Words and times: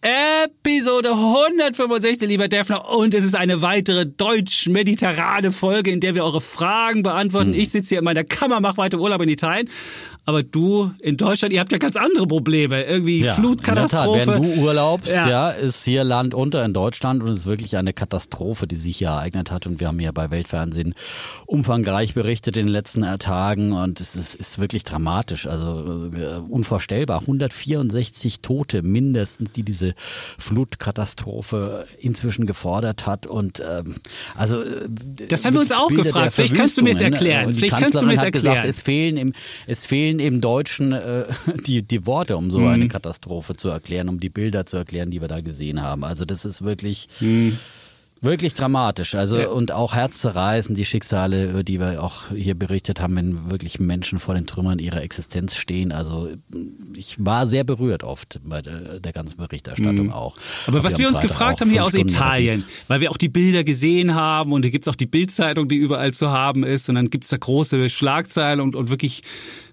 Episode 0.00 1.10
165, 1.10 2.28
lieber 2.28 2.46
Defner. 2.46 2.88
Und 2.88 3.14
es 3.14 3.24
ist 3.24 3.34
eine 3.34 3.62
weitere 3.62 4.06
deutsch-mediterrane 4.06 5.50
Folge, 5.50 5.90
in 5.90 5.98
der 5.98 6.14
wir 6.14 6.24
eure 6.24 6.40
Fragen 6.40 7.02
beantworten. 7.02 7.52
Hm. 7.52 7.58
Ich 7.58 7.70
sitze 7.70 7.90
hier 7.90 7.98
in 7.98 8.04
meiner 8.04 8.22
Kammer, 8.22 8.60
mache 8.60 8.76
weiter 8.76 8.98
Urlaub 8.98 9.20
in 9.22 9.28
Italien. 9.28 9.68
Aber 10.28 10.42
du 10.42 10.92
in 11.00 11.16
Deutschland, 11.16 11.54
ihr 11.54 11.60
habt 11.60 11.72
ja 11.72 11.78
ganz 11.78 11.96
andere 11.96 12.26
Probleme. 12.26 12.82
Irgendwie 12.82 13.24
ja, 13.24 13.32
Flutkatastrophe. 13.32 14.20
In 14.20 14.26
der 14.26 14.26
Tat, 14.26 14.42
während 14.42 14.58
du 14.58 14.60
urlaubst, 14.60 15.10
ja. 15.10 15.26
ja. 15.26 15.50
ist 15.52 15.86
hier 15.86 16.04
Land 16.04 16.34
unter 16.34 16.62
in 16.66 16.74
Deutschland 16.74 17.22
und 17.22 17.30
es 17.30 17.38
ist 17.38 17.46
wirklich 17.46 17.78
eine 17.78 17.94
Katastrophe, 17.94 18.66
die 18.66 18.76
sich 18.76 18.98
hier 18.98 19.08
ereignet 19.08 19.50
hat. 19.50 19.66
Und 19.66 19.80
wir 19.80 19.86
haben 19.86 19.98
ja 20.00 20.12
bei 20.12 20.30
Weltfernsehen 20.30 20.94
umfangreich 21.46 22.12
berichtet 22.12 22.58
in 22.58 22.66
den 22.66 22.72
letzten 22.72 23.06
Tagen 23.18 23.72
und 23.72 24.00
es 24.00 24.16
ist, 24.16 24.34
ist 24.34 24.58
wirklich 24.58 24.84
dramatisch. 24.84 25.46
Also 25.46 26.10
uh, 26.12 26.44
unvorstellbar. 26.52 27.22
164 27.22 28.42
Tote 28.42 28.82
mindestens, 28.82 29.52
die 29.52 29.62
diese 29.62 29.94
Flutkatastrophe 30.36 31.86
inzwischen 32.00 32.44
gefordert 32.44 33.06
hat. 33.06 33.26
Und 33.26 33.62
ähm, 33.66 33.94
also 34.34 34.60
äh, 34.60 34.88
das 35.30 35.46
haben 35.46 35.54
wir 35.54 35.62
uns 35.62 35.72
auch 35.72 35.88
gefragt. 35.88 36.34
Vielleicht 36.34 36.54
kannst 36.54 36.76
du 36.76 36.82
mir 36.82 36.90
es 36.90 37.00
erklären. 37.00 37.54
Vielleicht 37.54 37.78
kannst 37.78 37.94
du 37.94 38.04
mir 38.04 38.12
es 38.12 38.22
erklären. 38.22 38.56
Gesagt, 38.56 38.64
es 38.66 38.82
fehlen 38.82 39.16
im, 39.16 39.32
es 39.66 39.86
fehlen 39.86 40.17
fehlen 40.18 40.34
im 40.34 40.40
Deutschen 40.40 40.92
äh, 40.92 41.24
die, 41.66 41.82
die 41.82 42.06
Worte, 42.06 42.36
um 42.36 42.50
so 42.50 42.60
mhm. 42.60 42.68
eine 42.68 42.88
Katastrophe 42.88 43.56
zu 43.56 43.68
erklären, 43.68 44.08
um 44.08 44.20
die 44.20 44.30
Bilder 44.30 44.66
zu 44.66 44.76
erklären, 44.76 45.10
die 45.10 45.20
wir 45.20 45.28
da 45.28 45.40
gesehen 45.40 45.82
haben. 45.82 46.04
Also 46.04 46.24
das 46.24 46.44
ist 46.44 46.62
wirklich. 46.62 47.08
Mhm. 47.20 47.58
Wirklich 48.20 48.54
dramatisch. 48.54 49.14
Also 49.14 49.38
ja. 49.38 49.48
und 49.48 49.70
auch 49.70 49.94
herzzerreißend 49.94 50.76
die 50.76 50.84
Schicksale, 50.84 51.50
über 51.50 51.62
die 51.62 51.78
wir 51.78 52.02
auch 52.02 52.30
hier 52.34 52.56
berichtet 52.56 53.00
haben, 53.00 53.14
wenn 53.14 53.48
wirklich 53.48 53.78
Menschen 53.78 54.18
vor 54.18 54.34
den 54.34 54.44
Trümmern 54.44 54.80
ihrer 54.80 55.02
Existenz 55.02 55.54
stehen. 55.54 55.92
Also 55.92 56.28
ich 56.96 57.24
war 57.24 57.46
sehr 57.46 57.62
berührt 57.62 58.02
oft 58.02 58.40
bei 58.42 58.60
der, 58.60 59.12
ganzen 59.12 59.36
Berichterstattung 59.36 60.06
mhm. 60.06 60.12
auch. 60.12 60.36
Aber 60.66 60.82
was 60.82 60.98
wir 60.98 61.06
uns 61.06 61.18
Freitag 61.18 61.30
gefragt 61.30 61.60
haben 61.60 61.70
hier 61.70 61.84
aus 61.84 61.90
Stunden 61.90 62.08
Italien, 62.08 62.64
weil 62.88 63.00
wir 63.00 63.12
auch 63.12 63.18
die 63.18 63.28
Bilder 63.28 63.62
gesehen 63.62 64.16
haben 64.16 64.52
und 64.52 64.62
hier 64.62 64.72
gibt 64.72 64.88
es 64.88 64.88
auch 64.88 64.96
die 64.96 65.06
Bildzeitung, 65.06 65.68
die 65.68 65.76
überall 65.76 66.12
zu 66.12 66.30
haben 66.30 66.64
ist 66.64 66.88
und 66.88 66.96
dann 66.96 67.10
gibt 67.10 67.22
es 67.22 67.30
da 67.30 67.36
große 67.36 67.88
Schlagzeilen 67.88 68.60
und, 68.60 68.74
und 68.74 68.90
wirklich 68.90 69.22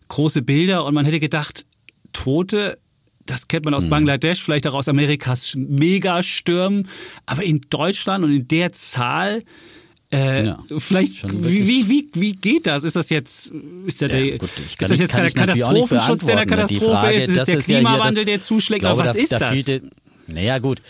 große 0.08 0.42
Bilder 0.42 0.86
und 0.86 0.94
man 0.94 1.06
hätte 1.06 1.20
gedacht, 1.20 1.66
Tote, 2.14 2.78
das 3.26 3.48
kennt 3.48 3.66
man 3.66 3.74
aus 3.74 3.86
mhm. 3.86 3.90
Bangladesch, 3.90 4.44
vielleicht 4.44 4.68
auch 4.68 4.74
aus 4.74 4.88
Amerikas 4.88 5.56
Megastürmen, 5.56 6.88
aber 7.26 7.44
in 7.44 7.62
Deutschland 7.70 8.24
und 8.24 8.34
in 8.34 8.48
der 8.48 8.72
Zahl, 8.74 9.44
äh, 10.12 10.46
ja, 10.46 10.64
vielleicht, 10.78 11.24
wie, 11.44 11.68
wie, 11.68 11.90
wie, 11.90 12.10
wie 12.14 12.32
geht 12.34 12.68
das? 12.68 12.84
Ist 12.84 12.96
das 12.96 13.10
jetzt, 13.10 13.52
ist, 13.86 14.02
der, 14.02 14.24
ja, 14.24 14.38
gut, 14.38 14.50
ist 14.58 14.80
das 14.80 15.00
jetzt 15.00 15.18
der 15.18 15.32
Katastrophenschutz, 15.32 16.26
der 16.26 16.38
eine 16.38 16.46
Katastrophe 16.46 16.86
Frage, 16.86 17.16
ist? 17.16 17.28
Ist 17.30 17.38
es 17.38 17.44
der 17.46 17.60
Klimawandel, 17.60 18.24
ja 18.24 18.26
das, 18.26 18.34
der 18.34 18.42
zuschlägt? 18.42 18.82
Glaube, 18.82 19.04
was 19.04 19.14
da, 19.14 19.20
ist 19.20 19.32
da 19.32 19.54
das? 19.54 19.82
Naja, 20.28 20.60
gut 20.60 20.82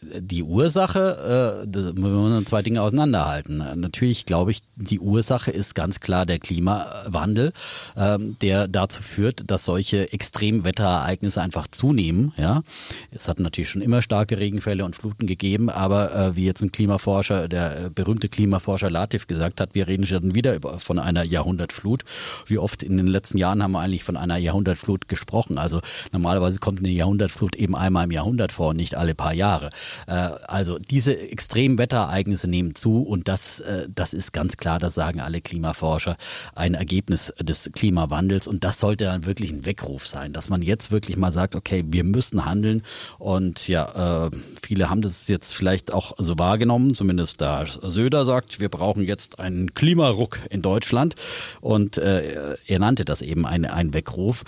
die 0.00 0.42
Ursache, 0.42 1.62
äh, 1.62 1.68
das 1.68 1.92
müssen 1.92 2.32
wir 2.32 2.46
zwei 2.46 2.62
Dinge 2.62 2.80
auseinanderhalten. 2.80 3.62
Natürlich 3.76 4.24
glaube 4.24 4.50
ich, 4.50 4.62
die 4.74 5.00
Ursache 5.00 5.50
ist 5.50 5.74
ganz 5.74 6.00
klar 6.00 6.24
der 6.24 6.38
Klimawandel, 6.38 7.52
ähm, 7.96 8.36
der 8.40 8.68
dazu 8.68 9.02
führt, 9.02 9.50
dass 9.50 9.66
solche 9.66 10.10
Extremwetterereignisse 10.10 11.42
einfach 11.42 11.66
zunehmen. 11.68 12.32
Ja, 12.38 12.62
es 13.10 13.28
hat 13.28 13.38
natürlich 13.38 13.68
schon 13.68 13.82
immer 13.82 14.00
starke 14.00 14.38
Regenfälle 14.38 14.84
und 14.86 14.96
Fluten 14.96 15.26
gegeben, 15.26 15.68
aber 15.68 16.14
äh, 16.14 16.36
wie 16.36 16.46
jetzt 16.46 16.62
ein 16.62 16.72
Klimaforscher, 16.72 17.48
der 17.48 17.86
äh, 17.86 17.90
berühmte 17.90 18.30
Klimaforscher 18.30 18.88
Latif 18.88 19.26
gesagt 19.26 19.60
hat, 19.60 19.74
wir 19.74 19.88
reden 19.88 20.06
schon 20.06 20.34
wieder 20.34 20.58
von 20.78 20.98
einer 20.98 21.22
Jahrhundertflut. 21.22 22.04
Wie 22.46 22.56
oft 22.56 22.82
in 22.82 22.96
den 22.96 23.08
letzten 23.08 23.36
Jahren 23.36 23.62
haben 23.62 23.72
wir 23.72 23.80
eigentlich 23.80 24.04
von 24.04 24.16
einer 24.16 24.38
Jahrhundertflut 24.38 25.08
gesprochen? 25.08 25.58
Also 25.58 25.82
normalerweise 26.12 26.60
kommt 26.60 26.78
eine 26.78 26.88
Jahrhundertflut 26.88 27.56
eben 27.56 27.76
einmal 27.76 28.04
im 28.04 28.10
Jahrhundert 28.10 28.52
vor, 28.52 28.72
nicht 28.72 28.94
alle 28.94 29.14
paar 29.14 29.34
Jahre. 29.34 29.68
Äh, 30.06 30.12
also 30.12 30.78
diese 30.78 31.18
extremen 31.18 31.78
Wetterereignisse 31.78 32.48
nehmen 32.48 32.74
zu 32.74 33.02
und 33.02 33.28
das, 33.28 33.60
äh, 33.60 33.88
das 33.94 34.14
ist 34.14 34.32
ganz 34.32 34.56
klar, 34.56 34.78
das 34.78 34.94
sagen 34.94 35.20
alle 35.20 35.40
Klimaforscher, 35.40 36.16
ein 36.54 36.74
Ergebnis 36.74 37.32
des 37.40 37.70
Klimawandels. 37.72 38.46
Und 38.46 38.64
das 38.64 38.80
sollte 38.80 39.04
dann 39.04 39.26
wirklich 39.26 39.52
ein 39.52 39.66
Weckruf 39.66 40.06
sein, 40.06 40.32
dass 40.32 40.48
man 40.48 40.62
jetzt 40.62 40.90
wirklich 40.90 41.16
mal 41.16 41.32
sagt, 41.32 41.54
okay, 41.54 41.84
wir 41.86 42.04
müssen 42.04 42.44
handeln. 42.44 42.82
Und 43.18 43.68
ja, 43.68 44.26
äh, 44.26 44.30
viele 44.62 44.90
haben 44.90 45.02
das 45.02 45.28
jetzt 45.28 45.54
vielleicht 45.54 45.92
auch 45.92 46.14
so 46.18 46.38
wahrgenommen, 46.38 46.94
zumindest 46.94 47.40
da 47.40 47.64
Söder 47.66 48.24
sagt, 48.24 48.60
wir 48.60 48.68
brauchen 48.68 49.04
jetzt 49.04 49.38
einen 49.38 49.74
Klimaruck 49.74 50.40
in 50.50 50.62
Deutschland. 50.62 51.14
Und 51.60 51.98
er 51.98 52.78
nannte 52.78 53.04
das 53.04 53.22
eben 53.22 53.46
ein, 53.46 53.64
ein 53.64 53.94
Weckruf. 53.94 54.44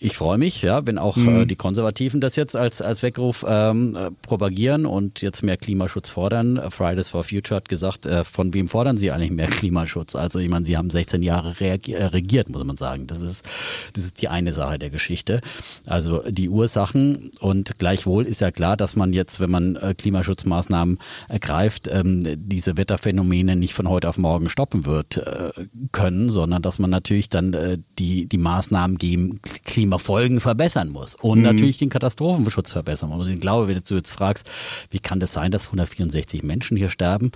Ich 0.00 0.16
freue 0.16 0.38
mich, 0.38 0.62
ja, 0.62 0.86
wenn 0.86 0.96
auch 0.96 1.16
mhm. 1.16 1.42
äh, 1.42 1.46
die 1.46 1.56
Konservativen 1.56 2.20
das 2.20 2.36
jetzt 2.36 2.54
als, 2.54 2.80
als 2.80 3.02
Weckruf 3.02 3.44
ähm, 3.48 3.96
äh, 3.96 4.10
propagieren 4.22 4.86
und 4.86 5.22
jetzt 5.22 5.42
mehr 5.42 5.56
Klimaschutz 5.56 6.08
fordern. 6.08 6.60
Fridays 6.70 7.08
for 7.08 7.24
Future 7.24 7.56
hat 7.56 7.68
gesagt, 7.68 8.06
äh, 8.06 8.22
von 8.22 8.54
wem 8.54 8.68
fordern 8.68 8.96
sie 8.96 9.10
eigentlich 9.10 9.32
mehr 9.32 9.46
Klimaschutz? 9.48 10.14
Also 10.14 10.38
ich 10.38 10.48
meine, 10.48 10.64
sie 10.66 10.76
haben 10.76 10.90
16 10.90 11.22
Jahre 11.22 11.52
äh, 11.60 12.04
regiert, 12.04 12.48
muss 12.48 12.62
man 12.62 12.76
sagen. 12.76 13.08
Das 13.08 13.20
ist, 13.20 13.44
das 13.94 14.04
ist 14.04 14.22
die 14.22 14.28
eine 14.28 14.52
Sache 14.52 14.78
der 14.78 14.90
Geschichte. 14.90 15.40
Also 15.84 16.22
die 16.28 16.48
Ursachen 16.48 17.32
und 17.40 17.78
gleichwohl 17.78 18.24
ist 18.24 18.40
ja 18.40 18.52
klar, 18.52 18.76
dass 18.76 18.94
man 18.94 19.12
jetzt, 19.12 19.40
wenn 19.40 19.50
man 19.50 19.74
äh, 19.74 19.94
Klimaschutzmaßnahmen 19.98 20.98
ergreift, 21.26 21.88
ähm, 21.90 22.22
diese 22.36 22.76
Wetterphänomene 22.76 23.56
nicht 23.56 23.74
von 23.74 23.88
heute 23.88 24.08
auf 24.08 24.18
morgen 24.18 24.48
stoppen 24.48 24.86
wird 24.86 25.16
äh, 25.16 25.50
können, 25.90 26.30
sondern 26.30 26.62
dass 26.62 26.78
man 26.78 26.90
natürlich 26.90 27.28
dann 27.28 27.52
äh, 27.52 27.78
die, 27.98 28.26
die 28.26 28.38
Maßnahmen 28.38 28.96
gegen 28.96 29.40
Klima 29.64 29.87
Klimafolgen 29.88 30.40
verbessern 30.40 30.90
muss 30.90 31.14
und 31.14 31.38
mhm. 31.38 31.44
natürlich 31.44 31.78
den 31.78 31.88
Katastrophenschutz 31.88 32.72
verbessern 32.72 33.08
muss. 33.08 33.26
Und 33.26 33.32
ich 33.32 33.40
glaube, 33.40 33.68
wenn 33.68 33.80
du 33.86 33.94
jetzt 33.94 34.10
fragst, 34.10 34.48
wie 34.90 34.98
kann 34.98 35.18
das 35.18 35.32
sein, 35.32 35.50
dass 35.50 35.66
164 35.66 36.42
Menschen 36.42 36.76
hier 36.76 36.90
sterben, 36.90 37.32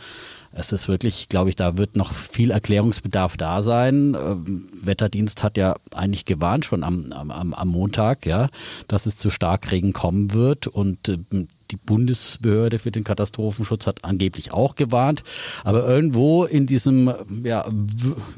es 0.53 0.71
ist 0.71 0.87
wirklich, 0.87 1.31
glaube 1.31 1.49
ich, 1.49 1.57
da 1.57 1.79
wird 1.79 1.97
noch 1.97 2.13
viel 2.13 2.51
Erklärungsbedarf 2.51 3.39
da 3.39 3.63
sein. 3.63 4.15
Ähm, 4.15 4.67
Wetterdienst 4.75 5.43
hat 5.43 5.57
ja 5.57 5.77
eigentlich 5.95 6.27
gewarnt 6.27 6.67
schon 6.67 6.85
am, 6.85 7.11
am, 7.13 7.55
am 7.55 7.69
Montag, 7.69 8.27
ja, 8.27 8.49
dass 8.87 9.07
es 9.07 9.17
zu 9.17 9.31
Starkregen 9.31 9.95
kommen 9.95 10.35
wird 10.35 10.67
und 10.67 11.09
äh, 11.09 11.17
die 11.73 11.77
Bundesbehörde 11.77 12.79
für 12.79 12.91
den 12.91 13.03
Katastrophenschutz 13.03 13.87
hat 13.87 14.05
angeblich 14.05 14.53
auch 14.53 14.75
gewarnt. 14.75 15.23
Aber 15.65 15.89
irgendwo 15.89 16.45
in 16.45 16.67
diesem 16.67 17.13
ja, 17.43 17.67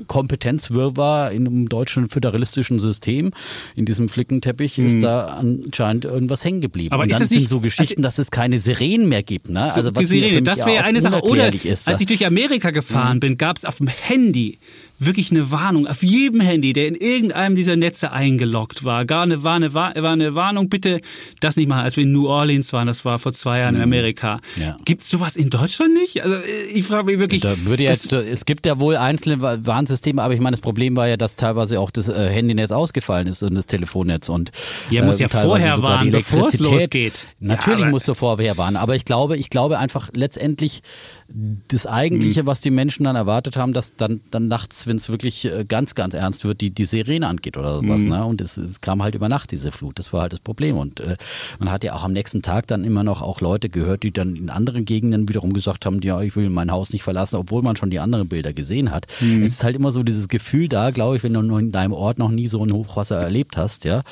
Kompetenzwirrwarr 0.07 1.33
in 1.33 1.47
einem 1.47 1.69
deutschen 1.69 2.09
föderalistischen 2.09 2.79
System, 2.79 3.33
in 3.75 3.85
diesem 3.85 4.09
Flickenteppich, 4.09 4.79
mhm. 4.79 4.87
ist 4.87 5.03
da 5.03 5.27
anscheinend 5.27 6.05
irgendwas 6.05 6.45
hängen 6.45 6.61
geblieben. 6.61 6.93
Aber 6.93 7.03
Und 7.03 7.13
dann 7.13 7.21
ist 7.21 7.31
das 7.33 7.39
sind 7.39 7.49
so 7.49 7.61
Geschichten, 7.61 7.95
also, 7.95 8.03
dass 8.03 8.19
es 8.19 8.31
keine 8.31 8.59
Sirenen 8.59 9.09
mehr 9.09 9.23
gibt. 9.23 9.51
Ne? 9.51 9.63
Also 9.63 9.95
was 9.95 10.09
Sirene, 10.09 10.43
das 10.43 10.65
wäre 10.65 10.85
eine 10.85 11.01
Sache. 11.01 11.23
Oder 11.23 11.53
ist, 11.53 11.89
als 11.89 12.01
ich 12.01 12.07
durch 12.07 12.25
Amerika 12.25 12.71
gefahren 12.71 13.17
mhm. 13.17 13.21
bin, 13.21 13.37
gab 13.37 13.57
es 13.57 13.65
auf 13.65 13.79
dem 13.79 13.89
Handy 13.89 14.59
wirklich 14.99 15.31
eine 15.31 15.51
Warnung 15.51 15.87
auf 15.87 16.03
jedem 16.03 16.41
Handy, 16.41 16.73
der 16.73 16.89
in 16.89 16.95
irgendeinem 16.95 17.55
dieser 17.55 17.77
Netze 17.77 18.13
eingeloggt 18.13 18.85
war. 18.85 19.05
Gar 19.05 19.23
eine, 19.23 19.43
war, 19.43 19.55
eine, 19.55 19.75
war 19.75 19.91
eine 19.93 20.35
Warnung, 20.35 20.69
bitte 20.69 21.01
das 21.41 21.57
nicht 21.57 21.69
machen, 21.69 21.83
als 21.83 21.97
wir 21.97 22.05
in 22.05 22.13
New 22.13 22.29
Orleans 22.29 22.73
waren, 22.73 22.87
das 22.87 23.05
war 23.05 23.19
vor 23.19 23.33
zwei 23.33 23.61
Jahren 23.61 23.75
in 23.75 23.81
mhm. 23.81 23.85
Amerika. 23.85 24.41
Ja. 24.57 24.77
Gibt 24.85 25.03
es 25.03 25.11
sowas 25.11 25.37
in 25.37 25.51
Deutschland 25.51 25.95
nicht? 25.95 26.23
Also 26.23 26.37
ich 26.73 26.85
frage 26.85 27.07
mich 27.07 27.19
wirklich. 27.19 27.43
Da 27.43 27.55
würde 27.65 27.83
jetzt, 27.83 28.13
es 28.13 28.45
gibt 28.45 28.67
ja 28.67 28.79
wohl 28.81 28.97
einzelne 28.97 29.41
Warnsysteme, 29.67 30.23
aber 30.23 30.35
ich 30.35 30.41
meine, 30.41 30.53
das 30.53 30.61
Problem 30.61 30.97
war 30.97 31.09
ja, 31.09 31.17
dass 31.17 31.37
teilweise 31.37 31.81
auch 31.81 31.91
das 31.91 32.09
äh, 32.09 32.29
Handynetz 32.31 32.71
ausgefallen 32.71 33.27
ist 33.27 33.43
und 33.43 33.55
das 33.55 33.67
Telefonnetz 33.67 34.29
und 34.29 34.53
ja, 34.91 35.05
muss 35.05 35.19
äh, 35.19 35.23
ja 35.23 35.29
vorher 35.29 35.83
warnen, 35.83 36.13
bevor 36.13 36.49
es 36.49 36.61
losgeht. 36.61 37.27
Natürlich 37.41 37.81
ja, 37.81 37.91
musst 37.91 38.09
du 38.09 38.15
vorher 38.15 38.57
warnen, 38.57 38.77
aber 38.77 38.95
ich 38.95 39.05
glaube, 39.05 39.37
ich 39.37 39.51
glaube 39.51 39.79
einfach 39.79 40.11
letztendlich 40.15 40.83
das 41.29 41.87
Eigentliche, 41.87 42.43
mhm. 42.43 42.47
was 42.47 42.61
die 42.61 42.71
Menschen 42.71 43.05
dann 43.05 43.17
erwartet 43.17 43.57
haben, 43.57 43.73
dass 43.73 43.97
dann, 43.97 44.21
dann 44.31 44.49
nachts 44.49 44.87
wenn 44.87 44.97
es 44.97 45.09
wirklich 45.09 45.45
äh, 45.47 45.65
ganz, 45.65 45.95
ganz 45.95 46.15
ernst 46.15 46.45
wird, 46.45 46.61
die, 46.61 46.71
die 46.71 46.85
Sirene 46.85 47.27
angeht 47.27 47.57
oder 47.57 47.77
sowas. 47.77 48.03
Mhm. 48.03 48.09
Ne? 48.09 48.25
Und 48.25 48.41
es, 48.41 48.57
es, 48.57 48.81
kam 48.81 49.03
halt 49.03 49.15
über 49.15 49.29
Nacht, 49.29 49.51
diese 49.51 49.71
Flut. 49.71 49.99
Das 49.99 50.13
war 50.13 50.23
halt 50.23 50.33
das 50.33 50.41
Problem. 50.41 50.77
Und 50.77 51.01
äh, 51.01 51.17
man 51.59 51.71
hat 51.71 51.83
ja 51.83 51.95
auch 51.95 52.05
am 52.05 52.13
nächsten 52.13 52.43
Tag 52.43 52.67
dann 52.67 52.85
immer 52.85 53.05
noch 53.05 53.23
auch 53.23 53.41
Leute 53.41 53.69
gehört, 53.69 54.03
die 54.03 54.13
dann 54.13 54.37
in 54.37 54.51
anderen 54.51 54.85
Gegenden 54.85 55.29
wiederum 55.29 55.55
gesagt 55.55 55.87
haben, 55.87 56.01
ja, 56.03 56.21
ich 56.21 56.37
will 56.37 56.51
mein 56.51 56.71
Haus 56.71 56.93
nicht 56.93 57.03
verlassen, 57.03 57.37
obwohl 57.37 57.63
man 57.63 57.77
schon 57.77 57.91
die 57.91 58.01
anderen 58.01 58.29
Bilder 58.29 58.53
gesehen 58.53 58.91
hat. 58.91 59.07
Mhm. 59.21 59.43
Es 59.43 59.53
ist 59.53 59.65
halt 59.65 59.77
immer 59.77 59.93
so 59.93 60.03
dieses 60.03 60.29
Gefühl 60.29 60.69
da, 60.69 60.91
glaube 60.91 61.17
ich, 61.17 61.23
wenn 61.23 61.33
du 61.33 61.57
in 61.57 61.73
deinem 61.73 61.93
Ort 61.93 62.19
noch 62.19 62.31
nie 62.31 62.49
so 62.49 62.63
ein 62.65 62.73
Hochwasser 62.73 63.17
erlebt 63.17 63.57
hast, 63.57 63.85
ja, 63.85 64.03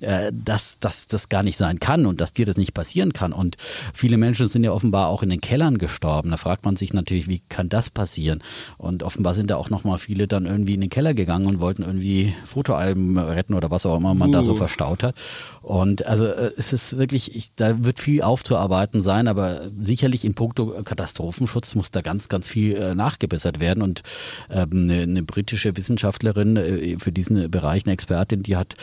äh, 0.00 0.30
dass, 0.32 0.78
dass 0.78 1.08
das 1.08 1.28
gar 1.28 1.42
nicht 1.42 1.56
sein 1.56 1.80
kann 1.80 2.06
und 2.06 2.20
dass 2.20 2.32
dir 2.32 2.46
das 2.46 2.56
nicht 2.56 2.72
passieren 2.72 3.12
kann. 3.12 3.32
Und 3.32 3.56
viele 3.92 4.16
Menschen 4.16 4.46
sind 4.46 4.62
ja 4.62 4.72
offenbar 4.72 5.08
auch 5.08 5.22
in 5.22 5.30
den 5.30 5.40
Kellern 5.40 5.78
gestorben. 5.78 6.30
Da 6.30 6.36
fragt 6.52 6.66
man 6.66 6.76
sich 6.76 6.92
natürlich, 6.92 7.28
wie 7.28 7.40
kann 7.48 7.70
das 7.70 7.88
passieren? 7.88 8.42
Und 8.76 9.02
offenbar 9.02 9.32
sind 9.32 9.48
da 9.48 9.56
auch 9.56 9.70
noch 9.70 9.84
mal 9.84 9.96
viele 9.96 10.28
dann 10.28 10.44
irgendwie 10.44 10.74
in 10.74 10.82
den 10.82 10.90
Keller 10.90 11.14
gegangen 11.14 11.46
und 11.46 11.60
wollten 11.62 11.82
irgendwie 11.82 12.34
Fotoalben 12.44 13.16
retten 13.16 13.54
oder 13.54 13.70
was 13.70 13.86
auch 13.86 13.96
immer 13.96 14.12
man 14.12 14.28
uh. 14.28 14.32
da 14.32 14.44
so 14.44 14.52
uh. 14.52 14.56
verstaut 14.56 15.02
hat. 15.02 15.14
Und 15.62 16.04
also 16.04 16.26
äh, 16.26 16.50
es 16.58 16.74
ist 16.74 16.98
wirklich, 16.98 17.34
ich, 17.34 17.54
da 17.56 17.84
wird 17.84 18.00
viel 18.00 18.20
aufzuarbeiten 18.20 19.00
sein, 19.00 19.28
aber 19.28 19.62
sicherlich 19.80 20.26
in 20.26 20.34
puncto 20.34 20.82
Katastrophenschutz 20.84 21.74
muss 21.74 21.90
da 21.90 22.02
ganz, 22.02 22.28
ganz 22.28 22.48
viel 22.48 22.76
äh, 22.76 22.94
nachgebessert 22.94 23.58
werden. 23.58 23.82
Und 23.82 24.02
ähm, 24.50 24.68
eine, 24.72 25.02
eine 25.02 25.22
britische 25.22 25.74
Wissenschaftlerin 25.74 26.58
äh, 26.58 26.98
für 26.98 27.12
diesen 27.12 27.50
Bereich, 27.50 27.86
eine 27.86 27.94
Expertin, 27.94 28.42
die 28.42 28.58
hat 28.58 28.74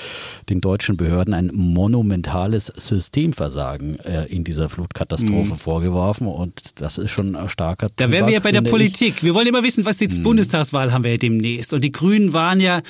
den 0.50 0.60
deutschen 0.60 0.98
Behörden 0.98 1.36
ein 1.36 1.52
monumentales 1.54 2.66
Systemversagen 2.66 4.00
äh, 4.00 4.26
in 4.26 4.44
dieser 4.44 4.70
Flutkatastrophe 4.70 5.54
mhm. 5.54 5.58
vorgeworfen. 5.58 6.26
Und 6.26 6.82
das 6.82 6.98
ist 6.98 7.12
schon 7.12 7.36
ein 7.36 7.36
starker 7.60 7.88
Da 7.96 8.10
wären 8.10 8.28
wir 8.28 8.34
ja 8.34 8.40
bei 8.40 8.52
der 8.52 8.62
Politik. 8.62 9.16
Ich. 9.18 9.24
Wir 9.24 9.34
wollen 9.34 9.48
immer 9.48 9.64
wissen, 9.64 9.86
was 9.86 10.00
jetzt 10.00 10.20
mhm. 10.20 10.24
Bundestagswahl 10.24 10.92
haben 10.92 11.04
wir 11.04 11.12
ja 11.12 11.18
demnächst. 11.18 11.74
Und 11.74 11.84
die 11.84 11.92
Grünen 11.92 12.34
waren 12.34 12.60
ja 12.60 12.82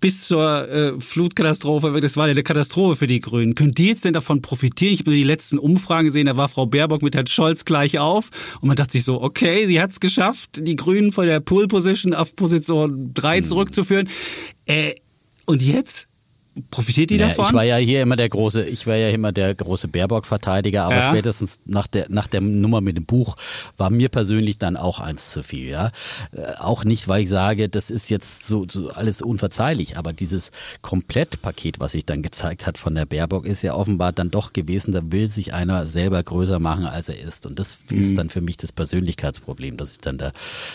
bis 0.00 0.26
zur 0.26 0.68
äh, 0.68 1.00
Flutkatastrophe, 1.00 1.98
das 2.02 2.18
war 2.18 2.26
ja 2.26 2.32
eine 2.32 2.42
Katastrophe 2.42 2.96
für 2.96 3.06
die 3.06 3.20
Grünen. 3.20 3.54
Können 3.54 3.72
die 3.72 3.86
jetzt 3.86 4.04
denn 4.04 4.12
davon 4.12 4.42
profitieren? 4.42 4.92
Ich 4.92 5.00
habe 5.00 5.12
die 5.12 5.24
letzten 5.24 5.58
Umfragen 5.58 6.06
gesehen, 6.06 6.26
da 6.26 6.36
war 6.36 6.48
Frau 6.48 6.66
Baerbock 6.66 7.02
mit 7.02 7.14
Herrn 7.14 7.26
Scholz 7.26 7.64
gleich 7.64 7.98
auf 7.98 8.28
und 8.60 8.68
man 8.68 8.76
dachte 8.76 8.92
sich 8.92 9.04
so, 9.04 9.22
okay, 9.22 9.66
sie 9.66 9.80
hat 9.80 9.92
es 9.92 10.00
geschafft, 10.00 10.60
die 10.60 10.76
Grünen 10.76 11.10
von 11.10 11.26
der 11.26 11.40
Pool 11.40 11.68
Position 11.68 12.12
auf 12.12 12.36
Position 12.36 13.12
3 13.14 13.40
mhm. 13.40 13.44
zurückzuführen. 13.46 14.08
Äh, 14.66 14.96
und 15.46 15.62
jetzt? 15.62 16.06
Profitiert 16.70 17.10
die 17.10 17.16
ja, 17.16 17.28
davon? 17.28 17.46
Ich 17.46 17.52
war 17.52 17.64
ja 17.64 17.76
hier 17.76 18.02
immer 18.02 18.14
der 18.14 18.28
große, 18.28 18.64
ich 18.64 18.86
war 18.86 18.94
ja 18.94 19.10
immer 19.10 19.32
der 19.32 19.54
große 19.54 19.88
Baerbock-Verteidiger, 19.88 20.84
aber 20.84 20.96
ja. 20.96 21.08
spätestens 21.08 21.58
nach 21.66 21.88
der, 21.88 22.06
nach 22.10 22.28
der 22.28 22.40
Nummer 22.40 22.80
mit 22.80 22.96
dem 22.96 23.06
Buch 23.06 23.36
war 23.76 23.90
mir 23.90 24.08
persönlich 24.08 24.58
dann 24.58 24.76
auch 24.76 25.00
eins 25.00 25.30
zu 25.30 25.42
viel, 25.42 25.68
ja. 25.68 25.90
Äh, 26.32 26.54
auch 26.58 26.84
nicht, 26.84 27.08
weil 27.08 27.24
ich 27.24 27.28
sage, 27.28 27.68
das 27.68 27.90
ist 27.90 28.08
jetzt 28.08 28.46
so, 28.46 28.66
so 28.70 28.90
alles 28.90 29.20
unverzeihlich, 29.20 29.98
aber 29.98 30.12
dieses 30.12 30.52
Komplettpaket, 30.80 31.80
was 31.80 31.92
sich 31.92 32.06
dann 32.06 32.22
gezeigt 32.22 32.66
hat 32.66 32.78
von 32.78 32.94
der 32.94 33.04
Baerbock, 33.04 33.46
ist 33.46 33.62
ja 33.62 33.74
offenbar 33.74 34.12
dann 34.12 34.30
doch 34.30 34.52
gewesen, 34.52 34.92
da 34.92 35.00
will 35.04 35.26
sich 35.26 35.54
einer 35.54 35.86
selber 35.86 36.22
größer 36.22 36.60
machen, 36.60 36.86
als 36.86 37.08
er 37.08 37.18
ist. 37.18 37.46
Und 37.46 37.58
das 37.58 37.78
mhm. 37.90 37.98
ist 37.98 38.16
dann 38.16 38.30
für 38.30 38.40
mich 38.40 38.58
das 38.58 38.70
Persönlichkeitsproblem, 38.70 39.76
das 39.76 39.92
ich 39.92 39.98
dann 39.98 40.18
da, 40.18 40.32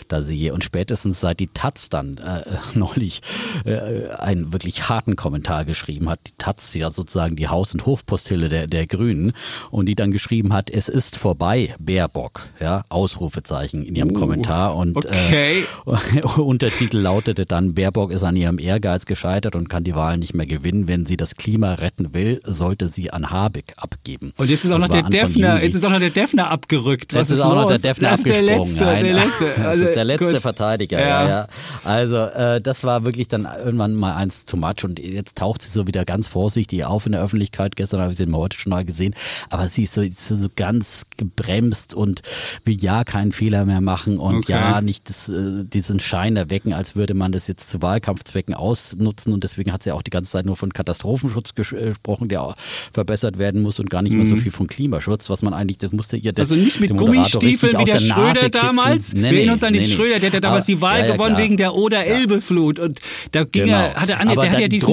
da 0.10 0.22
sehe. 0.22 0.54
Und 0.54 0.64
spätestens 0.64 1.22
seit 1.22 1.40
die 1.40 1.48
Taz 1.48 1.90
dann 1.90 2.18
äh, 2.18 2.44
neulich 2.78 3.22
äh, 3.64 4.10
einen 4.10 4.52
wirklich 4.52 4.90
harten 4.90 5.16
Kommentar 5.16 5.69
geschrieben 5.69 6.10
hat, 6.10 6.19
die 6.27 6.33
Taz, 6.38 6.74
ja 6.74 6.92
sozusagen 6.92 7.36
die 7.36 7.48
Haus- 7.48 7.74
und 7.74 7.86
Hofpostille 7.86 8.50
der, 8.50 8.68
der 8.68 8.88
Grünen, 8.88 9.33
und 9.71 9.86
die 9.86 9.95
dann 9.95 10.12
geschrieben 10.12 10.51
hat, 10.51 10.69
es 10.69 10.89
ist 10.89 11.16
vorbei, 11.16 11.75
Baerbock, 11.80 12.42
ja, 12.60 12.83
Ausrufezeichen 12.89 13.83
in 13.83 13.95
ihrem 13.95 14.12
uh, 14.12 14.13
Kommentar. 14.13 14.75
Und 14.75 14.98
okay. 14.98 15.66
äh, 15.86 16.21
Untertitel 16.39 16.98
lautete 16.98 17.45
dann, 17.45 17.75
Baerbock 17.75 18.12
ist 18.12 18.24
an 18.24 18.36
ihrem 18.36 18.60
Ehrgeiz 18.60 19.06
gescheitert 19.06 19.56
und 19.56 19.69
kann 19.69 19.83
die 19.83 19.95
Wahl 19.95 20.18
nicht 20.18 20.33
mehr 20.33 20.45
gewinnen. 20.45 20.88
Wenn 20.88 21.06
sie 21.06 21.18
das 21.18 21.36
Klima 21.36 21.75
retten 21.75 22.13
will, 22.13 22.42
sollte 22.44 22.88
sie 22.88 23.12
an 23.12 23.30
Habeck 23.30 23.74
abgeben. 23.77 24.33
Und 24.38 24.50
jetzt 24.50 24.66
ist 24.66 24.71
auch 24.71 24.80
noch 24.80 24.89
der 24.89 25.04
Defner, 25.04 25.63
jetzt 25.63 25.75
ist 25.75 25.86
auch 25.86 25.92
noch 25.92 26.00
der 26.00 26.10
Defner 26.10 26.50
abgerückt. 26.50 27.13
Was 27.13 27.30
jetzt 27.30 27.30
ist, 27.30 27.38
ist 27.38 27.45
auch 27.45 27.54
los? 27.54 27.62
noch 27.62 27.69
der 27.69 27.80
Defner 27.80 28.10
das 28.10 28.19
abgesprungen. 28.21 28.48
Der 28.48 28.57
letzte, 28.57 28.83
Nein, 28.83 29.04
der 29.04 29.13
letzte. 29.13 29.56
Also, 29.56 29.81
das 29.81 29.89
ist 29.89 29.95
der 29.95 30.06
letzte 30.06 30.31
gut. 30.31 30.42
Verteidiger, 30.42 31.00
ja. 31.00 31.27
ja, 31.27 31.48
Also 31.83 32.18
äh, 32.18 32.62
das 32.62 32.83
war 32.83 33.06
wirklich 33.06 33.27
dann 33.27 33.48
irgendwann 33.63 33.94
mal 33.95 34.16
eins 34.16 34.45
too 34.45 34.57
much 34.57 34.83
und 34.83 35.00
jetzt 35.00 35.38
taucht 35.38 35.58
taucht 35.59 35.61
sie 35.61 35.69
so 35.69 35.88
wieder 35.88 36.06
ganz 36.06 36.27
vorsichtig 36.27 36.85
auf 36.85 37.06
in 37.06 37.11
der 37.11 37.21
Öffentlichkeit. 37.21 37.75
Gestern 37.75 38.01
habe 38.01 38.11
ich 38.11 38.17
sie 38.17 38.23
im 38.23 38.35
heute 38.35 38.57
schon 38.57 38.69
mal 38.69 38.85
gesehen. 38.85 39.13
Aber 39.50 39.67
sie 39.67 39.83
ist 39.83 39.94
so, 39.94 40.01
ist 40.01 40.27
so 40.27 40.47
ganz 40.56 41.06
gebremst 41.17 41.94
und 41.94 42.21
will 42.63 42.81
ja 42.81 43.03
keinen 43.03 43.31
Fehler 43.31 43.65
mehr 43.65 43.81
machen 43.81 44.17
und 44.17 44.38
okay. 44.38 44.53
ja 44.53 44.81
nicht 44.81 45.09
das, 45.09 45.29
äh, 45.29 45.65
diesen 45.65 46.00
Schein 46.00 46.35
erwecken, 46.38 46.73
als 46.73 46.95
würde 46.95 47.13
man 47.13 47.31
das 47.31 47.47
jetzt 47.47 47.69
zu 47.69 47.81
Wahlkampfzwecken 47.81 48.56
ausnutzen. 48.56 49.33
Und 49.33 49.44
deswegen 49.44 49.71
hat 49.73 49.83
sie 49.83 49.91
auch 49.91 50.01
die 50.01 50.11
ganze 50.11 50.31
Zeit 50.31 50.45
nur 50.45 50.56
von 50.56 50.71
Katastrophenschutz 50.71 51.51
äh, 51.51 51.53
gesprochen, 51.56 52.29
der 52.29 52.56
verbessert 52.91 53.38
werden 53.38 53.61
muss 53.61 53.79
und 53.79 53.89
gar 53.89 54.01
nicht 54.01 54.13
mhm. 54.13 54.19
mehr 54.19 54.27
so 54.27 54.35
mhm. 54.35 54.41
viel 54.41 54.51
von 54.51 54.67
Klimaschutz, 54.67 55.29
was 55.29 55.41
man 55.41 55.53
eigentlich, 55.53 55.77
das 55.77 55.91
musste 55.91 56.17
ihr 56.17 56.31
der, 56.31 56.44
Also 56.44 56.56
nicht 56.56 56.79
mit 56.79 56.95
Gummistiefeln 56.95 57.77
wie 57.79 57.85
der, 57.85 57.97
der 57.97 58.00
Schröder 58.00 58.50
damals. 58.50 59.13
Nee, 59.13 59.23
Wir 59.23 59.38
erinnern 59.39 59.53
uns 59.56 59.63
an 59.63 59.73
den 59.73 59.81
nee, 59.81 59.89
Schröder, 59.89 60.19
der 60.19 60.27
hat 60.27 60.33
ja 60.33 60.39
damals 60.39 60.65
Aber, 60.65 60.75
die 60.75 60.81
Wahl 60.81 61.00
ja, 61.00 61.06
ja, 61.06 61.11
gewonnen 61.13 61.35
klar. 61.35 61.44
wegen 61.44 61.57
der 61.57 61.75
Oder-Elbe-Flut. 61.75 62.79
Und 62.79 63.01
da 63.31 63.44
ging 63.44 63.65
genau. 63.65 63.77
er, 63.77 63.95
hat 63.95 64.09
er, 64.09 64.25
der 64.25 64.51
hat 64.51 64.59
ja 64.59 64.67
diesen 64.67 64.88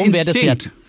Instinkt. 0.57 0.86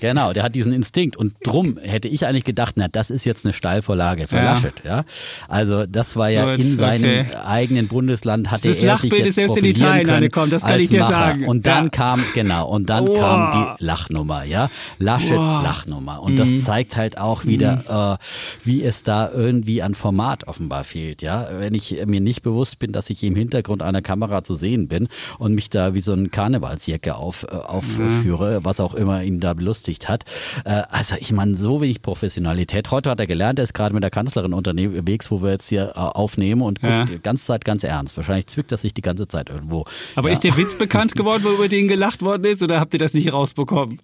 Genau, 0.00 0.32
der 0.32 0.42
hat 0.42 0.54
diesen 0.54 0.72
Instinkt. 0.72 1.16
Und 1.16 1.34
drum 1.42 1.78
hätte 1.78 2.08
ich 2.08 2.26
eigentlich 2.26 2.44
gedacht, 2.44 2.74
na, 2.76 2.88
das 2.88 3.10
ist 3.10 3.24
jetzt 3.24 3.44
eine 3.44 3.52
Steilvorlage 3.52 4.26
für 4.26 4.36
ja. 4.36 4.44
Laschet. 4.44 4.74
Ja? 4.84 5.04
Also 5.48 5.86
das 5.86 6.16
war 6.16 6.28
ja 6.30 6.56
Gut, 6.56 6.64
in 6.64 6.78
seinem 6.78 7.26
okay. 7.26 7.36
eigenen 7.36 7.88
Bundesland 7.88 8.50
hatte 8.50 8.68
das 8.68 8.78
er 8.78 8.94
Lachbild 8.94 9.12
sich 9.12 9.18
jetzt 9.20 9.28
ist 9.28 9.34
selbst 9.36 9.56
in 9.58 9.64
Italien 9.64 10.10
angekommen, 10.10 10.50
das 10.50 10.62
kann 10.62 10.80
ich 10.80 10.90
dir 10.90 11.00
Macher. 11.00 11.12
sagen. 11.12 11.46
Und 11.46 11.66
dann 11.66 11.84
ja. 11.84 11.90
kam, 11.90 12.24
genau, 12.34 12.68
und 12.68 12.88
dann 12.88 13.08
oh. 13.08 13.14
kam 13.14 13.76
die 13.78 13.84
Lachnummer, 13.84 14.44
ja. 14.44 14.70
Laschets 14.98 15.48
oh. 15.48 15.62
Lachnummer. 15.62 16.22
Und 16.22 16.32
mhm. 16.32 16.36
das 16.36 16.64
zeigt 16.64 16.96
halt 16.96 17.18
auch 17.18 17.44
wieder, 17.44 17.76
mhm. 17.76 18.16
äh, 18.16 18.18
wie 18.64 18.82
es 18.82 19.02
da 19.02 19.30
irgendwie 19.30 19.82
an 19.82 19.94
Format 19.94 20.48
offenbar 20.48 20.84
fehlt, 20.84 21.22
ja. 21.22 21.48
Wenn 21.58 21.74
ich 21.74 22.04
mir 22.06 22.20
nicht 22.20 22.42
bewusst 22.42 22.78
bin, 22.78 22.92
dass 22.92 23.10
ich 23.10 23.22
im 23.22 23.36
Hintergrund 23.36 23.82
einer 23.82 24.02
Kamera 24.02 24.44
zu 24.44 24.54
sehen 24.54 24.88
bin 24.88 25.08
und 25.38 25.54
mich 25.54 25.70
da 25.70 25.94
wie 25.94 26.00
so 26.00 26.12
ein 26.12 26.30
Karnevalsjacke 26.30 27.14
auf, 27.14 27.44
äh, 27.44 27.54
aufführe, 27.54 28.60
mhm. 28.60 28.64
was 28.64 28.80
auch 28.80 28.94
immer 28.94 29.22
ihn 29.22 29.40
da 29.40 29.54
belustigt 29.54 29.89
beschäftigt 29.90 30.08
hat. 30.08 30.24
Äh, 30.64 30.82
also 30.90 31.16
ich 31.18 31.32
meine, 31.32 31.56
so 31.56 31.80
wenig 31.80 32.02
Professionalität. 32.02 32.90
Heute 32.90 33.10
hat 33.10 33.20
er 33.20 33.26
gelernt, 33.26 33.58
er 33.58 33.64
ist 33.64 33.74
gerade 33.74 33.94
mit 33.94 34.02
der 34.02 34.10
Kanzlerin 34.10 34.52
unterwegs, 34.52 35.30
wo 35.30 35.42
wir 35.42 35.50
jetzt 35.50 35.68
hier 35.68 35.92
äh, 35.94 35.98
aufnehmen 35.98 36.62
und 36.62 36.80
guckt 36.80 36.92
ja. 36.92 37.04
die 37.04 37.18
ganze 37.18 37.44
Zeit 37.44 37.64
ganz 37.64 37.84
ernst. 37.84 38.16
Wahrscheinlich 38.16 38.46
zwickt 38.46 38.72
das 38.72 38.82
sich 38.82 38.94
die 38.94 39.02
ganze 39.02 39.26
Zeit 39.28 39.50
irgendwo. 39.50 39.84
Aber 40.16 40.28
ja. 40.28 40.32
ist 40.32 40.44
der 40.44 40.56
Witz 40.56 40.76
bekannt 40.76 41.14
geworden, 41.14 41.42
wo 41.44 41.50
über 41.50 41.68
den 41.68 41.88
gelacht 41.88 42.22
worden 42.22 42.44
ist 42.44 42.62
oder 42.62 42.80
habt 42.80 42.92
ihr 42.92 43.00
das 43.00 43.14
nicht 43.14 43.32
rausbekommen? 43.32 43.98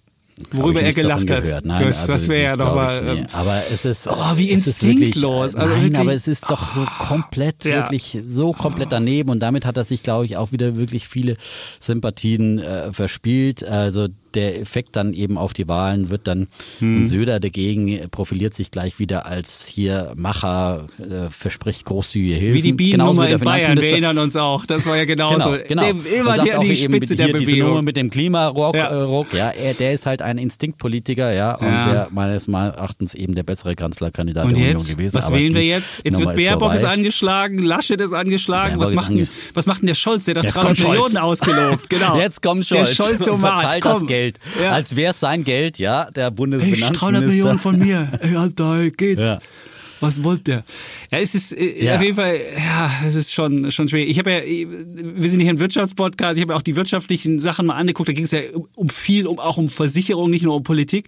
Worüber 0.51 0.81
er 0.81 0.93
gelacht 0.93 1.29
hat. 1.31 1.65
Nein, 1.65 1.85
also, 1.87 2.07
das 2.07 2.27
wäre 2.27 2.43
ja 2.43 2.55
nochmal. 2.55 3.25
Aber 3.33 3.63
es 3.71 3.85
ist. 3.85 4.07
Oh, 4.07 4.13
wie 4.35 4.51
instinktlos. 4.51 5.53
Wirklich, 5.53 5.57
also 5.57 5.57
nein, 5.57 5.83
wirklich, 5.83 5.99
aber 5.99 6.13
es 6.13 6.27
ist 6.27 6.49
doch 6.49 6.71
so 6.71 6.85
komplett, 6.99 7.65
ja. 7.65 7.77
wirklich 7.77 8.19
so 8.27 8.51
komplett 8.51 8.91
daneben. 8.91 9.31
Und 9.31 9.39
damit 9.39 9.65
hat 9.65 9.77
er 9.77 9.83
sich, 9.83 10.03
glaube 10.03 10.25
ich, 10.25 10.37
auch 10.37 10.51
wieder 10.51 10.77
wirklich 10.77 11.07
viele 11.07 11.37
Sympathien 11.79 12.59
äh, 12.59 12.93
verspielt. 12.93 13.63
Also 13.63 14.09
der 14.35 14.59
Effekt 14.59 14.95
dann 14.95 15.13
eben 15.13 15.37
auf 15.37 15.53
die 15.53 15.67
Wahlen 15.67 16.09
wird 16.09 16.27
dann 16.27 16.47
hm. 16.79 17.05
Söder 17.05 17.39
dagegen 17.39 18.09
profiliert 18.11 18.53
sich 18.53 18.71
gleich 18.71 18.99
wieder 18.99 19.25
als 19.25 19.67
hier 19.67 20.13
Macher, 20.15 20.87
äh, 20.99 21.29
verspricht 21.29 21.85
großzügige 21.85 22.35
Hilfe. 22.35 22.55
Wie 22.55 22.61
die 22.61 22.73
Bienennummer 22.73 23.29
in 23.29 23.39
Bayern, 23.39 23.81
wir 23.81 23.89
erinnern 23.89 24.17
uns 24.17 24.35
auch. 24.35 24.65
Das 24.65 24.85
war 24.85 24.97
ja 24.97 25.05
genauso. 25.05 25.37
genau, 25.37 25.57
genau. 25.67 25.85
Dem, 25.85 26.05
immer 26.05 26.37
die, 26.37 26.67
die 26.67 26.75
Spitze 26.75 27.15
der 27.15 27.27
Bewegung. 27.27 27.45
Diese 27.45 27.57
Nummer 27.59 27.81
mit 27.83 27.95
dem 27.95 28.09
Klimarock, 28.09 28.75
ja. 28.75 28.87
Äh, 28.87 29.01
Rock, 29.01 29.33
ja, 29.33 29.49
er, 29.49 29.73
der 29.73 29.93
ist 29.93 30.05
halt 30.05 30.21
ein 30.21 30.37
Instinktpolitiker, 30.37 31.33
ja, 31.33 31.55
und 31.55 31.67
ja. 31.67 31.91
wäre 31.91 32.07
meines 32.11 32.47
Erachtens 32.47 33.13
eben 33.13 33.35
der 33.35 33.43
bessere 33.43 33.75
Kanzlerkandidat 33.75 34.45
und 34.45 34.57
der 34.57 34.71
Union 34.71 34.85
gewesen. 34.85 35.15
Was 35.15 35.31
wählen 35.31 35.53
wir 35.53 35.63
jetzt? 35.63 36.01
Jetzt 36.03 36.19
wird 36.19 36.35
Baerbock 36.35 36.73
ist, 36.73 36.81
ist 36.81 36.87
angeschlagen, 36.87 37.59
Laschet 37.59 37.99
ist 37.99 38.13
angeschlagen. 38.13 38.79
was 38.79 38.93
macht, 38.93 39.09
denn, 39.09 39.27
was 39.53 39.65
macht 39.65 39.81
denn 39.81 39.87
der 39.87 39.95
Scholz? 39.95 40.25
Der 40.25 40.35
hat 40.35 40.55
300 40.55 40.87
Millionen 40.87 41.17
ausgelobt. 41.17 41.89
Genau. 41.97 42.17
Jetzt 42.19 42.41
kommt 42.41 42.65
Scholz. 42.65 42.89
Der 42.89 42.95
Scholz 42.95 43.23
verteilt 43.23 43.85
das 43.85 44.05
Geld. 44.05 44.16
Ja. 44.61 44.71
Als 44.71 44.95
wäre 44.95 45.11
es 45.11 45.19
sein 45.19 45.43
Geld, 45.43 45.79
ja, 45.79 46.09
der 46.11 46.31
Bundesfinanzminister. 46.31 47.05
Hey, 47.05 47.13
300 47.13 47.25
Millionen 47.25 47.59
von 47.59 47.77
mir. 47.77 48.07
Ey, 48.21 48.35
Alter, 48.35 48.89
geht. 48.91 49.19
Ja. 49.19 49.39
Was 49.99 50.23
wollt 50.23 50.47
der? 50.47 50.63
Ja, 51.11 51.19
es 51.19 51.33
ist 51.33 51.53
äh, 51.53 51.85
ja. 51.85 51.95
auf 51.95 52.01
jeden 52.01 52.15
Fall, 52.15 52.39
ja, 52.57 52.91
es 53.05 53.15
ist 53.15 53.33
schon, 53.33 53.71
schon 53.71 53.87
schwer. 53.87 54.07
Ich 54.07 54.19
habe 54.19 54.31
ja, 54.31 54.41
wir 54.43 55.29
sind 55.29 55.39
hier 55.39 55.49
ein 55.49 55.59
Wirtschaftspodcast, 55.59 56.37
ich 56.37 56.43
habe 56.43 56.53
ja 56.53 56.57
auch 56.57 56.61
die 56.61 56.75
wirtschaftlichen 56.75 57.39
Sachen 57.39 57.65
mal 57.65 57.75
angeguckt, 57.75 58.09
da 58.09 58.13
ging 58.13 58.25
es 58.25 58.31
ja 58.31 58.41
um 58.75 58.89
viel, 58.89 59.27
um 59.27 59.39
auch 59.39 59.57
um 59.57 59.69
Versicherung, 59.69 60.29
nicht 60.29 60.43
nur 60.43 60.55
um 60.55 60.63
Politik. 60.63 61.07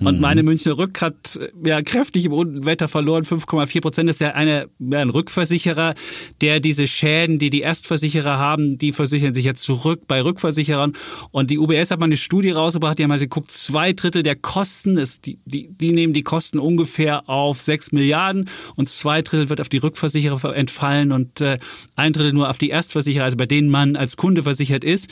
Und 0.00 0.16
mhm. 0.16 0.20
meine 0.20 0.42
Münchner 0.42 0.78
Rück 0.78 1.00
hat 1.00 1.38
ja 1.64 1.82
kräftig 1.82 2.24
im 2.24 2.32
Unwetter 2.32 2.88
verloren, 2.88 3.24
5,4 3.24 3.80
Prozent. 3.80 4.08
Das 4.08 4.16
ist 4.16 4.20
ja 4.20 4.30
eine, 4.30 4.68
ja, 4.78 5.00
ein 5.00 5.10
Rückversicherer, 5.10 5.94
der 6.40 6.60
diese 6.60 6.86
Schäden, 6.86 7.38
die 7.38 7.50
die 7.50 7.60
Erstversicherer 7.60 8.38
haben, 8.38 8.78
die 8.78 8.92
versichern 8.92 9.34
sich 9.34 9.44
jetzt 9.44 9.62
zurück 9.62 10.02
bei 10.08 10.22
Rückversicherern. 10.22 10.94
Und 11.30 11.50
die 11.50 11.58
UBS 11.58 11.90
hat 11.90 12.00
mal 12.00 12.06
eine 12.06 12.16
Studie 12.16 12.50
rausgebracht, 12.50 12.98
die 12.98 13.04
haben 13.04 13.10
halt 13.10 13.20
geguckt, 13.20 13.50
zwei 13.50 13.92
Drittel 13.92 14.22
der 14.22 14.36
Kosten, 14.36 14.96
ist, 14.96 15.26
die, 15.26 15.38
die, 15.44 15.68
die 15.70 15.92
nehmen 15.92 16.12
die 16.12 16.22
Kosten 16.22 16.58
ungefähr 16.58 17.28
auf 17.28 17.60
6 17.60 17.92
Milliarden 17.92 18.21
Milliarden 18.22 18.48
und 18.76 18.88
zwei 18.88 19.22
Drittel 19.22 19.48
wird 19.48 19.60
auf 19.60 19.68
die 19.68 19.78
Rückversicherer 19.78 20.54
entfallen 20.54 21.12
und 21.12 21.40
äh, 21.40 21.58
ein 21.96 22.12
Drittel 22.12 22.32
nur 22.32 22.48
auf 22.50 22.58
die 22.58 22.70
Erstversicherer, 22.70 23.24
also 23.24 23.36
bei 23.36 23.46
denen 23.46 23.68
man 23.68 23.96
als 23.96 24.16
Kunde 24.16 24.42
versichert 24.42 24.84
ist. 24.84 25.10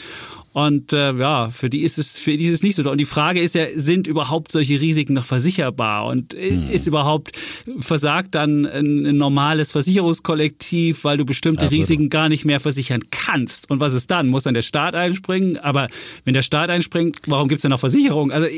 Und 0.53 0.93
äh, 0.93 1.13
ja, 1.13 1.49
für 1.49 1.71
die 1.71 1.83
ist 1.83 1.97
es 1.97 2.19
für 2.19 2.37
die 2.37 2.45
ist 2.47 2.55
es 2.55 2.63
nicht 2.65 2.77
so. 2.77 2.91
Und 2.91 2.99
die 2.99 3.05
Frage 3.05 3.41
ist 3.41 3.55
ja, 3.55 3.67
sind 3.73 4.09
überhaupt 4.09 4.51
solche 4.51 4.81
Risiken 4.81 5.13
noch 5.13 5.25
versicherbar? 5.25 6.07
Und 6.07 6.35
äh, 6.35 6.51
hm. 6.51 6.69
ist 6.71 6.89
überhaupt 6.89 7.31
versagt 7.79 8.35
dann 8.35 8.67
ein, 8.67 9.07
ein, 9.07 9.17
normales 9.17 9.71
Versicherungskollektiv, 9.71 11.05
weil 11.05 11.19
du 11.19 11.25
bestimmte 11.25 11.67
Absolut. 11.67 11.83
Risiken 11.83 12.11
gar 12.11 12.29
nicht 12.29 12.45
mehr 12.45 12.59
versichern 12.59 13.03
kannst? 13.13 13.71
Und 13.71 13.79
was 13.79 13.95
ist 13.95 14.11
dann? 14.11 14.27
Muss 14.27 14.43
dann 14.43 14.55
der 14.55 14.63
Staat 14.63 14.97
einspringen? 14.97 15.57
Aber 15.57 15.89
wenn 16.25 16.35
der 16.35 16.43
Staat 16.43 16.69
einspringt, 16.69 17.21
warum 17.27 17.47
gibt's 17.47 17.63
denn 17.63 17.71
noch 17.71 17.79
Versicherung? 17.79 18.33
Also 18.33 18.49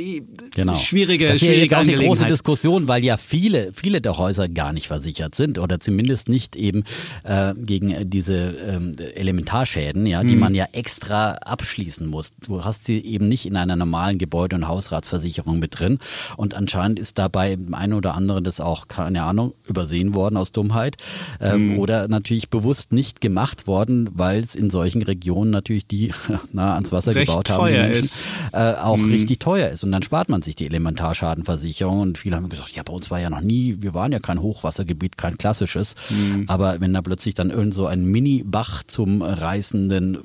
genau. 0.55 0.73
schwierige, 0.73 1.27
das 1.27 1.41
schwierige 1.41 1.61
jetzt 1.63 1.75
auch 1.75 1.81
eine 1.81 1.95
große 1.95 2.25
Diskussion, 2.25 2.89
weil 2.89 3.05
ja 3.05 3.19
viele, 3.19 3.71
viele 3.75 4.01
der 4.01 4.17
Häuser 4.17 4.49
gar 4.49 4.73
nicht 4.73 4.89
versichert 4.89 5.35
sind 5.35 5.59
oder 5.59 5.79
zumindest 5.79 6.31
nicht 6.31 6.57
eben 6.57 6.85
äh, 7.25 7.53
gegen 7.55 8.09
diese 8.09 8.55
ähm, 8.67 8.93
Elementarschäden, 9.15 10.07
ja, 10.07 10.25
die 10.25 10.33
hm. 10.33 10.41
man 10.41 10.55
ja 10.55 10.69
extra 10.73 11.35
abschließt 11.35 11.82
abschließen 11.83 12.07
musst. 12.07 12.35
Du 12.47 12.65
hast 12.65 12.87
sie 12.87 12.99
eben 12.99 13.29
nicht 13.29 13.47
in 13.47 13.57
einer 13.57 13.77
normalen 13.77 14.19
Gebäude- 14.19 14.57
und 14.57 14.69
Hausratsversicherung 14.69 15.59
mit 15.59 15.79
drin. 15.79 15.99
Und 16.37 16.55
anscheinend 16.55 16.99
ist 16.99 17.19
dabei 17.19 17.59
ein 17.73 17.93
oder 17.93 18.15
andere 18.15 18.41
das 18.41 18.61
auch, 18.61 18.89
keine 18.89 19.25
Ahnung, 19.25 19.53
übersehen 19.67 20.15
worden 20.15 20.37
aus 20.37 20.53
Dummheit 20.53 20.97
ähm, 21.41 21.73
mhm. 21.73 21.79
oder 21.79 22.09
natürlich 22.09 22.51
bewusst 22.51 22.93
nicht 22.93 23.21
gemacht 23.21 23.67
worden, 23.67 24.09
weil 24.15 24.41
es 24.41 24.55
in 24.55 24.71
solchen 24.71 25.03
Regionen 25.03 25.51
natürlich 25.51 25.87
die 25.87 26.13
nah 26.53 26.75
ans 26.75 26.93
Wasser 26.93 27.15
Recht 27.15 27.29
gebaut 27.29 27.51
haben, 27.51 27.67
die 27.67 27.73
Menschen, 27.73 28.09
äh, 28.53 28.75
auch 28.75 28.97
mhm. 28.97 29.11
richtig 29.11 29.41
teuer 29.41 29.71
ist. 29.71 29.83
Und 29.85 29.93
dann 29.93 30.03
spart 30.03 30.29
man 30.29 30.43
sich 30.43 30.55
die 30.55 30.67
Elementarschadenversicherung. 30.67 32.01
Und 32.01 32.19
viele 32.19 32.37
haben 32.37 32.49
gesagt, 32.49 32.71
ja, 32.71 32.83
bei 32.83 32.93
uns 32.93 33.11
war 33.11 33.19
ja 33.19 33.31
noch 33.31 33.41
nie, 33.41 33.77
wir 33.81 33.95
waren 33.95 34.13
ja 34.13 34.19
kein 34.19 34.41
Hochwassergebiet, 34.41 35.17
kein 35.17 35.37
klassisches. 35.37 35.95
Mhm. 36.11 36.45
Aber 36.47 36.81
wenn 36.81 36.93
da 36.93 37.03
plötzlich 37.03 37.35
dann 37.35 37.51
irgend 37.51 37.75
so 37.75 37.87
ein 37.87 38.05
Mini-Bach 38.05 38.85
zum 38.87 39.23
reißenden 39.23 40.19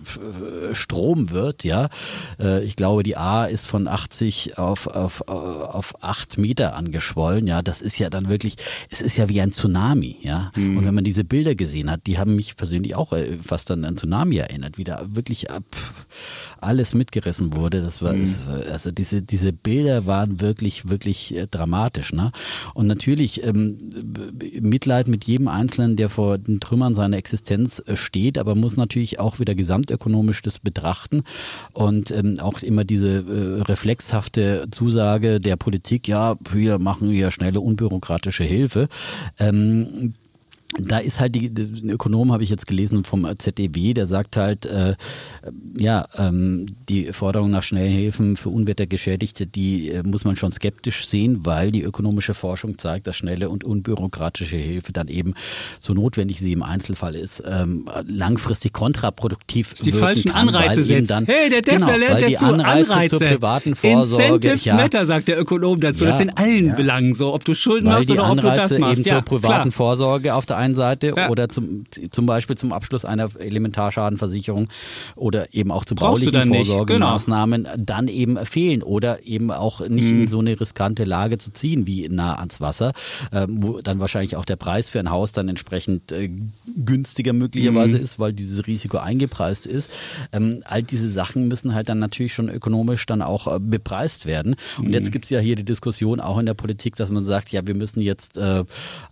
Strom 0.73 1.31
wird, 1.31 1.46
wird, 1.47 1.63
ja. 1.63 1.89
Äh, 2.39 2.63
ich 2.63 2.75
glaube, 2.75 3.03
die 3.03 3.17
A 3.17 3.45
ist 3.45 3.65
von 3.65 3.87
80 3.87 4.57
auf, 4.57 4.87
auf, 4.87 5.27
auf 5.27 6.03
8 6.03 6.37
Meter 6.37 6.75
angeschwollen, 6.75 7.47
ja. 7.47 7.61
Das 7.61 7.81
ist 7.81 7.97
ja 7.97 8.09
dann 8.09 8.29
wirklich, 8.29 8.57
es 8.89 9.01
ist 9.01 9.17
ja 9.17 9.29
wie 9.29 9.41
ein 9.41 9.51
Tsunami, 9.51 10.17
ja. 10.21 10.51
Mhm. 10.55 10.77
Und 10.77 10.85
wenn 10.85 10.93
man 10.93 11.03
diese 11.03 11.23
Bilder 11.23 11.55
gesehen 11.55 11.89
hat, 11.89 12.05
die 12.05 12.17
haben 12.17 12.35
mich 12.35 12.55
persönlich 12.55 12.95
auch 12.95 13.13
äh, 13.13 13.37
fast 13.41 13.71
an 13.71 13.85
ein 13.85 13.95
Tsunami 13.95 14.37
erinnert, 14.37 14.77
wie 14.77 14.83
da 14.83 15.03
wirklich 15.07 15.49
ab 15.49 15.63
alles 16.61 16.93
mitgerissen 16.93 17.53
wurde. 17.53 17.81
Das 17.81 18.01
war, 18.01 18.13
mhm. 18.13 18.27
also 18.71 18.91
diese, 18.91 19.21
diese 19.21 19.53
Bilder 19.53 20.05
waren 20.05 20.41
wirklich, 20.41 20.89
wirklich 20.89 21.35
äh, 21.35 21.47
dramatisch, 21.47 22.13
ne. 22.13 22.31
Und 22.73 22.87
natürlich 22.87 23.43
ähm, 23.43 23.77
Mitleid 24.59 25.07
mit 25.07 25.25
jedem 25.25 25.47
Einzelnen, 25.47 25.95
der 25.95 26.09
vor 26.09 26.37
den 26.37 26.59
Trümmern 26.59 26.93
seiner 26.95 27.17
Existenz 27.17 27.83
steht, 27.93 28.37
aber 28.37 28.55
muss 28.55 28.77
natürlich 28.77 29.19
auch 29.19 29.39
wieder 29.39 29.55
gesamtökonomisch 29.55 30.41
das 30.41 30.59
betrachten 30.59 31.23
und 31.73 32.11
ähm, 32.11 32.39
auch 32.39 32.61
immer 32.61 32.83
diese 32.83 33.17
äh, 33.17 33.61
reflexhafte 33.61 34.67
Zusage 34.71 35.39
der 35.39 35.55
Politik, 35.55 36.07
ja, 36.07 36.35
wir 36.49 36.79
machen 36.79 37.11
ja 37.11 37.31
schnelle 37.31 37.59
unbürokratische 37.61 38.43
Hilfe. 38.43 38.87
Ähm, 39.39 40.13
da 40.79 40.99
ist 40.99 41.19
halt 41.19 41.35
die, 41.35 41.53
die 41.53 41.89
Ökonom 41.89 42.31
habe 42.31 42.43
ich 42.43 42.49
jetzt 42.49 42.67
gelesen 42.67 43.03
vom 43.03 43.27
ZDW, 43.37 43.93
der 43.93 44.07
sagt 44.07 44.37
halt, 44.37 44.65
äh, 44.65 44.95
ja, 45.77 46.07
ähm, 46.17 46.65
die 46.89 47.13
Forderung 47.13 47.51
nach 47.51 47.63
Schnellhilfen 47.63 48.37
für 48.37 48.49
Unwettergeschädigte, 48.49 49.45
die 49.45 49.89
äh, 49.89 50.03
muss 50.03 50.25
man 50.25 50.35
schon 50.35 50.51
skeptisch 50.51 51.07
sehen, 51.07 51.45
weil 51.45 51.71
die 51.71 51.81
ökonomische 51.81 52.33
Forschung 52.33 52.77
zeigt, 52.77 53.07
dass 53.07 53.15
schnelle 53.15 53.49
und 53.49 53.63
unbürokratische 53.63 54.55
Hilfe 54.55 54.93
dann 54.93 55.07
eben, 55.07 55.33
so 55.79 55.93
notwendig 55.93 56.39
sie 56.39 56.51
im 56.51 56.63
Einzelfall 56.63 57.15
ist, 57.15 57.43
ähm, 57.45 57.89
langfristig 58.05 58.73
kontraproduktiv 58.73 59.73
ist 59.73 59.85
die 59.85 59.91
falschen 59.91 60.31
kann, 60.31 60.49
Anreize 60.49 60.83
setzt. 60.83 61.11
Dann, 61.11 61.25
hey, 61.25 61.49
der 61.49 61.61
Defner 61.61 61.93
genau, 61.93 61.97
lernt 61.97 62.21
dazu 62.21 62.45
Anreize, 62.45 62.93
Anreize 62.93 63.17
zur 63.17 63.27
privaten 63.27 63.75
Vorsorge. 63.75 64.25
Incentives 64.25 64.65
ja, 64.65 64.75
matter, 64.75 65.05
sagt 65.05 65.27
der 65.27 65.39
Ökonom 65.39 65.79
dazu. 65.79 66.05
Ja, 66.05 66.11
das 66.11 66.19
in 66.19 66.29
allen 66.31 66.67
ja. 66.67 66.75
Belangen 66.75 67.13
so, 67.13 67.33
ob 67.33 67.45
du 67.45 67.53
Schulden 67.53 67.87
weil 67.87 67.95
machst 67.95 68.11
oder 68.11 68.29
ob 68.29 68.41
du 68.41 68.47
das 68.47 68.77
machst. 68.77 69.01
Eben 69.05 69.09
zur 69.09 69.21
privaten 69.21 69.69
klar. 69.69 69.71
Vorsorge 69.71 70.33
auf 70.33 70.45
der 70.45 70.57
einen 70.57 70.66
Seite 70.75 71.13
ja. 71.15 71.29
oder 71.29 71.49
zum, 71.49 71.85
zum 72.11 72.25
Beispiel 72.25 72.57
zum 72.57 72.73
Abschluss 72.73 73.05
einer 73.05 73.29
Elementarschadenversicherung 73.37 74.69
oder 75.15 75.53
eben 75.53 75.71
auch 75.71 75.85
zu 75.85 75.95
baulichen 75.95 76.33
dann 76.33 76.49
Vorsorgemaßnahmen 76.49 77.63
genau. 77.63 77.75
dann 77.77 78.07
eben 78.07 78.37
fehlen 78.45 78.83
oder 78.83 79.25
eben 79.25 79.51
auch 79.51 79.81
nicht 79.87 80.11
mhm. 80.11 80.21
in 80.21 80.27
so 80.27 80.39
eine 80.39 80.59
riskante 80.59 81.03
Lage 81.03 81.37
zu 81.37 81.51
ziehen 81.51 81.87
wie 81.87 82.07
nah 82.09 82.35
ans 82.35 82.61
Wasser, 82.61 82.93
äh, 83.31 83.47
wo 83.49 83.81
dann 83.81 83.99
wahrscheinlich 83.99 84.35
auch 84.35 84.45
der 84.45 84.55
Preis 84.55 84.89
für 84.89 84.99
ein 84.99 85.09
Haus 85.09 85.31
dann 85.31 85.49
entsprechend 85.49 86.11
äh, 86.11 86.29
günstiger 86.75 87.33
möglicherweise 87.33 87.97
mhm. 87.97 88.03
ist, 88.03 88.19
weil 88.19 88.33
dieses 88.33 88.67
Risiko 88.67 88.97
eingepreist 88.97 89.67
ist. 89.67 89.91
Ähm, 90.31 90.61
all 90.65 90.83
diese 90.83 91.09
Sachen 91.09 91.47
müssen 91.47 91.73
halt 91.73 91.89
dann 91.89 91.99
natürlich 91.99 92.33
schon 92.33 92.49
ökonomisch 92.49 93.05
dann 93.05 93.21
auch 93.21 93.47
äh, 93.47 93.59
bepreist 93.59 94.25
werden. 94.25 94.55
Und 94.77 94.87
mhm. 94.87 94.93
jetzt 94.93 95.11
gibt 95.11 95.25
es 95.25 95.29
ja 95.29 95.39
hier 95.39 95.55
die 95.55 95.63
Diskussion 95.63 96.19
auch 96.19 96.37
in 96.37 96.45
der 96.45 96.53
Politik, 96.53 96.95
dass 96.95 97.11
man 97.11 97.25
sagt, 97.25 97.51
ja, 97.51 97.65
wir 97.67 97.75
müssen 97.75 98.01
jetzt 98.01 98.37
äh, 98.37 98.63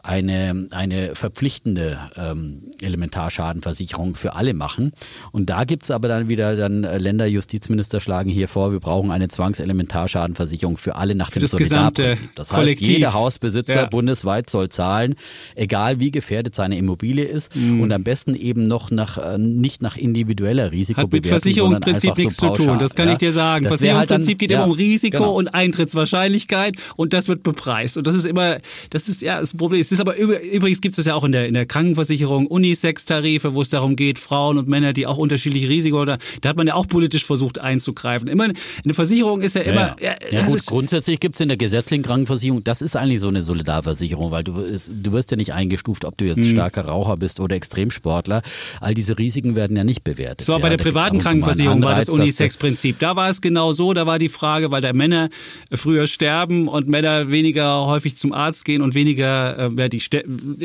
eine, 0.04 0.68
eine 0.72 1.16
verpflichtende 1.46 2.00
ähm, 2.18 2.72
Elementarschadenversicherung 2.82 4.16
für 4.16 4.34
alle 4.34 4.56
machen. 4.56 4.94
Und 5.32 5.50
da 5.50 5.64
gibt 5.64 5.84
es 5.84 5.92
aber 5.92 6.08
dann 6.08 6.28
wieder 6.28 6.56
dann 6.56 6.84
äh, 6.84 6.98
Länderjustizminister 6.98 8.00
schlagen 8.00 8.32
hier 8.32 8.48
vor, 8.48 8.72
wir 8.72 8.80
brauchen 8.80 9.12
eine 9.12 9.28
Zwangselementarschadenversicherung 9.28 10.78
für 10.78 10.96
alle 10.96 11.14
nach 11.14 11.30
dem 11.30 11.42
das 11.42 11.52
Solidarprinzip. 11.52 12.30
Das 12.34 12.52
heißt, 12.52 12.60
Kollektiv. 12.60 12.88
jeder 12.88 13.14
Hausbesitzer 13.14 13.76
ja. 13.76 13.86
bundesweit 13.86 14.50
soll 14.50 14.70
zahlen, 14.70 15.14
egal 15.54 16.00
wie 16.00 16.10
gefährdet 16.10 16.56
seine 16.56 16.78
Immobilie 16.78 17.26
ist 17.26 17.56
mhm. 17.56 17.82
und 17.82 17.92
am 17.92 18.04
besten 18.04 18.34
eben 18.34 18.64
noch 18.64 18.90
nach 18.90 19.18
äh, 19.18 19.38
nicht 19.38 19.84
nach 19.84 19.98
individueller 19.98 20.72
Risikobewertung. 20.72 21.06
Hat 21.06 21.14
mit 21.14 21.28
Versicherungsprinzip 21.28 22.18
nichts 22.18 22.38
so 22.38 22.56
zu 22.56 22.64
tun, 22.64 22.80
das 22.80 22.96
kann 22.96 23.08
ja. 23.08 23.14
ich 23.14 23.20
dir 23.20 23.32
sagen. 23.32 23.66
Das 23.66 23.74
Versicherungsprinzip 23.74 24.28
halt 24.30 24.32
dann, 24.32 24.38
geht 24.40 24.52
ja, 24.52 24.64
immer 24.64 24.72
um 24.72 24.78
Risiko 24.78 25.18
genau. 25.18 25.36
und 25.36 25.50
Eintrittswahrscheinlichkeit 25.50 26.76
und 26.96 27.14
das 27.14 27.28
wird 27.28 27.44
bepreist. 27.44 27.98
Und 27.98 28.08
das 28.08 28.16
ist 28.16 28.26
immer, 28.26 28.58
das 28.90 29.08
ist 29.08 29.22
ja 29.22 29.40
das 29.40 29.54
Problem. 29.54 29.82
Es 29.82 29.92
ist 29.92 30.00
aber 30.00 30.18
übrigens 30.18 30.82
gibt 30.82 30.98
es 30.98 31.06
ja 31.06 31.14
auch 31.14 31.24
in 31.26 31.32
der 31.32 31.48
in 31.48 31.54
der 31.54 31.66
Krankenversicherung 31.66 32.48
Unisex-Tarife, 32.48 33.54
wo 33.54 33.62
es 33.62 33.70
darum 33.70 33.96
geht, 33.96 34.20
Frauen 34.20 34.58
und 34.58 34.68
Männer, 34.68 34.94
die 34.94 35.08
auch 35.08 35.18
unterschiedliche 35.18 35.70
Risiken 35.70 35.98
oder 35.98 36.18
da 36.42 36.50
hat 36.50 36.58
man 36.58 36.68
ja 36.68 36.76
auch 36.76 36.88
politisch 36.88 37.26
versucht 37.26 37.60
einzugreifen. 37.60 38.28
Immer 38.28 38.46
eine 38.46 38.94
Versicherung 38.94 39.42
ist 39.42 39.56
ja 39.56 39.62
immer. 39.62 39.96
Ja, 40.00 40.16
ja. 40.32 40.40
ja 40.40 40.46
gut, 40.46 40.66
grundsätzlich 40.66 41.20
gibt 41.20 41.36
es 41.36 41.42
in 41.42 41.48
der 41.48 41.58
gesetzlichen 41.58 42.04
Krankenversicherung, 42.04 42.64
das 42.64 42.82
ist 42.82 42.96
eigentlich 42.96 43.20
so 43.20 43.28
eine 43.28 43.44
Solidarversicherung, 43.44 44.32
weil 44.32 44.44
du, 44.44 44.54
du 44.54 45.12
wirst 45.12 45.32
ja 45.32 45.38
nicht 45.38 45.54
eingestuft, 45.54 46.06
ob 46.06 46.18
du 46.18 46.26
jetzt 46.26 46.38
mhm. 46.38 46.50
starker 46.50 46.86
Raucher 46.86 47.18
bist 47.18 47.40
oder 47.40 47.56
Extremsportler. 47.56 48.42
All 48.82 48.94
diese 48.94 49.18
Risiken 49.18 49.56
werden 49.56 49.76
ja 49.76 49.84
nicht 49.84 50.04
bewertet. 50.04 50.42
Das 50.42 50.48
war 50.50 50.60
bei 50.60 50.70
der 50.70 50.78
privaten 50.78 51.20
Krankenversicherung 51.20 51.82
war 51.84 51.96
das 51.96 52.10
Unisex-Prinzip. 52.10 53.00
Da 53.00 53.16
war 53.16 53.30
es 53.30 53.42
genau 53.42 53.74
so, 53.74 53.94
da 53.94 54.06
war 54.06 54.20
die 54.20 54.30
Frage, 54.30 54.72
weil 54.72 54.82
da 54.82 54.94
Männer 54.94 55.30
früher 55.72 56.08
sterben 56.08 56.68
und 56.68 56.88
Männer 56.88 57.30
weniger 57.32 57.86
häufig 57.86 58.18
zum 58.18 58.34
Arzt 58.34 58.66
gehen 58.66 58.82
und 58.82 58.94
weniger, 58.94 59.72
äh, 59.78 59.90
die 59.90 60.02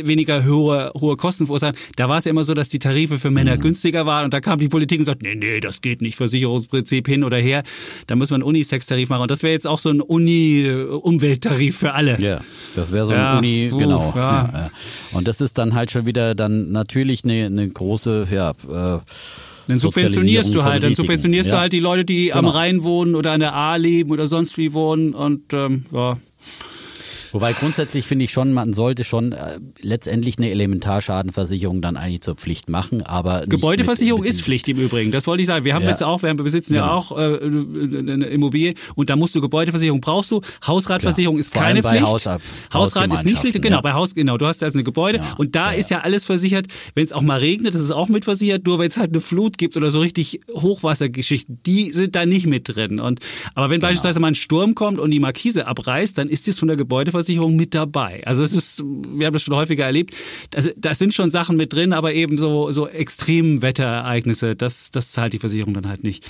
weniger 0.06 0.44
hohe, 0.50 0.92
hohe 0.98 1.16
Kosten 1.16 1.46
verursachen. 1.46 1.76
Da 1.96 2.08
war 2.08 2.18
es 2.18 2.24
ja 2.24 2.30
immer 2.30 2.44
so, 2.44 2.54
dass 2.54 2.68
die 2.68 2.78
Tarife 2.78 3.18
für 3.18 3.30
Männer 3.30 3.56
mhm. 3.56 3.60
günstiger 3.60 4.06
waren 4.06 4.24
und 4.24 4.34
da 4.34 4.40
kam 4.40 4.58
die 4.58 4.68
Politik 4.68 5.00
und 5.00 5.06
sagt, 5.06 5.22
nee, 5.22 5.34
nee, 5.34 5.60
das 5.60 5.80
geht 5.80 6.02
nicht, 6.02 6.16
Versicherungsprinzip 6.16 7.06
hin 7.06 7.24
oder 7.24 7.38
her. 7.38 7.62
Da 8.06 8.16
muss 8.16 8.30
man 8.30 8.42
einen 8.42 8.48
Unisex-Tarif 8.48 9.08
machen 9.08 9.22
und 9.22 9.30
das 9.30 9.42
wäre 9.42 9.52
jetzt 9.52 9.66
auch 9.66 9.78
so 9.78 9.90
ein 9.90 10.00
Uni-Umwelttarif 10.00 11.78
für 11.78 11.94
alle. 11.94 12.20
Ja, 12.20 12.40
das 12.74 12.92
wäre 12.92 13.06
so 13.06 13.12
ein 13.12 13.18
ja, 13.18 13.38
Uni, 13.38 13.70
uh, 13.72 13.78
genau. 13.78 14.12
Ja. 14.14 14.50
Ja, 14.52 14.70
und 15.12 15.28
das 15.28 15.40
ist 15.40 15.58
dann 15.58 15.74
halt 15.74 15.90
schon 15.90 16.06
wieder 16.06 16.34
dann 16.34 16.72
natürlich 16.72 17.24
eine, 17.24 17.46
eine 17.46 17.68
große, 17.68 18.28
ja, 18.30 18.50
äh, 18.50 18.98
dann 19.66 19.76
subventionierst 19.76 20.54
du 20.54 20.64
halt, 20.64 20.82
dann 20.82 20.94
subventionierst 20.94 21.48
ja. 21.48 21.56
du 21.56 21.60
halt 21.60 21.72
die 21.72 21.80
Leute, 21.80 22.04
die 22.04 22.26
genau. 22.26 22.38
am 22.38 22.46
Rhein 22.46 22.82
wohnen 22.82 23.14
oder 23.14 23.32
an 23.32 23.40
der 23.40 23.54
A 23.54 23.76
leben 23.76 24.10
oder 24.10 24.26
sonst 24.26 24.58
wie 24.58 24.72
wohnen 24.72 25.14
und 25.14 25.52
ähm, 25.52 25.84
ja. 25.92 26.18
Wobei 27.32 27.52
grundsätzlich 27.52 28.06
finde 28.06 28.24
ich 28.24 28.32
schon, 28.32 28.52
man 28.52 28.72
sollte 28.72 29.04
schon 29.04 29.32
äh, 29.32 29.58
letztendlich 29.80 30.38
eine 30.38 30.50
Elementarschadenversicherung 30.50 31.80
dann 31.80 31.96
eigentlich 31.96 32.22
zur 32.22 32.34
Pflicht 32.34 32.68
machen, 32.68 33.02
aber 33.02 33.44
Gebäudeversicherung 33.46 34.20
mit, 34.20 34.28
mit 34.28 34.36
ist 34.36 34.42
Pflicht 34.42 34.68
im 34.68 34.78
Übrigen. 34.78 35.10
Das 35.12 35.26
wollte 35.26 35.42
ich 35.42 35.46
sagen. 35.46 35.64
Wir 35.64 35.74
haben 35.74 35.84
ja. 35.84 35.90
jetzt 35.90 36.02
auch, 36.02 36.22
wir 36.22 36.34
besitzen 36.34 36.74
genau. 36.74 36.86
ja 36.86 36.92
auch 36.92 37.12
äh, 37.16 37.38
eine 37.44 38.26
Immobilie 38.26 38.74
und 38.94 39.10
da 39.10 39.16
musst 39.16 39.34
du 39.34 39.40
Gebäudeversicherung 39.40 40.00
brauchst 40.00 40.30
du. 40.30 40.40
Hausratversicherung 40.66 41.36
Klar. 41.36 41.40
ist 41.40 41.52
Vor 41.52 41.62
keine 41.62 41.82
Pflicht. 41.82 42.02
Hausab 42.02 42.42
Hausrat 42.72 43.12
ist 43.12 43.24
nicht 43.24 43.38
Pflicht. 43.38 43.60
Genau, 43.62 43.76
ja. 43.76 43.82
bei 43.82 43.92
Haus 43.92 44.14
genau. 44.14 44.36
Du 44.36 44.46
hast 44.46 44.62
also 44.62 44.76
eine 44.76 44.84
Gebäude 44.84 45.18
ja. 45.18 45.34
und 45.38 45.54
da 45.54 45.70
ist 45.70 45.90
ja 45.90 46.00
alles 46.00 46.24
versichert. 46.24 46.66
Wenn 46.94 47.04
es 47.04 47.12
auch 47.12 47.22
mal 47.22 47.38
regnet, 47.38 47.74
das 47.74 47.82
ist 47.82 47.90
auch 47.90 48.08
mit 48.08 48.24
versichert. 48.24 48.66
Nur 48.66 48.78
wenn 48.78 48.88
es 48.88 48.96
halt 48.96 49.12
eine 49.12 49.20
Flut 49.20 49.58
gibt 49.58 49.76
oder 49.76 49.90
so 49.90 50.00
richtig 50.00 50.40
Hochwassergeschichten, 50.52 51.60
die 51.64 51.92
sind 51.92 52.16
da 52.16 52.26
nicht 52.26 52.46
mit 52.46 52.74
drin. 52.74 52.98
Und 52.98 53.20
aber 53.54 53.70
wenn 53.70 53.76
genau. 53.76 53.88
beispielsweise 53.88 54.20
mal 54.20 54.28
ein 54.28 54.34
Sturm 54.34 54.74
kommt 54.74 54.98
und 54.98 55.10
die 55.10 55.20
Markise 55.20 55.66
abreißt, 55.66 56.18
dann 56.18 56.28
ist 56.28 56.48
das 56.48 56.58
von 56.58 56.68
der 56.68 56.76
Gebäudeversicherung 56.76 57.19
Krankenversicherung 57.20 57.56
mit 57.56 57.74
dabei. 57.74 58.22
Also 58.26 58.42
es 58.42 58.52
ist, 58.52 58.82
wir 58.82 59.26
haben 59.26 59.32
das 59.32 59.42
schon 59.42 59.54
häufiger 59.54 59.84
erlebt. 59.84 60.14
Also 60.54 60.70
da 60.76 60.94
sind 60.94 61.14
schon 61.14 61.30
Sachen 61.30 61.56
mit 61.56 61.72
drin, 61.72 61.92
aber 61.92 62.14
eben 62.14 62.38
so, 62.38 62.70
so 62.70 62.88
Extremwetterereignisse, 62.88 64.56
das, 64.56 64.90
das 64.90 65.12
zahlt 65.12 65.32
die 65.32 65.38
Versicherung 65.38 65.74
dann 65.74 65.88
halt 65.88 66.04
nicht. 66.04 66.24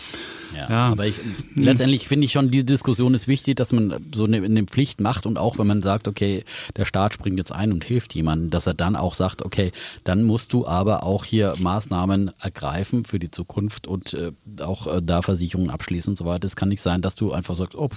Ja, 0.54 0.68
ja. 0.68 0.86
aber 0.88 1.06
ich, 1.06 1.16
letztendlich 1.54 2.08
finde 2.08 2.24
ich 2.24 2.32
schon, 2.32 2.50
die 2.50 2.64
Diskussion 2.64 3.14
ist 3.14 3.28
wichtig, 3.28 3.56
dass 3.56 3.72
man 3.72 3.94
so 4.12 4.24
eine, 4.24 4.38
eine 4.38 4.64
Pflicht 4.64 5.00
macht 5.00 5.26
und 5.26 5.38
auch 5.38 5.58
wenn 5.58 5.66
man 5.66 5.80
sagt, 5.80 6.08
okay, 6.08 6.44
der 6.76 6.84
Staat 6.84 7.14
springt 7.14 7.38
jetzt 7.38 7.52
ein 7.52 7.72
und 7.72 7.84
hilft 7.84 8.14
jemandem, 8.14 8.50
dass 8.50 8.66
er 8.66 8.74
dann 8.74 8.96
auch 8.96 9.14
sagt, 9.14 9.42
okay, 9.42 9.70
dann 10.04 10.24
musst 10.24 10.52
du 10.52 10.66
aber 10.66 11.04
auch 11.04 11.24
hier 11.24 11.54
Maßnahmen 11.58 12.32
ergreifen 12.40 13.04
für 13.04 13.18
die 13.18 13.30
Zukunft 13.30 13.86
und 13.86 14.14
äh, 14.14 14.32
auch 14.60 14.86
äh, 14.86 15.00
da 15.02 15.22
Versicherungen 15.22 15.70
abschließen 15.70 16.12
und 16.12 16.16
so 16.16 16.24
weiter. 16.24 16.46
Es 16.46 16.56
kann 16.56 16.68
nicht 16.68 16.82
sein, 16.82 17.00
dass 17.00 17.14
du 17.14 17.32
einfach 17.32 17.54
sagst, 17.54 17.76
oh, 17.76 17.90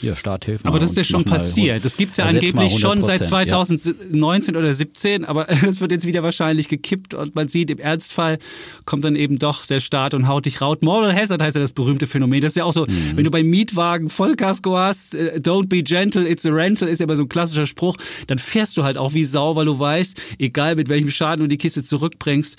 hier, 0.00 0.16
Staat, 0.16 0.44
hilf 0.44 0.64
mal. 0.64 0.70
Aber 0.70 0.78
das 0.78 0.90
ist 0.90 0.96
ja 0.96 1.04
schon 1.04 1.24
passiert. 1.24 1.84
Das 1.84 1.96
gibt 1.96 2.07
es 2.10 2.16
ja 2.18 2.24
angeblich 2.24 2.78
schon 2.78 3.02
seit 3.02 3.24
2019 3.24 4.54
ja. 4.54 4.60
oder 4.60 4.72
17, 4.72 5.24
aber 5.24 5.44
das 5.62 5.80
wird 5.80 5.92
jetzt 5.92 6.06
wieder 6.06 6.22
wahrscheinlich 6.22 6.68
gekippt 6.68 7.14
und 7.14 7.34
man 7.34 7.48
sieht, 7.48 7.70
im 7.70 7.78
Ernstfall 7.78 8.38
kommt 8.84 9.04
dann 9.04 9.16
eben 9.16 9.38
doch 9.38 9.66
der 9.66 9.80
Staat 9.80 10.14
und 10.14 10.28
haut 10.28 10.46
dich 10.46 10.60
raut. 10.60 10.82
Moral 10.82 11.14
Hazard 11.14 11.42
heißt 11.42 11.56
ja 11.56 11.62
das 11.62 11.72
berühmte 11.72 12.06
Phänomen. 12.06 12.40
Das 12.40 12.52
ist 12.52 12.56
ja 12.56 12.64
auch 12.64 12.72
so, 12.72 12.86
mhm. 12.86 13.16
wenn 13.16 13.24
du 13.24 13.30
beim 13.30 13.46
Mietwagen 13.48 14.08
Vollkasko 14.08 14.76
hast, 14.76 15.14
äh, 15.14 15.40
don't 15.42 15.68
be 15.68 15.82
gentle, 15.82 16.28
it's 16.28 16.46
a 16.46 16.50
rental, 16.50 16.88
ist 16.88 17.00
ja 17.00 17.04
immer 17.04 17.16
so 17.16 17.24
ein 17.24 17.28
klassischer 17.28 17.66
Spruch, 17.66 17.96
dann 18.26 18.38
fährst 18.38 18.76
du 18.76 18.84
halt 18.84 18.96
auch 18.96 19.14
wie 19.14 19.24
Sau, 19.24 19.56
weil 19.56 19.66
du 19.66 19.78
weißt, 19.78 20.20
egal 20.38 20.76
mit 20.76 20.88
welchem 20.88 21.10
Schaden 21.10 21.42
du 21.42 21.48
die 21.48 21.58
Kiste 21.58 21.82
zurückbringst, 21.82 22.56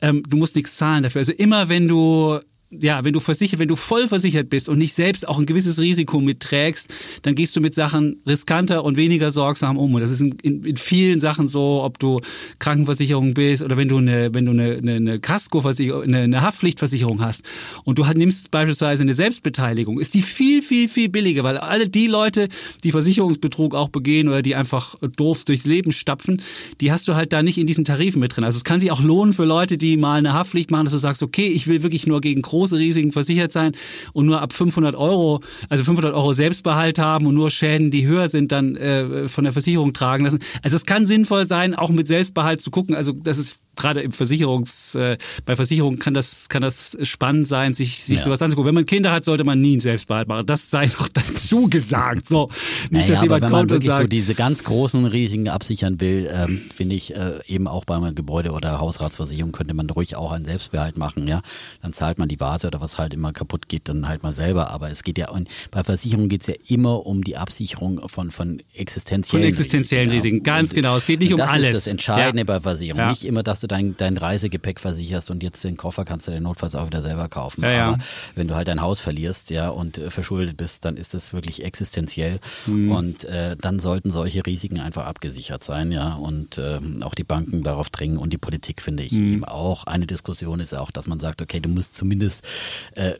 ähm, 0.00 0.22
du 0.28 0.36
musst 0.36 0.56
nichts 0.56 0.76
zahlen 0.76 1.02
dafür. 1.02 1.20
Also 1.20 1.32
immer 1.32 1.68
wenn 1.68 1.88
du 1.88 2.40
ja, 2.70 3.04
wenn 3.04 3.12
du 3.12 3.20
versichert, 3.20 3.60
wenn 3.60 3.68
du 3.68 3.76
voll 3.76 4.08
versichert 4.08 4.50
bist 4.50 4.68
und 4.68 4.78
nicht 4.78 4.94
selbst 4.94 5.26
auch 5.28 5.38
ein 5.38 5.46
gewisses 5.46 5.78
Risiko 5.78 6.20
mitträgst, 6.20 6.92
dann 7.22 7.34
gehst 7.34 7.54
du 7.54 7.60
mit 7.60 7.74
Sachen 7.74 8.20
riskanter 8.26 8.84
und 8.84 8.96
weniger 8.96 9.30
sorgsam 9.30 9.76
um. 9.76 9.94
Und 9.94 10.00
das 10.00 10.10
ist 10.10 10.20
in, 10.20 10.34
in, 10.42 10.62
in 10.62 10.76
vielen 10.76 11.20
Sachen 11.20 11.46
so, 11.46 11.82
ob 11.84 11.98
du 11.98 12.20
Krankenversicherung 12.58 13.34
bist 13.34 13.62
oder 13.62 13.76
wenn 13.76 13.88
du 13.88 13.98
eine, 13.98 14.34
wenn 14.34 14.44
du 14.44 14.52
eine, 14.52 14.76
eine, 14.76 14.96
eine 14.96 15.20
eine, 15.20 16.18
eine 16.22 16.42
Haftpflichtversicherung 16.42 17.20
hast 17.20 17.42
und 17.84 17.98
du 17.98 18.04
nimmst 18.04 18.50
beispielsweise 18.50 19.02
eine 19.02 19.14
Selbstbeteiligung, 19.14 20.00
ist 20.00 20.14
die 20.14 20.22
viel, 20.22 20.62
viel, 20.62 20.88
viel 20.88 21.08
billiger, 21.08 21.44
weil 21.44 21.58
alle 21.58 21.88
die 21.88 22.06
Leute, 22.06 22.48
die 22.82 22.90
Versicherungsbetrug 22.90 23.74
auch 23.74 23.88
begehen 23.88 24.28
oder 24.28 24.42
die 24.42 24.54
einfach 24.54 24.96
doof 25.16 25.44
durchs 25.44 25.66
Leben 25.66 25.92
stapfen, 25.92 26.42
die 26.80 26.90
hast 26.90 27.06
du 27.06 27.14
halt 27.14 27.32
da 27.32 27.42
nicht 27.42 27.58
in 27.58 27.66
diesen 27.66 27.84
Tarifen 27.84 28.20
mit 28.20 28.36
drin. 28.36 28.44
Also 28.44 28.56
es 28.56 28.64
kann 28.64 28.80
sich 28.80 28.90
auch 28.90 29.02
lohnen 29.02 29.32
für 29.32 29.44
Leute, 29.44 29.78
die 29.78 29.96
mal 29.96 30.18
eine 30.18 30.32
Haftpflicht 30.32 30.70
machen, 30.70 30.84
dass 30.84 30.92
du 30.92 30.98
sagst, 30.98 31.22
okay, 31.22 31.46
ich 31.46 31.66
will 31.66 31.82
wirklich 31.82 32.06
nur 32.06 32.20
gegen 32.20 32.42
große 32.56 32.76
Risiken 32.76 33.12
versichert 33.12 33.52
sein 33.52 33.72
und 34.12 34.26
nur 34.26 34.40
ab 34.40 34.52
500 34.52 34.94
Euro, 34.94 35.40
also 35.68 35.84
500 35.84 36.14
Euro 36.14 36.32
Selbstbehalt 36.32 36.98
haben 36.98 37.26
und 37.26 37.34
nur 37.34 37.50
Schäden, 37.50 37.90
die 37.90 38.06
höher 38.06 38.28
sind, 38.28 38.50
dann 38.50 38.76
äh, 38.76 39.28
von 39.28 39.44
der 39.44 39.52
Versicherung 39.52 39.92
tragen 39.92 40.24
lassen. 40.24 40.38
Also 40.62 40.76
es 40.76 40.86
kann 40.86 41.06
sinnvoll 41.06 41.46
sein, 41.46 41.74
auch 41.74 41.90
mit 41.90 42.08
Selbstbehalt 42.08 42.60
zu 42.60 42.70
gucken. 42.70 42.94
Also 42.94 43.12
das 43.12 43.38
ist 43.38 43.58
gerade 43.76 44.00
im 44.00 44.12
Versicherungs, 44.12 44.94
äh, 44.94 45.18
bei 45.44 45.56
Versicherungen 45.56 45.98
kann 45.98 46.14
das, 46.14 46.48
kann 46.48 46.62
das 46.62 46.96
spannend 47.02 47.46
sein, 47.46 47.74
sich, 47.74 48.02
sich 48.02 48.18
ja. 48.18 48.24
sowas 48.24 48.42
anzugucken. 48.42 48.68
Wenn 48.68 48.74
man 48.74 48.86
Kinder 48.86 49.12
hat, 49.12 49.24
sollte 49.24 49.44
man 49.44 49.60
nie 49.60 49.72
einen 49.72 49.80
Selbstbehalt 49.80 50.28
machen. 50.28 50.46
Das 50.46 50.70
sei 50.70 50.86
doch 50.86 51.08
dazu 51.08 51.68
gesagt. 51.68 52.28
So, 52.28 52.48
nicht, 52.90 52.92
naja, 52.92 53.06
dass 53.06 53.22
jemand 53.22 53.42
wenn 53.42 53.50
man 53.50 53.70
wirklich 53.70 53.90
sagt, 53.90 54.02
so 54.02 54.08
diese 54.08 54.34
ganz 54.34 54.64
großen 54.64 55.04
Risiken 55.04 55.48
absichern 55.48 56.00
will, 56.00 56.28
ähm, 56.32 56.62
finde 56.74 56.96
ich, 56.96 57.14
äh, 57.14 57.40
eben 57.46 57.68
auch 57.68 57.84
bei 57.84 57.96
einer 57.96 58.12
Gebäude- 58.12 58.52
oder 58.52 58.80
Hausratsversicherung 58.80 59.52
könnte 59.52 59.74
man 59.74 59.88
ruhig 59.90 60.16
auch 60.16 60.32
einen 60.32 60.44
Selbstbehalt 60.44 60.96
machen, 60.96 61.26
ja. 61.28 61.42
Dann 61.82 61.92
zahlt 61.92 62.18
man 62.18 62.28
die 62.28 62.40
Vase 62.40 62.66
oder 62.66 62.80
was 62.80 62.98
halt 62.98 63.14
immer 63.14 63.32
kaputt 63.32 63.68
geht, 63.68 63.88
dann 63.88 64.08
halt 64.08 64.22
mal 64.22 64.32
selber. 64.32 64.70
Aber 64.70 64.90
es 64.90 65.02
geht 65.02 65.18
ja, 65.18 65.30
und 65.30 65.48
bei 65.70 65.84
Versicherungen 65.84 66.28
geht 66.28 66.42
es 66.42 66.46
ja 66.46 66.54
immer 66.66 67.06
um 67.06 67.22
die 67.22 67.36
Absicherung 67.36 68.08
von, 68.08 68.30
von 68.30 68.62
existenziellen 68.74 69.44
Von 69.44 69.48
existenziellen 69.48 70.10
Risiken, 70.10 70.36
Risiken. 70.36 70.42
ganz 70.44 70.70
und, 70.70 70.76
genau. 70.76 70.96
Es 70.96 71.06
geht 71.06 71.20
nicht 71.20 71.34
um 71.34 71.40
alles. 71.40 71.66
Das 71.66 71.68
ist 71.68 71.86
das 71.86 71.90
Entscheidende 71.90 72.40
ja. 72.40 72.44
bei 72.44 72.60
Versicherungen. 72.60 73.04
Ja. 73.04 73.10
Nicht 73.10 73.24
immer, 73.24 73.42
dass 73.42 73.60
du 73.66 73.74
dein, 73.74 73.96
dein 73.96 74.16
Reisegepäck 74.16 74.80
versicherst 74.80 75.30
und 75.30 75.42
jetzt 75.42 75.62
den 75.64 75.76
Koffer 75.76 76.04
kannst 76.04 76.26
du 76.28 76.30
den 76.30 76.42
notfalls 76.42 76.74
auch 76.74 76.86
wieder 76.86 77.02
selber 77.02 77.28
kaufen. 77.28 77.62
Ja, 77.62 77.70
ja. 77.70 77.86
Aber 77.88 77.98
wenn 78.34 78.48
du 78.48 78.54
halt 78.54 78.68
dein 78.68 78.80
Haus 78.80 79.00
verlierst, 79.00 79.50
ja, 79.50 79.68
und 79.68 79.98
äh, 79.98 80.10
verschuldet 80.10 80.56
bist, 80.56 80.84
dann 80.84 80.96
ist 80.96 81.14
das 81.14 81.32
wirklich 81.32 81.64
existenziell. 81.64 82.40
Mhm. 82.66 82.90
Und 82.90 83.24
äh, 83.24 83.56
dann 83.56 83.80
sollten 83.80 84.10
solche 84.10 84.44
Risiken 84.44 84.80
einfach 84.80 85.06
abgesichert 85.06 85.64
sein, 85.64 85.92
ja. 85.92 86.14
Und 86.14 86.58
äh, 86.58 86.78
auch 87.02 87.14
die 87.14 87.24
Banken 87.24 87.62
darauf 87.62 87.90
dringen 87.90 88.16
und 88.16 88.32
die 88.32 88.38
Politik, 88.38 88.82
finde 88.82 89.02
ich, 89.02 89.12
mhm. 89.12 89.34
eben 89.34 89.44
auch. 89.44 89.84
Eine 89.84 90.06
Diskussion 90.06 90.60
ist 90.60 90.74
auch, 90.74 90.90
dass 90.90 91.06
man 91.06 91.20
sagt, 91.20 91.42
okay, 91.42 91.60
du 91.60 91.68
musst 91.68 91.96
zumindest 91.96 92.46
äh, 92.94 93.12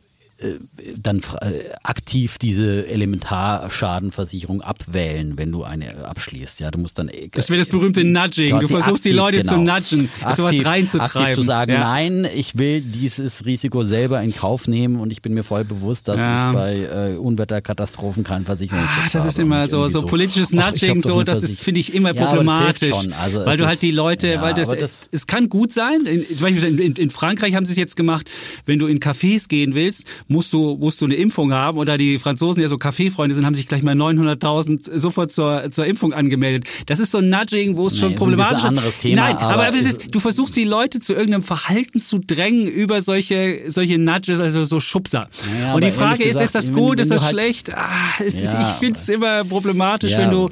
dann 0.96 1.22
äh, 1.40 1.70
aktiv 1.82 2.36
diese 2.36 2.86
Elementarschadenversicherung 2.88 4.60
abwählen, 4.60 5.38
wenn 5.38 5.50
du 5.50 5.64
eine 5.64 6.04
abschließt. 6.04 6.60
Ja, 6.60 6.70
du 6.70 6.78
musst 6.78 6.98
dann. 6.98 7.08
Äh, 7.08 7.28
das 7.28 7.48
wäre 7.48 7.58
das 7.58 7.70
berühmte 7.70 8.04
Nudging. 8.04 8.58
Du 8.60 8.68
versuchst 8.68 8.88
aktiv, 8.88 9.02
die 9.02 9.12
Leute 9.12 9.38
genau. 9.38 9.52
zu 9.54 9.58
nudgen, 9.60 10.10
aktiv, 10.20 10.36
sowas 10.36 10.64
reinzutreiben. 10.64 11.22
Aktiv 11.22 11.34
zu 11.36 11.42
sagen, 11.42 11.72
ja. 11.72 11.78
nein, 11.78 12.28
ich 12.34 12.58
will 12.58 12.82
dieses 12.82 13.46
Risiko 13.46 13.82
selber 13.82 14.20
in 14.20 14.34
Kauf 14.34 14.68
nehmen 14.68 14.96
und 14.96 15.10
ich 15.10 15.22
bin 15.22 15.32
mir 15.32 15.42
voll 15.42 15.64
bewusst, 15.64 16.08
dass 16.08 16.20
ja. 16.20 16.50
ich 16.50 16.54
bei 16.54 17.12
äh, 17.14 17.16
Unwetterkatastrophen 17.16 18.22
keinen 18.22 18.44
Versicherungsschutz 18.44 19.14
ah, 19.14 19.18
Das 19.18 19.26
ist 19.26 19.38
immer 19.38 19.68
so, 19.68 19.88
so, 19.88 20.02
politisches 20.02 20.52
Nudging, 20.52 21.00
so, 21.00 21.22
das 21.22 21.42
ist, 21.42 21.62
finde 21.62 21.80
ich, 21.80 21.94
immer 21.94 22.12
problematisch. 22.12 22.90
Ja, 22.90 23.16
also 23.18 23.46
weil 23.46 23.56
du 23.56 23.66
halt 23.66 23.80
die 23.80 23.90
Leute, 23.90 24.42
weil 24.42 24.52
das, 24.52 24.68
das, 24.68 25.08
es 25.12 25.26
kann 25.26 25.48
gut 25.48 25.72
sein. 25.72 26.04
In, 26.04 26.26
zum 26.28 26.40
Beispiel 26.40 26.80
in, 26.80 26.94
in 26.94 27.10
Frankreich 27.10 27.54
haben 27.54 27.64
sie 27.64 27.72
es 27.72 27.78
jetzt 27.78 27.96
gemacht, 27.96 28.30
wenn 28.66 28.78
du 28.78 28.86
in 28.86 28.98
Cafés 28.98 29.48
gehen 29.48 29.74
willst, 29.74 30.04
musst 30.28 30.52
du, 30.52 30.76
musst 30.76 31.00
du 31.00 31.04
eine 31.04 31.14
Impfung 31.14 31.52
haben. 31.52 31.78
Oder 31.78 31.98
die 31.98 32.18
Franzosen, 32.18 32.58
die 32.58 32.62
ja 32.62 32.68
so 32.68 32.78
Kaffeefreunde 32.78 33.34
sind, 33.34 33.44
haben 33.44 33.54
sich 33.54 33.66
gleich 33.66 33.82
mal 33.82 33.94
900.000 33.94 34.98
sofort 34.98 35.32
zur, 35.32 35.70
zur 35.70 35.86
Impfung 35.86 36.12
angemeldet. 36.12 36.64
Das 36.86 36.98
ist 36.98 37.10
so 37.10 37.18
ein 37.18 37.28
Nudging, 37.28 37.76
wo 37.76 37.86
es 37.86 37.94
nee, 37.94 38.00
schon 38.00 38.14
problematisch 38.14 38.58
ist. 38.58 38.64
Ein 38.64 38.68
anderes 38.78 38.96
Thema. 38.96 39.22
Nein, 39.22 39.36
aber, 39.36 39.66
aber 39.66 39.76
ist, 39.76 40.14
du 40.14 40.20
versuchst 40.20 40.56
die 40.56 40.64
Leute 40.64 41.00
zu 41.00 41.12
irgendeinem 41.12 41.42
Verhalten 41.42 42.00
zu 42.00 42.18
drängen 42.18 42.66
über 42.66 43.02
solche, 43.02 43.62
solche 43.68 43.98
Nudges, 43.98 44.40
also 44.40 44.64
so 44.64 44.80
Schubser. 44.80 45.28
Ja, 45.60 45.74
Und 45.74 45.84
die 45.84 45.90
Frage 45.90 46.24
ist, 46.24 46.38
gesagt, 46.38 46.44
ist 46.44 46.54
das 46.54 46.72
gut, 46.72 46.98
wenn, 46.98 46.98
wenn 46.98 47.02
ist 47.02 47.10
das 47.10 47.22
halt, 47.22 47.32
schlecht? 47.32 47.74
Ah, 47.74 48.22
ist, 48.22 48.42
ja, 48.42 48.68
ich 48.68 48.74
finde 48.76 48.98
es 48.98 49.08
immer 49.08 49.44
problematisch, 49.44 50.12
ja. 50.12 50.18
wenn 50.18 50.30
du, 50.30 50.48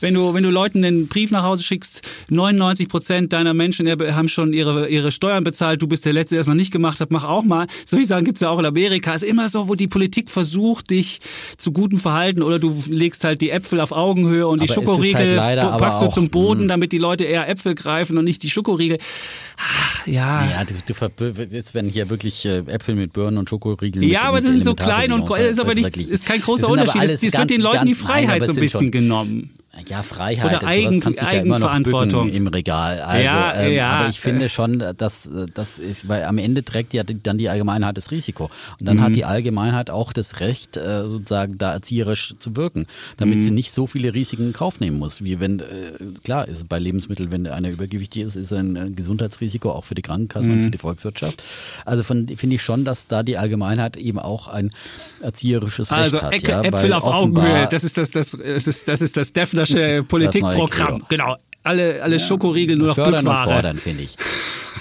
wenn 0.00 0.14
du, 0.14 0.34
wenn 0.34 0.42
du 0.42 0.50
Leuten 0.50 0.84
einen 0.84 1.08
Brief 1.08 1.30
nach 1.30 1.44
Hause 1.44 1.64
schickst, 1.64 2.02
99 2.30 2.88
Prozent 2.88 3.32
deiner 3.32 3.54
Menschen 3.54 3.88
haben 3.88 4.28
schon 4.28 4.52
ihre, 4.52 4.88
ihre 4.88 5.12
Steuern 5.12 5.44
bezahlt, 5.44 5.82
du 5.82 5.86
bist 5.86 6.04
der 6.04 6.12
Letzte, 6.12 6.34
der 6.34 6.40
es 6.40 6.46
noch 6.46 6.54
nicht 6.54 6.72
gemacht 6.72 7.00
hat, 7.00 7.10
mach 7.10 7.24
auch 7.24 7.44
mal. 7.44 7.66
Solche 7.84 8.06
Sachen 8.06 8.24
gibt 8.24 8.38
es 8.38 8.42
ja 8.42 8.50
auch 8.50 8.58
in 8.58 8.66
Amerika. 8.66 9.15
Ist 9.16 9.28
immer 9.28 9.48
so, 9.48 9.68
wo 9.68 9.74
die 9.74 9.88
Politik 9.88 10.30
versucht, 10.30 10.90
dich 10.90 11.20
zu 11.56 11.72
gutem 11.72 11.98
Verhalten 11.98 12.42
oder 12.42 12.58
du 12.58 12.82
legst 12.88 13.24
halt 13.24 13.40
die 13.40 13.50
Äpfel 13.50 13.80
auf 13.80 13.92
Augenhöhe 13.92 14.46
und 14.46 14.60
aber 14.60 14.66
die 14.66 14.72
Schokoriegel 14.72 15.40
halt 15.40 15.60
packst 15.60 16.02
du 16.02 16.08
zum 16.08 16.30
Boden, 16.30 16.62
hm. 16.62 16.68
damit 16.68 16.92
die 16.92 16.98
Leute 16.98 17.24
eher 17.24 17.48
Äpfel 17.48 17.74
greifen 17.74 18.18
und 18.18 18.24
nicht 18.24 18.42
die 18.42 18.50
Schokoriegel. 18.50 18.98
Ach, 19.56 20.06
ja. 20.06 20.50
Ja, 20.50 20.64
du, 20.64 20.74
du 20.84 21.42
jetzt 21.50 21.74
werden 21.74 21.90
hier 21.90 22.10
wirklich 22.10 22.44
äh, 22.44 22.58
Äpfel 22.66 22.94
mit 22.94 23.12
Birnen 23.12 23.38
und 23.38 23.48
Schokoriegeln. 23.48 24.06
Ja, 24.08 24.22
aber 24.22 24.40
das 24.40 24.50
sind 24.50 24.64
so 24.64 24.74
klein 24.74 25.12
und 25.12 25.30
ist 25.30 25.60
aber 25.60 25.74
nicht, 25.74 25.96
ist 25.96 26.26
kein 26.26 26.40
großer 26.40 26.68
Unterschied. 26.68 27.02
Es 27.02 27.22
wird 27.22 27.50
den 27.50 27.60
Leuten 27.60 27.86
die 27.86 27.94
Freiheit 27.94 28.46
so 28.46 28.52
ein 28.52 28.58
bisschen 28.58 28.90
genommen. 28.90 29.50
Ja, 29.88 30.02
Freiheit. 30.02 30.56
Oder 30.56 30.66
Eigen, 30.66 31.00
kannst 31.00 31.20
dich 31.20 31.30
ja 31.30 31.40
immer 31.40 31.58
noch 31.58 31.78
bücken 31.80 32.30
im 32.30 32.46
Regal. 32.46 33.00
Also, 33.00 33.24
ja, 33.24 33.54
ähm, 33.54 33.72
ja. 33.72 33.90
Aber 33.90 34.08
ich 34.08 34.20
finde 34.20 34.48
schon, 34.48 34.82
dass 34.96 35.30
das 35.54 35.78
ist, 35.78 36.08
weil 36.08 36.24
am 36.24 36.38
Ende 36.38 36.64
trägt 36.64 36.94
ja 36.94 37.02
dann 37.04 37.38
die 37.38 37.48
Allgemeinheit 37.48 37.96
das 37.96 38.10
Risiko. 38.10 38.50
Und 38.80 38.86
dann 38.86 38.96
mhm. 38.96 39.02
hat 39.02 39.16
die 39.16 39.24
Allgemeinheit 39.24 39.90
auch 39.90 40.12
das 40.12 40.40
Recht, 40.40 40.76
äh, 40.76 41.08
sozusagen 41.08 41.58
da 41.58 41.72
erzieherisch 41.72 42.34
zu 42.38 42.56
wirken, 42.56 42.86
damit 43.16 43.36
mhm. 43.36 43.42
sie 43.42 43.50
nicht 43.50 43.72
so 43.72 43.86
viele 43.86 44.14
Risiken 44.14 44.46
in 44.46 44.52
Kauf 44.52 44.80
nehmen 44.80 44.98
muss. 44.98 45.22
Wie 45.22 45.40
wenn, 45.40 45.60
äh, 45.60 45.64
klar, 46.24 46.48
ist 46.48 46.68
bei 46.68 46.78
Lebensmitteln, 46.78 47.30
wenn 47.30 47.46
einer 47.46 47.70
übergewichtig 47.70 48.22
ist, 48.22 48.36
ist 48.36 48.52
ein 48.52 48.96
Gesundheitsrisiko 48.96 49.70
auch 49.70 49.84
für 49.84 49.94
die 49.94 50.02
Krankenkasse 50.02 50.48
mhm. 50.48 50.56
und 50.56 50.62
für 50.62 50.70
die 50.70 50.78
Volkswirtschaft. 50.78 51.42
Also 51.84 52.02
finde 52.02 52.34
ich 52.34 52.62
schon, 52.62 52.84
dass 52.84 53.06
da 53.06 53.22
die 53.22 53.36
Allgemeinheit 53.36 53.96
eben 53.96 54.18
auch 54.18 54.48
ein 54.48 54.70
erzieherisches 55.20 55.92
Recht 55.92 56.00
also, 56.00 56.22
hat. 56.22 56.32
Also 56.32 56.68
Äpfel 56.68 56.92
auf 56.92 57.04
Augenhöhe, 57.04 57.68
das 57.70 57.84
ist 57.84 57.96
das, 57.98 58.10
das, 58.10 58.30
das 58.30 58.66
ist 58.66 58.88
das, 58.88 59.02
ist 59.02 59.16
das 59.16 59.32
Defner 59.32 59.65
Politikprogramm. 60.08 61.04
Genau. 61.08 61.36
Alle, 61.62 62.00
alle 62.02 62.16
ja. 62.16 62.18
Schokoriegel 62.20 62.76
nur 62.76 62.88
noch 62.88 62.94
Fördern 62.94 63.24
Bückware. 63.24 63.48
Und 63.48 63.52
fordern, 63.54 63.76
finde 63.78 64.04
ich. 64.04 64.16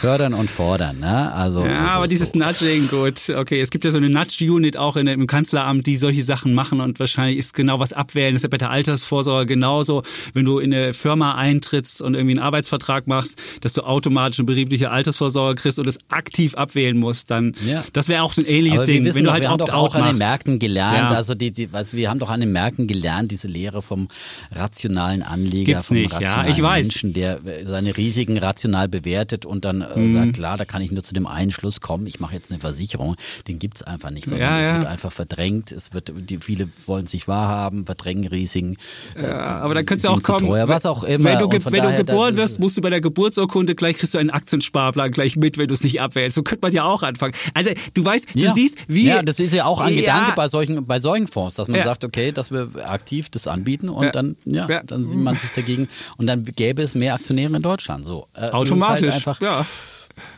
Fördern 0.05 0.35
und 0.35 0.51
fordern, 0.51 0.99
ne? 0.99 1.33
Also 1.33 1.65
ja, 1.65 1.87
aber 1.87 2.05
dieses 2.05 2.29
so. 2.29 2.37
Nudging, 2.37 2.89
gut, 2.89 3.27
okay, 3.35 3.59
es 3.59 3.71
gibt 3.71 3.85
ja 3.85 3.89
so 3.89 3.97
eine 3.97 4.07
Nudge-Unit 4.07 4.77
auch 4.77 4.97
in, 4.97 5.07
im 5.07 5.25
Kanzleramt, 5.25 5.87
die 5.87 5.95
solche 5.95 6.21
Sachen 6.21 6.53
machen 6.53 6.79
und 6.79 6.99
wahrscheinlich 6.99 7.39
ist 7.39 7.55
genau 7.55 7.79
was 7.79 7.91
abwählen. 7.91 8.35
Das 8.35 8.41
ist 8.41 8.43
ja 8.43 8.49
bei 8.49 8.59
der 8.59 8.69
Altersvorsorge 8.69 9.47
genauso, 9.47 10.03
wenn 10.35 10.45
du 10.45 10.59
in 10.59 10.71
eine 10.71 10.93
Firma 10.93 11.33
eintrittst 11.33 12.03
und 12.03 12.13
irgendwie 12.13 12.33
einen 12.33 12.45
Arbeitsvertrag 12.45 13.07
machst, 13.07 13.41
dass 13.61 13.73
du 13.73 13.81
automatisch 13.81 14.37
eine 14.37 14.45
betriebliche 14.45 14.91
Altersvorsorge 14.91 15.59
kriegst 15.59 15.79
und 15.79 15.87
es 15.87 15.97
aktiv 16.09 16.53
abwählen 16.53 16.99
musst, 16.99 17.31
dann 17.31 17.53
ja. 17.65 17.83
das 17.93 18.07
wäre 18.07 18.21
auch 18.21 18.31
so 18.31 18.43
ein 18.43 18.47
ähnliches 18.47 18.83
Ding, 18.83 19.03
wissen 19.05 19.15
wenn 19.15 19.23
du 19.23 19.31
halt 19.31 19.41
wir 19.41 19.49
haben 19.49 19.57
doch 19.57 19.73
auch 19.73 19.95
an 19.95 20.05
den 20.05 20.19
Märkten 20.19 20.59
gelernt, 20.59 21.09
ja. 21.09 21.17
also 21.17 21.33
die, 21.33 21.49
die 21.49 21.73
was 21.73 21.95
wir 21.95 22.11
haben 22.11 22.19
doch 22.19 22.29
an 22.29 22.41
den 22.41 22.51
Märkten 22.51 22.85
gelernt, 22.85 23.31
diese 23.31 23.47
Lehre 23.47 23.81
vom 23.81 24.09
rationalen 24.51 25.23
Anleger, 25.23 25.73
Gibt's 25.73 25.87
vom 25.87 25.97
nicht, 25.97 26.13
rationalen 26.13 26.47
ja, 26.47 26.55
ich 26.55 26.61
weiß. 26.61 26.85
Menschen, 26.85 27.13
der 27.13 27.39
seine 27.63 27.97
Risiken 27.97 28.37
rational 28.37 28.87
bewertet 28.87 29.47
und 29.47 29.65
dann 29.65 29.94
äh, 29.95 30.05
äh, 30.05 30.07
mhm. 30.07 30.13
sagt, 30.13 30.33
klar, 30.33 30.57
da 30.57 30.65
kann 30.65 30.81
ich 30.81 30.91
nur 30.91 31.03
zu 31.03 31.13
dem 31.13 31.27
einen 31.27 31.51
Schluss 31.51 31.81
kommen, 31.81 32.07
ich 32.07 32.19
mache 32.19 32.33
jetzt 32.33 32.51
eine 32.51 32.59
Versicherung, 32.59 33.15
den 33.47 33.59
gibt 33.59 33.77
es 33.77 33.83
einfach 33.83 34.09
nicht, 34.09 34.25
sondern 34.25 34.47
ja, 34.47 34.61
ja. 34.61 34.69
es 34.69 34.77
wird 34.77 34.87
einfach 34.87 35.11
verdrängt, 35.11 35.71
es 35.71 35.93
wird, 35.93 36.11
die, 36.15 36.37
viele 36.37 36.69
wollen 36.85 37.07
sich 37.07 37.27
wahrhaben, 37.27 37.85
verdrängen 37.85 38.27
Risiken. 38.27 38.77
Ja, 39.21 39.59
aber 39.59 39.73
dann 39.73 39.85
könntest 39.85 40.07
du 40.07 40.09
auch 40.09 40.21
kommen, 40.21 40.47
teuer, 40.47 40.67
was 40.67 40.85
auch 40.85 41.03
immer. 41.03 41.31
Wenn 41.31 41.39
du, 41.39 41.51
wenn 41.51 41.83
daher, 41.83 41.97
du 41.97 42.05
geboren 42.05 42.37
wirst, 42.37 42.59
musst 42.59 42.77
du 42.77 42.81
bei 42.81 42.89
der 42.89 43.01
Geburtsurkunde 43.01 43.75
gleich 43.75 43.97
kriegst 43.97 44.13
du 44.13 44.17
einen 44.17 44.29
Aktiensparplan 44.29 45.11
gleich 45.11 45.35
mit, 45.35 45.57
wenn 45.57 45.67
du 45.67 45.73
es 45.73 45.83
nicht 45.83 46.01
abwählst. 46.01 46.35
So 46.35 46.43
könnte 46.43 46.65
man 46.65 46.73
ja 46.73 46.83
auch 46.83 47.03
anfangen. 47.03 47.33
Also 47.53 47.71
du 47.93 48.05
weißt, 48.05 48.35
du 48.35 48.51
siehst, 48.51 48.77
wie... 48.87 49.05
Ja, 49.05 49.21
das 49.21 49.39
ist 49.39 49.53
ja 49.53 49.65
auch 49.65 49.81
ein 49.81 49.95
Gedanke 49.95 50.33
bei 50.35 50.47
solchen, 50.47 50.85
bei 50.85 50.99
solchen 50.99 51.27
Fonds, 51.27 51.55
dass 51.55 51.67
man 51.67 51.83
sagt, 51.83 52.03
okay, 52.03 52.31
dass 52.31 52.51
wir 52.51 52.69
aktiv 52.85 53.29
das 53.29 53.47
anbieten 53.47 53.89
und 53.89 54.13
dann, 54.15 54.35
ja, 54.45 54.83
dann 54.83 55.03
sieht 55.03 55.19
man 55.19 55.37
sich 55.37 55.51
dagegen 55.51 55.87
und 56.17 56.27
dann 56.27 56.43
gäbe 56.43 56.81
es 56.81 56.95
mehr 56.95 57.13
Aktionäre 57.13 57.55
in 57.55 57.61
Deutschland. 57.61 58.05
So, 58.05 58.27
äh, 58.33 58.49
Automatisch, 58.49 59.03
halt 59.03 59.13
einfach, 59.13 59.41
ja. 59.41 59.65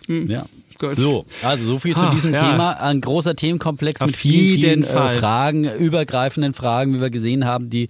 Ja, 0.07 0.45
Gut. 0.79 0.95
So, 0.95 1.25
also 1.43 1.65
so 1.65 1.79
viel 1.79 1.95
zu 1.95 2.03
ah, 2.03 2.13
diesem 2.13 2.33
ja. 2.33 2.51
Thema. 2.51 2.71
Ein 2.73 3.01
großer 3.01 3.35
Themenkomplex 3.35 4.01
Auf 4.01 4.07
mit 4.07 4.15
vielen, 4.15 4.83
vielen 4.83 4.83
äh, 4.83 5.09
Fragen, 5.19 5.65
übergreifenden 5.65 6.53
Fragen, 6.53 6.93
wie 6.93 7.01
wir 7.01 7.09
gesehen 7.09 7.45
haben, 7.45 7.69
die 7.69 7.87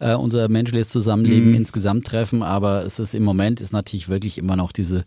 äh, 0.00 0.14
unser 0.14 0.48
menschliches 0.48 0.88
Zusammenleben 0.88 1.48
mhm. 1.48 1.54
insgesamt 1.54 2.06
treffen. 2.06 2.42
Aber 2.42 2.84
es 2.84 2.98
ist 2.98 3.14
im 3.14 3.24
Moment 3.24 3.60
ist 3.60 3.72
natürlich 3.72 4.08
wirklich 4.08 4.38
immer 4.38 4.56
noch 4.56 4.72
diese, 4.72 5.04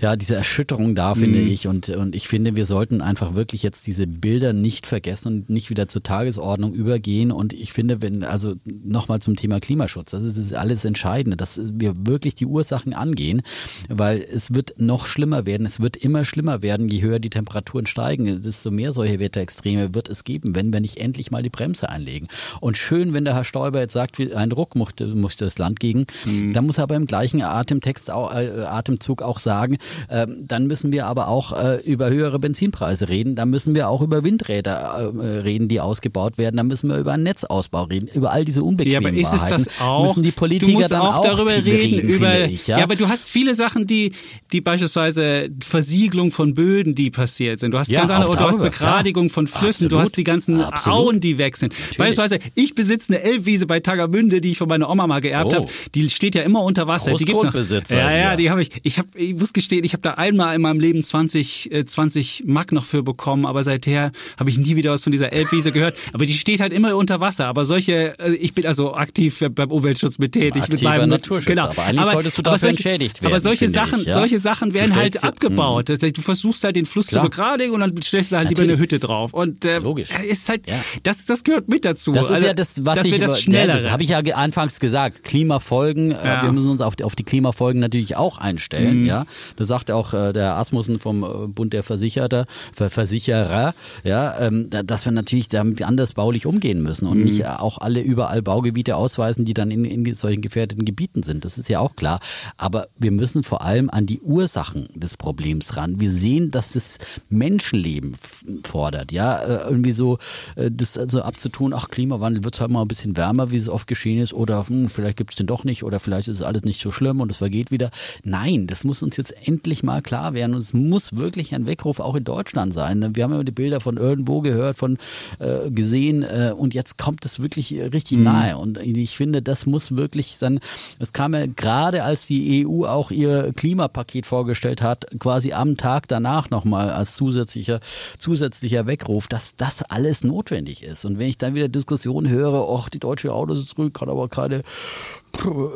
ja, 0.00 0.16
diese 0.16 0.34
Erschütterung 0.34 0.94
da, 0.94 1.14
finde 1.14 1.40
mhm. 1.40 1.48
ich. 1.48 1.68
Und, 1.68 1.88
und 1.90 2.14
ich 2.14 2.26
finde, 2.26 2.56
wir 2.56 2.66
sollten 2.66 3.00
einfach 3.00 3.34
wirklich 3.34 3.62
jetzt 3.62 3.86
diese 3.86 4.06
Bilder 4.06 4.52
nicht 4.52 4.86
vergessen 4.86 5.28
und 5.28 5.50
nicht 5.50 5.70
wieder 5.70 5.88
zur 5.88 6.02
Tagesordnung 6.02 6.74
übergehen. 6.74 7.30
Und 7.30 7.52
ich 7.52 7.72
finde, 7.72 8.02
wenn, 8.02 8.24
also 8.24 8.54
nochmal 8.64 9.20
zum 9.20 9.36
Thema 9.36 9.60
Klimaschutz, 9.60 10.10
das 10.10 10.24
ist 10.24 10.52
alles 10.54 10.84
Entscheidende, 10.84 11.36
dass 11.36 11.60
wir 11.74 11.94
wirklich 12.06 12.34
die 12.34 12.46
Ursachen 12.46 12.92
angehen, 12.92 13.42
weil 13.88 14.20
es 14.20 14.52
wird 14.52 14.74
noch 14.78 15.06
schlimmer 15.06 15.46
werden. 15.46 15.66
Es 15.66 15.80
wird 15.80 15.96
immer 15.96 16.24
schlimmer 16.24 16.55
werden, 16.62 16.88
je 16.88 17.02
höher 17.02 17.18
die 17.18 17.30
Temperaturen 17.30 17.86
steigen, 17.86 18.42
desto 18.42 18.70
mehr 18.70 18.92
solche 18.92 19.18
Wetterextreme 19.18 19.94
wird 19.94 20.08
es 20.08 20.24
geben, 20.24 20.54
wenn 20.54 20.72
wir 20.72 20.80
nicht 20.80 20.98
endlich 20.98 21.30
mal 21.30 21.42
die 21.42 21.50
Bremse 21.50 21.88
einlegen. 21.88 22.28
Und 22.60 22.76
schön, 22.76 23.14
wenn 23.14 23.24
der 23.24 23.34
Herr 23.34 23.44
Stoiber 23.44 23.80
jetzt 23.80 23.92
sagt, 23.92 24.20
ein 24.20 24.50
Druck 24.50 24.74
musste, 24.74 25.06
musste 25.06 25.44
das 25.44 25.58
Land 25.58 25.80
gegen, 25.80 26.06
mhm. 26.24 26.52
dann 26.52 26.66
muss 26.66 26.78
er 26.78 26.84
aber 26.84 26.96
im 26.96 27.06
gleichen 27.06 27.42
Atemtext, 27.42 28.10
auch, 28.10 28.34
äh, 28.34 28.62
Atemzug 28.62 29.22
auch 29.22 29.38
sagen, 29.38 29.78
äh, 30.08 30.26
dann 30.38 30.66
müssen 30.66 30.92
wir 30.92 31.06
aber 31.06 31.28
auch 31.28 31.52
äh, 31.52 31.80
über 31.82 32.10
höhere 32.10 32.38
Benzinpreise 32.38 33.08
reden, 33.08 33.34
dann 33.34 33.50
müssen 33.50 33.74
wir 33.74 33.88
auch 33.88 34.02
über 34.02 34.24
Windräder 34.24 35.12
äh, 35.20 35.26
reden, 35.40 35.68
die 35.68 35.80
ausgebaut 35.80 36.38
werden, 36.38 36.56
dann 36.56 36.66
müssen 36.66 36.88
wir 36.88 36.98
über 36.98 37.12
einen 37.12 37.24
Netzausbau 37.24 37.84
reden, 37.84 38.08
über 38.08 38.32
all 38.32 38.44
diese 38.44 38.62
unbequemen 38.62 39.16
ja, 39.16 39.26
aber 39.28 39.36
ist 39.36 39.42
es 39.42 39.48
das 39.48 39.80
auch? 39.80 40.06
müssen 40.06 40.22
die 40.22 40.32
Politiker 40.32 40.72
du 40.72 40.78
musst 40.78 40.90
dann 40.90 41.00
auch, 41.00 41.16
auch 41.16 41.24
darüber 41.24 41.52
reden, 41.52 41.70
reden 41.70 42.08
über, 42.08 42.44
ich, 42.44 42.66
ja? 42.66 42.78
ja, 42.78 42.84
aber 42.84 42.96
du 42.96 43.08
hast 43.08 43.28
viele 43.28 43.54
Sachen, 43.54 43.86
die, 43.86 44.12
die 44.52 44.60
beispielsweise 44.60 45.50
Versiegelung 45.60 46.30
von 46.30 46.45
von 46.46 46.54
Böden, 46.54 46.94
die 46.94 47.10
passiert 47.10 47.58
sind. 47.58 47.72
Du 47.72 47.78
hast 47.78 47.90
ja, 47.90 48.00
ganz 48.00 48.10
andere, 48.10 48.36
du 48.36 48.44
hast 48.44 48.60
Begradigung 48.60 49.26
ja. 49.26 49.32
von 49.32 49.46
Flüssen, 49.46 49.86
Absolut. 49.86 49.92
du 49.92 49.98
hast 49.98 50.16
die 50.16 50.24
ganzen 50.24 50.60
Absolut. 50.60 50.98
Auen, 50.98 51.20
die 51.20 51.38
weg 51.38 51.56
sind. 51.56 51.72
Natürlich. 51.72 51.98
Beispielsweise, 51.98 52.38
ich 52.54 52.74
besitze 52.74 53.12
eine 53.12 53.22
Elbwiese 53.22 53.66
bei 53.66 53.80
Tagamünde, 53.80 54.40
die 54.40 54.52
ich 54.52 54.58
von 54.58 54.68
meiner 54.68 54.88
Oma 54.88 55.06
mal 55.06 55.20
geerbt 55.20 55.52
oh. 55.52 55.56
habe. 55.56 55.66
Die 55.94 56.08
steht 56.10 56.34
ja 56.34 56.42
immer 56.42 56.62
unter 56.62 56.86
Wasser. 56.86 57.14
Die 57.14 57.24
gibt's 57.24 57.42
noch. 57.42 57.54
Ja, 57.90 58.16
ja, 58.16 58.36
die 58.36 58.50
habe 58.50 58.62
ich. 58.62 58.70
Ich 58.82 58.98
habe, 58.98 59.08
ich 59.16 59.34
muss 59.34 59.52
gestehen, 59.52 59.84
ich 59.84 59.92
habe 59.92 60.02
da 60.02 60.12
einmal 60.12 60.54
in 60.54 60.62
meinem 60.62 60.80
Leben 60.80 61.02
20, 61.02 61.72
äh, 61.72 61.84
20 61.84 62.44
Mark 62.46 62.72
noch 62.72 62.84
für 62.84 63.02
bekommen, 63.02 63.46
aber 63.46 63.62
seither 63.62 64.12
habe 64.38 64.50
ich 64.50 64.58
nie 64.58 64.76
wieder 64.76 64.92
was 64.92 65.02
von 65.02 65.12
dieser 65.12 65.32
Elbwiese 65.32 65.72
gehört. 65.72 65.96
Aber 66.12 66.26
die 66.26 66.34
steht 66.34 66.60
halt 66.60 66.72
immer 66.72 66.96
unter 66.96 67.20
Wasser. 67.20 67.46
Aber 67.46 67.64
solche, 67.64 68.18
äh, 68.18 68.34
ich 68.34 68.54
bin 68.54 68.66
also 68.66 68.94
aktiv 68.94 69.42
beim 69.50 69.70
Umweltschutz 69.70 70.18
mit 70.18 70.32
tätig. 70.32 70.62
Aktiver 70.62 70.72
mit 70.72 70.82
meinem 70.82 71.08
Naturschutz. 71.10 71.46
Genau. 71.46 71.68
Aber 71.68 71.84
eigentlich 71.84 72.00
aber, 72.00 72.12
solltest 72.12 72.38
du 72.38 72.42
dafür 72.42 72.58
solche, 72.58 72.76
entschädigt 72.76 73.22
werden. 73.22 73.32
Aber 73.32 73.40
solche 73.40 73.68
Sachen, 73.68 74.00
ich, 74.00 74.06
ja? 74.06 74.14
solche 74.14 74.38
Sachen 74.38 74.74
werden 74.74 74.94
halt 74.94 75.22
abgebaut. 75.24 75.88
Mhm. 75.88 76.12
Du 76.12 76.22
versuchst 76.36 76.64
halt 76.64 76.76
den 76.76 76.86
Fluss 76.86 77.08
Klar. 77.08 77.24
zu 77.24 77.30
begradigen 77.30 77.74
und 77.74 77.80
dann 77.80 78.02
stellst 78.02 78.32
du 78.32 78.36
halt 78.36 78.50
Natürlich. 78.50 78.68
lieber 78.68 78.72
eine 78.74 78.82
Hütte 78.82 78.98
drauf. 78.98 79.32
Und 79.32 79.64
äh, 79.64 79.78
Logisch. 79.78 80.10
ist 80.28 80.48
halt, 80.48 80.68
ja. 80.68 80.76
das, 81.02 81.24
das 81.24 81.44
gehört 81.44 81.68
mit 81.68 81.84
dazu. 81.84 82.12
Das 82.12 82.26
ist 82.26 82.32
also, 82.32 82.46
ja 82.46 82.54
das, 82.54 82.84
was 82.84 83.04
ich, 83.04 83.18
das, 83.18 83.46
ja, 83.46 83.66
das 83.66 83.90
habe 83.90 84.02
ich 84.02 84.10
ja 84.10 84.18
anfangs 84.18 84.80
gesagt. 84.80 85.24
Klimafolgen, 85.24 86.12
äh, 86.12 86.24
ja. 86.24 86.42
wir 86.42 86.52
müssen 86.52 86.70
uns 86.70 86.80
auf 86.80 86.96
die, 86.96 87.04
auf 87.04 87.16
die 87.16 87.24
Klimafolgen 87.24 87.80
natürlich 87.80 88.16
auch 88.16 88.38
einstellen. 88.38 89.00
Mhm. 89.00 89.06
Ja, 89.06 89.26
das 89.56 89.68
sagt 89.68 89.90
auch 89.90 90.12
äh, 90.12 90.32
der 90.32 90.56
Asmussen 90.56 91.00
vom 91.00 91.22
äh, 91.24 91.46
Bund 91.48 91.72
der 91.72 91.82
Versicherter, 91.82 92.46
Ver 92.72 92.90
Versicherer, 92.90 93.74
ja, 94.04 94.38
ähm, 94.40 94.68
dass 94.70 95.04
wir 95.04 95.12
natürlich 95.12 95.48
damit 95.48 95.82
anders 95.82 96.14
baulich 96.14 96.46
umgehen 96.46 96.82
müssen 96.82 97.06
und 97.06 97.18
mhm. 97.18 97.24
nicht 97.24 97.46
auch 97.46 97.78
alle 97.78 98.00
überall 98.00 98.42
Baugebiete 98.42 98.96
ausweisen, 98.96 99.44
die 99.44 99.54
dann 99.54 99.70
in, 99.70 99.84
in 99.84 100.14
solchen 100.14 100.42
gefährdeten 100.42 100.84
Gebieten 100.84 101.22
sind. 101.22 101.44
Das 101.44 101.58
ist 101.58 101.68
ja 101.68 101.80
auch 101.80 101.96
klar. 101.96 102.20
Aber 102.56 102.88
wir 102.98 103.10
müssen 103.10 103.42
vor 103.42 103.62
allem 103.62 103.90
an 103.90 104.06
die 104.06 104.20
Ursachen 104.20 104.88
des 104.94 105.16
Problems 105.16 105.76
ran. 105.76 106.00
Wir 106.00 106.10
sehen, 106.10 106.25
dass 106.50 106.72
das 106.72 106.98
Menschenleben 107.28 108.16
fordert, 108.64 109.12
ja, 109.12 109.38
äh, 109.38 109.68
irgendwie 109.68 109.92
so 109.92 110.18
äh, 110.56 110.70
das 110.70 110.98
also 110.98 111.22
abzutun, 111.22 111.72
ach 111.72 111.88
Klimawandel 111.88 112.44
wird 112.44 112.60
halt 112.60 112.70
mal 112.70 112.82
ein 112.82 112.88
bisschen 112.88 113.16
wärmer, 113.16 113.50
wie 113.50 113.56
es 113.56 113.68
oft 113.68 113.86
geschehen 113.86 114.20
ist, 114.20 114.32
oder 114.32 114.68
hm, 114.68 114.88
vielleicht 114.88 115.16
gibt 115.16 115.30
es 115.30 115.36
den 115.36 115.46
doch 115.46 115.64
nicht, 115.64 115.84
oder 115.84 116.00
vielleicht 116.00 116.28
ist 116.28 116.42
alles 116.42 116.64
nicht 116.64 116.80
so 116.80 116.90
schlimm 116.90 117.20
und 117.20 117.30
es 117.30 117.38
vergeht 117.38 117.70
wieder. 117.70 117.90
Nein, 118.24 118.66
das 118.66 118.84
muss 118.84 119.02
uns 119.02 119.16
jetzt 119.16 119.34
endlich 119.46 119.82
mal 119.82 120.02
klar 120.02 120.34
werden 120.34 120.54
und 120.54 120.60
es 120.60 120.74
muss 120.74 121.16
wirklich 121.16 121.54
ein 121.54 121.66
Weckruf 121.66 122.00
auch 122.00 122.14
in 122.14 122.24
Deutschland 122.24 122.74
sein. 122.74 123.14
Wir 123.14 123.24
haben 123.24 123.32
ja 123.32 123.42
die 123.44 123.52
Bilder 123.52 123.80
von 123.80 123.96
irgendwo 123.96 124.40
gehört, 124.40 124.76
von 124.76 124.98
äh, 125.38 125.70
gesehen 125.70 126.22
äh, 126.22 126.52
und 126.56 126.74
jetzt 126.74 126.98
kommt 126.98 127.24
es 127.24 127.40
wirklich 127.40 127.72
richtig 127.92 128.18
mhm. 128.18 128.24
nahe 128.24 128.58
und 128.58 128.78
ich 128.78 129.16
finde, 129.16 129.42
das 129.42 129.66
muss 129.66 129.96
wirklich 129.96 130.38
dann, 130.38 130.60
es 130.98 131.12
kam 131.12 131.34
ja 131.34 131.46
gerade 131.46 132.02
als 132.02 132.26
die 132.26 132.66
EU 132.66 132.84
auch 132.84 133.10
ihr 133.10 133.52
Klimapaket 133.54 134.26
vorgestellt 134.26 134.82
hat, 134.82 135.06
quasi 135.18 135.52
am 135.52 135.76
Tag 135.76 136.08
danach 136.16 136.50
nochmal 136.50 136.90
als 136.90 137.14
zusätzlicher, 137.14 137.80
zusätzlicher 138.18 138.86
Weckruf, 138.86 139.28
dass 139.28 139.56
das 139.56 139.82
alles 139.82 140.24
notwendig 140.24 140.82
ist. 140.82 141.04
Und 141.04 141.18
wenn 141.18 141.28
ich 141.28 141.38
dann 141.38 141.54
wieder 141.54 141.68
Diskussionen 141.68 142.30
höre, 142.30 142.66
ach, 142.74 142.88
die 142.88 142.98
deutsche 142.98 143.32
Autosindustrie 143.32 143.90
kann 143.90 144.08
aber 144.08 144.28
keine 144.28 144.62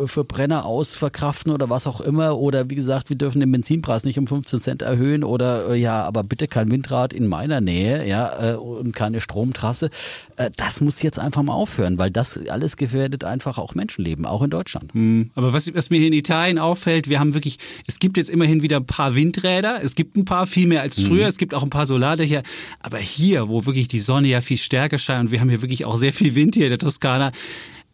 Verbrenner 0.06 0.64
ausverkraften 0.64 1.52
oder 1.52 1.70
was 1.70 1.86
auch 1.86 2.00
immer. 2.00 2.38
Oder 2.38 2.70
wie 2.70 2.74
gesagt, 2.74 3.10
wir 3.10 3.16
dürfen 3.16 3.40
den 3.40 3.50
Benzinpreis 3.52 4.04
nicht 4.04 4.18
um 4.18 4.26
15 4.26 4.60
Cent 4.60 4.82
erhöhen 4.82 5.24
oder 5.24 5.70
äh, 5.70 5.76
ja, 5.76 6.02
aber 6.04 6.22
bitte 6.22 6.48
kein 6.48 6.70
Windrad 6.70 7.12
in 7.12 7.26
meiner 7.26 7.60
Nähe, 7.60 8.06
ja, 8.06 8.52
äh, 8.52 8.56
und 8.56 8.94
keine 8.94 9.20
Stromtrasse. 9.20 9.90
Äh, 10.36 10.50
das 10.56 10.80
muss 10.80 11.02
jetzt 11.02 11.18
einfach 11.18 11.42
mal 11.42 11.52
aufhören, 11.52 11.98
weil 11.98 12.10
das 12.10 12.38
alles 12.48 12.76
gefährdet 12.76 13.24
einfach 13.24 13.58
auch 13.58 13.74
Menschenleben, 13.74 14.26
auch 14.26 14.42
in 14.42 14.50
Deutschland. 14.50 14.94
Mhm. 14.94 15.30
Aber 15.34 15.52
was, 15.52 15.72
was 15.74 15.90
mir 15.90 15.98
hier 15.98 16.08
in 16.08 16.12
Italien 16.12 16.58
auffällt, 16.58 17.08
wir 17.08 17.20
haben 17.20 17.34
wirklich, 17.34 17.58
es 17.86 17.98
gibt 17.98 18.16
jetzt 18.16 18.30
immerhin 18.30 18.62
wieder 18.62 18.78
ein 18.78 18.86
paar 18.86 19.14
Windräder, 19.14 19.82
es 19.82 19.94
gibt 19.94 20.16
ein 20.16 20.24
paar, 20.24 20.46
viel 20.46 20.66
mehr 20.66 20.82
als 20.82 21.00
früher, 21.00 21.24
mhm. 21.24 21.28
es 21.28 21.38
gibt 21.38 21.54
auch 21.54 21.62
ein 21.62 21.70
paar 21.70 21.86
Solardächer, 21.86 22.42
aber 22.80 22.98
hier, 22.98 23.48
wo 23.48 23.66
wirklich 23.66 23.88
die 23.88 24.00
Sonne 24.00 24.28
ja 24.28 24.40
viel 24.40 24.56
stärker 24.56 24.98
scheint 24.98 25.26
und 25.26 25.32
wir 25.32 25.40
haben 25.40 25.48
hier 25.48 25.62
wirklich 25.62 25.84
auch 25.84 25.96
sehr 25.96 26.12
viel 26.12 26.34
Wind 26.34 26.54
hier 26.54 26.66
in 26.66 26.70
der 26.70 26.78
Toskana, 26.78 27.32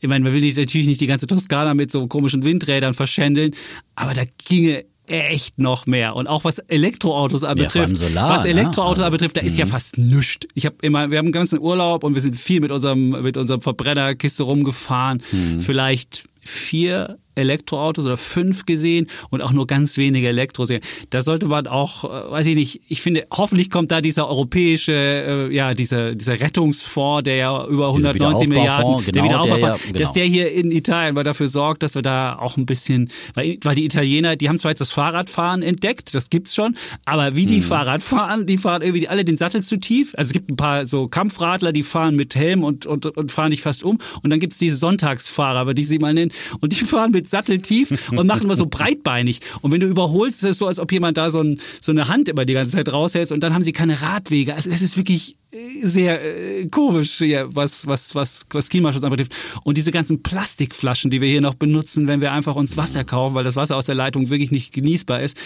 ich 0.06 0.08
meine, 0.08 0.22
man 0.22 0.32
will 0.32 0.54
natürlich 0.54 0.86
nicht 0.86 1.00
die 1.00 1.08
ganze 1.08 1.26
Toskana 1.26 1.74
mit 1.74 1.90
so 1.90 2.06
komischen 2.06 2.44
Windrädern 2.44 2.94
verschändeln, 2.94 3.56
aber 3.96 4.14
da 4.14 4.22
ginge 4.46 4.84
echt 5.08 5.58
noch 5.58 5.86
mehr. 5.86 6.14
Und 6.14 6.28
auch 6.28 6.44
was 6.44 6.60
Elektroautos 6.60 7.42
anbetrifft, 7.42 7.94
ja, 7.94 8.08
Solar, 8.08 8.30
was 8.30 8.44
ne? 8.44 8.50
Elektroautos 8.50 9.00
ne? 9.00 9.06
anbetrifft, 9.06 9.36
da 9.36 9.40
ist 9.40 9.58
ja 9.58 9.64
mhm. 9.64 9.70
fast 9.70 9.98
nichts. 9.98 10.46
Ich 10.54 10.64
habe 10.64 10.76
immer, 10.82 11.10
wir 11.10 11.18
haben 11.18 11.26
einen 11.26 11.32
ganzen 11.32 11.58
Urlaub 11.58 12.04
und 12.04 12.14
wir 12.14 12.22
sind 12.22 12.36
viel 12.36 12.60
mit 12.60 12.70
unserem 12.70 13.10
mit 13.10 13.36
unserem 13.36 13.60
Verbrennerkiste 13.60 14.44
rumgefahren. 14.44 15.22
Hm. 15.30 15.58
Vielleicht 15.58 16.28
vier 16.40 17.18
Elektroautos 17.36 18.06
oder 18.06 18.16
fünf 18.16 18.66
gesehen 18.66 19.06
und 19.30 19.42
auch 19.42 19.52
nur 19.52 19.66
ganz 19.66 19.96
wenige 19.96 20.28
Elektroserien. 20.28 20.82
Da 21.10 21.20
sollte 21.20 21.46
man 21.46 21.66
auch, 21.66 22.04
äh, 22.04 22.30
weiß 22.30 22.46
ich 22.48 22.54
nicht, 22.54 22.80
ich 22.88 23.02
finde, 23.02 23.26
hoffentlich 23.30 23.70
kommt 23.70 23.90
da 23.90 24.00
dieser 24.00 24.28
europäische, 24.28 24.92
äh, 24.92 25.54
ja, 25.54 25.74
dieser, 25.74 26.14
dieser 26.14 26.40
Rettungsfonds, 26.40 27.24
der 27.24 27.36
ja 27.36 27.66
über 27.66 27.88
190 27.88 28.48
Milliarden, 28.48 29.04
genau, 29.04 29.10
der 29.10 29.24
Wiederaufbaufonds, 29.24 29.60
der, 29.60 29.68
ja, 29.68 29.76
genau. 29.86 29.98
dass 29.98 30.12
der 30.12 30.24
hier 30.24 30.52
in 30.52 30.70
Italien 30.70 31.14
mal 31.14 31.24
dafür 31.24 31.48
sorgt, 31.48 31.82
dass 31.82 31.94
wir 31.94 32.02
da 32.02 32.38
auch 32.38 32.56
ein 32.56 32.66
bisschen, 32.66 33.10
weil, 33.34 33.58
weil 33.62 33.74
die 33.74 33.84
Italiener, 33.84 34.36
die 34.36 34.48
haben 34.48 34.58
zwar 34.58 34.70
jetzt 34.70 34.80
das 34.80 34.92
Fahrradfahren 34.92 35.62
entdeckt, 35.62 36.14
das 36.14 36.30
gibt's 36.30 36.54
schon, 36.54 36.76
aber 37.04 37.36
wie 37.36 37.46
die 37.46 37.56
hm. 37.56 37.62
Fahrrad 37.62 38.02
fahren, 38.02 38.46
die 38.46 38.56
fahren 38.56 38.82
irgendwie 38.82 39.08
alle 39.08 39.24
den 39.24 39.36
Sattel 39.36 39.62
zu 39.62 39.78
tief. 39.78 40.14
Also 40.16 40.30
es 40.30 40.32
gibt 40.32 40.50
ein 40.50 40.56
paar 40.56 40.86
so 40.86 41.06
Kampfradler, 41.06 41.72
die 41.72 41.82
fahren 41.82 42.16
mit 42.16 42.34
Helm 42.34 42.64
und, 42.64 42.86
und, 42.86 43.06
und 43.06 43.32
fahren 43.32 43.50
dich 43.50 43.62
fast 43.62 43.84
um. 43.84 43.98
Und 44.22 44.30
dann 44.30 44.40
gibt's 44.40 44.58
diese 44.58 44.76
Sonntagsfahrer, 44.76 45.58
aber 45.58 45.74
die 45.74 45.84
sie 45.84 45.98
mal 45.98 46.14
nennen, 46.14 46.32
und 46.60 46.72
die 46.72 46.84
fahren 46.84 47.10
mit 47.10 47.25
satteltief 47.28 48.10
und 48.10 48.26
machen 48.26 48.44
immer 48.44 48.56
so 48.56 48.66
breitbeinig. 48.70 49.40
Und 49.62 49.72
wenn 49.72 49.80
du 49.80 49.86
überholst, 49.86 50.42
ist 50.42 50.50
es 50.50 50.58
so, 50.58 50.66
als 50.66 50.78
ob 50.78 50.92
jemand 50.92 51.16
da 51.16 51.30
so, 51.30 51.42
ein, 51.42 51.60
so 51.80 51.92
eine 51.92 52.08
Hand 52.08 52.28
immer 52.28 52.44
die 52.44 52.54
ganze 52.54 52.72
Zeit 52.72 52.92
raushält 52.92 53.32
und 53.32 53.40
dann 53.40 53.54
haben 53.54 53.62
sie 53.62 53.72
keine 53.72 54.02
Radwege. 54.02 54.54
Also 54.54 54.70
es 54.70 54.82
ist 54.82 54.96
wirklich 54.96 55.36
äh, 55.52 55.86
sehr 55.86 56.22
äh, 56.22 56.66
komisch 56.66 57.18
hier, 57.18 57.48
was, 57.54 57.86
was, 57.86 58.14
was, 58.14 58.46
was 58.50 58.68
Klimaschutz 58.68 59.04
anbetrifft. 59.04 59.34
Und 59.64 59.76
diese 59.76 59.92
ganzen 59.92 60.22
Plastikflaschen, 60.22 61.10
die 61.10 61.20
wir 61.20 61.28
hier 61.28 61.40
noch 61.40 61.54
benutzen, 61.54 62.08
wenn 62.08 62.20
wir 62.20 62.32
einfach 62.32 62.56
uns 62.56 62.76
Wasser 62.76 63.04
kaufen, 63.04 63.34
weil 63.34 63.44
das 63.44 63.56
Wasser 63.56 63.76
aus 63.76 63.86
der 63.86 63.94
Leitung 63.94 64.30
wirklich 64.30 64.50
nicht 64.50 64.72
genießbar 64.72 65.22
ist 65.22 65.36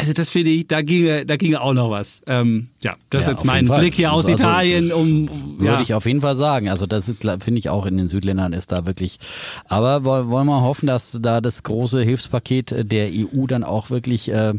Also 0.00 0.14
das 0.14 0.30
finde 0.30 0.50
ich, 0.50 0.66
da 0.66 0.80
ginge, 0.80 1.26
da 1.26 1.36
ginge 1.36 1.60
auch 1.60 1.74
noch 1.74 1.90
was. 1.90 2.22
Ähm, 2.26 2.68
ja, 2.82 2.96
das 3.10 3.26
ja, 3.26 3.30
ist 3.32 3.36
jetzt 3.36 3.44
mein 3.44 3.68
Blick 3.68 3.94
hier 3.94 4.12
aus 4.12 4.24
also, 4.24 4.32
Italien. 4.32 4.92
Um, 4.92 5.28
ja. 5.58 5.72
Würde 5.72 5.82
ich 5.82 5.92
auf 5.92 6.06
jeden 6.06 6.22
Fall 6.22 6.36
sagen. 6.36 6.70
Also 6.70 6.86
das 6.86 7.04
finde 7.04 7.58
ich 7.58 7.68
auch 7.68 7.84
in 7.84 7.98
den 7.98 8.08
Südländern 8.08 8.54
ist 8.54 8.72
da 8.72 8.86
wirklich. 8.86 9.18
Aber 9.66 10.04
wollen 10.04 10.46
wir 10.46 10.62
hoffen, 10.62 10.86
dass 10.86 11.18
da 11.20 11.42
das 11.42 11.62
große 11.62 12.02
Hilfspaket 12.02 12.90
der 12.90 13.10
EU 13.10 13.46
dann 13.46 13.62
auch 13.62 13.90
wirklich 13.90 14.30
äh, 14.30 14.54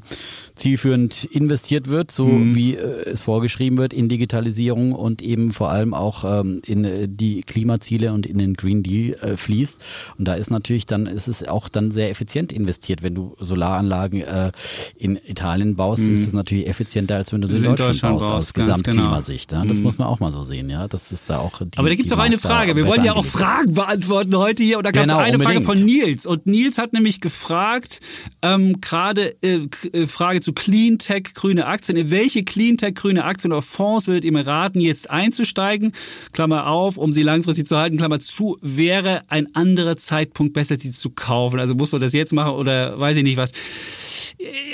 zielführend 0.61 1.25
investiert 1.25 1.89
wird, 1.89 2.11
so 2.11 2.27
mhm. 2.27 2.55
wie 2.55 2.75
äh, 2.75 3.09
es 3.09 3.21
vorgeschrieben 3.23 3.79
wird 3.79 3.93
in 3.93 4.09
Digitalisierung 4.09 4.93
und 4.93 5.21
eben 5.21 5.51
vor 5.51 5.71
allem 5.71 5.93
auch 5.93 6.23
ähm, 6.23 6.61
in 6.65 6.85
äh, 6.85 7.07
die 7.09 7.41
Klimaziele 7.41 8.13
und 8.13 8.27
in 8.27 8.37
den 8.37 8.53
Green 8.53 8.83
Deal 8.83 9.15
äh, 9.21 9.37
fließt. 9.37 9.83
Und 10.19 10.27
da 10.27 10.35
ist 10.35 10.51
natürlich 10.51 10.85
dann, 10.85 11.07
ist 11.07 11.27
es 11.27 11.47
auch 11.47 11.67
dann 11.67 11.89
sehr 11.89 12.11
effizient 12.11 12.51
investiert. 12.51 13.01
Wenn 13.01 13.15
du 13.15 13.35
Solaranlagen 13.39 14.21
äh, 14.21 14.51
in 14.97 15.19
Italien 15.25 15.75
baust, 15.75 16.03
mhm. 16.03 16.13
ist 16.13 16.27
es 16.27 16.33
natürlich 16.33 16.67
effizienter, 16.67 17.15
als 17.15 17.33
wenn 17.33 17.41
du 17.41 17.47
sie 17.47 17.55
in, 17.55 17.63
Deutschland, 17.63 17.89
Deutschland 17.95 18.19
baust, 18.19 18.31
aus. 18.31 18.53
Gesamtklimasicht. 18.53 19.49
Genau. 19.49 19.63
Ja? 19.63 19.67
Das 19.67 19.79
mhm. 19.79 19.83
muss 19.83 19.97
man 19.97 20.07
auch 20.07 20.19
mal 20.19 20.31
so 20.31 20.43
sehen, 20.43 20.69
ja. 20.69 20.87
Das 20.87 21.11
ist 21.11 21.27
da 21.27 21.39
auch. 21.39 21.59
Die, 21.59 21.77
Aber 21.77 21.89
da 21.89 21.95
gibt 21.95 22.05
es 22.05 22.11
doch 22.11 22.19
eine 22.19 22.37
Frage. 22.37 22.75
Wir 22.75 22.85
wollen 22.85 23.03
ja 23.03 23.13
auch 23.13 23.25
Fragen 23.25 23.73
beantworten 23.73 24.37
heute 24.37 24.61
hier. 24.61 24.77
Und 24.77 24.85
da 24.85 24.91
gab 24.91 25.03
es 25.03 25.09
genau, 25.09 25.19
eine 25.19 25.37
unbedingt. 25.39 25.65
Frage 25.65 25.79
von 25.79 25.85
Nils. 25.85 26.27
Und 26.27 26.45
Nils 26.45 26.77
hat 26.77 26.93
nämlich 26.93 27.19
gefragt, 27.19 27.99
ähm, 28.43 28.79
gerade 28.79 29.35
äh, 29.41 29.61
äh 29.91 30.05
Frage 30.05 30.41
zu 30.41 30.50
zu 30.51 30.53
Cleantech 30.53 31.33
grüne 31.33 31.65
Aktien. 31.65 31.97
In 31.97 32.11
welche 32.11 32.43
Cleantech 32.43 32.95
grüne 32.95 33.23
Aktien 33.23 33.51
oder 33.51 33.61
Fonds 33.61 34.07
würdet 34.07 34.25
ihr 34.25 34.31
mir 34.31 34.45
raten, 34.45 34.79
jetzt 34.79 35.09
einzusteigen? 35.09 35.93
Klammer 36.33 36.67
auf, 36.67 36.97
um 36.97 37.11
sie 37.11 37.23
langfristig 37.23 37.67
zu 37.67 37.77
halten, 37.77 37.97
Klammer 37.97 38.19
zu, 38.19 38.57
wäre 38.61 39.23
ein 39.27 39.55
anderer 39.55 39.97
Zeitpunkt 39.97 40.53
besser, 40.53 40.77
die 40.77 40.91
zu 40.91 41.11
kaufen? 41.11 41.59
Also 41.59 41.75
muss 41.75 41.91
man 41.91 42.01
das 42.01 42.13
jetzt 42.13 42.33
machen 42.33 42.53
oder 42.53 42.99
weiß 42.99 43.17
ich 43.17 43.23
nicht 43.23 43.37
was. 43.37 43.51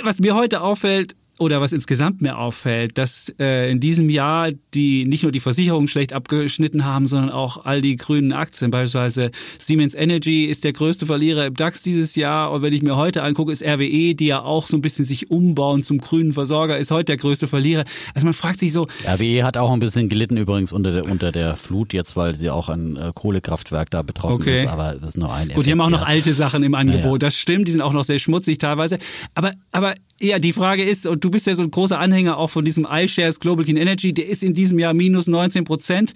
Was 0.03 0.19
mir 0.19 0.35
heute 0.35 0.61
auffällt, 0.61 1.15
oder 1.39 1.61
was 1.61 1.71
insgesamt 1.71 2.21
mir 2.21 2.37
auffällt, 2.37 2.97
dass 2.97 3.33
äh, 3.39 3.69
in 3.71 3.79
diesem 3.79 4.09
Jahr 4.09 4.49
die 4.73 5.05
nicht 5.05 5.23
nur 5.23 5.31
die 5.31 5.39
Versicherungen 5.39 5.87
schlecht 5.87 6.13
abgeschnitten 6.13 6.85
haben, 6.85 7.07
sondern 7.07 7.29
auch 7.29 7.65
all 7.65 7.81
die 7.81 7.95
grünen 7.95 8.31
Aktien. 8.31 8.71
Beispielsweise 8.71 9.31
Siemens 9.59 9.93
Energy 9.93 10.45
ist 10.45 10.63
der 10.63 10.73
größte 10.73 11.05
Verlierer 11.05 11.45
im 11.45 11.53
DAX 11.53 11.81
dieses 11.81 12.15
Jahr. 12.15 12.51
Und 12.51 12.61
wenn 12.61 12.73
ich 12.73 12.81
mir 12.81 12.95
heute 12.95 13.23
angucke, 13.23 13.51
ist 13.51 13.63
RWE, 13.63 14.15
die 14.15 14.25
ja 14.25 14.41
auch 14.41 14.67
so 14.67 14.77
ein 14.77 14.81
bisschen 14.81 15.05
sich 15.05 15.29
umbauen 15.29 15.83
zum 15.83 15.99
grünen 15.99 16.33
Versorger, 16.33 16.77
ist 16.77 16.91
heute 16.91 17.05
der 17.05 17.17
größte 17.17 17.47
Verlierer. 17.47 17.85
Also 18.13 18.25
man 18.25 18.33
fragt 18.33 18.59
sich 18.59 18.73
so. 18.73 18.87
RWE 19.05 19.43
hat 19.43 19.57
auch 19.57 19.71
ein 19.71 19.79
bisschen 19.79 20.09
gelitten 20.09 20.37
übrigens 20.37 20.71
unter 20.71 20.91
der, 20.91 21.05
unter 21.05 21.31
der 21.31 21.55
Flut 21.55 21.93
jetzt, 21.93 22.15
weil 22.15 22.35
sie 22.35 22.49
auch 22.49 22.69
ein 22.69 22.95
äh, 22.95 23.11
Kohlekraftwerk 23.13 23.89
da 23.91 24.01
betroffen 24.01 24.41
okay. 24.41 24.63
ist. 24.63 24.67
Aber 24.67 24.93
das 24.93 25.09
ist 25.09 25.17
nur 25.17 25.31
ein 25.31 25.47
Gut, 25.47 25.51
Effekt, 25.51 25.67
die 25.67 25.71
haben 25.71 25.81
auch 25.81 25.89
noch 25.89 26.05
alte 26.05 26.33
Sachen 26.33 26.63
im 26.63 26.73
Angebot. 26.73 27.03
Ja, 27.03 27.11
ja. 27.11 27.17
Das 27.17 27.35
stimmt, 27.35 27.67
die 27.67 27.71
sind 27.71 27.81
auch 27.81 27.93
noch 27.93 28.03
sehr 28.03 28.19
schmutzig 28.19 28.57
teilweise. 28.57 28.97
Aber, 29.35 29.53
aber 29.71 29.93
ja, 30.19 30.39
die 30.39 30.53
Frage 30.53 30.83
ist, 30.83 31.05
und 31.05 31.23
du 31.23 31.29
bist 31.29 31.47
ja 31.47 31.53
so 31.53 31.63
ein 31.63 31.71
großer 31.71 31.99
Anhänger 31.99 32.37
auch 32.37 32.49
von 32.49 32.65
diesem 32.65 32.87
iShares 32.89 33.39
Global 33.39 33.65
Clean 33.65 33.77
Energy, 33.77 34.13
der 34.13 34.27
ist 34.27 34.43
in 34.43 34.53
diesem 34.53 34.79
Jahr 34.79 34.93
minus 34.93 35.27
19 35.27 35.63
Prozent. 35.63 36.13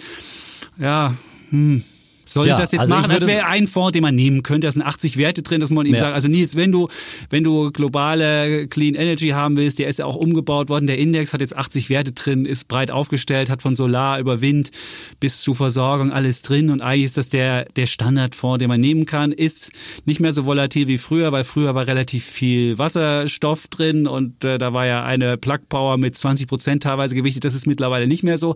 Ja, 0.80 1.16
hm. 1.50 1.84
Soll 2.32 2.48
ja, 2.48 2.54
ich 2.54 2.60
das 2.60 2.72
jetzt 2.72 2.82
also 2.82 2.96
machen? 2.96 3.12
Das 3.12 3.28
wäre 3.28 3.46
ein 3.46 3.67
Fonds, 3.67 3.91
den 3.91 4.02
man 4.02 4.15
nehmen 4.15 4.44
könnte. 4.44 4.67
Da 4.67 4.72
sind 4.72 4.84
80 4.84 5.17
Werte 5.17 5.41
drin, 5.41 5.60
dass 5.60 5.70
man 5.70 5.86
ihm 5.86 5.96
ja. 5.96 6.00
sagt, 6.00 6.13
also 6.13 6.28
Nils, 6.28 6.56
wenn 6.56 6.72
du, 6.72 6.88
wenn 7.30 7.44
du 7.44 7.72
globale 7.72 8.67
Clean 8.67 8.96
Energy 8.96 9.30
haben 9.30 9.58
willst, 9.58 9.80
der 9.80 9.88
ist 9.88 10.00
ja 10.00 10.06
auch 10.06 10.15
umgebaut 10.15 10.70
worden. 10.70 10.88
Der 10.88 10.98
Index 10.98 11.34
hat 11.34 11.41
jetzt 11.41 11.58
80 11.58 11.89
Werte 11.89 12.12
drin, 12.13 12.46
ist 12.46 12.67
breit 12.67 12.91
aufgestellt, 12.91 13.50
hat 13.50 13.62
von 13.62 13.76
Solar 13.76 14.20
über 14.20 14.41
Wind 14.41 14.72
bis 15.20 15.41
zu 15.41 15.54
Versorgung 15.54 16.12
alles 16.12 16.41
drin. 16.41 16.70
Und 16.70 16.82
eigentlich 16.82 17.06
ist 17.06 17.17
das 17.17 17.30
der, 17.30 17.65
der 17.65 17.86
Standardfonds, 17.86 18.60
den 18.60 18.70
man 18.70 18.80
nehmen 18.80 19.06
kann. 19.06 19.32
Ist 19.32 19.72
nicht 20.06 20.20
mehr 20.20 20.34
so 20.34 20.46
volatil 20.46 20.88
wie 20.88 20.98
früher, 20.98 21.32
weil 21.32 21.44
früher 21.44 21.76
war 21.76 21.88
relativ 21.88 22.24
viel 22.26 22.78
Wasserstoff 22.78 23.67
drin 23.67 24.08
und 24.08 24.44
äh, 24.44 24.58
da 24.58 24.74
war 24.74 24.86
ja 24.86 25.04
eine 25.04 25.38
Plug 25.38 25.60
Power 25.70 25.98
mit 25.98 26.15
20 26.15 26.48
Prozent 26.48 26.84
teilweise 26.84 27.15
gewichtet. 27.15 27.46
Das 27.46 27.56
ist 27.56 27.67
mittlerweile 27.67 28.08
nicht 28.08 28.24
mehr 28.24 28.38
so. 28.38 28.56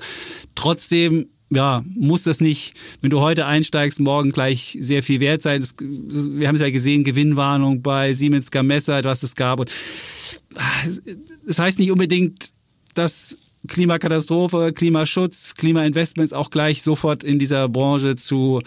Trotzdem 0.55 1.27
ja, 1.49 1.83
muss 1.95 2.23
das 2.23 2.41
nicht, 2.41 2.73
wenn 3.01 3.09
du 3.09 3.21
heute 3.21 3.45
einsteigst, 3.45 3.99
morgen 3.99 4.31
gleich 4.31 4.77
sehr 4.79 5.03
viel 5.03 5.19
wert 5.19 5.41
sein. 5.41 5.61
Das, 5.61 5.75
wir 5.79 6.47
haben 6.47 6.55
es 6.55 6.61
ja 6.61 6.69
gesehen, 6.69 7.03
Gewinnwarnung 7.03 7.81
bei 7.81 8.13
Siemens 8.13 8.51
Gamesa, 8.51 9.03
was 9.03 9.23
es 9.23 9.35
gab. 9.35 9.59
Und 9.59 9.69
ah, 10.55 10.61
das 11.45 11.59
heißt 11.59 11.79
nicht 11.79 11.91
unbedingt, 11.91 12.49
dass 12.95 13.37
Klimakatastrophe, 13.67 14.73
Klimaschutz, 14.73 15.55
Klimainvestments 15.55 16.33
auch 16.33 16.49
gleich 16.49 16.81
sofort 16.81 17.23
in 17.23 17.39
dieser 17.39 17.67
Branche 17.69 18.15
zu 18.15 18.61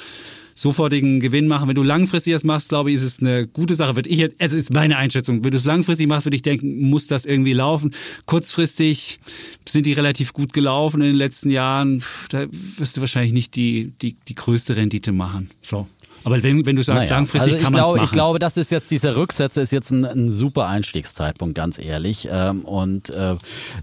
sofortigen 0.59 1.21
Gewinn 1.21 1.47
machen. 1.47 1.69
Wenn 1.69 1.75
du 1.75 1.83
langfristig 1.83 2.33
das 2.33 2.45
machst, 2.45 2.69
glaube 2.69 2.91
ich, 2.91 2.97
ist 2.97 3.03
es 3.05 3.21
eine 3.21 3.47
gute 3.47 3.75
Sache. 3.75 3.97
Würde 3.97 4.09
ich, 4.09 4.29
also 4.41 4.57
ist 4.57 4.73
meine 4.73 4.97
Einschätzung. 4.97 5.45
Wenn 5.45 5.53
du 5.53 5.57
es 5.57 5.65
langfristig 5.65 6.09
machst, 6.09 6.27
würde 6.27 6.37
ich 6.37 6.43
denken, 6.43 6.91
muss 6.91 7.07
das 7.07 7.27
irgendwie 7.27 7.53
laufen. 7.53 7.95
Kurzfristig 8.27 9.21
sind 9.67 9.87
die 9.87 9.93
relativ 9.93 10.33
gut 10.33 10.53
gelaufen 10.53 11.01
in 11.01 11.09
den 11.09 11.17
letzten 11.17 11.51
Jahren. 11.51 12.03
Da 12.31 12.47
wirst 12.51 12.97
du 12.97 13.01
wahrscheinlich 13.01 13.33
nicht 13.33 13.55
die, 13.55 13.93
die, 14.03 14.17
die 14.27 14.35
größte 14.35 14.77
Rendite 14.77 15.13
machen. 15.13 15.51
So. 15.63 15.87
Aber 16.25 16.43
wenn, 16.43 16.67
wenn 16.67 16.77
du 16.77 16.83
sagst, 16.83 17.03
naja, 17.03 17.17
langfristig 17.17 17.55
also 17.55 17.65
kann 17.65 17.73
man 17.73 17.83
es 17.83 17.91
machen. 17.91 18.05
Ich 18.05 18.13
glaube, 18.13 18.39
das 18.39 18.57
ist 18.57 18.71
jetzt, 18.71 18.91
dieser 18.91 19.17
Rücksetzer 19.17 19.63
ist 19.63 19.73
jetzt 19.73 19.91
ein, 19.91 20.05
ein 20.05 20.31
super 20.31 20.67
Einstiegszeitpunkt, 20.67 21.55
ganz 21.55 21.79
ehrlich. 21.79 22.29
Ähm, 22.31 22.61
und 22.63 23.11
äh, 23.11 23.37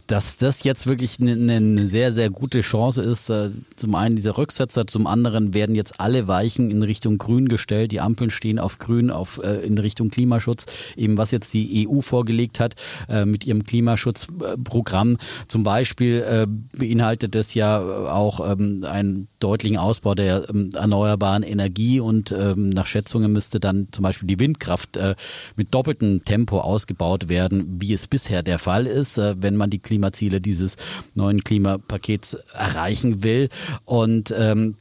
dass 0.08 0.38
das 0.38 0.64
jetzt 0.64 0.88
wirklich 0.88 1.20
eine, 1.20 1.34
eine 1.34 1.86
sehr, 1.86 2.12
sehr 2.12 2.30
gute 2.30 2.62
Chance 2.62 3.02
ist, 3.02 3.30
äh, 3.30 3.52
zum 3.76 3.96
einen 3.96 4.16
dieser 4.16 4.38
Rücksetzer, 4.38 4.88
zum 4.88 5.08
anderen 5.08 5.54
werden 5.54 5.76
jetzt 5.76 6.00
alle 6.00 6.28
Weichen 6.28 6.72
in 6.72 6.84
Richtung 6.84 7.18
Grün 7.18 7.48
gestellt. 7.48 7.92
Die 7.92 8.02
Ampeln 8.02 8.30
stehen 8.30 8.60
auf 8.60 8.78
Grün, 8.78 9.10
auf, 9.10 9.42
äh, 9.44 9.66
in 9.66 9.78
Richtung 9.78 10.10
Klimaschutz. 10.10 10.66
Eben 10.96 11.18
was 11.18 11.32
jetzt 11.32 11.54
die 11.54 11.88
EU 11.88 12.02
vorgelegt 12.02 12.60
hat 12.60 12.76
mit 13.26 13.46
ihrem 13.46 13.64
Klimaschutzprogramm. 13.64 15.18
Zum 15.48 15.64
Beispiel 15.64 16.48
beinhaltet 16.78 17.36
das 17.36 17.54
ja 17.54 17.80
auch 17.80 18.52
ähm, 18.52 18.84
einen 18.84 19.28
deutlichen 19.40 19.78
Ausbau 19.78 20.16
der 20.16 20.50
ähm, 20.50 20.72
erneuerbaren 20.74 21.44
Energie 21.44 22.00
und 22.00 22.25
und 22.32 22.38
ähm, 22.40 22.70
nach 22.70 22.86
Schätzungen 22.86 23.32
müsste 23.32 23.60
dann 23.60 23.88
zum 23.92 24.04
Beispiel 24.04 24.28
die 24.28 24.40
Windkraft 24.40 24.98
äh, 24.98 25.16
mit 25.56 25.74
doppeltem 25.74 26.24
Tempo 26.24 26.60
ausgebaut 26.60 27.30
werden, 27.30 27.80
wie 27.80 27.94
es 27.94 28.08
bisher 28.08 28.44
der 28.44 28.60
Fall 28.60 28.88
ist, 28.88 29.18
äh, 29.18 29.36
wenn 29.40 29.56
man 29.56 29.70
die 29.70 29.80
Klimaziele 29.80 30.42
dieses 30.42 30.78
neuen 31.14 31.44
Klimapakets 31.44 32.36
erreichen 32.54 33.24
will. 33.24 33.50
Und 33.86 34.34
ähm, 34.38 34.76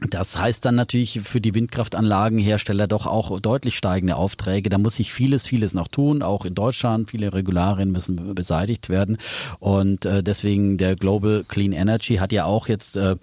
das 0.00 0.38
heißt 0.38 0.64
dann 0.64 0.76
natürlich 0.76 1.20
für 1.24 1.40
die 1.40 1.54
Windkraftanlagenhersteller 1.54 2.86
doch 2.86 3.06
auch 3.06 3.40
deutlich 3.40 3.76
steigende 3.76 4.14
Aufträge. 4.14 4.70
Da 4.70 4.78
muss 4.78 4.94
sich 4.94 5.12
vieles, 5.12 5.44
vieles 5.44 5.74
noch 5.74 5.88
tun. 5.88 6.22
Auch 6.22 6.44
in 6.44 6.54
Deutschland, 6.54 7.10
viele 7.10 7.34
Regularien 7.34 7.90
müssen 7.90 8.34
beseitigt 8.36 8.90
werden. 8.90 9.18
Und 9.58 10.06
äh, 10.06 10.22
deswegen 10.22 10.78
der 10.78 10.94
Global 10.94 11.44
Clean 11.48 11.72
Energy 11.72 12.16
hat 12.16 12.30
ja 12.30 12.44
auch 12.44 12.68
jetzt 12.68 12.96
äh, 12.96 13.16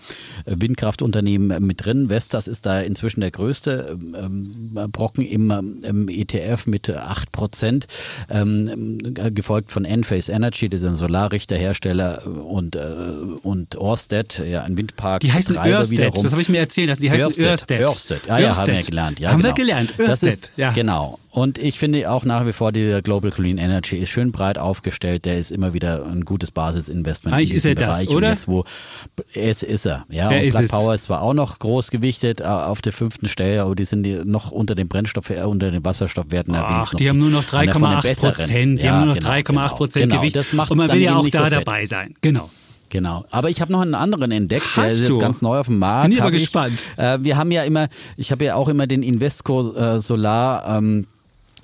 Windkraftunternehmen 0.45 1.65
mit 1.65 1.85
drin. 1.85 2.09
Vestas 2.09 2.49
ist 2.49 2.65
da 2.65 2.81
inzwischen 2.81 3.21
der 3.21 3.31
größte 3.31 3.97
ähm, 3.97 4.77
Brocken 4.91 5.25
im, 5.25 5.79
im 5.81 6.09
ETF 6.09 6.67
mit 6.67 6.89
acht 6.89 7.31
Prozent, 7.31 7.87
ähm, 8.29 9.13
gefolgt 9.33 9.71
von 9.71 9.85
Enphase 9.85 10.31
Energy, 10.31 10.67
das 10.67 10.81
ist 10.81 10.87
ein 10.87 10.95
Solarrichterhersteller 10.95 12.27
und, 12.27 12.75
äh, 12.75 12.79
und 13.43 13.77
Orsted, 13.77 14.43
ja, 14.45 14.63
ein 14.63 14.77
Windpark. 14.77 15.21
Die 15.21 15.31
heißen 15.31 15.57
Örsted, 15.57 16.17
das 16.17 16.31
habe 16.31 16.41
ich 16.41 16.49
mir 16.49 16.64
erzählen 16.65 16.89
lassen. 16.89 17.01
Die 17.01 17.11
heißen 17.11 17.45
Örsted. 17.45 17.81
Örsted. 17.81 18.21
Ah, 18.29 18.39
ja, 18.39 18.55
haben 18.55 18.67
wir 18.67 18.81
gelernt. 18.81 19.19
Ja, 19.19 19.31
haben 19.31 19.41
genau. 19.41 19.55
wir 19.55 19.63
gelernt. 19.63 19.93
Örsted. 19.99 20.33
Ist, 20.33 20.51
ja. 20.57 20.71
Genau. 20.71 21.19
Und 21.35 21.57
ich 21.57 21.79
finde 21.79 22.09
auch 22.09 22.23
nach 22.23 22.47
wie 22.47 22.53
vor, 22.53 22.71
dieser 22.71 23.01
Global 23.01 23.29
Clean 23.29 23.57
Energy 23.57 23.97
ist 23.97 24.07
schön 24.09 24.31
breit 24.31 24.57
aufgestellt. 24.57 25.25
Der 25.25 25.37
ist 25.37 25.51
immer 25.51 25.73
wieder 25.73 26.05
ein 26.05 26.23
gutes 26.23 26.49
Basisinvestment. 26.51 27.35
Eigentlich 27.35 27.53
ist 27.53 27.65
er 27.65 27.75
Bereich. 27.75 28.05
das, 28.05 28.15
oder? 28.15 28.29
jetzt, 28.29 28.47
wo, 28.47 28.63
es 29.33 29.61
ist 29.61 29.85
er. 29.85 30.05
Ja, 30.09 30.29
Wer 30.29 30.43
und 30.43 30.49
Black 30.51 30.69
Power 30.69 30.95
ist 30.95 31.03
zwar 31.03 31.21
auch 31.21 31.33
noch 31.33 31.59
groß 31.59 31.91
gewichtet 31.91 32.39
äh, 32.39 32.45
auf 32.45 32.81
der 32.81 32.93
fünften 32.93 33.27
Stelle, 33.27 33.63
aber 33.63 33.75
die 33.75 33.83
sind 33.83 34.25
noch 34.25 34.51
unter 34.51 34.75
den 34.75 34.87
Brennstoff, 34.87 35.29
äh, 35.29 35.41
unter 35.41 35.71
den 35.71 35.83
Wasserstoffwerten. 35.83 36.55
Ach, 36.55 36.91
die, 36.91 36.97
die 36.97 37.09
haben 37.09 37.17
nur 37.19 37.29
noch 37.29 37.43
3,8 37.43 38.19
Prozent. 38.31 38.81
Die 38.81 38.85
ja, 38.85 38.93
haben 38.93 39.05
nur 39.05 39.15
noch 39.15 39.21
3,8 39.21 39.43
genau, 39.43 39.67
Prozent 39.67 40.09
genau, 40.09 40.21
Gewicht. 40.21 40.37
Und 40.37 40.77
man 40.77 40.91
will 40.91 41.01
ja 41.01 41.15
auch 41.15 41.27
da 41.27 41.49
dabei 41.49 41.85
sein. 41.85 42.13
Genau. 42.21 42.49
Genau. 42.95 43.25
Aber 43.29 43.49
ich 43.49 43.59
habe 43.59 43.71
noch 43.73 43.81
einen 43.81 43.93
anderen 43.93 44.31
entdeckt, 44.31 44.65
Hast 44.65 44.77
der 44.77 44.87
ist 44.87 45.09
jetzt 45.09 45.19
ganz 45.19 45.41
neu 45.41 45.59
auf 45.59 45.67
dem 45.67 45.79
Markt. 45.79 46.03
Bin 46.03 46.13
ich 46.13 46.21
aber 46.21 46.31
gespannt. 46.31 46.79
Äh, 46.95 47.19
wir 47.21 47.35
haben 47.35 47.51
ja 47.51 47.63
immer, 47.63 47.89
ich 48.15 48.31
habe 48.31 48.45
ja 48.45 48.55
auch 48.55 48.69
immer 48.69 48.87
den 48.87 49.03
Invesco 49.03 49.73
äh, 49.75 49.99
Solar 49.99 50.77
ähm, 50.77 51.05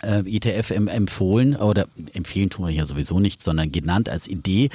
äh, 0.04 0.24
ETF 0.26 0.72
empfohlen 0.72 1.56
oder 1.56 1.86
empfehlen 2.14 2.50
tun 2.50 2.66
wir 2.66 2.72
hier 2.72 2.86
sowieso 2.86 3.20
nicht, 3.20 3.42
sondern 3.42 3.72
genannt 3.72 4.10
als 4.10 4.28
Idee. 4.28 4.70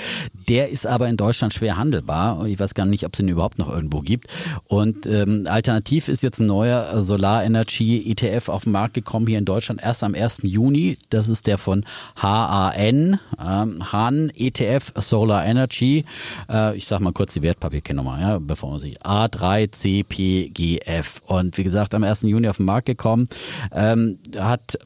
Der 0.48 0.68
ist 0.68 0.86
aber 0.86 1.08
in 1.08 1.16
Deutschland 1.16 1.54
schwer 1.54 1.76
handelbar. 1.76 2.46
Ich 2.46 2.58
weiß 2.58 2.74
gar 2.74 2.86
nicht, 2.86 3.04
ob 3.04 3.14
es 3.14 3.20
ihn 3.20 3.28
überhaupt 3.28 3.58
noch 3.58 3.70
irgendwo 3.70 4.00
gibt. 4.00 4.28
Und 4.64 5.06
ähm, 5.06 5.46
alternativ 5.48 6.08
ist 6.08 6.22
jetzt 6.22 6.40
ein 6.40 6.46
neuer 6.46 7.00
Solar 7.02 7.44
Energy 7.44 8.10
ETF 8.10 8.48
auf 8.48 8.64
den 8.64 8.72
Markt 8.72 8.94
gekommen 8.94 9.26
hier 9.26 9.38
in 9.38 9.44
Deutschland 9.44 9.82
erst 9.82 10.02
am 10.02 10.14
1. 10.14 10.40
Juni. 10.42 10.98
Das 11.10 11.28
ist 11.28 11.46
der 11.46 11.58
von 11.58 11.84
HAN, 12.16 13.20
ähm, 13.40 13.92
HAN 13.92 14.32
ETF 14.34 14.92
Solar 14.96 15.44
Energy. 15.44 16.04
Äh, 16.50 16.76
ich 16.76 16.86
sag 16.86 17.00
mal 17.00 17.12
kurz 17.12 17.34
die 17.34 17.42
Wertpapierkennummer, 17.42 18.20
ja, 18.20 18.38
bevor 18.38 18.70
man 18.70 18.78
sich 18.78 19.02
A3CPGF. 19.02 21.22
Und 21.26 21.58
wie 21.58 21.64
gesagt, 21.64 21.94
am 21.94 22.04
1. 22.04 22.22
Juni 22.22 22.48
auf 22.48 22.56
den 22.58 22.66
Markt 22.66 22.86
gekommen. 22.86 23.28
Ähm, 23.72 24.18
hat 24.38 24.78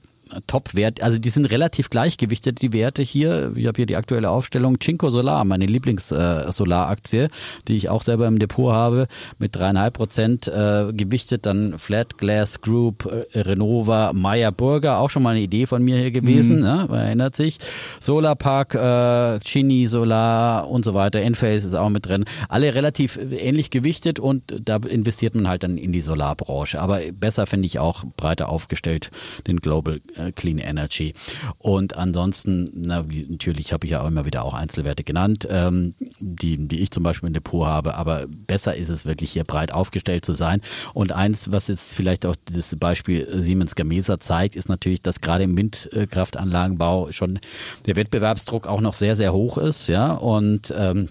Top-Wert, 0.46 1.02
also 1.02 1.18
die 1.18 1.28
sind 1.30 1.46
relativ 1.46 1.90
gleichgewichtet, 1.90 2.62
die 2.62 2.72
Werte 2.72 3.02
hier. 3.02 3.52
Ich 3.56 3.66
habe 3.66 3.76
hier 3.76 3.86
die 3.86 3.96
aktuelle 3.96 4.30
Aufstellung. 4.30 4.78
Cinco 4.78 5.10
Solar, 5.10 5.44
meine 5.44 5.66
Lieblings-Solaraktie, 5.66 7.28
die 7.68 7.76
ich 7.76 7.88
auch 7.88 8.02
selber 8.02 8.26
im 8.26 8.38
Depot 8.38 8.72
habe, 8.72 9.08
mit 9.38 9.56
dreieinhalb 9.56 9.94
Prozent 9.94 10.48
äh, 10.48 10.92
gewichtet. 10.92 11.46
Dann 11.46 11.78
Flat 11.78 12.18
Glass 12.18 12.60
Group, 12.60 13.10
äh, 13.32 13.40
Renova, 13.40 14.12
Meyer 14.12 14.52
Burger, 14.52 14.98
auch 14.98 15.10
schon 15.10 15.22
mal 15.22 15.30
eine 15.30 15.40
Idee 15.40 15.66
von 15.66 15.82
mir 15.82 15.96
hier 15.96 16.10
gewesen, 16.10 16.56
mhm. 16.56 16.62
ne? 16.62 16.86
man 16.88 16.98
erinnert 17.00 17.36
sich. 17.36 17.58
Solarpark, 17.98 18.74
äh, 18.74 19.40
Chini 19.40 19.86
Solar 19.86 20.68
und 20.68 20.84
so 20.84 20.94
weiter. 20.94 21.20
Enphase 21.20 21.68
ist 21.68 21.74
auch 21.74 21.88
mit 21.88 22.06
drin. 22.06 22.24
Alle 22.48 22.74
relativ 22.74 23.18
ähnlich 23.18 23.70
gewichtet 23.70 24.18
und 24.18 24.42
da 24.64 24.76
investiert 24.76 25.34
man 25.34 25.48
halt 25.48 25.62
dann 25.62 25.78
in 25.78 25.92
die 25.92 26.00
Solarbranche. 26.00 26.80
Aber 26.80 27.00
besser 27.12 27.46
finde 27.46 27.66
ich 27.66 27.78
auch 27.78 28.04
breiter 28.16 28.48
aufgestellt 28.48 29.10
den 29.46 29.58
Global 29.58 30.00
äh, 30.16 30.19
Clean 30.34 30.58
Energy. 30.58 31.14
Und 31.58 31.96
ansonsten, 31.96 32.70
na, 32.74 33.04
natürlich 33.28 33.72
habe 33.72 33.86
ich 33.86 33.92
ja 33.92 34.02
auch 34.02 34.08
immer 34.08 34.24
wieder 34.24 34.44
auch 34.44 34.54
Einzelwerte 34.54 35.04
genannt, 35.04 35.46
ähm, 35.50 35.92
die, 36.18 36.68
die 36.68 36.80
ich 36.80 36.90
zum 36.90 37.02
Beispiel 37.02 37.28
im 37.28 37.34
Depot 37.34 37.66
habe. 37.66 37.94
Aber 37.94 38.26
besser 38.28 38.76
ist 38.76 38.88
es 38.88 39.06
wirklich 39.06 39.32
hier 39.32 39.44
breit 39.44 39.72
aufgestellt 39.72 40.24
zu 40.24 40.34
sein. 40.34 40.60
Und 40.94 41.12
eins, 41.12 41.52
was 41.52 41.68
jetzt 41.68 41.94
vielleicht 41.94 42.26
auch 42.26 42.36
das 42.44 42.74
Beispiel 42.76 43.28
Siemens 43.40 43.74
Gamesa 43.74 44.18
zeigt, 44.18 44.56
ist 44.56 44.68
natürlich, 44.68 45.02
dass 45.02 45.20
gerade 45.20 45.44
im 45.44 45.56
Windkraftanlagenbau 45.56 47.12
schon 47.12 47.38
der 47.86 47.96
Wettbewerbsdruck 47.96 48.66
auch 48.66 48.80
noch 48.80 48.92
sehr, 48.92 49.16
sehr 49.16 49.32
hoch 49.32 49.58
ist. 49.58 49.88
Ja, 49.88 50.12
und 50.12 50.72
ähm, 50.76 51.08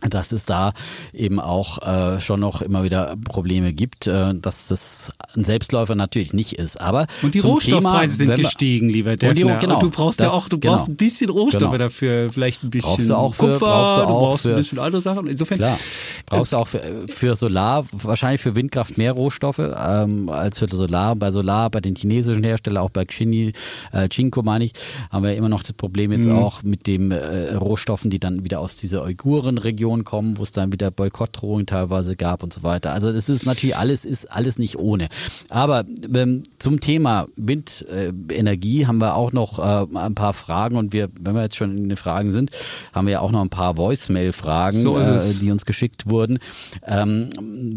dass 0.00 0.32
es 0.32 0.44
da 0.46 0.72
eben 1.12 1.40
auch 1.40 1.78
äh, 1.82 2.20
schon 2.20 2.40
noch 2.40 2.62
immer 2.62 2.84
wieder 2.84 3.16
Probleme 3.24 3.72
gibt, 3.72 4.06
äh, 4.06 4.34
dass 4.34 4.68
das 4.68 5.12
ein 5.34 5.44
Selbstläufer 5.44 5.94
natürlich 5.94 6.32
nicht 6.32 6.54
ist. 6.54 6.80
Aber 6.80 7.06
und 7.22 7.34
die 7.34 7.40
Rohstoffpreise 7.40 8.18
Thema, 8.18 8.36
sind 8.36 8.44
gestiegen, 8.44 8.88
lieber 8.88 9.16
Defner. 9.16 9.58
Genau, 9.58 9.74
und 9.74 9.82
du 9.82 9.90
brauchst 9.90 10.20
das, 10.20 10.26
ja 10.26 10.32
auch, 10.32 10.48
du 10.48 10.58
genau, 10.58 10.74
brauchst 10.74 10.88
ein 10.88 10.96
bisschen 10.96 11.30
Rohstoffe 11.30 11.62
genau. 11.62 11.78
dafür, 11.78 12.30
vielleicht 12.30 12.62
ein 12.64 12.70
bisschen 12.70 12.88
brauchst 12.88 13.10
du 13.10 13.14
auch 13.14 13.34
für, 13.34 13.50
Kupfer, 13.52 13.66
brauchst 13.66 13.96
du, 13.96 14.02
auch 14.02 14.06
du 14.06 14.12
brauchst 14.12 14.42
für, 14.42 14.50
ein 14.50 14.56
bisschen 14.56 14.78
andere 14.78 15.00
Sachen. 15.00 15.26
Insofern 15.26 15.58
klar, 15.58 15.78
brauchst 16.26 16.52
du 16.52 16.56
auch 16.56 16.68
für, 16.68 16.82
für 17.08 17.34
Solar, 17.36 17.86
wahrscheinlich 17.92 18.40
für 18.40 18.54
Windkraft 18.54 18.98
mehr 18.98 19.12
Rohstoffe 19.12 19.58
ähm, 19.58 20.28
als 20.28 20.58
für 20.58 20.66
Solar. 20.70 21.16
Bei 21.16 21.30
Solar, 21.30 21.70
bei 21.70 21.80
den 21.80 21.96
chinesischen 21.96 22.44
Herstellern, 22.44 22.82
auch 22.82 22.90
bei 22.90 23.04
Xini, 23.04 23.52
äh, 23.92 24.08
Chinko 24.08 24.42
meine 24.42 24.64
ich, 24.64 24.72
haben 25.10 25.24
wir 25.24 25.34
immer 25.34 25.48
noch 25.48 25.62
das 25.62 25.72
Problem 25.72 26.12
jetzt 26.12 26.26
mhm. 26.26 26.38
auch 26.38 26.62
mit 26.62 26.86
den 26.86 27.10
äh, 27.10 27.54
Rohstoffen, 27.54 28.10
die 28.10 28.18
dann 28.18 28.44
wieder 28.44 28.60
aus 28.60 28.76
dieser 28.76 29.04
Uiguren-Region 29.04 29.83
Diskussionen 29.84 30.04
kommen, 30.04 30.38
wo 30.38 30.42
es 30.42 30.50
dann 30.50 30.72
wieder 30.72 30.90
Boykottdrohungen 30.90 31.66
teilweise 31.66 32.16
gab 32.16 32.42
und 32.42 32.52
so 32.52 32.62
weiter. 32.62 32.92
Also 32.92 33.12
das 33.12 33.28
ist 33.28 33.44
natürlich 33.44 33.76
alles, 33.76 34.04
ist 34.04 34.32
alles 34.32 34.58
nicht 34.58 34.78
ohne. 34.78 35.08
Aber 35.50 35.84
ähm, 36.14 36.44
zum 36.58 36.80
Thema 36.80 37.26
Windenergie 37.36 38.82
äh, 38.82 38.86
haben 38.86 38.98
wir 38.98 39.14
auch 39.14 39.32
noch 39.32 39.58
äh, 39.58 39.86
ein 39.98 40.14
paar 40.14 40.32
Fragen 40.32 40.76
und 40.76 40.92
wir, 40.92 41.10
wenn 41.20 41.34
wir 41.34 41.42
jetzt 41.42 41.56
schon 41.56 41.76
in 41.76 41.88
den 41.88 41.98
Fragen 41.98 42.30
sind, 42.30 42.50
haben 42.94 43.06
wir 43.06 43.12
ja 43.12 43.20
auch 43.20 43.30
noch 43.30 43.42
ein 43.42 43.50
paar 43.50 43.76
Voicemail-Fragen, 43.76 44.78
so 44.78 44.98
äh, 44.98 45.34
die 45.40 45.50
uns 45.50 45.66
geschickt 45.66 46.08
wurden, 46.08 46.38
ähm, 46.86 47.28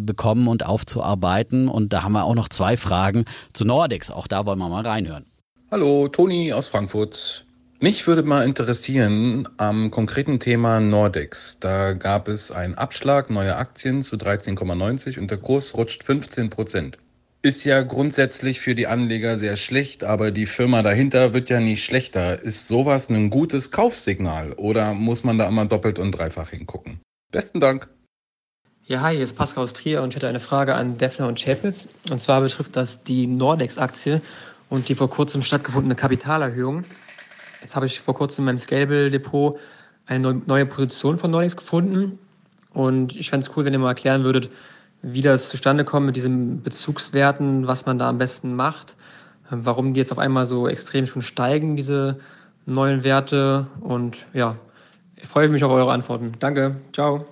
bekommen 0.05 0.47
und 0.47 0.65
aufzuarbeiten. 0.65 1.67
Und 1.67 1.91
da 1.91 2.03
haben 2.03 2.13
wir 2.13 2.23
auch 2.23 2.35
noch 2.35 2.47
zwei 2.47 2.77
Fragen 2.77 3.25
zu 3.51 3.65
Nordex. 3.65 4.11
Auch 4.11 4.27
da 4.27 4.45
wollen 4.45 4.59
wir 4.59 4.69
mal 4.69 4.85
reinhören. 4.85 5.25
Hallo, 5.71 6.07
Toni 6.07 6.53
aus 6.53 6.69
Frankfurt. 6.69 7.46
Mich 7.79 8.07
würde 8.07 8.23
mal 8.23 8.43
interessieren 8.43 9.47
am 9.57 9.91
konkreten 9.91 10.39
Thema 10.39 10.79
Nordex. 10.79 11.59
Da 11.59 11.93
gab 11.93 12.27
es 12.27 12.49
einen 12.49 12.73
Abschlag, 12.73 13.29
neue 13.29 13.55
Aktien 13.55 14.01
zu 14.01 14.15
13,90 14.15 15.19
und 15.19 15.29
der 15.29 15.37
Kurs 15.37 15.77
rutscht 15.77 16.03
15 16.03 16.49
Prozent. 16.49 16.97
Ist 17.43 17.65
ja 17.65 17.83
grundsätzlich 17.83 18.59
für 18.61 18.73
die 18.73 18.87
Anleger 18.87 19.37
sehr 19.37 19.57
schlecht, 19.57 20.03
aber 20.03 20.31
die 20.31 20.47
Firma 20.47 20.81
dahinter 20.81 21.35
wird 21.35 21.51
ja 21.51 21.59
nicht 21.59 21.85
schlechter. 21.85 22.41
Ist 22.41 22.67
sowas 22.67 23.09
ein 23.09 23.29
gutes 23.29 23.69
Kaufsignal 23.69 24.53
oder 24.53 24.95
muss 24.95 25.23
man 25.23 25.37
da 25.37 25.47
immer 25.47 25.65
doppelt 25.65 25.99
und 25.99 26.13
dreifach 26.13 26.49
hingucken? 26.49 26.99
Besten 27.31 27.59
Dank. 27.59 27.87
Ja, 28.85 29.01
hi, 29.01 29.13
hier 29.13 29.23
ist 29.23 29.35
Pascal 29.35 29.65
aus 29.65 29.73
Trier 29.73 30.01
und 30.01 30.09
ich 30.09 30.15
hätte 30.15 30.27
eine 30.27 30.39
Frage 30.39 30.73
an 30.73 30.97
Defner 30.97 31.27
und 31.27 31.39
Chapitz. 31.39 31.87
Und 32.09 32.19
zwar 32.19 32.41
betrifft 32.41 32.75
das 32.75 33.03
die 33.03 33.27
Nordex-Aktie 33.27 34.21
und 34.67 34.89
die 34.89 34.95
vor 34.95 35.11
kurzem 35.11 35.43
stattgefundene 35.43 35.93
Kapitalerhöhung. 35.93 36.83
Jetzt 37.61 37.75
habe 37.75 37.85
ich 37.85 37.99
vor 37.99 38.13
kurzem 38.13 38.43
in 38.43 38.45
meinem 38.47 38.57
Scalable-Depot 38.59 39.57
eine 40.05 40.33
neue 40.45 40.65
Position 40.65 41.17
von 41.17 41.31
Nordex 41.31 41.55
gefunden. 41.55 42.19
Und 42.73 43.15
ich 43.15 43.29
fände 43.29 43.45
es 43.47 43.55
cool, 43.55 43.65
wenn 43.65 43.73
ihr 43.73 43.79
mal 43.79 43.89
erklären 43.89 44.23
würdet, 44.23 44.49
wie 45.01 45.21
das 45.21 45.49
zustande 45.49 45.85
kommt 45.85 46.05
mit 46.05 46.15
diesen 46.15 46.61
Bezugswerten, 46.61 47.67
was 47.67 47.85
man 47.85 47.99
da 47.99 48.09
am 48.09 48.17
besten 48.17 48.55
macht, 48.55 48.95
warum 49.49 49.93
die 49.93 49.99
jetzt 49.99 50.11
auf 50.11 50.19
einmal 50.19 50.45
so 50.45 50.67
extrem 50.67 51.07
schon 51.07 51.21
steigen, 51.21 51.75
diese 51.75 52.19
neuen 52.65 53.03
Werte. 53.03 53.67
Und 53.79 54.25
ja, 54.33 54.55
ich 55.15 55.27
freue 55.27 55.49
mich 55.49 55.63
auf 55.63 55.71
eure 55.71 55.91
Antworten. 55.91 56.33
Danke, 56.39 56.77
ciao. 56.93 57.25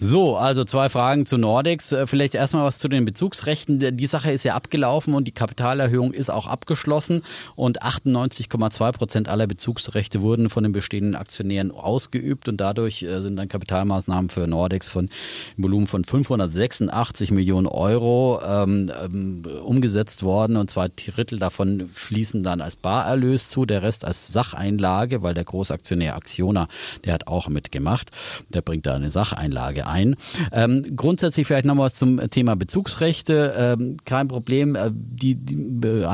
So, 0.00 0.36
also 0.36 0.64
zwei 0.64 0.88
Fragen 0.90 1.26
zu 1.26 1.38
Nordex. 1.38 1.90
Äh, 1.90 2.06
vielleicht 2.06 2.36
erstmal 2.36 2.64
was 2.64 2.78
zu 2.78 2.86
den 2.86 3.04
Bezugsrechten. 3.04 3.96
Die 3.96 4.06
Sache 4.06 4.30
ist 4.30 4.44
ja 4.44 4.54
abgelaufen 4.54 5.14
und 5.14 5.26
die 5.26 5.32
Kapitalerhöhung 5.32 6.12
ist 6.12 6.30
auch 6.30 6.46
abgeschlossen 6.46 7.22
und 7.56 7.82
98,2 7.82 8.92
Prozent 8.92 9.28
aller 9.28 9.48
Bezugsrechte 9.48 10.22
wurden 10.22 10.50
von 10.50 10.62
den 10.62 10.70
bestehenden 10.70 11.16
Aktionären 11.16 11.72
ausgeübt 11.72 12.48
und 12.48 12.58
dadurch 12.58 13.02
äh, 13.02 13.20
sind 13.20 13.36
dann 13.36 13.48
Kapitalmaßnahmen 13.48 14.30
für 14.30 14.46
Nordex 14.46 14.88
von 14.88 15.08
Volumen 15.56 15.88
von 15.88 16.04
586 16.04 17.32
Millionen 17.32 17.66
Euro 17.66 18.40
ähm, 18.46 18.92
ähm, 19.04 19.42
umgesetzt 19.64 20.22
worden 20.22 20.56
und 20.56 20.70
zwei 20.70 20.88
Drittel 20.88 21.40
davon 21.40 21.88
fließen 21.92 22.44
dann 22.44 22.60
als 22.60 22.76
Barerlös 22.76 23.48
zu, 23.48 23.66
der 23.66 23.82
Rest 23.82 24.04
als 24.04 24.28
Sacheinlage, 24.28 25.22
weil 25.22 25.34
der 25.34 25.44
Großaktionär 25.44 26.14
Acciona, 26.14 26.68
der 27.04 27.14
hat 27.14 27.26
auch 27.26 27.48
mitgemacht, 27.48 28.12
der 28.48 28.62
bringt 28.62 28.86
da 28.86 28.94
eine 28.94 29.10
Sacheinlage 29.10 29.87
ein. 29.88 30.16
Ähm, 30.52 30.84
grundsätzlich 30.96 31.46
vielleicht 31.46 31.64
noch 31.64 31.76
was 31.78 31.94
zum 31.94 32.18
Thema 32.30 32.56
Bezugsrechte. 32.56 33.54
Ähm, 33.56 33.96
kein 34.04 34.28
Problem. 34.28 34.74
Äh, 34.74 34.90
die, 34.92 35.36
die 35.36 36.04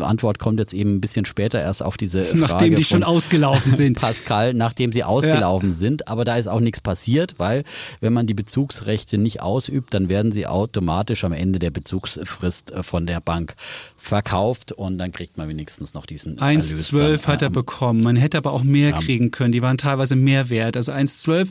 Antwort 0.00 0.38
kommt 0.38 0.58
jetzt 0.58 0.74
eben 0.74 0.96
ein 0.96 1.00
bisschen 1.00 1.24
später 1.24 1.60
erst 1.60 1.82
auf 1.82 1.96
diese 1.96 2.24
Frage. 2.24 2.40
Nachdem 2.40 2.76
die 2.76 2.84
schon 2.84 3.02
ausgelaufen 3.02 3.74
sind. 3.74 3.98
Pascal, 4.00 4.54
nachdem 4.54 4.92
sie 4.92 5.04
ausgelaufen 5.04 5.70
ja. 5.70 5.76
sind. 5.76 6.08
Aber 6.08 6.24
da 6.24 6.36
ist 6.36 6.46
auch 6.46 6.60
nichts 6.60 6.80
passiert, 6.80 7.34
weil 7.38 7.64
wenn 8.00 8.12
man 8.12 8.26
die 8.26 8.34
Bezugsrechte 8.34 9.18
nicht 9.18 9.40
ausübt, 9.40 9.94
dann 9.94 10.08
werden 10.08 10.32
sie 10.32 10.46
automatisch 10.46 11.24
am 11.24 11.32
Ende 11.32 11.58
der 11.58 11.70
Bezugsfrist 11.70 12.72
äh, 12.72 12.82
von 12.82 13.06
der 13.06 13.20
Bank 13.20 13.54
verkauft 13.96 14.72
und 14.72 14.98
dann 14.98 15.12
kriegt 15.12 15.38
man 15.38 15.48
wenigstens 15.48 15.94
noch 15.94 16.06
diesen 16.06 16.38
1,12 16.38 17.26
hat 17.26 17.42
er 17.42 17.50
bekommen. 17.50 18.00
Man 18.00 18.16
hätte 18.16 18.38
aber 18.38 18.52
auch 18.52 18.64
mehr 18.64 18.90
ja. 18.90 18.98
kriegen 18.98 19.30
können. 19.30 19.52
Die 19.52 19.62
waren 19.62 19.78
teilweise 19.78 20.16
mehr 20.16 20.50
wert. 20.50 20.76
Also 20.76 20.92
1,12 20.92 21.50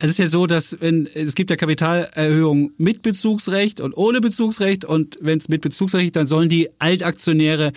es 0.00 0.10
ist 0.10 0.18
ja 0.18 0.26
so, 0.28 0.46
dass 0.46 0.80
wenn 0.80 1.06
es 1.06 1.34
gibt 1.34 1.50
ja 1.50 1.56
Kapitalerhöhungen 1.56 2.72
mit 2.78 3.02
Bezugsrecht 3.02 3.80
und 3.80 3.96
ohne 3.96 4.20
Bezugsrecht 4.20 4.84
und 4.84 5.16
wenn 5.20 5.38
es 5.38 5.48
mit 5.48 5.60
Bezugsrecht, 5.60 6.14
dann 6.14 6.26
sollen 6.26 6.48
die 6.48 6.68
Altaktionäre 6.78 7.72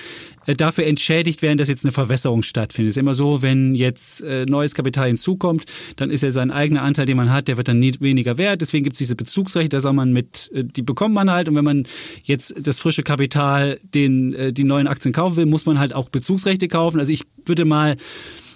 äh, 0.46 0.54
dafür 0.54 0.86
entschädigt 0.86 1.42
werden, 1.42 1.58
dass 1.58 1.68
jetzt 1.68 1.84
eine 1.84 1.92
Verwässerung 1.92 2.44
stattfindet. 2.44 2.92
Es 2.92 2.98
ist 2.98 3.02
immer 3.02 3.16
so, 3.16 3.42
wenn 3.42 3.74
jetzt 3.74 4.22
äh, 4.22 4.46
neues 4.46 4.76
Kapital 4.76 5.08
hinzukommt, 5.08 5.66
dann 5.96 6.12
ist 6.12 6.22
ja 6.22 6.32
sein 6.32 6.52
eigener 6.52 6.84
Anteil, 6.84 7.08
den 7.08 7.18
man 7.18 7.32
hat, 7.32 7.48
der 7.48 7.58
wird 7.58 7.68
dann 7.68 7.80
nie 7.80 7.94
weniger 8.00 8.38
wert. 8.38 8.62
Deswegen 8.62 8.84
gibt 8.84 8.96
es 8.96 9.00
diese 9.00 9.16
Bezugsrechte, 9.16 9.78
da 9.78 9.82
soll 9.82 9.94
man 9.94 10.14
mit, 10.14 10.52
äh, 10.54 10.64
die 10.64 10.84
bekommt 10.84 11.16
man 11.16 11.32
halt. 11.32 11.50
Und 11.50 11.56
wenn 11.56 11.66
man 11.66 11.88
jetzt 12.24 12.54
das 12.68 12.78
frische 12.78 13.04
Kapital, 13.04 13.80
den 13.96 14.54
die 14.54 14.64
neuen 14.64 14.88
Aktien 14.88 15.14
kaufen 15.14 15.38
will, 15.38 15.46
muss 15.46 15.66
man 15.66 15.80
halt 15.80 15.94
auch 15.94 16.10
Bezugsrechte 16.10 16.68
kaufen. 16.68 17.00
Also 17.00 17.12
ich 17.12 17.24
würde 17.46 17.66
mal 17.66 17.98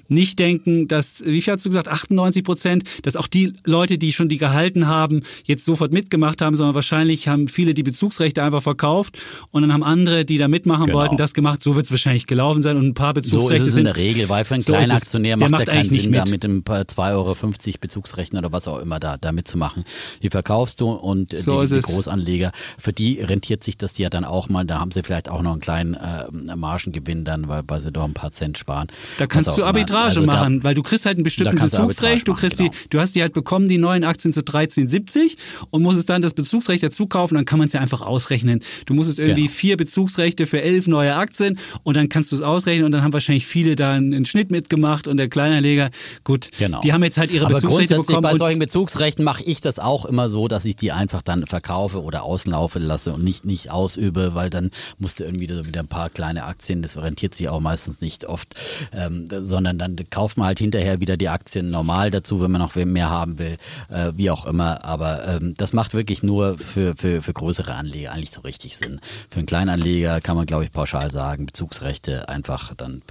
nicht 0.07 0.39
denken, 0.39 0.87
dass, 0.87 1.23
wie 1.25 1.41
viel 1.41 1.53
hast 1.53 1.65
du 1.65 1.69
gesagt, 1.69 1.87
98 1.87 2.43
Prozent, 2.43 2.83
dass 3.03 3.15
auch 3.15 3.27
die 3.27 3.53
Leute, 3.65 3.97
die 3.97 4.11
schon 4.11 4.29
die 4.29 4.37
gehalten 4.37 4.87
haben, 4.87 5.23
jetzt 5.43 5.65
sofort 5.65 5.91
mitgemacht 5.91 6.41
haben, 6.41 6.55
sondern 6.55 6.75
wahrscheinlich 6.75 7.27
haben 7.27 7.47
viele 7.47 7.73
die 7.73 7.83
Bezugsrechte 7.83 8.43
einfach 8.43 8.61
verkauft 8.61 9.17
und 9.51 9.61
dann 9.61 9.73
haben 9.73 9.83
andere, 9.83 10.25
die 10.25 10.37
da 10.37 10.47
mitmachen 10.47 10.87
genau. 10.87 10.99
wollten, 10.99 11.17
das 11.17 11.33
gemacht. 11.33 11.63
So 11.63 11.75
wird 11.75 11.85
es 11.85 11.91
wahrscheinlich 11.91 12.27
gelaufen 12.27 12.61
sein 12.61 12.77
und 12.77 12.85
ein 12.85 12.93
paar 12.93 13.13
Bezugsrechte 13.13 13.57
so 13.57 13.63
ist 13.63 13.67
es 13.67 13.77
in 13.77 13.85
der 13.85 13.95
Regel, 13.95 14.29
weil 14.29 14.45
für 14.45 14.55
einen 14.55 14.63
so 14.63 14.73
kleinen 14.73 14.91
Aktionär 14.91 15.37
macht 15.37 15.53
es 15.53 15.59
ja 15.59 15.65
keinen 15.65 15.89
Sinn, 15.89 16.11
da 16.11 16.25
mit 16.25 16.43
dem 16.43 16.63
2,50 16.63 17.13
Euro 17.13 17.35
Bezugsrechten 17.81 18.37
oder 18.37 18.51
was 18.51 18.67
auch 18.67 18.79
immer 18.79 18.99
da, 18.99 19.17
da 19.17 19.31
mitzumachen. 19.31 19.83
Die 20.21 20.29
verkaufst 20.29 20.81
du 20.81 20.91
und 20.91 21.37
so 21.37 21.63
die, 21.63 21.73
die 21.75 21.81
Großanleger, 21.81 22.51
für 22.77 22.93
die 22.93 23.19
rentiert 23.21 23.63
sich 23.63 23.77
das 23.77 23.97
ja 23.97 24.09
dann 24.09 24.25
auch 24.25 24.49
mal, 24.49 24.65
da 24.65 24.79
haben 24.79 24.91
sie 24.91 25.03
vielleicht 25.03 25.29
auch 25.29 25.41
noch 25.41 25.53
einen 25.53 25.61
kleinen 25.61 25.93
äh, 25.95 26.55
Margengewinn 26.55 27.25
dann, 27.25 27.47
weil, 27.47 27.63
weil 27.67 27.79
sie 27.79 27.91
doch 27.91 28.03
ein 28.03 28.13
paar 28.13 28.31
Cent 28.31 28.57
sparen. 28.57 28.87
Da 29.17 29.27
kannst 29.27 29.57
du 29.57 29.63
Arbitrage 29.63 29.94
Arbitrage 29.95 30.19
also 30.19 30.23
machen, 30.23 30.63
weil 30.63 30.75
du 30.75 30.83
kriegst 30.83 31.05
halt 31.05 31.17
ein 31.17 31.23
bestimmtes 31.23 31.71
Bezugsrecht, 31.71 32.27
du 32.27 32.33
kriegst 32.33 32.59
machen, 32.59 32.71
genau. 32.71 32.83
die, 32.83 32.89
du 32.89 32.99
hast 32.99 33.15
die 33.15 33.21
halt 33.21 33.33
bekommen, 33.33 33.67
die 33.67 33.77
neuen 33.77 34.03
Aktien 34.03 34.33
zu 34.33 34.41
13,70 34.41 35.35
und 35.69 35.81
musstest 35.81 36.09
dann 36.09 36.21
das 36.21 36.33
Bezugsrecht 36.33 36.83
dazu 36.83 37.07
kaufen, 37.07 37.35
dann 37.35 37.45
kann 37.45 37.59
man 37.59 37.67
es 37.67 37.73
ja 37.73 37.81
einfach 37.81 38.01
ausrechnen. 38.01 38.61
Du 38.85 38.93
musstest 38.93 39.19
irgendwie 39.19 39.43
genau. 39.43 39.53
vier 39.53 39.77
Bezugsrechte 39.77 40.45
für 40.45 40.61
elf 40.61 40.87
neue 40.87 41.15
Aktien 41.15 41.59
und 41.83 41.97
dann 41.97 42.09
kannst 42.09 42.31
du 42.31 42.35
es 42.35 42.41
ausrechnen 42.41 42.85
und 42.85 42.91
dann 42.91 43.03
haben 43.03 43.13
wahrscheinlich 43.13 43.47
viele 43.47 43.75
da 43.75 43.93
einen 43.93 44.25
Schnitt 44.25 44.51
mitgemacht 44.51 45.07
und 45.07 45.17
der 45.17 45.29
Kleinanleger, 45.29 45.89
gut, 46.23 46.49
genau. 46.57 46.81
die 46.81 46.93
haben 46.93 47.03
jetzt 47.03 47.17
halt 47.17 47.31
ihre 47.31 47.45
Aber 47.45 47.55
Bezugsrechte 47.55 47.97
bekommen. 47.97 48.21
Bei 48.21 48.37
solchen 48.37 48.59
Bezugsrechten 48.59 49.23
mache 49.23 49.43
ich 49.43 49.61
das 49.61 49.79
auch 49.79 50.05
immer 50.05 50.29
so, 50.29 50.47
dass 50.47 50.65
ich 50.65 50.75
die 50.75 50.91
einfach 50.91 51.21
dann 51.21 51.45
verkaufe 51.45 52.01
oder 52.01 52.23
auslaufen 52.23 52.81
lasse 52.81 53.13
und 53.13 53.23
nicht, 53.23 53.45
nicht 53.45 53.71
ausübe, 53.71 54.33
weil 54.33 54.49
dann 54.49 54.71
musst 54.97 55.19
du 55.19 55.23
irgendwie 55.23 55.47
so 55.47 55.65
wieder 55.65 55.81
ein 55.81 55.87
paar 55.87 56.09
kleine 56.09 56.45
Aktien, 56.45 56.81
das 56.81 56.97
orientiert 56.97 57.35
sich 57.35 57.49
auch 57.49 57.59
meistens 57.59 58.01
nicht 58.01 58.25
oft, 58.25 58.55
ähm, 58.93 59.25
sondern 59.29 59.77
dann 59.77 59.84
kauft 60.09 60.37
man 60.37 60.47
halt 60.47 60.59
hinterher 60.59 60.99
wieder 60.99 61.17
die 61.17 61.29
Aktien 61.29 61.69
normal 61.69 62.11
dazu, 62.11 62.41
wenn 62.41 62.51
man 62.51 62.61
noch 62.61 62.75
mehr 62.75 63.09
haben 63.09 63.39
will, 63.39 63.57
äh, 63.89 64.11
wie 64.15 64.29
auch 64.29 64.45
immer. 64.45 64.83
Aber 64.85 65.27
ähm, 65.27 65.53
das 65.57 65.73
macht 65.73 65.93
wirklich 65.93 66.23
nur 66.23 66.57
für, 66.57 66.95
für, 66.95 67.21
für 67.21 67.33
größere 67.33 67.73
Anleger 67.73 68.11
eigentlich 68.11 68.31
so 68.31 68.41
richtig 68.41 68.77
Sinn. 68.77 68.99
Für 69.29 69.39
einen 69.39 69.47
Kleinanleger 69.47 70.21
kann 70.21 70.35
man, 70.37 70.45
glaube 70.45 70.63
ich, 70.63 70.71
pauschal 70.71 71.11
sagen, 71.11 71.45
Bezugsrechte 71.45 72.29
einfach 72.29 72.73
dann 72.75 73.01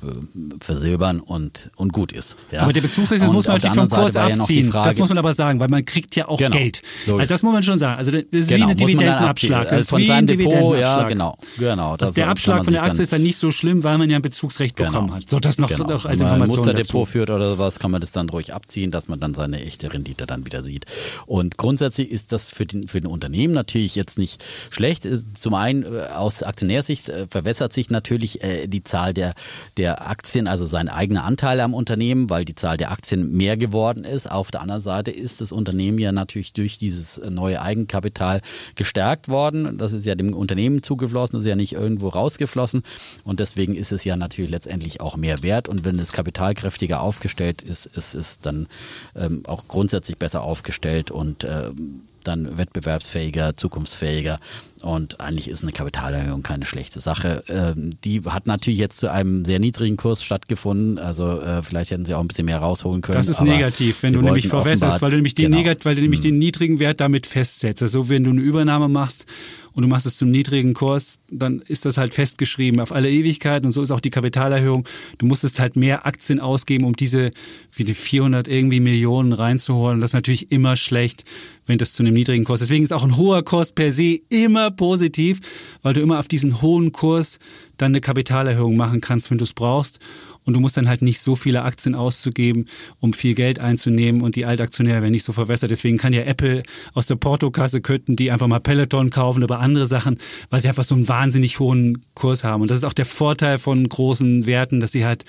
versilbern 0.60 1.20
und, 1.20 1.70
und 1.76 1.92
gut 1.92 2.12
ist. 2.12 2.36
Ja? 2.50 2.62
Aber 2.62 2.72
der 2.72 2.80
Bezugsrecht, 2.80 3.22
das 3.22 3.32
muss 3.32 3.46
man 3.46 3.56
natürlich 3.56 3.74
vom 3.74 3.88
Kurs 3.88 4.16
abziehen. 4.16 4.70
Ja 4.72 4.84
das 4.84 4.98
muss 4.98 5.08
man 5.08 5.18
aber 5.18 5.34
sagen, 5.34 5.60
weil 5.60 5.68
man 5.68 5.84
kriegt 5.84 6.16
ja 6.16 6.28
auch 6.28 6.38
genau. 6.38 6.56
Geld. 6.56 6.82
Also 7.06 7.26
das 7.26 7.42
muss 7.42 7.52
man 7.52 7.62
schon 7.62 7.78
sagen. 7.78 7.98
Also 7.98 8.12
das 8.12 8.22
ist 8.30 8.48
genau. 8.48 8.66
wie 8.66 8.70
ein 8.70 8.76
Dividendenabschlag. 8.76 9.72
Also 9.72 9.98
wie 9.98 10.10
ein 10.10 10.26
Depot, 10.26 10.78
ja, 10.78 11.08
genau. 11.08 11.36
genau. 11.58 11.96
Das 11.96 12.12
der 12.12 12.28
Abschlag 12.28 12.64
von 12.64 12.72
der 12.72 12.84
Aktie 12.84 13.02
ist 13.02 13.12
dann 13.12 13.22
nicht 13.22 13.36
so 13.36 13.50
schlimm, 13.50 13.82
weil 13.82 13.98
man 13.98 14.10
ja 14.10 14.16
ein 14.16 14.22
Bezugsrecht 14.22 14.76
genau. 14.76 14.90
bekommen 14.90 15.14
hat. 15.14 15.28
So, 15.28 15.40
das 15.40 15.58
noch, 15.58 15.68
genau. 15.68 15.84
noch 15.84 16.06
als 16.06 16.20
Information 16.20 16.63
Musterdepot 16.66 17.08
führt 17.08 17.30
oder 17.30 17.50
sowas, 17.50 17.78
kann 17.78 17.90
man 17.90 18.00
das 18.00 18.12
dann 18.12 18.28
ruhig 18.28 18.52
abziehen, 18.52 18.90
dass 18.90 19.08
man 19.08 19.20
dann 19.20 19.34
seine 19.34 19.64
echte 19.64 19.92
Rendite 19.92 20.26
dann 20.26 20.46
wieder 20.46 20.62
sieht. 20.62 20.86
Und 21.26 21.56
grundsätzlich 21.56 22.10
ist 22.10 22.32
das 22.32 22.48
für 22.48 22.66
den, 22.66 22.88
für 22.88 23.00
den 23.00 23.10
Unternehmen 23.10 23.54
natürlich 23.54 23.94
jetzt 23.94 24.18
nicht 24.18 24.44
schlecht. 24.70 25.06
Zum 25.34 25.54
einen 25.54 25.82
äh, 25.82 26.06
aus 26.14 26.42
Aktionärsicht 26.42 27.08
äh, 27.08 27.26
verwässert 27.28 27.72
sich 27.72 27.90
natürlich 27.90 28.42
äh, 28.42 28.66
die 28.66 28.82
Zahl 28.82 29.14
der, 29.14 29.34
der 29.76 30.08
Aktien, 30.08 30.48
also 30.48 30.66
sein 30.66 30.88
eigener 30.88 31.24
Anteil 31.24 31.60
am 31.60 31.74
Unternehmen, 31.74 32.30
weil 32.30 32.44
die 32.44 32.54
Zahl 32.54 32.76
der 32.76 32.90
Aktien 32.90 33.32
mehr 33.32 33.56
geworden 33.56 34.04
ist. 34.04 34.30
Auf 34.30 34.50
der 34.50 34.62
anderen 34.62 34.80
Seite 34.80 35.10
ist 35.10 35.40
das 35.40 35.52
Unternehmen 35.52 35.98
ja 35.98 36.12
natürlich 36.12 36.52
durch 36.52 36.78
dieses 36.78 37.20
neue 37.30 37.60
Eigenkapital 37.60 38.40
gestärkt 38.74 39.28
worden. 39.28 39.78
Das 39.78 39.92
ist 39.92 40.06
ja 40.06 40.14
dem 40.14 40.34
Unternehmen 40.34 40.82
zugeflossen, 40.82 41.34
das 41.34 41.42
ist 41.42 41.48
ja 41.48 41.56
nicht 41.56 41.72
irgendwo 41.72 42.08
rausgeflossen. 42.08 42.82
Und 43.24 43.40
deswegen 43.40 43.74
ist 43.74 43.92
es 43.92 44.04
ja 44.04 44.16
natürlich 44.16 44.50
letztendlich 44.50 45.00
auch 45.00 45.16
mehr 45.16 45.42
wert. 45.42 45.68
Und 45.68 45.84
wenn 45.84 45.98
es 45.98 46.12
kapitalkräftiger 46.54 47.00
aufgestellt 47.00 47.62
ist, 47.62 47.86
ist 47.86 48.14
es 48.14 48.40
dann 48.40 48.66
ähm, 49.14 49.42
auch 49.46 49.68
grundsätzlich 49.68 50.18
besser 50.18 50.42
aufgestellt 50.42 51.10
und 51.10 51.44
ähm, 51.44 52.02
dann 52.24 52.58
wettbewerbsfähiger, 52.58 53.56
zukunftsfähiger. 53.56 54.38
Und 54.84 55.18
eigentlich 55.18 55.48
ist 55.48 55.62
eine 55.62 55.72
Kapitalerhöhung 55.72 56.42
keine 56.42 56.66
schlechte 56.66 57.00
Sache. 57.00 57.42
Ähm, 57.48 57.92
die 58.04 58.20
hat 58.22 58.46
natürlich 58.46 58.78
jetzt 58.78 58.98
zu 58.98 59.10
einem 59.10 59.44
sehr 59.46 59.58
niedrigen 59.58 59.96
Kurs 59.96 60.22
stattgefunden. 60.22 60.98
Also 60.98 61.40
äh, 61.40 61.62
vielleicht 61.62 61.90
hätten 61.90 62.04
sie 62.04 62.14
auch 62.14 62.20
ein 62.20 62.28
bisschen 62.28 62.44
mehr 62.44 62.58
rausholen 62.58 63.00
können. 63.00 63.16
Das 63.16 63.28
ist 63.28 63.40
negativ, 63.40 64.02
wenn 64.02 64.12
du 64.12 64.20
nämlich 64.20 64.48
verwässerst, 64.48 65.00
weil 65.00 65.10
du 65.10 65.16
nämlich, 65.16 65.34
den, 65.34 65.52
genau. 65.52 65.74
weil 65.84 65.94
du 65.94 66.02
nämlich 66.02 66.20
hm. 66.20 66.24
den 66.24 66.38
niedrigen 66.38 66.80
Wert 66.80 67.00
damit 67.00 67.26
festsetzt. 67.26 67.82
Also 67.82 68.10
wenn 68.10 68.24
du 68.24 68.30
eine 68.30 68.42
Übernahme 68.42 68.88
machst 68.88 69.24
und 69.72 69.82
du 69.82 69.88
machst 69.88 70.06
es 70.06 70.16
zum 70.18 70.30
niedrigen 70.30 70.74
Kurs, 70.74 71.18
dann 71.30 71.60
ist 71.60 71.84
das 71.84 71.96
halt 71.96 72.12
festgeschrieben 72.12 72.80
auf 72.80 72.92
alle 72.92 73.10
Ewigkeit 73.10 73.64
und 73.64 73.72
so 73.72 73.82
ist 73.82 73.90
auch 73.90 74.00
die 74.00 74.10
Kapitalerhöhung. 74.10 74.86
Du 75.18 75.24
musstest 75.26 75.60
halt 75.60 75.76
mehr 75.76 76.06
Aktien 76.06 76.40
ausgeben, 76.40 76.84
um 76.84 76.94
diese 76.94 77.30
wie 77.72 77.84
die 77.84 77.94
400 77.94 78.46
irgendwie 78.48 78.80
Millionen 78.80 79.32
reinzuholen. 79.32 80.00
Das 80.00 80.10
ist 80.10 80.14
natürlich 80.14 80.52
immer 80.52 80.76
schlecht, 80.76 81.24
wenn 81.66 81.78
das 81.78 81.92
zu 81.92 82.02
einem 82.02 82.14
niedrigen 82.14 82.44
Kurs. 82.44 82.60
Deswegen 82.60 82.84
ist 82.84 82.92
auch 82.92 83.04
ein 83.04 83.16
hoher 83.16 83.42
Kurs 83.42 83.72
per 83.72 83.92
se 83.92 84.20
immer 84.28 84.70
positiv, 84.70 85.40
weil 85.82 85.94
du 85.94 86.00
immer 86.00 86.18
auf 86.18 86.28
diesen 86.28 86.62
hohen 86.62 86.92
Kurs 86.92 87.38
dann 87.76 87.92
eine 87.92 88.00
Kapitalerhöhung 88.00 88.76
machen 88.76 89.00
kannst, 89.00 89.30
wenn 89.30 89.38
du 89.38 89.44
es 89.44 89.52
brauchst 89.52 89.98
und 90.44 90.54
du 90.54 90.60
musst 90.60 90.76
dann 90.76 90.88
halt 90.88 91.02
nicht 91.02 91.20
so 91.20 91.36
viele 91.36 91.62
Aktien 91.62 91.94
auszugeben, 91.94 92.66
um 93.00 93.12
viel 93.12 93.34
Geld 93.34 93.58
einzunehmen 93.58 94.20
und 94.22 94.36
die 94.36 94.44
Altaktionäre 94.44 95.02
werden 95.02 95.12
nicht 95.12 95.24
so 95.24 95.32
verwässert. 95.32 95.70
Deswegen 95.70 95.96
kann 95.96 96.12
ja 96.12 96.22
Apple 96.22 96.62
aus 96.92 97.06
der 97.06 97.16
Portokasse 97.16 97.80
könnten 97.80 98.16
die 98.16 98.30
einfach 98.30 98.46
mal 98.46 98.60
Peloton 98.60 99.10
kaufen 99.10 99.42
oder 99.42 99.60
andere 99.60 99.86
Sachen, 99.86 100.18
weil 100.50 100.60
sie 100.60 100.68
einfach 100.68 100.84
so 100.84 100.94
einen 100.94 101.08
wahnsinnig 101.08 101.58
hohen 101.58 102.04
Kurs 102.14 102.44
haben. 102.44 102.62
Und 102.62 102.70
das 102.70 102.78
ist 102.78 102.84
auch 102.84 102.92
der 102.92 103.06
Vorteil 103.06 103.58
von 103.58 103.88
großen 103.88 104.46
Werten, 104.46 104.80
dass 104.80 104.92
sie 104.92 105.04
halt, 105.04 105.24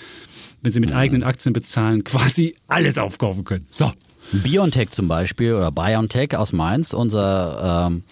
wenn 0.61 0.71
sie 0.71 0.79
mit 0.79 0.89
mhm. 0.89 0.97
eigenen 0.97 1.23
Aktien 1.23 1.53
bezahlen, 1.53 2.03
quasi 2.03 2.55
alles 2.67 2.97
aufkaufen 2.97 3.43
können. 3.43 3.65
So. 3.71 3.91
BioNTech 4.31 4.89
zum 4.91 5.07
Beispiel 5.07 5.53
oder 5.53 5.71
BioNTech 5.71 6.35
aus 6.35 6.51
Mainz, 6.51 6.93
unser 6.93 7.87
ähm, 7.87 8.03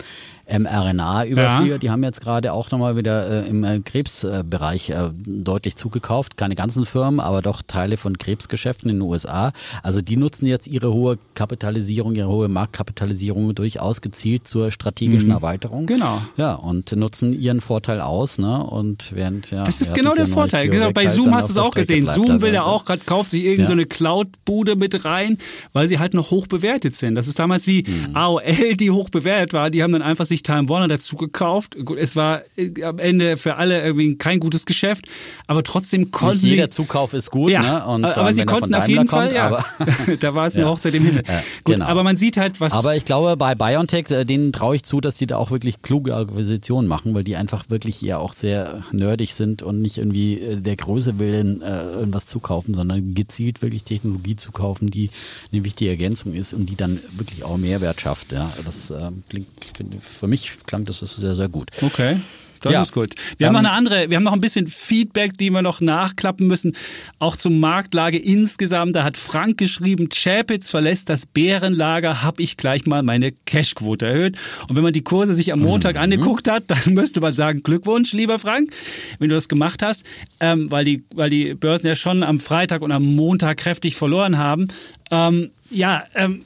mRNA-Überflieger, 0.48 1.74
ja. 1.74 1.78
die 1.78 1.90
haben 1.90 2.04
jetzt 2.04 2.22
gerade 2.22 2.54
auch 2.54 2.72
nochmal 2.72 2.98
wieder 2.98 3.46
äh, 3.46 3.50
im 3.50 3.64
äh, 3.64 3.80
Krebsbereich 3.80 4.90
äh, 4.90 5.10
deutlich 5.26 5.76
zugekauft. 5.76 6.38
Keine 6.38 6.56
ganzen 6.56 6.86
Firmen, 6.86 7.20
aber 7.20 7.42
doch 7.42 7.62
Teile 7.62 7.98
von 7.98 8.18
Krebsgeschäften 8.18 8.90
in 8.90 8.98
den 8.98 9.02
USA. 9.02 9.54
Also 9.82 10.02
die 10.02 10.18
nutzen 10.18 10.46
jetzt 10.46 10.68
ihre 10.68 10.94
hohe 10.94 11.18
Kapitalisierung, 11.34 12.16
ihre 12.16 12.28
hohe 12.28 12.48
Marktkapitalisierung 12.48 13.56
durchaus 13.56 14.02
gezielt 14.02 14.48
zur 14.48 14.72
strategischen 14.72 15.30
mhm. 15.30 15.36
Erweiterung. 15.36 15.86
Genau. 15.86 16.22
Ja, 16.38 16.56
und 16.56 16.92
nutzen 16.96 17.34
ihren 17.34 17.62
Vorteil 17.62 18.02
aus. 18.02 18.38
Ne? 18.38 18.64
Und 18.64 19.14
während, 19.16 19.52
ja, 19.52 19.64
das 19.64 19.82
ist 19.82 19.94
genau 19.94 20.14
der 20.14 20.28
Vorteil. 20.28 20.68
Genau, 20.68 20.92
bei 20.92 21.08
Zoom 21.08 21.34
hast 21.34 21.48
du 21.48 21.54
es 21.54 21.58
auch 21.58 21.74
gesehen. 21.74 22.06
Zoom 22.08 22.42
will 22.42 22.54
ja 22.54 22.64
auch 22.64 22.86
gerade, 22.86 23.02
kauft 23.06 23.32
sich 23.32 23.44
irgendeine 23.44 23.64
ja. 23.64 23.68
so 23.68 23.74
eine 23.74 23.86
Cloud-Bude 23.86 24.76
mit 24.76 25.06
rein, 25.06 25.38
weil 25.72 25.88
sie 25.88 26.00
halt 26.00 26.14
noch 26.14 26.32
hoch 26.32 26.48
bewertet 26.48 26.96
sind. 26.96 27.16
Das 27.16 27.28
ist 27.28 27.40
damals 27.40 27.68
wie 27.68 27.84
mhm. 27.84 28.16
AOL, 28.16 28.76
die 28.76 28.92
hoch 28.92 29.10
bewertet 29.10 29.54
war. 29.54 29.70
Die 29.70 29.84
haben 29.84 29.94
dann 29.94 30.02
einfach 30.02 30.26
sich 30.34 30.44
Time 30.44 30.68
Warner 30.70 30.88
dazu 30.88 31.16
gekauft. 31.16 31.78
Gut, 31.86 31.98
es 31.98 32.16
war 32.16 32.42
äh, 32.58 32.84
am 32.84 33.00
Ende 33.00 33.38
für 33.38 33.56
alle 33.56 33.84
irgendwie 33.84 34.16
kein 34.18 34.40
gutes 34.40 34.66
Geschäft, 34.66 35.06
aber 35.48 35.64
trotzdem 35.64 36.12
konnten 36.12 36.42
Nicht 36.42 36.52
jeder 36.52 36.66
sie. 36.66 36.72
Zukauf 36.72 37.14
ist 37.14 37.32
gut, 37.32 37.52
ja, 37.52 37.62
ne? 37.62 37.86
Und 37.86 38.06
aber 38.06 38.34
sie 38.34 38.46
konnten 38.46 38.74
auf 38.74 38.88
jeden 38.88 39.08
Fall, 39.08 39.34
ja. 39.34 39.64
da 40.20 40.36
war 40.36 40.48
es 40.48 40.56
eine 40.56 40.66
ja. 40.66 40.72
Hochzeit 40.72 40.94
im 40.96 41.06
Himmel. 41.06 41.24
Gut, 41.64 41.76
genau. 41.76 41.86
aber 41.86 42.04
man 42.04 42.18
sieht 42.18 42.38
halt, 42.38 42.60
was. 42.60 42.74
Aber 42.74 42.96
ich 42.96 43.06
glaube, 43.06 43.38
bei 43.38 43.56
BioNTech, 43.56 44.10
äh, 44.12 44.26
denen 44.26 44.52
traue 44.52 44.76
ich 44.76 44.84
zu, 44.84 45.02
dass 45.02 45.18
sie 45.18 45.28
da 45.28 45.38
auch 45.38 45.52
wirklich 45.52 45.82
kluge 45.82 46.16
Akquisitionen 46.16 46.88
machen, 46.88 47.14
weil 47.14 47.24
die 47.24 47.36
einfach 47.36 47.70
wirklich 47.70 48.02
ja 48.02 48.18
auch 48.18 48.34
sehr 48.34 48.84
nerdig 48.92 49.36
sind 49.36 49.64
und 49.64 49.82
nicht 49.82 49.98
irgendwie 49.98 50.40
äh, 50.40 50.56
der 50.58 50.76
Größe 50.76 51.20
willen 51.20 51.62
äh, 51.62 51.84
irgendwas 51.84 52.26
zukaufen, 52.26 52.74
sondern 52.74 53.14
gezielt 53.14 53.62
wirklich 53.62 53.84
Technologie 53.84 54.36
zu 54.36 54.52
kaufen, 54.52 54.90
die 54.90 55.10
eine 55.52 55.64
wichtige 55.64 55.92
Ergänzung 55.92 56.34
ist 56.34 56.54
und 56.54 56.70
die 56.70 56.76
dann 56.76 57.00
wirklich 57.12 57.44
auch 57.44 57.58
Mehrwert 57.58 58.02
schafft. 58.02 58.32
Ja, 58.32 58.52
das 58.66 58.90
äh, 58.90 59.12
klingt 59.30 59.48
finde 59.76 59.98
für 60.24 60.30
mich 60.30 60.54
klang 60.66 60.86
das 60.86 61.00
sehr, 61.00 61.36
sehr 61.36 61.50
gut. 61.50 61.68
Okay. 61.82 62.16
Das 62.62 62.72
ja. 62.72 62.82
ist 62.82 62.94
gut. 62.94 63.14
Wir 63.38 63.48
ähm, 63.48 63.58
haben 63.58 63.64
noch 63.64 63.70
eine 63.72 63.78
andere, 63.78 64.10
wir 64.10 64.16
haben 64.16 64.24
noch 64.24 64.32
ein 64.32 64.40
bisschen 64.40 64.68
Feedback, 64.68 65.38
die 65.38 65.50
wir 65.50 65.62
noch 65.62 65.82
nachklappen 65.82 66.48
müssen. 66.48 66.78
Auch 67.20 67.36
zur 67.36 67.52
Marktlage 67.52 68.18
insgesamt. 68.18 68.96
Da 68.96 69.04
hat 69.04 69.18
Frank 69.18 69.58
geschrieben, 69.58 70.08
Chapitz 70.08 70.70
verlässt 70.70 71.10
das 71.10 71.26
Bärenlager, 71.26 72.24
habe 72.24 72.42
ich 72.42 72.56
gleich 72.56 72.86
mal 72.86 73.04
meine 73.04 73.34
Cashquote 73.34 74.06
erhöht. 74.06 74.40
Und 74.70 74.78
wenn 74.78 74.84
man 74.84 74.94
die 74.94 75.04
Kurse 75.04 75.34
sich 75.34 75.52
am 75.52 75.60
Montag 75.60 75.96
mhm. 75.96 76.04
angeguckt 76.04 76.50
hat, 76.50 76.64
dann 76.68 76.80
müsste 76.94 77.20
man 77.20 77.34
sagen, 77.34 77.64
Glückwunsch, 77.64 78.14
lieber 78.14 78.40
Frank, 78.40 78.74
wenn 79.20 79.28
du 79.28 79.36
das 79.36 79.50
gemacht 79.50 79.84
hast, 79.84 80.06
ähm, 80.40 80.72
weil, 80.72 80.86
die, 80.86 81.04
weil 81.14 81.30
die 81.30 81.56
Börsen 81.56 81.88
ja 81.88 81.96
schon 81.96 82.24
am 82.24 82.40
Freitag 82.40 82.82
und 82.82 82.94
am 82.94 83.04
Montag 83.04 83.58
kräftig 83.58 83.98
verloren 83.98 84.38
haben. 84.38 84.70
Ähm, 85.14 85.52
ja, 85.70 86.06
ähm, 86.16 86.44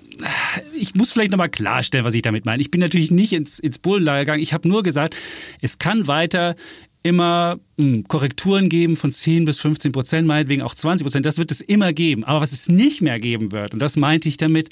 ich 0.76 0.94
muss 0.94 1.14
vielleicht 1.14 1.32
nochmal 1.32 1.50
klarstellen, 1.50 2.04
was 2.04 2.14
ich 2.14 2.22
damit 2.22 2.46
meine. 2.46 2.62
Ich 2.62 2.70
bin 2.70 2.82
natürlich 2.82 3.12
nicht 3.12 3.32
ins, 3.32 3.60
ins 3.60 3.78
Bullenlager 3.78 4.20
gegangen. 4.20 4.44
Ich 4.44 4.54
habe 4.54 4.68
nur 4.68 4.84
gesagt, 4.84 5.16
es 5.62 5.80
kann 5.80 6.08
weiter 6.08 6.56
immer 7.04 7.60
mh, 7.78 7.86
hm, 7.86 8.04
Korrekturen 8.08 8.70
geben 8.70 8.96
von 8.96 9.12
10 9.12 9.46
bis 9.46 9.60
15 9.60 9.92
Prozent, 9.92 10.28
meinetwegen 10.28 10.62
auch 10.62 10.76
20 10.76 11.06
Prozent. 11.06 11.26
Das 11.26 11.38
wird 11.38 11.52
es 11.52 11.62
immer 11.62 11.94
geben. 11.94 12.24
Aber 12.24 12.42
was 12.42 12.52
es 12.52 12.68
nicht 12.68 13.02
mehr 13.02 13.20
geben 13.20 13.52
wird, 13.52 13.74
und 13.74 13.80
das 13.80 13.96
meinte 13.96 14.28
ich 14.28 14.38
damit, 14.38 14.70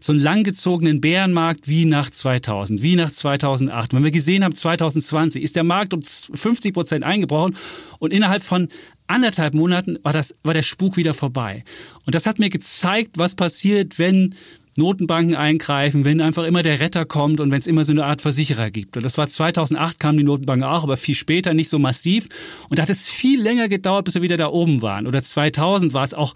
so 0.00 0.12
einen 0.12 0.20
langgezogenen 0.20 1.00
Bärenmarkt 1.00 1.68
wie 1.68 1.84
nach 1.84 2.10
2000, 2.10 2.82
wie 2.82 2.96
nach 2.96 3.10
2008. 3.10 3.92
Wenn 3.92 4.04
wir 4.04 4.10
gesehen 4.10 4.44
haben, 4.44 4.54
2020 4.54 5.42
ist 5.42 5.56
der 5.56 5.64
Markt 5.64 5.94
um 5.94 6.02
50 6.02 6.74
Prozent 6.74 7.04
eingebrochen 7.04 7.56
und 7.98 8.12
innerhalb 8.12 8.42
von 8.42 8.68
anderthalb 9.06 9.54
Monaten 9.54 9.98
war, 10.02 10.12
das, 10.12 10.34
war 10.42 10.54
der 10.54 10.62
Spuk 10.62 10.96
wieder 10.96 11.14
vorbei. 11.14 11.64
Und 12.04 12.14
das 12.14 12.26
hat 12.26 12.38
mir 12.38 12.50
gezeigt, 12.50 13.12
was 13.18 13.34
passiert, 13.34 13.98
wenn 13.98 14.34
Notenbanken 14.76 15.34
eingreifen, 15.34 16.04
wenn 16.04 16.20
einfach 16.20 16.44
immer 16.44 16.62
der 16.62 16.80
Retter 16.80 17.04
kommt 17.04 17.40
und 17.40 17.50
wenn 17.50 17.58
es 17.58 17.66
immer 17.66 17.84
so 17.84 17.92
eine 17.92 18.04
Art 18.04 18.20
Versicherer 18.20 18.70
gibt. 18.70 18.96
Und 18.96 19.02
das 19.02 19.18
war 19.18 19.28
2008 19.28 19.98
kamen 20.00 20.18
die 20.18 20.24
Notenbanken 20.24 20.68
auch, 20.68 20.82
aber 20.82 20.96
viel 20.96 21.14
später 21.14 21.54
nicht 21.54 21.68
so 21.68 21.78
massiv. 21.78 22.28
Und 22.68 22.78
da 22.78 22.82
hat 22.82 22.90
es 22.90 23.08
viel 23.08 23.40
länger 23.40 23.68
gedauert, 23.68 24.04
bis 24.04 24.14
wir 24.14 24.22
wieder 24.22 24.36
da 24.36 24.48
oben 24.48 24.82
waren. 24.82 25.06
Oder 25.06 25.22
2000 25.22 25.94
war 25.94 26.04
es 26.04 26.14
auch, 26.14 26.34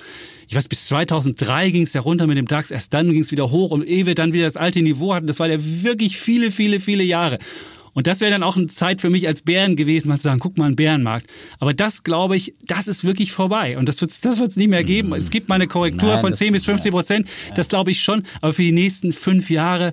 ich 0.49 0.57
weiß, 0.57 0.69
bis 0.69 0.87
2003 0.87 1.71
ging 1.71 1.83
es 1.83 1.93
ja 1.93 2.01
runter 2.01 2.27
mit 2.27 2.37
dem 2.37 2.47
DAX, 2.47 2.71
erst 2.71 2.95
dann 2.95 3.11
ging 3.11 3.21
es 3.21 3.31
wieder 3.31 3.51
hoch 3.51 3.71
und 3.71 3.87
ehe 3.87 4.07
wir 4.07 4.15
dann 4.15 4.33
wieder 4.33 4.45
das 4.45 4.57
alte 4.57 4.83
Niveau 4.83 5.15
hatten, 5.15 5.27
das 5.27 5.41
war 5.41 5.49
ja 5.49 5.59
wirklich 5.59 6.19
viele, 6.19 6.51
viele, 6.51 6.81
viele 6.81 7.05
Jahre. 7.05 7.39
Und 7.93 8.07
das 8.07 8.21
wäre 8.21 8.31
dann 8.31 8.43
auch 8.43 8.57
eine 8.57 8.69
Zeit 8.69 9.01
für 9.01 9.11
mich 9.11 9.27
als 9.27 9.43
Bären 9.43 9.77
gewesen, 9.77 10.09
mal 10.09 10.19
zu 10.19 10.25
sagen, 10.25 10.41
guck 10.41 10.59
mal, 10.59 10.67
ein 10.67 10.77
Bärenmarkt. 10.77 11.27
Aber 11.59 11.75
das, 11.75 12.03
glaube 12.03 12.37
ich, 12.37 12.55
das 12.67 12.89
ist 12.89 13.05
wirklich 13.05 13.33
vorbei. 13.33 13.79
Und 13.79 13.89
das 13.89 14.01
wird 14.01 14.11
es 14.11 14.21
das 14.21 14.39
wird's 14.39 14.57
nie 14.57 14.69
mehr 14.69 14.85
geben. 14.85 15.13
Es 15.13 15.31
gibt 15.31 15.49
mal 15.49 15.57
eine 15.57 15.67
Korrektur 15.67 16.11
Nein, 16.13 16.21
von 16.21 16.35
10 16.35 16.53
bis 16.53 16.65
15 16.65 16.93
Prozent. 16.93 17.29
Das 17.55 17.69
glaube 17.69 17.91
ich 17.91 18.01
schon. 18.01 18.23
Aber 18.41 18.53
für 18.53 18.63
die 18.63 18.73
nächsten 18.73 19.13
fünf 19.13 19.51
Jahre 19.51 19.93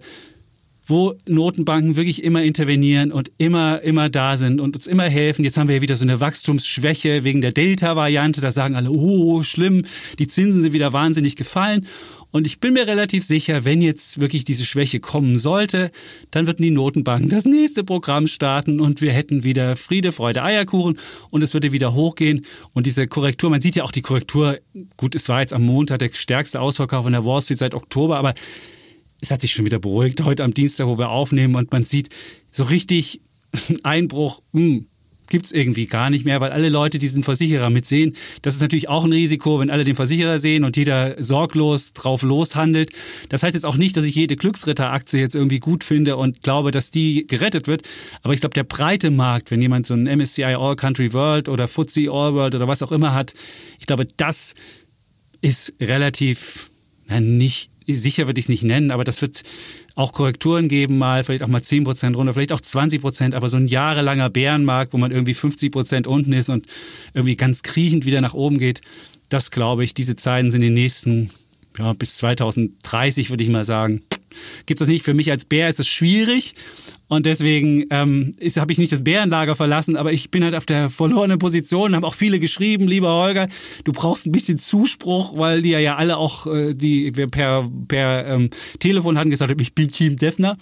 wo 0.90 1.14
Notenbanken 1.28 1.96
wirklich 1.96 2.24
immer 2.24 2.44
intervenieren 2.44 3.12
und 3.12 3.32
immer, 3.38 3.82
immer 3.82 4.10
da 4.10 4.38
sind 4.38 4.62
und 4.62 4.76
uns 4.76 4.88
immer 4.88 5.04
helfen. 5.04 5.44
Jetzt 5.44 5.58
haben 5.58 5.68
wir 5.68 5.76
ja 5.76 5.82
wieder 5.82 5.96
so 5.96 6.04
eine 6.04 6.22
Wachstumsschwäche 6.22 7.24
wegen 7.24 7.42
der 7.42 7.52
Delta-Variante. 7.52 8.40
Da 8.40 8.52
sagen 8.52 8.76
alle, 8.76 8.90
oh, 8.90 9.44
schlimm, 9.44 9.84
die 10.18 10.28
Zinsen 10.28 10.62
sind 10.62 10.74
wieder 10.74 10.94
wahnsinnig 10.94 11.36
gefallen. 11.36 11.86
Und 12.32 12.46
ich 12.46 12.60
bin 12.60 12.74
mir 12.74 12.88
relativ 12.88 13.26
sicher, 13.26 13.64
wenn 13.66 13.82
jetzt 13.82 14.20
wirklich 14.20 14.44
diese 14.44 14.66
Schwäche 14.66 15.00
kommen 15.00 15.38
sollte, 15.38 15.92
dann 16.32 16.46
würden 16.46 16.62
die 16.62 16.72
Notenbanken 16.72 17.30
das 17.30 17.46
nächste 17.46 17.84
Programm 17.84 18.28
starten 18.28 18.80
und 18.80 19.02
wir 19.02 19.14
hätten 19.14 19.44
wieder 19.44 19.76
Friede, 19.76 20.12
Freude, 20.12 20.44
Eierkuchen 20.44 20.98
und 21.32 21.42
es 21.42 21.54
würde 21.54 21.72
wieder 21.72 21.94
hochgehen. 21.94 22.46
Und 22.74 22.86
diese 22.86 23.08
Korrektur, 23.08 23.50
man 23.50 23.62
sieht 23.62 23.76
ja 23.76 23.84
auch 23.84 23.92
die 23.92 24.02
Korrektur, 24.02 24.60
gut, 24.98 25.16
es 25.16 25.30
war 25.30 25.42
jetzt 25.42 25.54
am 25.54 25.64
Montag 25.64 26.00
der 26.00 26.12
stärkste 26.12 26.60
Ausverkauf 26.60 27.06
in 27.06 27.14
der 27.14 27.26
Wall 27.26 27.42
Street 27.42 27.60
seit 27.60 27.74
Oktober, 27.74 28.18
aber 28.18 28.34
es 29.22 29.32
hat 29.32 29.42
sich 29.42 29.52
schon 29.52 29.66
wieder 29.66 29.80
beruhigt 29.80 30.24
heute 30.24 30.44
am 30.44 30.54
Dienstag, 30.54 30.88
wo 30.88 30.98
wir 30.98 31.10
aufnehmen 31.10 31.56
und 31.56 31.72
man 31.72 31.84
sieht 31.84 32.10
so 32.52 32.64
richtig 32.64 33.22
Einbruch, 33.84 34.42
mh, 34.52 34.62
hm, 34.62 34.88
gibt's 35.28 35.52
irgendwie 35.52 35.86
gar 35.86 36.10
nicht 36.10 36.26
mehr, 36.26 36.42
weil 36.42 36.52
alle 36.52 36.70
Leute 36.70 37.00
diesen 37.00 37.24
Versicherer 37.24 37.70
mitsehen. 37.70 38.16
Das 38.42 38.56
ist 38.56 38.62
natürlich 38.62 38.90
auch 38.90 39.04
ein 39.04 39.14
Risiko, 39.14 39.60
wenn 39.60 39.70
alle 39.70 39.84
den 39.84 39.96
Versicherer 39.96 40.40
sehen 40.40 40.64
und 40.64 40.78
jeder 40.78 41.22
sorglos 41.22 41.94
drauf 41.94 42.22
loshandelt. 42.22 42.92
Das 43.30 43.44
heißt 43.44 43.54
jetzt 43.54 43.66
auch 43.66 43.78
nicht, 43.78 43.98
dass 43.98 44.06
ich 44.06 44.16
jede 44.16 44.36
Glücksritter-Aktie 44.36 45.20
jetzt 45.20 45.36
irgendwie 45.36 45.60
gut 45.60 45.84
finde 45.84 46.18
und 46.18 46.44
glaube, 46.44 46.72
dass 46.72 46.92
die 46.92 47.28
gerettet 47.28 47.68
wird. 47.68 47.84
Aber 48.24 48.34
ich 48.34 48.40
glaube, 48.40 48.54
der 48.54 48.64
breite 48.64 49.12
Markt, 49.12 49.52
wenn 49.52 49.62
jemand 49.62 49.86
so 49.86 49.94
ein 49.94 50.04
MSCI 50.04 50.44
All 50.44 50.76
Country 50.76 51.14
World 51.14 51.50
oder 51.50 51.68
FTSE 51.68 52.10
All 52.12 52.34
World 52.34 52.56
oder 52.56 52.68
was 52.68 52.84
auch 52.84 52.92
immer 52.92 53.14
hat, 53.14 53.34
ich 53.80 53.86
glaube, 53.86 54.08
das 54.18 54.56
ist 55.42 55.74
relativ 55.80 56.70
na, 57.08 57.20
nicht 57.20 57.72
sicher 57.88 58.28
würde 58.28 58.40
ich 58.40 58.46
es 58.46 58.50
nicht 58.50 58.64
nennen, 58.64 58.92
aber 58.92 59.04
das 59.04 59.22
wird 59.22 59.44
auch 59.98 60.14
Korrekturen 60.14 60.68
geben 60.68 61.00
mal, 61.00 61.24
vielleicht 61.24 61.42
auch 61.42 61.48
mal 61.48 61.64
10 61.64 61.84
Prozent 61.84 62.16
runter, 62.16 62.36
vielleicht 62.36 62.52
auch 62.52 62.62
20 62.62 63.02
Prozent, 63.02 63.34
aber 63.34 63.50
so 63.50 63.58
ein 63.58 63.66
jahrelanger 63.66 64.30
Bärenmarkt, 64.30 64.94
wo 64.94 64.98
man 64.98 65.12
irgendwie 65.12 65.34
50 65.34 65.72
Prozent 65.72 66.06
unten 66.06 66.34
ist 66.34 66.50
und 66.50 66.68
irgendwie 67.16 67.36
ganz 67.36 67.64
kriechend 67.64 68.06
wieder 68.06 68.22
nach 68.22 68.36
oben 68.36 68.60
geht, 68.60 68.82
das 69.30 69.50
glaube 69.50 69.84
ich, 69.84 69.96
diese 69.96 70.16
Zeiten 70.16 70.52
sind 70.52 70.62
in 70.62 70.68
den 70.68 70.76
nächsten, 70.76 71.32
ja, 71.80 71.94
bis 71.94 72.18
2030 72.18 73.32
würde 73.32 73.44
ich 73.44 73.50
mal 73.50 73.66
sagen, 73.66 74.04
gibt 74.66 74.82
es 74.82 74.88
nicht. 74.88 75.04
Für 75.04 75.14
mich 75.14 75.32
als 75.32 75.46
Bär 75.46 75.70
ist 75.70 75.80
es 75.80 75.88
schwierig 75.88 76.56
und 77.08 77.26
deswegen 77.26 77.86
ähm, 77.90 78.34
habe 78.58 78.72
ich 78.72 78.78
nicht 78.78 78.92
das 78.92 79.04
Bärenlager 79.04 79.56
verlassen, 79.56 79.96
aber 79.96 80.12
ich 80.12 80.30
bin 80.30 80.44
halt 80.44 80.56
auf 80.56 80.66
der 80.66 80.90
verlorenen 80.90 81.40
Position, 81.40 81.96
haben 81.96 82.04
auch 82.04 82.16
viele 82.16 82.40
geschrieben, 82.40 82.88
lieber 82.88 83.10
Holger, 83.10 83.48
du 83.86 83.94
brauchst 83.94 84.26
ein 84.26 84.32
bisschen 84.32 84.58
Zuspruch, 84.58 85.38
weil 85.38 85.62
die 85.62 85.70
ja 85.70 85.96
alle 85.96 86.18
auch, 86.18 86.48
äh, 86.48 86.74
die 86.74 87.16
wir 87.16 87.28
per, 87.28 87.70
per 87.88 88.28
ähm, 88.28 88.50
Telefon 88.80 89.18
hatten 89.18 89.30
gesagt, 89.30 89.60
ich 89.60 89.74
bin 89.74 89.90
Team 89.90 90.18
Defner. 90.18 90.58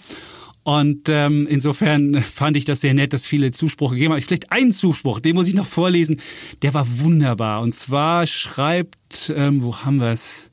Und 0.62 1.08
ähm, 1.08 1.46
insofern 1.48 2.22
fand 2.22 2.56
ich 2.56 2.64
das 2.64 2.80
sehr 2.80 2.92
nett, 2.92 3.12
dass 3.12 3.24
viele 3.24 3.52
Zuspruch 3.52 3.92
gegeben 3.92 4.12
haben. 4.12 4.20
Vielleicht 4.20 4.50
einen 4.50 4.72
Zuspruch, 4.72 5.20
den 5.20 5.36
muss 5.36 5.46
ich 5.46 5.54
noch 5.54 5.66
vorlesen, 5.66 6.20
der 6.62 6.74
war 6.74 6.86
wunderbar. 6.98 7.60
Und 7.60 7.72
zwar 7.72 8.26
schreibt, 8.26 9.32
ähm, 9.34 9.62
wo 9.62 9.76
haben 9.76 10.00
wir 10.00 10.10
es? 10.10 10.50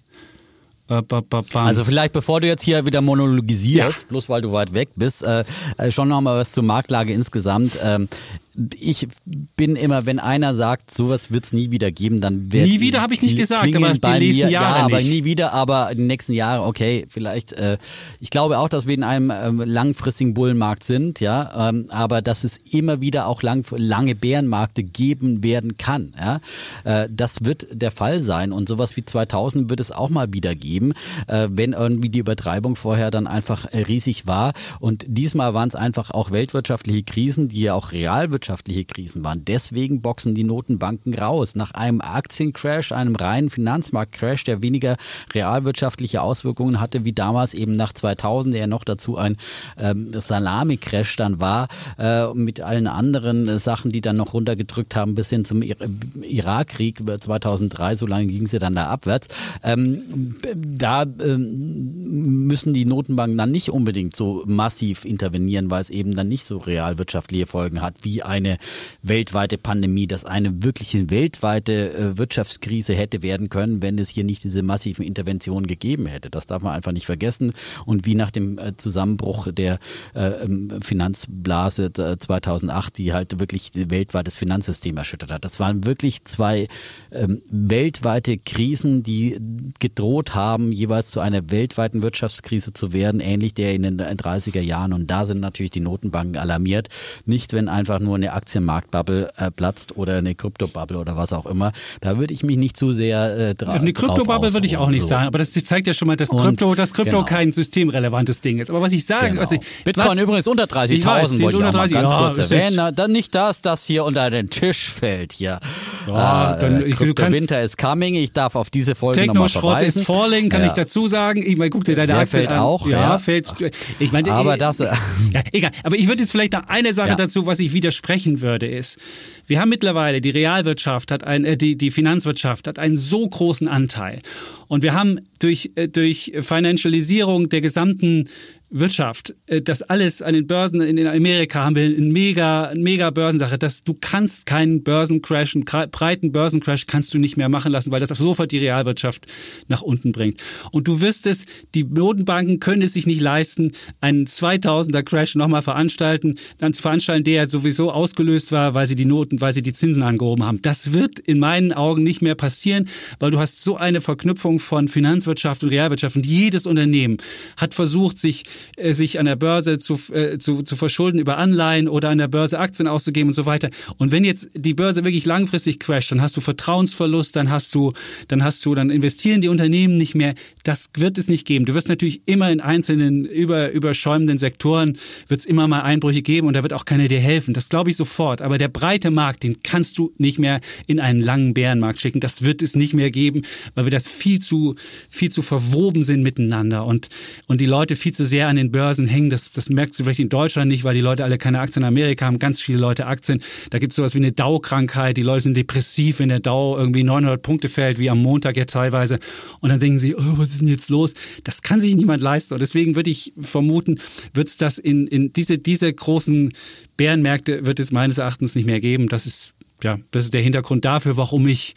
Also 1.66 1.86
vielleicht 1.86 2.14
bevor 2.14 2.42
du 2.42 2.48
jetzt 2.48 2.64
hier 2.64 2.86
wieder 2.86 3.02
monologisierst, 3.02 4.02
ja. 4.02 4.08
bloß 4.10 4.30
weil 4.30 4.42
du 4.42 4.52
weit 4.52 4.74
weg 4.74 4.90
bist, 4.96 5.24
äh, 5.24 5.44
äh 5.78 5.92
schon 5.92 6.10
noch 6.10 6.22
mal 6.22 6.38
was 6.38 6.52
zur 6.52 6.64
Marktlage 6.64 7.14
insgesamt. 7.14 7.80
Ähm, 7.82 8.10
ich 8.56 9.08
bin 9.56 9.76
immer, 9.76 10.06
wenn 10.06 10.20
einer 10.20 10.54
sagt, 10.54 10.94
sowas 10.94 11.32
wird 11.32 11.46
es 11.46 11.54
nie 11.54 11.72
wieder 11.72 11.92
geben, 11.92 12.22
dann 12.22 12.52
wird 12.52 12.68
Nie 12.68 12.80
wieder 12.80 13.02
habe 13.02 13.14
ich 13.14 13.22
nicht 13.24 13.36
gesagt, 13.36 13.64
aber 13.64 13.94
die 13.94 14.20
nächsten 14.20 14.46
mir, 14.46 14.50
Jahre 14.50 14.78
ja, 14.78 14.86
aber 14.86 14.98
nicht. 14.98 15.10
nie 15.10 15.24
wieder, 15.24 15.54
aber 15.54 15.92
die 15.96 16.04
nächsten 16.04 16.34
Jahre, 16.34 16.64
okay, 16.64 17.06
vielleicht. 17.10 17.54
Äh, 17.54 17.78
ich 18.20 18.30
glaube 18.30 18.60
auch, 18.60 18.70
dass 18.70 18.86
wir 18.86 18.94
in 18.94 19.04
einem 19.04 19.32
ähm, 19.32 19.64
langfristigen 19.66 20.36
Bullenmarkt 20.36 20.84
sind, 20.84 21.20
ja, 21.20 21.70
ähm, 21.70 21.88
aber 21.90 22.22
dass 22.22 22.44
es 22.44 22.58
immer 22.58 23.02
wieder 23.02 23.28
auch 23.28 23.42
lang, 23.42 23.66
lange 23.76 24.14
Bärenmärkte 24.14 24.84
geben 24.84 25.44
werden 25.44 25.78
kann, 25.78 26.14
ja. 26.18 26.40
Äh, 26.84 27.10
das 27.12 27.44
wird 27.46 27.66
der 27.72 27.92
Fall 27.92 28.20
sein 28.20 28.52
und 28.52 28.70
sowas 28.70 28.96
wie 28.98 29.04
2000 29.04 29.70
wird 29.70 29.80
es 29.80 29.92
auch 29.92 30.10
mal 30.10 30.32
wieder 30.32 30.54
geben, 30.54 30.94
äh, 31.28 31.48
wenn 31.50 31.74
irgendwie 31.74 32.10
die 32.10 32.20
Übertreibung 32.20 32.76
vorher 32.76 33.10
dann 33.10 33.26
einfach 33.26 33.66
äh, 33.72 33.80
riesig 33.80 34.28
war 34.28 34.54
und 34.80 35.06
diesmal 35.08 35.56
waren 35.56 35.70
es 35.70 35.76
einfach 35.76 36.12
auch 36.12 36.30
weltwirtschaftliche 36.30 37.04
Krisen, 37.04 37.48
die 37.48 37.62
ja 37.62 37.74
auch 37.74 37.92
realwirtschaftlich 37.92 38.43
volkswirtschaftliche 38.44 38.86
Krisen 38.86 39.24
waren. 39.24 39.46
Deswegen 39.46 40.02
boxen 40.02 40.36
die 40.36 40.44
Notenbanken 40.44 41.14
raus. 41.14 41.56
Nach 41.56 41.72
einem 41.72 42.02
Aktiencrash, 42.02 42.92
einem 42.92 43.16
reinen 43.16 43.50
Finanzmarktcrash, 43.50 44.44
der 44.44 44.62
weniger 44.62 44.98
realwirtschaftliche 45.34 46.22
Auswirkungen 46.22 46.80
hatte, 46.80 47.06
wie 47.06 47.14
damals 47.14 47.54
eben 47.54 47.76
nach 47.76 47.94
2000, 47.94 48.56
der 48.56 48.68
noch 48.68 48.84
dazu 48.84 49.18
ein 49.18 49.38
ähm, 49.78 50.10
Salami-Crash 50.14 51.16
dann 51.16 51.40
war, 51.40 51.68
äh, 51.98 52.34
mit 52.34 52.62
allen 52.62 52.88
anderen 52.88 53.60
Sachen, 53.60 53.92
die 53.92 54.02
dann 54.02 54.18
noch 54.18 54.34
runtergedrückt 54.34 54.96
haben, 54.96 55.16
bis 55.16 55.30
hin 55.30 55.46
zum 55.46 55.62
Irakkrieg 55.62 57.02
2003, 57.20 57.96
so 57.96 58.06
lange 58.06 58.28
ging 58.28 58.48
ja 58.48 58.60
dann 58.60 58.76
da 58.76 58.88
abwärts. 58.88 59.28
Ähm, 59.64 60.36
da 60.56 61.04
ähm, 61.04 62.48
müssen 62.48 62.74
die 62.74 62.86
Notenbanken 62.86 63.38
dann 63.38 63.52
nicht 63.52 63.70
unbedingt 63.70 64.16
so 64.16 64.44
massiv 64.46 65.06
intervenieren, 65.06 65.72
weil 65.72 65.82
es 65.82 65.90
eben 65.90 66.14
dann 66.14 66.28
nicht 66.28 66.46
so 66.46 66.58
realwirtschaftliche 66.58 67.46
Folgen 67.46 67.82
hat, 67.82 68.04
wie 68.04 68.22
ein 68.22 68.33
eine 68.34 68.58
weltweite 69.02 69.58
Pandemie, 69.58 70.08
dass 70.08 70.26
eine 70.26 70.64
wirkliche 70.64 71.10
weltweite 71.10 71.94
äh, 71.94 72.18
Wirtschaftskrise 72.18 72.94
hätte 72.96 73.22
werden 73.22 73.50
können, 73.50 73.82
wenn 73.82 73.98
es 73.98 74.10
hier 74.10 74.24
nicht 74.24 74.44
diese 74.44 74.64
massiven 74.64 75.06
Interventionen 75.06 75.68
gegeben 75.68 76.08
hätte. 76.08 76.30
Das 76.30 76.48
darf 76.48 76.64
man 76.64 76.74
einfach 76.74 76.92
nicht 76.92 77.06
vergessen. 77.06 77.54
Und 77.86 78.06
wie 78.06 78.16
nach 78.16 78.32
dem 78.32 78.58
äh, 78.58 78.76
Zusammenbruch 78.78 79.48
der 79.52 79.80
äh, 80.16 80.44
ähm, 80.44 80.82
Finanzblase 80.82 81.92
2008, 81.94 82.98
die 82.98 83.14
halt 83.14 83.40
wirklich 83.40 83.72
weltweites 83.74 84.38
Finanzsystem 84.38 84.98
erschüttert 84.98 85.32
hat. 85.32 85.46
Das 85.46 85.60
waren 85.60 85.86
wirklich 85.86 86.24
zwei 86.26 86.68
ähm, 87.12 87.42
weltweite 87.50 88.38
Krisen, 88.38 89.04
die 89.04 89.38
gedroht 89.80 90.34
haben, 90.36 90.72
jeweils 90.72 91.12
zu 91.12 91.20
einer 91.20 91.52
weltweiten 91.52 92.02
Wirtschaftskrise 92.02 92.74
zu 92.74 92.94
werden, 92.94 93.20
ähnlich 93.20 93.54
der 93.54 93.74
in 93.74 93.84
den 93.84 94.00
30er 94.00 94.62
Jahren. 94.62 94.94
Und 94.94 95.08
da 95.08 95.26
sind 95.26 95.40
natürlich 95.40 95.72
die 95.72 95.80
Notenbanken 95.80 96.38
alarmiert. 96.38 96.90
Nicht, 97.26 97.54
wenn 97.54 97.70
einfach 97.70 98.00
nur 98.00 98.23
eine 98.24 98.34
Aktienmarktbubble 98.34 99.32
äh, 99.38 99.52
platzt 99.52 99.98
oder 99.98 100.18
eine 100.18 100.36
Kryptobubble 100.36 100.98
oder 100.98 101.18
was 101.18 101.34
auch 101.34 101.46
immer. 101.46 101.72
Da 102.02 102.18
würde 102.18 102.34
ich 102.34 102.44
mich 102.44 102.58
nicht 102.58 102.78
zu 102.78 102.92
sehr 102.92 103.38
äh, 103.38 103.56
dra 103.56 103.74
Eine 103.74 103.94
Kryptobubble 103.94 104.54
würde 104.54 104.66
ich 104.66 104.78
auch 104.78 104.90
nicht 104.90 105.02
so. 105.02 105.10
sagen, 105.10 105.28
aber 105.28 105.40
das 105.40 105.52
zeigt 105.52 105.88
ja 105.88 105.94
schon 105.94 106.08
mal, 106.08 106.16
dass 106.16 106.30
Krypto, 106.30 106.76
dass 106.76 106.94
Krypto 106.94 107.18
genau. 107.18 107.26
kein 107.26 107.52
systemrelevantes 107.52 108.42
Ding 108.42 108.60
ist. 108.60 108.70
Aber 108.70 108.82
was 108.82 108.94
ich 108.94 109.06
sage, 109.06 109.30
genau. 109.30 109.42
also, 109.42 109.58
Bitcoin 109.84 110.08
was, 110.08 110.22
übrigens 110.22 110.48
unter 110.48 110.66
30.000 110.66 111.06
wollte 111.06 111.40
ich 111.40 111.56
unter 111.56 111.72
30, 111.72 111.94
ganz 111.94 112.12
ja, 112.12 112.18
kurz 112.18 112.38
erwähnen. 112.38 112.96
Dann 112.96 113.12
nicht 113.12 113.36
das, 113.36 113.62
das 113.62 113.86
hier 113.86 114.06
unter 114.06 114.30
den 114.30 114.50
Tisch 114.50 114.90
fällt 114.90 115.34
hier. 115.34 115.60
Ja, 116.08 116.56
äh, 116.56 116.62
dann, 116.62 116.86
ich, 116.86 116.96
du 116.96 117.14
kannst, 117.14 117.40
Winter 117.40 117.62
is 117.62 117.78
coming. 117.78 118.16
Ich 118.16 118.34
darf 118.34 118.56
auf 118.56 118.70
diese 118.70 118.96
Folge 118.96 119.26
nochmal 119.26 119.50
verweisen. 119.50 119.80
Techno-Schrott 119.82 120.02
ist 120.02 120.06
falling, 120.06 120.50
kann 120.50 120.62
ja. 120.62 120.68
ich 120.68 120.74
dazu 120.74 121.08
sagen. 121.08 121.44
Ich 121.46 121.58
meine, 121.58 121.70
guck 121.70 121.84
dir 121.84 121.96
deine 121.96 122.08
Der 122.08 122.18
Aktie 122.18 122.40
fällt 122.40 122.52
an. 122.52 122.60
auch. 122.60 122.88
Ja, 122.88 123.02
ja. 123.02 123.18
fällt. 123.18 123.54
Ich 124.00 124.12
meine, 124.12 124.32
aber 124.32 124.58
das. 124.58 124.84
Ja, 125.32 125.42
egal. 125.52 125.72
Aber 125.84 125.96
ich 125.96 126.08
würde 126.08 126.22
jetzt 126.22 126.32
vielleicht 126.32 126.54
noch 126.54 126.68
eine 126.68 126.94
Sache 126.94 127.16
dazu, 127.16 127.46
was 127.46 127.60
ich 127.60 127.74
widersprechen 128.14 128.42
würde, 128.42 128.68
ist, 128.68 129.00
wir 129.48 129.60
haben 129.60 129.70
mittlerweile, 129.70 130.22
die 130.22 130.30
Realwirtschaft 130.30 131.12
hat 131.12 131.24
ein, 131.24 131.46
äh, 131.46 131.58
die, 131.58 131.76
die 131.76 131.92
Finanzwirtschaft 131.92 132.68
hat 132.68 132.80
einen 132.80 132.98
so 132.98 133.28
großen 133.28 133.68
Anteil. 133.68 134.22
Und 134.68 134.84
wir 134.84 134.94
haben 134.94 135.20
durch, 135.40 135.72
äh, 135.76 135.88
durch 135.88 136.32
Financialisierung 136.40 137.50
der 137.50 137.62
gesamten 137.62 138.30
Wirtschaft, 138.74 139.36
äh, 139.46 139.62
das 139.62 139.84
alles 139.84 140.22
an 140.22 140.34
den 140.34 140.48
Börsen 140.48 140.82
in 140.82 141.08
Amerika 141.08 141.64
haben 141.64 141.76
wir 141.76 141.84
eine 141.84 141.98
mega, 141.98 142.74
mega 142.76 143.12
Börsensache. 143.12 143.58
dass 143.58 143.84
du 143.84 143.94
kannst 143.94 144.46
keinen 144.46 144.84
Börsencrash, 144.84 145.56
einen 145.56 145.66
breiten 145.92 146.32
Börsencrash 146.32 146.88
kannst 146.88 147.14
du 147.14 147.20
nicht 147.20 147.38
mehr 147.38 147.50
machen 147.50 147.72
lassen, 147.72 147.92
weil 147.92 148.00
das 148.00 148.10
sofort 148.10 148.52
die 148.52 148.58
Realwirtschaft 148.58 149.28
nach 149.68 149.82
unten 149.82 150.12
bringt. 150.12 150.42
Und 150.72 150.88
du 150.88 151.02
wirst 151.02 151.28
es, 151.28 151.46
die 151.76 151.84
Notenbanken 151.84 152.60
können 152.60 152.82
es 152.82 152.94
sich 152.94 153.06
nicht 153.06 153.22
leisten, 153.22 153.74
einen 154.02 154.26
2000er 154.26 155.04
Crash 155.04 155.36
nochmal 155.36 155.62
veranstalten, 155.62 156.36
dann 156.58 156.74
zu 156.74 156.82
veranstalten, 156.82 157.24
der 157.26 157.48
sowieso 157.48 157.92
ausgelöst 157.92 158.52
war, 158.52 158.74
weil 158.74 158.88
sie 158.88 158.96
die 158.96 159.06
Noten 159.06 159.40
weil 159.40 159.54
sie 159.54 159.62
die 159.62 159.74
Zinsen 159.74 160.04
angehoben 160.04 160.44
haben. 160.44 160.62
Das 160.62 160.94
wird 160.94 161.20
in 161.20 161.38
meinen 161.38 161.74
Augen 161.74 162.02
nicht 162.04 162.22
mehr 162.22 162.36
passieren, 162.36 162.88
weil 163.20 163.30
du 163.30 163.40
hast 163.40 163.60
so 163.60 163.78
eine 163.78 164.02
Verknüpfung 164.02 164.60
von 164.60 164.88
Finanzwirtschaft 164.88 165.64
und 165.64 165.70
Realwirtschaft 165.70 166.16
und 166.16 166.26
jedes 166.26 166.66
Unternehmen 166.66 167.18
hat 167.58 167.74
versucht, 167.74 168.18
sich, 168.18 168.46
sich 168.78 169.20
an 169.20 169.26
der 169.26 169.36
Börse 169.36 169.78
zu, 169.78 170.00
äh, 170.14 170.38
zu, 170.38 170.64
zu 170.64 170.76
verschulden 170.76 171.20
über 171.20 171.38
Anleihen 171.38 171.88
oder 171.88 172.10
an 172.10 172.18
der 172.18 172.28
Börse 172.28 172.60
Aktien 172.60 172.88
auszugeben 172.88 173.30
und 173.30 173.34
so 173.34 173.46
weiter. 173.46 173.70
Und 173.98 174.12
wenn 174.12 174.24
jetzt 174.24 174.50
die 174.54 174.74
Börse 174.74 175.04
wirklich 175.04 175.26
langfristig 175.26 175.80
crasht, 175.80 176.12
dann 176.12 176.22
hast 176.22 176.38
du 176.38 176.42
Vertrauensverlust, 176.42 177.36
dann 177.36 177.50
hast 177.50 177.76
du, 177.76 177.94
dann 178.28 178.44
hast 178.44 178.66
du, 178.66 178.76
dann 178.76 178.90
investieren 178.90 179.42
die 179.42 179.50
Unternehmen 179.50 179.98
nicht 179.98 180.16
mehr. 180.16 180.36
Das 180.64 180.90
wird 180.96 181.18
es 181.18 181.28
nicht 181.28 181.46
geben. 181.46 181.66
Du 181.66 181.74
wirst 181.74 181.90
natürlich 181.90 182.22
immer 182.26 182.52
in 182.52 182.62
einzelnen 182.62 183.26
über, 183.26 183.72
überschäumenden 183.72 184.38
Sektoren 184.38 184.98
wird 185.28 185.42
es 185.42 185.46
immer 185.46 185.68
mal 185.68 185.82
Einbrüche 185.82 186.22
geben 186.22 186.48
und 186.48 186.54
da 186.54 186.64
wird 186.64 186.74
auch 186.74 186.86
keiner 186.86 187.08
dir 187.08 187.20
helfen. 187.20 187.54
Das 187.54 187.70
glaube 187.70 187.90
ich 187.90 187.98
sofort. 187.98 188.42
Aber 188.42 188.58
der 188.58 188.68
breite 188.68 189.12
Markt, 189.12 189.44
den 189.44 189.58
kannst 189.64 189.98
du 189.98 190.14
nicht 190.18 190.40
mehr 190.40 190.62
in 190.88 191.00
einen 191.00 191.20
langen 191.20 191.54
Bärenmarkt 191.54 192.00
schicken. 192.00 192.20
Das 192.20 192.44
wird 192.44 192.62
es 192.62 192.76
nicht 192.76 192.94
mehr 192.94 193.12
geben, 193.12 193.44
weil 193.76 193.86
wir 193.86 193.92
das 193.92 194.08
viel 194.08 194.40
zu, 194.40 194.76
viel 195.10 195.32
zu 195.32 195.42
verwoben 195.42 196.04
sind 196.04 196.24
miteinander 196.24 196.86
und, 196.86 197.10
und 197.48 197.62
die 197.62 197.66
Leute 197.66 197.96
viel 197.96 198.14
zu 198.14 198.26
sehr 198.26 198.48
an 198.54 198.58
den 198.58 198.72
Börsen 198.72 199.06
hängen. 199.06 199.30
Das, 199.30 199.52
das 199.52 199.70
merkst 199.70 200.00
du 200.00 200.04
vielleicht 200.04 200.20
in 200.20 200.30
Deutschland 200.30 200.70
nicht, 200.70 200.84
weil 200.84 200.94
die 200.94 201.02
Leute 201.02 201.24
alle 201.24 201.38
keine 201.38 201.60
Aktien 201.60 201.84
in 201.84 201.88
Amerika 201.88 202.26
haben. 202.26 202.40
Ganz 202.40 202.62
viele 202.62 202.80
Leute 202.80 203.06
Aktien. 203.06 203.42
Da 203.70 203.80
gibt 203.80 203.92
es 203.92 203.98
sowas 203.98 204.14
wie 204.14 204.20
eine 204.20 204.32
Dow-Krankheit. 204.32 205.18
Die 205.18 205.24
Leute 205.24 205.42
sind 205.42 205.58
depressiv, 205.58 206.20
wenn 206.20 206.30
der 206.30 206.40
Dow 206.40 206.78
irgendwie 206.78 207.04
900 207.04 207.42
Punkte 207.42 207.70
fällt, 207.70 208.00
wie 208.00 208.10
am 208.10 208.22
Montag 208.22 208.58
ja 208.58 208.66
teilweise. 208.66 209.20
Und 209.62 209.70
dann 209.70 209.80
denken 209.80 210.00
sie, 210.00 210.16
oh, 210.16 210.38
was 210.38 210.52
ist 210.52 210.62
denn 210.62 210.68
jetzt 210.68 210.90
los? 210.90 211.14
Das 211.44 211.62
kann 211.62 211.82
sich 211.82 211.96
niemand 211.96 212.22
leisten. 212.22 212.54
Und 212.54 212.60
deswegen 212.60 212.96
würde 212.96 213.10
ich 213.10 213.34
vermuten, 213.40 214.00
wird 214.34 214.48
es 214.48 214.58
das 214.58 214.78
in, 214.78 215.08
in 215.08 215.34
diese, 215.34 215.58
diese 215.58 215.92
großen 215.92 216.54
Bärenmärkte 216.98 217.66
wird 217.66 217.80
es 217.80 217.92
meines 217.92 218.20
Erachtens 218.20 218.56
nicht 218.56 218.66
mehr 218.66 218.80
geben. 218.80 219.08
Das 219.08 219.26
ist 219.26 219.53
ja, 219.84 220.00
das 220.12 220.26
ist 220.26 220.34
der 220.34 220.42
Hintergrund 220.42 220.86
dafür, 220.86 221.18
warum 221.18 221.48
ich 221.48 221.76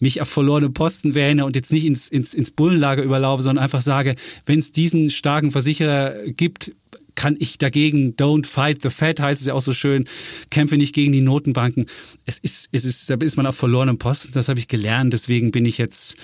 mich 0.00 0.20
auf 0.20 0.28
verlorene 0.28 0.70
Posten 0.70 1.14
wähne 1.14 1.44
und 1.44 1.56
jetzt 1.56 1.72
nicht 1.72 1.84
ins, 1.84 2.08
ins, 2.08 2.34
ins 2.34 2.50
Bullenlager 2.50 3.02
überlaufe, 3.02 3.42
sondern 3.42 3.62
einfach 3.62 3.80
sage, 3.80 4.14
wenn 4.46 4.58
es 4.58 4.72
diesen 4.72 5.10
starken 5.10 5.50
Versicherer 5.50 6.14
gibt, 6.28 6.72
kann 7.14 7.36
ich 7.40 7.58
dagegen, 7.58 8.14
don't 8.14 8.46
fight 8.46 8.80
the 8.80 8.90
Fed, 8.90 9.18
heißt 9.18 9.40
es 9.40 9.48
ja 9.48 9.54
auch 9.54 9.60
so 9.60 9.72
schön, 9.72 10.06
kämpfe 10.50 10.76
nicht 10.76 10.94
gegen 10.94 11.10
die 11.10 11.20
Notenbanken. 11.20 11.86
Es 12.26 12.38
ist, 12.38 12.68
es 12.70 12.84
ist, 12.84 13.10
da 13.10 13.16
ist 13.16 13.36
man 13.36 13.44
auf 13.44 13.56
verlorenem 13.56 13.98
Posten, 13.98 14.30
das 14.32 14.48
habe 14.48 14.60
ich 14.60 14.68
gelernt, 14.68 15.12
deswegen 15.12 15.50
bin 15.50 15.64
ich 15.64 15.78
jetzt 15.78 16.16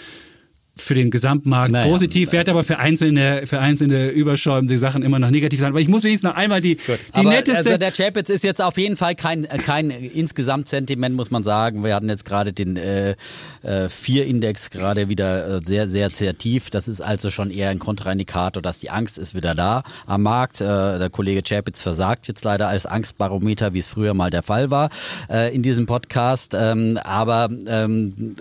für 0.76 0.94
den 0.94 1.10
Gesamtmarkt 1.10 1.72
naja, 1.72 1.86
positiv, 1.86 2.32
werde 2.32 2.50
aber 2.50 2.64
für 2.64 2.78
einzelne, 2.78 3.46
für 3.46 3.60
einzelne 3.60 4.08
überschäumende 4.08 4.76
Sachen 4.76 5.02
immer 5.02 5.18
noch 5.20 5.30
negativ 5.30 5.60
sein. 5.60 5.70
Aber 5.70 5.80
ich 5.80 5.88
muss 5.88 6.02
wenigstens 6.02 6.30
noch 6.30 6.36
einmal 6.36 6.60
die, 6.60 6.76
die 6.76 6.98
aber 7.12 7.30
netteste. 7.30 7.70
Also 7.70 7.78
der 7.78 7.92
Chapitz 7.92 8.28
ist 8.28 8.42
jetzt 8.42 8.60
auf 8.60 8.76
jeden 8.76 8.96
Fall 8.96 9.14
kein, 9.14 9.42
kein 9.42 9.90
insgesamt 9.90 10.66
Sentiment, 10.68 11.14
muss 11.14 11.30
man 11.30 11.44
sagen. 11.44 11.84
Wir 11.84 11.94
hatten 11.94 12.08
jetzt 12.08 12.24
gerade 12.24 12.52
den 12.52 12.76
äh, 12.76 13.14
äh, 13.62 13.88
Vier-Index 13.88 14.70
gerade 14.70 15.08
wieder 15.08 15.58
äh, 15.58 15.60
sehr, 15.64 15.88
sehr, 15.88 16.10
sehr 16.10 16.36
tief. 16.36 16.70
Das 16.70 16.88
ist 16.88 17.00
also 17.00 17.30
schon 17.30 17.50
eher 17.50 17.70
ein 17.70 17.78
Kontraindikator, 17.78 18.60
dass 18.60 18.80
die 18.80 18.90
Angst 18.90 19.18
ist 19.18 19.34
wieder 19.34 19.54
da 19.54 19.84
am 20.06 20.22
Markt. 20.22 20.60
Äh, 20.60 20.64
der 20.64 21.08
Kollege 21.10 21.42
Chapitz 21.42 21.80
versagt 21.80 22.26
jetzt 22.26 22.44
leider 22.44 22.66
als 22.66 22.84
Angstbarometer, 22.84 23.74
wie 23.74 23.78
es 23.78 23.88
früher 23.88 24.14
mal 24.14 24.30
der 24.30 24.42
Fall 24.42 24.70
war 24.70 24.90
äh, 25.30 25.54
in 25.54 25.62
diesem 25.62 25.86
Podcast. 25.86 26.54
Ähm, 26.58 26.98
aber 27.02 27.48
ähm, 27.68 28.34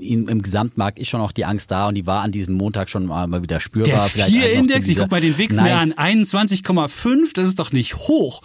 im, 0.00 0.28
im 0.28 0.42
Gesamtmarkt 0.42 0.98
ist 0.98 1.08
schon 1.08 1.20
auch 1.20 1.32
die 1.32 1.44
Angst 1.44 1.51
Angst 1.52 1.70
da 1.70 1.88
und 1.88 1.94
die 1.94 2.06
war 2.06 2.22
an 2.22 2.32
diesem 2.32 2.54
Montag 2.54 2.88
schon 2.88 3.06
mal, 3.06 3.42
wieder 3.42 3.60
spürbar. 3.60 4.08
Der 4.16 4.26
4-Index, 4.26 4.88
ich 4.88 4.96
guck 4.96 5.10
mal 5.10 5.20
den 5.20 5.36
Wix 5.36 5.56
mir 5.60 5.76
an, 5.76 5.92
21,5, 5.92 7.34
das 7.34 7.44
ist 7.44 7.58
doch 7.58 7.72
nicht 7.72 7.96
hoch. 7.96 8.42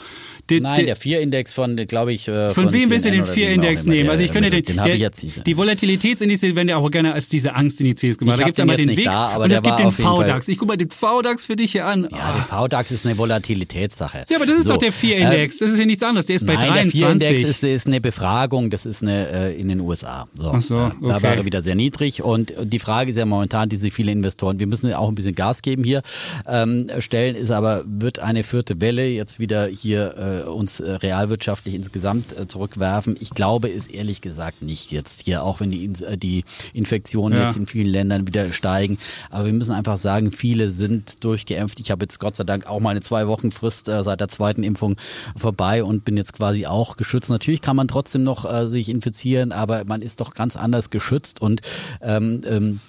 Den, 0.50 0.64
Nein, 0.64 0.86
der 0.86 0.98
4-Index 0.98 1.52
von, 1.52 1.76
glaube 1.76 2.14
ich. 2.14 2.28
Äh, 2.28 2.52
von, 2.52 2.66
von 2.66 2.74
wem 2.74 2.90
willst 2.90 3.06
du 3.06 3.12
den 3.12 3.26
4-Index 3.26 3.86
nehmen? 3.86 4.10
also 4.10 4.24
ich 4.24 4.32
könnte 4.32 4.50
den, 4.50 4.64
den, 4.64 4.78
der, 4.78 4.96
ich 4.96 5.02
jetzt 5.02 5.24
nicht. 5.24 5.46
Die 5.46 5.58
Volatilitätsindizes 5.58 6.56
werden 6.56 6.70
ja 6.70 6.78
auch 6.78 6.90
gerne 6.90 7.14
als 7.14 7.28
diese 7.28 7.54
Angstindizes 7.54 8.18
gemacht. 8.18 8.40
Da 8.40 8.44
gibt 8.44 8.54
es 8.54 8.58
ja 8.58 8.66
mal 8.66 8.78
den 8.78 8.90
WIX 8.90 9.04
da, 9.04 9.38
und 9.38 9.52
es 9.52 9.62
gibt 9.62 9.80
den 9.80 9.92
VDAX. 9.92 10.48
Ich 10.48 10.58
gucke 10.58 10.70
mal 10.70 10.78
den 10.78 10.90
VDAX 10.90 11.46
für 11.46 11.56
dich 11.56 11.74
hier 11.74 11.86
an. 11.86 12.08
Ja, 12.12 12.34
der 12.34 12.44
VDAX 12.44 12.92
ist 12.92 13.06
eine 13.06 13.18
Volatilitätssache. 13.18 14.26
Ja, 14.30 14.38
aber 14.38 14.46
das 14.46 14.60
ist 14.60 14.64
so, 14.66 14.72
doch 14.72 14.78
der 14.78 14.94
4-Index. 14.94 15.62
Ähm, 15.62 15.68
das 15.68 15.72
ist 15.72 15.80
ja 15.80 15.86
nichts 15.86 16.04
anderes. 16.04 16.26
Der 16.28 16.36
ist 16.38 16.46
bei 16.46 16.56
nein, 16.56 16.90
23. 16.90 17.00
Der 17.00 17.10
4-Index 17.10 17.44
ist, 17.44 17.64
ist, 17.64 17.88
eine 17.88 18.02
Befragung. 18.02 18.70
Das 18.70 18.86
ist 18.86 19.04
eine 19.04 19.30
äh, 19.30 19.60
in 19.60 19.68
den 19.68 19.82
USA. 19.82 20.28
So, 20.36 20.52
Ach 20.52 20.62
so, 20.62 20.76
okay. 20.76 20.96
Da 21.02 21.22
war 21.22 21.36
er 21.36 21.46
wieder 21.46 21.62
sehr 21.62 21.76
niedrig. 21.76 22.24
Und 22.24 22.54
die 22.62 22.80
Frage 22.80 23.12
ist 23.12 23.18
ja 23.18 23.26
momentan, 23.26 23.70
diese 23.70 23.92
viele 23.92 24.12
Investoren, 24.12 24.60
wir 24.60 24.68
müssen 24.68 24.94
auch 24.94 25.10
ein 25.10 25.16
bisschen 25.16 25.36
Gas 25.36 25.62
geben 25.62 25.84
hier, 25.84 26.02
ähm, 26.48 26.88
stellen, 27.00 27.36
ist 27.36 27.52
aber, 27.52 27.84
wird 27.86 28.20
eine 28.20 28.44
vierte 28.44 28.80
Welle 28.82 29.08
jetzt 29.08 29.40
wieder 29.40 29.68
hier 29.68 30.16
äh, 30.40 30.44
uns 30.44 30.80
äh, 30.80 30.92
real 30.92 31.18
realwirtschaftlich 31.18 31.76
insgesamt 31.76 32.38
äh, 32.38 32.48
zurückwerfen. 32.48 33.16
Ich 33.20 33.32
glaube 33.32 33.70
es 33.70 33.88
ehrlich 33.88 34.22
gesagt 34.22 34.62
nicht 34.62 34.92
jetzt 34.92 35.24
hier, 35.24 35.44
auch 35.44 35.60
wenn 35.60 35.72
die, 35.72 35.86
äh, 36.04 36.18
die 36.18 36.44
Infektionen 36.74 37.38
ja. 37.38 37.46
jetzt 37.46 37.58
in 37.58 37.66
vielen 37.66 37.88
Ländern 37.88 38.28
wieder 38.28 38.52
steigen. 38.52 38.98
Aber 39.30 39.46
wir 39.46 39.54
müssen 39.54 39.74
einfach 39.74 39.98
sagen, 39.98 40.32
viele 40.32 40.70
sind 40.70 41.24
durchgeimpft. 41.24 41.80
Ich 41.80 41.92
habe 41.92 42.06
jetzt 42.06 42.20
Gott 42.20 42.36
sei 42.36 42.44
Dank 42.44 42.68
auch 42.68 42.80
meine 42.80 43.02
zwei 43.02 43.28
Wochen 43.28 43.52
Frist 43.52 43.90
äh, 43.90 44.04
seit 44.04 44.22
der 44.22 44.30
zweiten 44.30 44.64
Impfung 44.64 44.96
vorbei 45.36 45.84
und 45.84 46.06
bin 46.06 46.18
jetzt 46.18 46.34
quasi 46.34 46.66
auch 46.66 46.98
geschützt. 46.98 47.30
Natürlich 47.30 47.62
kann 47.62 47.76
man 47.76 47.88
trotzdem 47.88 48.24
noch 48.24 48.38
sich 48.68 48.90
infizieren, 48.90 49.52
aber 49.52 49.84
man 49.86 50.02
ist 50.02 50.22
doch 50.22 50.34
ganz 50.34 50.56
anders 50.56 50.90
geschützt 50.90 51.42
und 51.42 51.62
ähm, 52.02 52.42
ähm, 52.48 52.80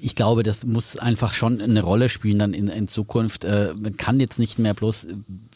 ich 0.00 0.14
glaube, 0.14 0.42
das 0.42 0.64
muss 0.64 0.96
einfach 0.96 1.34
schon 1.34 1.60
eine 1.60 1.82
Rolle 1.82 2.08
spielen 2.08 2.38
dann 2.38 2.54
in, 2.54 2.68
in 2.68 2.88
Zukunft. 2.88 3.44
Äh, 3.44 3.74
man 3.78 3.96
kann 3.96 4.18
jetzt 4.18 4.38
nicht 4.38 4.58
mehr 4.58 4.72
bloß 4.72 5.08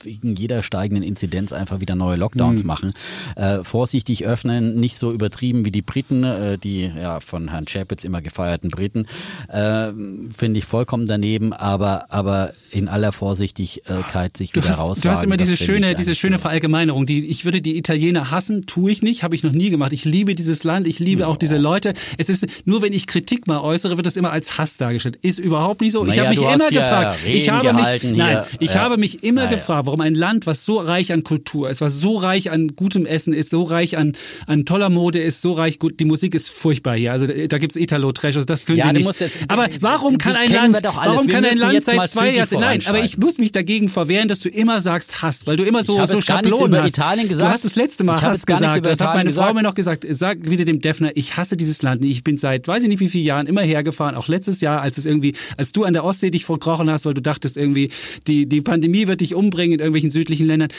wegen 0.03 0.37
jeder 0.37 0.63
steigenden 0.63 1.03
Inzidenz 1.03 1.53
einfach 1.53 1.81
wieder 1.81 1.95
neue 1.95 2.17
Lockdowns 2.17 2.63
mhm. 2.63 2.67
machen. 2.67 2.93
Äh, 3.37 3.65
vorsichtig 3.65 4.27
öffnen, 4.27 4.79
nicht 4.79 4.99
so 4.99 5.13
übertrieben 5.13 5.65
wie 5.65 5.71
die 5.71 5.83
Briten, 5.83 6.25
äh, 6.25 6.59
die 6.59 6.83
ja 6.83 7.21
von 7.21 7.49
Herrn 7.49 7.65
Chapitz 7.65 8.05
immer 8.05 8.21
gefeierten 8.21 8.71
Briten, 8.71 9.07
äh, 9.49 9.93
finde 10.37 10.59
ich 10.59 10.67
vollkommen 10.67 11.07
daneben, 11.07 11.53
aber, 11.53 12.13
aber 12.13 12.53
in 12.71 12.89
aller 12.89 13.13
Vorsichtigkeit 13.13 14.37
sich 14.37 14.53
du 14.53 14.63
wieder 14.63 14.75
rauswagen. 14.75 15.03
Du 15.03 15.11
hast 15.11 15.25
immer 15.25 15.37
diese 15.37 15.57
schöne, 15.57 15.95
diese 15.95 16.15
schöne 16.15 16.39
Verallgemeinerung. 16.39 17.07
Die, 17.07 17.27
ich 17.27 17.45
würde 17.45 17.61
die 17.61 17.77
Italiener 17.77 18.31
hassen, 18.31 18.67
tue 18.67 18.91
ich 18.91 19.03
nicht, 19.03 19.23
habe 19.23 19.35
ich 19.35 19.43
noch 19.43 19.53
nie 19.53 19.71
gemacht. 19.71 19.93
Ich 19.93 20.05
liebe 20.05 20.35
dieses 20.35 20.65
Land, 20.65 20.87
ich 20.87 20.99
liebe 20.99 21.23
ja. 21.23 21.27
auch 21.29 21.37
diese 21.37 21.57
Leute. 21.57 21.95
Es 22.17 22.29
ist 22.29 22.47
nur, 22.65 22.83
wenn 22.83 22.93
ich 22.93 23.07
Kritik 23.07 23.47
mal 23.47 23.61
äußere, 23.61 23.97
wird 23.97 24.07
das 24.07 24.17
immer 24.17 24.33
als 24.33 24.59
Hass 24.59 24.77
dargestellt. 24.77 25.19
Ist 25.23 25.39
überhaupt 25.39 25.81
nicht 25.81 25.93
so. 25.93 26.05
Naja, 26.05 26.31
ich 26.31 26.39
habe 26.39 26.49
mich 26.49 26.55
immer 26.55 26.71
gefragt. 26.71 27.19
Reden 27.25 27.37
ich 27.37 27.49
habe 27.51 27.73
mich, 27.73 28.17
nein, 28.17 28.45
ich 28.61 28.75
ja. 28.75 28.81
habe 28.81 28.97
mich 28.97 29.23
immer 29.23 29.45
naja. 29.45 29.57
gefragt, 29.57 29.87
warum 29.87 30.01
ein 30.01 30.15
Land, 30.15 30.47
was 30.47 30.65
so 30.65 30.79
reich 30.79 31.13
an 31.13 31.25
Kultur 31.25 31.71
ist, 31.71 31.81
was 31.81 32.01
so 32.01 32.17
reich 32.17 32.51
an 32.51 32.75
gutem 32.77 33.07
Essen 33.07 33.33
ist, 33.33 33.51
so 33.51 33.63
reich 33.63 33.97
an, 33.97 34.13
an 34.47 34.65
toller 34.65 34.91
Mode 34.91 35.21
ist, 35.21 35.43
so 35.43 35.53
reich 35.53 35.79
gut, 35.79 36.01
die 36.01 36.05
Musik 36.05 36.35
ist 36.35 36.51
furchtbar 36.51 36.97
hier. 36.97 37.13
Also 37.13 37.27
da 37.27 37.59
gibt's 37.59 37.77
Italo-Trash, 37.77 38.37
also 38.37 38.47
das 38.47 38.65
können 38.65 38.79
ja, 38.79 38.87
Sie 38.87 38.93
nicht. 38.93 39.21
Jetzt, 39.21 39.39
aber 39.49 39.67
warum 39.81 40.19
kann 40.19 40.37
ein 40.37 40.53
Land, 40.53 40.79
warum 40.83 41.27
kann 41.27 41.45
ein 41.45 41.57
Land 41.57 41.85
seit 41.85 42.11
zwei 42.11 42.35
Jahren, 42.35 42.58
nein, 42.61 42.83
aber 42.87 43.03
ich 43.03 43.19
muss 43.19 43.39
mich 43.39 43.53
dagegen 43.53 43.89
verwehren, 43.89 44.29
dass 44.29 44.41
du 44.41 44.49
immer 44.49 44.81
sagst 44.81 45.23
Hass, 45.23 45.47
weil 45.47 45.57
du 45.57 45.65
immer 45.65 45.83
so, 45.83 46.05
so 46.07 46.21
Schablonen 46.21 46.67
über 46.67 46.83
hast. 46.83 46.91
Italien 46.91 47.29
gesagt. 47.29 47.49
Du 47.49 47.53
hast 47.53 47.65
das 47.65 47.77
letzte 47.77 48.05
Mal 48.05 48.21
Hass 48.21 48.47
gesagt. 48.47 48.85
Das 48.85 49.01
hat 49.01 49.15
meine 49.15 49.31
Frau 49.31 49.53
mir 49.55 49.63
noch 49.63 49.75
gesagt. 49.75 50.07
Sag 50.11 50.49
wieder 50.51 50.65
dem 50.65 50.81
Defner, 50.81 51.11
ich 51.15 51.37
hasse 51.37 51.57
dieses 51.57 51.83
Land. 51.83 52.05
Ich 52.05 52.25
bin 52.25 52.39
seit, 52.39 52.69
weiß 52.69 52.83
ich 52.83 52.89
nicht 52.89 53.01
wie 53.01 53.09
vielen 53.09 53.25
Jahren 53.25 53.47
immer 53.47 53.63
hergefahren, 53.63 54.15
auch 54.15 54.29
letztes 54.29 54.61
Jahr, 54.61 54.81
als 54.81 54.99
es 54.99 55.07
irgendwie, 55.07 55.35
als 55.57 55.73
du 55.73 55.85
an 55.85 55.93
der 55.93 56.05
Ostsee 56.05 56.31
dich 56.31 56.45
verkrochen 56.45 56.91
hast, 56.91 57.05
weil 57.05 57.15
du 57.15 57.23
dachtest 57.23 57.57
irgendwie, 57.57 57.91
die, 58.27 58.49
die 58.49 58.61
Pandemie 58.61 59.07
wird 59.07 59.21
dich 59.21 59.35
umbringen 59.35 59.75
in 59.75 59.81
irgendwelchen 59.81 60.11
südlichen 60.11 60.47
Ländern. 60.47 60.71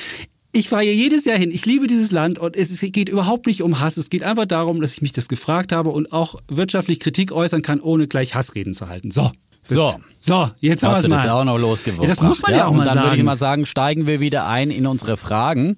Ich 0.51 0.69
fahre 0.69 0.84
hier 0.84 0.95
jedes 0.95 1.25
Jahr 1.25 1.38
hin. 1.38 1.51
Ich 1.51 1.65
liebe 1.67 1.86
dieses 1.86 2.11
Land 2.11 2.39
und 2.39 2.55
es 2.55 2.80
geht 2.80 3.07
überhaupt 3.07 3.45
nicht 3.45 3.61
um 3.61 3.80
Hass. 3.80 3.97
Es 3.97 4.09
geht 4.09 4.23
einfach 4.23 4.47
darum, 4.47 4.82
dass 4.82 4.93
ich 4.93 5.01
mich 5.03 5.11
das 5.11 5.30
gefragt 5.30 5.71
habe 5.71 5.91
und 5.91 6.11
auch 6.11 6.36
wirtschaftlich 6.47 6.99
Kritik 6.99 7.32
äußern 7.32 7.61
kann, 7.61 7.80
ohne 7.80 8.07
gleich 8.07 8.34
Hassreden 8.34 8.73
zu 8.73 8.88
halten. 8.88 9.11
So. 9.11 9.32
So, 9.62 9.95
so, 10.22 10.49
jetzt 10.60 10.84
haben 10.84 10.93
wir 10.93 10.97
es 10.99 11.07
mal. 11.07 11.24
Das 11.24 11.32
auch 11.32 11.43
noch 11.43 11.57
losgeworden. 11.57 12.03
Ja, 12.03 12.10
das 12.10 12.22
muss 12.22 12.41
man 12.41 12.51
ja, 12.51 12.57
ja 12.60 12.66
auch 12.68 12.72
mal 12.72 12.86
sagen. 12.86 12.89
Und 12.89 12.95
dann 12.95 13.03
würde 13.05 13.18
ich 13.18 13.24
mal 13.24 13.38
sagen, 13.38 13.66
steigen 13.66 14.07
wir 14.07 14.20
wieder 14.20 14.47
ein 14.47 14.72
in 14.72 14.88
unsere 14.88 15.18
Fragen. 15.18 15.78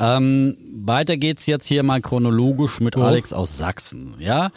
ähm, 0.00 0.56
weiter 0.74 1.16
geht's 1.16 1.46
jetzt 1.46 1.66
hier 1.66 1.82
mal 1.82 2.00
chronologisch 2.00 2.80
mit 2.80 2.96
oh. 2.96 3.02
Alex 3.02 3.32
aus 3.32 3.56
Sachsen. 3.56 4.14
Ja, 4.18 4.50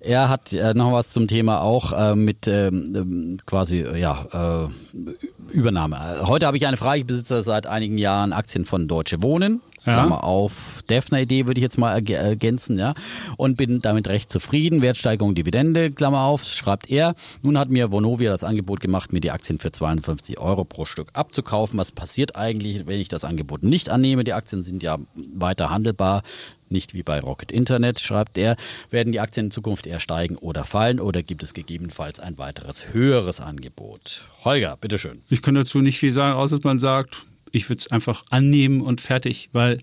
er 0.00 0.28
hat 0.28 0.52
äh, 0.52 0.74
noch 0.74 0.92
was 0.92 1.10
zum 1.10 1.26
Thema 1.26 1.60
auch 1.60 1.92
äh, 1.92 2.14
mit 2.14 2.46
ähm, 2.46 2.94
ähm 2.96 3.36
quasi 3.46 3.84
ja 3.96 4.68
äh, 4.68 5.52
Übernahme. 5.52 6.26
Heute 6.26 6.46
habe 6.46 6.56
ich 6.56 6.66
eine 6.66 6.76
Frage. 6.76 7.00
Ich 7.00 7.06
besitze 7.06 7.42
seit 7.42 7.66
einigen 7.66 7.98
Jahren 7.98 8.32
Aktien 8.32 8.64
von 8.64 8.88
Deutsche 8.88 9.22
Wohnen. 9.22 9.60
Klammer 9.88 10.16
ja. 10.16 10.22
auf, 10.22 10.82
Defner-Idee 10.88 11.46
würde 11.46 11.58
ich 11.58 11.62
jetzt 11.62 11.78
mal 11.78 11.92
ergänzen, 11.92 12.78
ja, 12.78 12.94
und 13.36 13.56
bin 13.56 13.80
damit 13.80 14.08
recht 14.08 14.30
zufrieden. 14.30 14.82
Wertsteigerung, 14.82 15.34
Dividende, 15.34 15.90
Klammer 15.90 16.22
auf, 16.22 16.44
schreibt 16.44 16.90
er. 16.90 17.14
Nun 17.42 17.58
hat 17.58 17.70
mir 17.70 17.92
Vonovia 17.92 18.30
das 18.30 18.44
Angebot 18.44 18.80
gemacht, 18.80 19.12
mir 19.12 19.20
die 19.20 19.30
Aktien 19.30 19.58
für 19.58 19.70
52 19.70 20.38
Euro 20.38 20.64
pro 20.64 20.84
Stück 20.84 21.08
abzukaufen. 21.12 21.78
Was 21.78 21.92
passiert 21.92 22.36
eigentlich, 22.36 22.86
wenn 22.86 23.00
ich 23.00 23.08
das 23.08 23.24
Angebot 23.24 23.62
nicht 23.62 23.88
annehme? 23.90 24.24
Die 24.24 24.32
Aktien 24.32 24.62
sind 24.62 24.82
ja 24.82 24.98
weiter 25.14 25.70
handelbar. 25.70 26.22
Nicht 26.70 26.92
wie 26.92 27.02
bei 27.02 27.20
Rocket 27.20 27.50
Internet, 27.50 27.98
schreibt 27.98 28.36
er, 28.36 28.56
werden 28.90 29.12
die 29.12 29.20
Aktien 29.20 29.46
in 29.46 29.50
Zukunft 29.50 29.86
eher 29.86 30.00
steigen 30.00 30.36
oder 30.36 30.64
fallen 30.64 31.00
oder 31.00 31.22
gibt 31.22 31.42
es 31.42 31.54
gegebenenfalls 31.54 32.20
ein 32.20 32.36
weiteres 32.36 32.92
höheres 32.92 33.40
Angebot? 33.40 34.22
Holger, 34.44 34.76
bitteschön. 34.76 35.22
Ich 35.30 35.40
kann 35.40 35.54
dazu 35.54 35.80
nicht 35.80 35.98
viel 35.98 36.12
sagen, 36.12 36.36
außer 36.36 36.56
dass 36.56 36.64
man 36.64 36.78
sagt, 36.78 37.26
ich 37.52 37.68
würde 37.68 37.80
es 37.80 37.90
einfach 37.90 38.24
annehmen 38.30 38.80
und 38.80 39.00
fertig, 39.00 39.48
weil 39.52 39.78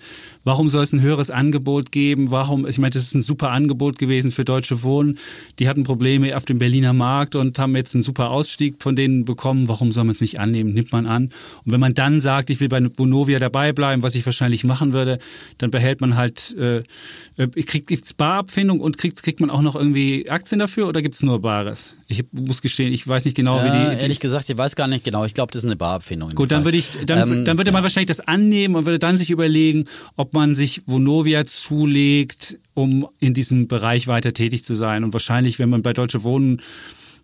Warum 0.46 0.70
soll 0.70 0.84
es 0.84 0.94
ein 0.94 1.02
höheres 1.02 1.32
Angebot 1.32 1.92
geben? 1.92 2.30
Warum, 2.30 2.68
ich 2.68 2.78
meine, 2.78 2.92
das 2.92 3.02
ist 3.02 3.16
ein 3.16 3.24
super 3.24 3.50
Angebot 3.50 3.98
gewesen 3.98 4.32
für 4.32 4.46
Deutsche 4.46 4.84
Wohnen. 4.84 5.18
Die 5.58 5.68
hatten 5.68 5.84
Probleme 5.84 6.38
auf 6.38 6.46
dem 6.46 6.60
Berliner 6.60 6.94
Markt 6.94 7.34
und 7.34 7.58
haben 7.58 7.76
jetzt 7.76 7.96
einen 7.96 8.04
super 8.04 8.30
Ausstieg 8.30 8.76
von 8.82 8.96
denen 8.96 9.26
bekommen. 9.26 9.68
Warum 9.68 9.92
soll 9.92 10.04
man 10.04 10.12
es 10.12 10.22
nicht 10.22 10.40
annehmen? 10.40 10.74
Nimmt 10.74 10.92
man 10.92 11.08
an. 11.08 11.32
Und 11.66 11.74
wenn 11.74 11.80
man 11.80 11.96
dann 11.96 12.22
sagt, 12.22 12.52
ich 12.52 12.60
will 12.60 12.70
bei 12.70 12.80
Vonovia 12.96 13.40
dabei 13.40 13.74
bleiben, 13.74 14.04
was 14.04 14.14
ich 14.14 14.24
wahrscheinlich 14.24 14.64
machen 14.64 14.94
würde, 14.94 15.18
dann 15.58 15.72
behält 15.72 16.00
man 16.00 16.16
halt, 16.16 16.56
äh, 16.60 16.84
äh 17.38 17.48
kriegt 17.64 17.90
es 17.90 18.14
Barabfindung 18.14 18.82
und 18.82 19.00
kriegt, 19.00 19.24
kriegt 19.24 19.40
man 19.40 19.50
auch 19.50 19.64
noch 19.64 19.76
irgendwie 19.76 20.30
Aktien 20.30 20.60
dafür 20.60 20.88
oder 20.88 21.02
gibt 21.02 21.16
es 21.16 21.24
nur 21.24 21.42
Bares? 21.42 21.98
Ich 22.08 22.24
muss 22.32 22.62
gestehen, 22.62 22.94
ich 22.94 23.08
weiß 23.08 23.26
nicht 23.26 23.36
genau, 23.36 23.58
ja, 23.58 23.66
wie 23.66 23.72
die, 23.72 23.96
die. 23.96 24.02
Ehrlich 24.04 24.20
gesagt, 24.20 24.48
ich 24.48 24.56
weiß 24.56 24.76
gar 24.76 24.88
nicht 24.88 25.04
genau. 25.04 25.26
Ich 25.26 25.34
glaube, 25.34 25.52
das 25.52 25.64
ist 25.64 25.68
eine 25.68 25.76
Barabfindung. 25.76 26.36
Gut, 26.36 26.52
dann 26.52 26.66
würde 26.66 26.78
ich, 26.78 26.92
dann, 27.08 27.32
ähm, 27.32 27.46
dann 27.46 27.58
würde 27.58 27.72
man 27.72 27.82
wahrscheinlich 27.82 28.10
das 28.10 28.20
annehmen 28.20 28.76
und 28.76 28.86
würde 28.86 29.00
dann 29.00 29.18
sich 29.18 29.32
überlegen, 29.32 29.86
ob 30.16 30.35
man 30.36 30.54
sich 30.54 30.84
Vonovia 30.86 31.46
zulegt, 31.46 32.60
um 32.74 33.08
in 33.20 33.34
diesem 33.34 33.68
Bereich 33.68 34.08
weiter 34.08 34.34
tätig 34.34 34.64
zu 34.64 34.76
sein. 34.76 35.04
Und 35.04 35.14
wahrscheinlich, 35.14 35.58
wenn 35.58 35.70
man 35.70 35.82
bei 35.82 35.94
Deutsche 35.94 36.24
Wohnen 36.24 36.62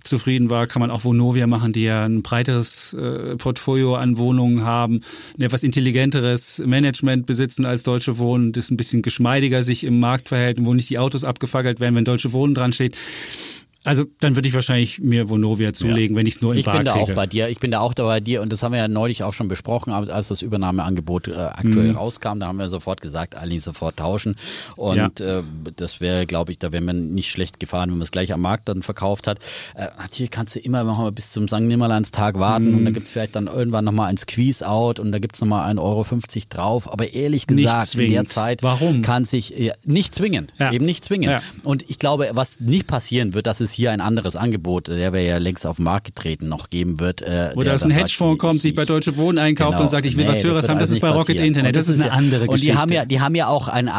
zufrieden 0.03 0.49
war, 0.49 0.67
kann 0.67 0.79
man 0.79 0.91
auch 0.91 1.03
Vonovia 1.03 1.47
machen, 1.47 1.73
die 1.73 1.83
ja 1.83 2.05
ein 2.05 2.23
breiteres 2.23 2.93
äh, 2.93 3.35
Portfolio 3.35 3.95
an 3.95 4.17
Wohnungen 4.17 4.63
haben, 4.63 5.01
ein 5.37 5.43
etwas 5.43 5.63
intelligenteres 5.63 6.59
Management 6.65 7.25
besitzen 7.25 7.65
als 7.65 7.83
Deutsche 7.83 8.17
Wohnen, 8.17 8.51
das 8.51 8.71
ein 8.71 8.77
bisschen 8.77 9.01
geschmeidiger 9.01 9.63
sich 9.63 9.83
im 9.83 9.99
Markt 9.99 10.29
verhält, 10.29 10.57
wo 10.59 10.73
nicht 10.73 10.89
die 10.89 10.97
Autos 10.97 11.23
abgefackelt 11.23 11.79
werden, 11.79 11.95
wenn 11.95 12.05
Deutsche 12.05 12.33
Wohnen 12.33 12.55
dran 12.55 12.73
steht. 12.73 12.97
Also 13.83 14.05
dann 14.19 14.35
würde 14.35 14.47
ich 14.47 14.53
wahrscheinlich 14.53 14.99
mir 14.99 15.27
Vonovia 15.27 15.73
zulegen, 15.73 16.15
ja. 16.15 16.19
wenn 16.19 16.27
ich 16.27 16.35
es 16.35 16.41
nur 16.41 16.53
in 16.53 16.59
ich 16.59 16.65
Bar 16.65 16.77
bin 16.77 16.85
da 16.85 16.93
kriege. 16.93 17.13
auch 17.13 17.15
bei 17.15 17.25
dir. 17.25 17.49
Ich 17.49 17.59
bin 17.59 17.71
da 17.71 17.79
auch 17.79 17.95
da 17.95 18.03
bei 18.03 18.19
dir 18.19 18.43
und 18.43 18.53
das 18.53 18.61
haben 18.61 18.73
wir 18.73 18.79
ja 18.79 18.87
neulich 18.87 19.23
auch 19.23 19.33
schon 19.33 19.47
besprochen, 19.47 19.91
als 19.91 20.27
das 20.27 20.43
Übernahmeangebot 20.43 21.29
äh, 21.29 21.33
aktuell 21.33 21.89
mhm. 21.89 21.97
rauskam. 21.97 22.39
Da 22.39 22.45
haben 22.45 22.59
wir 22.59 22.69
sofort 22.69 23.01
gesagt, 23.01 23.35
alle 23.35 23.59
sofort 23.59 23.97
tauschen 23.97 24.35
und 24.77 25.19
ja. 25.19 25.39
äh, 25.39 25.43
das 25.75 25.99
wäre, 25.99 26.27
glaube 26.27 26.51
ich, 26.51 26.59
da 26.59 26.71
wäre 26.71 26.83
man 26.83 27.15
nicht 27.15 27.31
schlecht 27.31 27.59
gefahren, 27.59 27.89
wenn 27.89 27.97
man 27.97 28.03
es 28.03 28.11
gleich 28.11 28.31
am 28.33 28.41
Markt 28.41 28.69
dann 28.69 28.83
verkauft 28.83 29.25
hat. 29.25 29.39
Äh, 29.73 29.87
natürlich 29.97 30.29
kannst 30.29 30.55
du 30.55 30.59
immer 30.59 30.83
noch 30.83 30.99
mal 30.99 31.11
bis 31.11 31.31
zum 31.31 31.47
St. 31.47 31.61
Nimmerleins-Tag 31.61 32.37
warten 32.37 32.69
mhm. 32.69 32.77
und 32.77 32.85
da 32.85 32.91
gibt 32.91 33.07
es 33.07 33.11
vielleicht 33.11 33.35
dann 33.35 33.47
irgendwann 33.47 33.85
nochmal 33.85 34.09
ein 34.09 34.17
Squeeze-Out 34.17 34.99
und 34.99 35.11
da 35.11 35.17
gibt 35.17 35.35
es 35.35 35.41
nochmal 35.41 35.75
1,50 35.75 35.79
Euro 35.81 36.05
drauf. 36.49 36.93
Aber 36.93 37.13
ehrlich 37.13 37.47
gesagt, 37.47 37.95
in 37.95 38.11
der 38.11 38.25
Zeit 38.25 38.61
Warum? 38.61 39.01
kann 39.01 39.25
sich 39.25 39.73
nicht 39.85 40.13
zwingen, 40.13 40.49
ja. 40.59 40.71
eben 40.71 40.85
nicht 40.85 41.03
zwingen. 41.03 41.39
Und 41.63 41.89
ich 41.89 41.97
glaube, 41.97 42.29
was 42.33 42.59
nicht 42.59 42.85
passieren 42.85 43.33
wird, 43.33 43.47
dass 43.47 43.59
es 43.59 43.70
hier 43.73 43.91
ein 43.91 44.01
anderes 44.01 44.35
Angebot 44.35 44.51
Angebot, 44.51 44.87
der 44.87 45.13
wäre 45.13 45.25
ja 45.25 45.37
längst 45.37 45.65
auf 45.65 45.77
den 45.77 45.85
Markt 45.85 46.07
getreten, 46.07 46.47
noch 46.49 46.69
geben 46.69 46.99
wird. 46.99 47.21
Äh, 47.21 47.51
Oder 47.55 47.71
dass 47.71 47.83
ein 47.83 47.91
Hedgefonds 47.91 48.39
kommt, 48.39 48.61
sich 48.61 48.75
bei 48.75 48.85
Deutsche 48.85 49.15
Wohnen 49.17 49.37
einkauft 49.37 49.71
genau, 49.71 49.83
und 49.83 49.89
sagt, 49.89 50.05
ich 50.05 50.17
will 50.17 50.25
nee, 50.25 50.31
was 50.31 50.43
Höheres 50.43 50.67
haben, 50.67 50.79
das 50.79 50.89
ist 50.89 50.99
bei 50.99 51.09
Rocket 51.09 51.37
passieren. 51.37 51.45
Internet. 51.45 51.75
Das, 51.75 51.85
das, 51.85 51.95
ist 51.95 52.01
eine 52.01 52.11
andere 52.11 52.43
und 52.43 52.51
Geschichte. 52.51 52.71
Und 52.71 52.75
die 52.75 52.81
haben 52.81 52.91
ja, 52.91 53.05
die 53.05 53.21
haben 53.21 53.35
ja 53.35 53.47
auch 53.47 53.67
ein, 53.67 53.89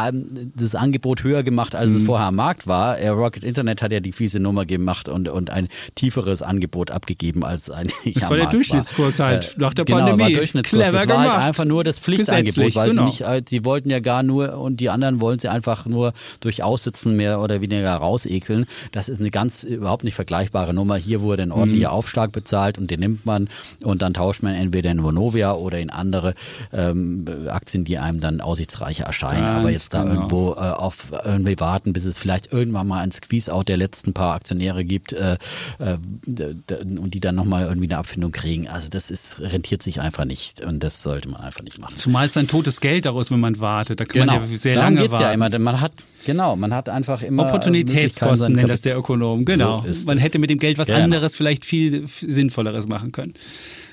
das 0.55 0.75
Angebot 0.75 1.23
höher 1.23 1.43
gemacht, 1.43 1.75
als 1.75 1.89
mhm. 1.89 1.95
es 1.97 2.03
vorher 2.03 2.27
am 2.27 2.35
Markt 2.35 2.67
war. 2.67 2.99
Rocket 2.99 3.43
Internet 3.43 3.81
hat 3.81 3.91
ja 3.91 3.99
die 3.99 4.11
fiese 4.11 4.39
Nummer 4.39 4.65
gemacht 4.65 5.09
und, 5.09 5.27
und 5.27 5.49
ein 5.49 5.67
tieferes 5.95 6.41
Angebot 6.41 6.91
abgeben 6.91 7.43
als 7.43 7.69
ein 7.71 7.87
Das 8.13 8.29
war 8.29 8.37
der 8.37 8.47
Durchschnittskurs 8.47 9.19
war. 9.19 9.27
halt 9.27 9.55
nach 9.57 9.73
der 9.73 9.85
genau, 9.85 9.99
Pandemie. 9.99 10.23
War 10.23 10.29
Durchschnittskurs. 10.31 10.83
Clever 10.83 11.05
das 11.05 11.15
war 11.15 11.33
halt 11.33 11.41
einfach 11.41 11.65
nur 11.65 11.83
das 11.83 11.99
Pflichtangebot, 11.99 12.75
weil 12.75 12.89
genau. 12.91 13.09
sie 13.09 13.23
nicht, 13.23 13.49
sie 13.49 13.65
wollten 13.65 13.89
ja 13.89 13.99
gar 13.99 14.23
nur 14.23 14.57
und 14.57 14.79
die 14.79 14.89
anderen 14.89 15.19
wollen 15.19 15.39
sie 15.39 15.49
einfach 15.49 15.85
nur 15.85 16.13
durch 16.41 16.63
Aussitzen 16.63 17.15
mehr 17.15 17.41
oder 17.41 17.61
weniger 17.61 17.93
rausekeln. 17.95 18.65
Das 18.91 19.09
ist 19.09 19.19
eine 19.19 19.31
ganz 19.31 19.62
überhaupt 19.63 20.03
nicht 20.03 20.15
vergleichbare 20.15 20.73
Nummer. 20.73 20.95
Hier 20.95 21.21
wurde 21.21 21.43
ein 21.43 21.51
ordentlicher 21.51 21.89
mhm. 21.89 21.95
Aufschlag 21.95 22.31
bezahlt 22.31 22.77
und 22.77 22.91
den 22.91 22.99
nimmt 22.99 23.25
man 23.25 23.49
und 23.81 24.01
dann 24.01 24.13
tauscht 24.13 24.43
man 24.43 24.53
entweder 24.53 24.91
in 24.91 25.03
Vonovia 25.03 25.53
oder 25.53 25.79
in 25.79 25.89
andere 25.89 26.35
ähm, 26.71 27.25
Aktien, 27.47 27.83
die 27.83 27.97
einem 27.97 28.19
dann 28.19 28.41
aussichtsreicher 28.41 29.05
erscheinen. 29.05 29.43
Ganz 29.43 29.59
Aber 29.59 29.69
jetzt 29.69 29.93
da 29.93 30.03
genau. 30.03 30.15
irgendwo 30.15 30.53
äh, 30.53 30.55
auf 30.55 31.11
irgendwie 31.23 31.59
warten, 31.59 31.93
bis 31.93 32.05
es 32.05 32.17
vielleicht 32.17 32.51
irgendwann 32.51 32.87
mal 32.87 33.01
ein 33.01 33.11
Squeeze-Out 33.11 33.67
der 33.67 33.77
letzten 33.77 34.13
paar 34.13 34.35
Aktionäre 34.35 34.85
gibt 34.85 35.13
äh, 35.13 35.37
äh, 35.79 35.97
und 36.97 37.13
die 37.13 37.19
dann 37.19 37.35
nochmal 37.35 37.65
irgendwie 37.65 37.87
eine 37.87 37.97
Abfindung 37.97 38.31
kriegen. 38.31 38.67
Also 38.67 38.89
das 38.89 39.11
ist, 39.11 39.39
rentiert 39.39 39.83
sich 39.83 40.01
einfach 40.01 40.25
nicht 40.25 40.61
und 40.61 40.81
das 40.81 41.03
sollte 41.03 41.29
man 41.29 41.41
einfach 41.41 41.63
nicht 41.63 41.79
machen. 41.79 41.95
Zumal 41.95 42.25
es 42.25 42.33
dann 42.33 42.47
totes 42.47 42.81
Geld 42.81 43.05
daraus, 43.05 43.31
wenn 43.31 43.39
man 43.39 43.59
wartet. 43.59 43.99
Da 43.99 44.05
kann 44.05 44.21
genau. 44.21 44.39
man 44.39 44.51
ja 44.51 44.57
sehr 44.57 44.75
Darum 44.75 44.95
lange 44.95 45.01
geht's 45.01 45.13
warten. 45.13 45.25
ja 45.25 45.31
immer, 45.31 45.49
denn 45.49 45.63
man 45.63 45.81
hat 45.81 45.91
Genau, 46.25 46.55
man 46.55 46.73
hat 46.73 46.89
einfach 46.89 47.21
immer 47.21 47.43
Opportunitätskosten 47.43 48.53
nennt 48.53 48.69
das 48.69 48.81
der 48.81 48.97
Ökonom. 48.97 49.45
Genau. 49.45 49.83
So 49.87 50.07
man 50.07 50.17
hätte 50.17 50.39
mit 50.39 50.49
dem 50.49 50.59
Geld 50.59 50.77
was 50.77 50.87
genau. 50.87 51.01
anderes 51.01 51.35
vielleicht 51.35 51.65
viel 51.65 52.07
sinnvolleres 52.07 52.87
machen 52.87 53.11
können. 53.11 53.33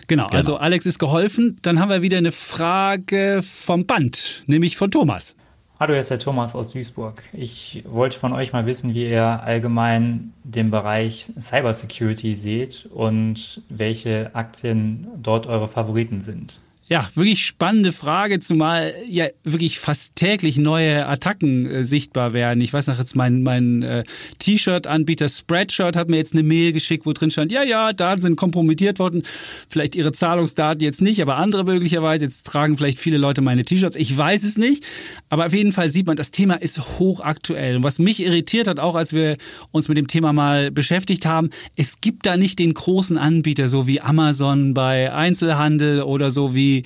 Genau, 0.06 0.26
genau, 0.26 0.36
also 0.36 0.56
Alex 0.56 0.86
ist 0.86 0.98
geholfen. 0.98 1.58
Dann 1.62 1.78
haben 1.78 1.88
wir 1.88 2.02
wieder 2.02 2.18
eine 2.18 2.32
Frage 2.32 3.40
vom 3.42 3.86
Band, 3.86 4.42
nämlich 4.46 4.76
von 4.76 4.90
Thomas. 4.90 5.36
Hallo, 5.78 5.94
hier 5.94 6.00
ist 6.00 6.10
der 6.10 6.18
Thomas 6.18 6.54
aus 6.54 6.72
Duisburg. 6.72 7.22
Ich 7.32 7.84
wollte 7.88 8.18
von 8.18 8.34
euch 8.34 8.52
mal 8.52 8.66
wissen, 8.66 8.92
wie 8.92 9.08
ihr 9.08 9.24
allgemein 9.24 10.34
den 10.44 10.70
Bereich 10.70 11.26
Cybersecurity 11.40 12.34
seht 12.34 12.86
und 12.92 13.62
welche 13.70 14.30
Aktien 14.34 15.06
dort 15.22 15.46
eure 15.46 15.68
Favoriten 15.68 16.20
sind. 16.20 16.60
Ja, 16.92 17.08
wirklich 17.14 17.46
spannende 17.46 17.92
Frage, 17.92 18.40
zumal 18.40 18.96
ja 19.06 19.28
wirklich 19.44 19.78
fast 19.78 20.16
täglich 20.16 20.58
neue 20.58 21.06
Attacken 21.06 21.64
äh, 21.64 21.84
sichtbar 21.84 22.32
werden. 22.32 22.60
Ich 22.62 22.72
weiß 22.72 22.88
noch 22.88 22.98
jetzt, 22.98 23.14
mein, 23.14 23.44
mein 23.44 23.84
äh, 23.84 24.02
T-Shirt-Anbieter 24.40 25.28
Spreadshirt 25.28 25.94
hat 25.94 26.08
mir 26.08 26.16
jetzt 26.16 26.32
eine 26.32 26.42
Mail 26.42 26.72
geschickt, 26.72 27.06
wo 27.06 27.12
drin 27.12 27.30
stand, 27.30 27.52
ja, 27.52 27.62
ja, 27.62 27.92
Daten 27.92 28.22
sind 28.22 28.34
kompromittiert 28.34 28.98
worden. 28.98 29.22
Vielleicht 29.68 29.94
ihre 29.94 30.10
Zahlungsdaten 30.10 30.82
jetzt 30.82 31.00
nicht, 31.00 31.22
aber 31.22 31.36
andere 31.36 31.62
möglicherweise. 31.62 32.24
Jetzt 32.24 32.44
tragen 32.44 32.76
vielleicht 32.76 32.98
viele 32.98 33.18
Leute 33.18 33.40
meine 33.40 33.64
T-Shirts. 33.64 33.94
Ich 33.94 34.18
weiß 34.18 34.42
es 34.42 34.58
nicht. 34.58 34.84
Aber 35.28 35.46
auf 35.46 35.54
jeden 35.54 35.70
Fall 35.70 35.90
sieht 35.90 36.08
man, 36.08 36.16
das 36.16 36.32
Thema 36.32 36.54
ist 36.54 36.98
hochaktuell. 36.98 37.76
Und 37.76 37.84
was 37.84 38.00
mich 38.00 38.20
irritiert 38.20 38.66
hat, 38.66 38.80
auch 38.80 38.96
als 38.96 39.12
wir 39.12 39.36
uns 39.70 39.86
mit 39.86 39.96
dem 39.96 40.08
Thema 40.08 40.32
mal 40.32 40.72
beschäftigt 40.72 41.24
haben, 41.24 41.50
es 41.76 42.00
gibt 42.00 42.26
da 42.26 42.36
nicht 42.36 42.58
den 42.58 42.74
großen 42.74 43.16
Anbieter, 43.16 43.68
so 43.68 43.86
wie 43.86 44.00
Amazon 44.00 44.74
bei 44.74 45.12
Einzelhandel 45.12 46.02
oder 46.02 46.32
so 46.32 46.52
wie 46.52 46.79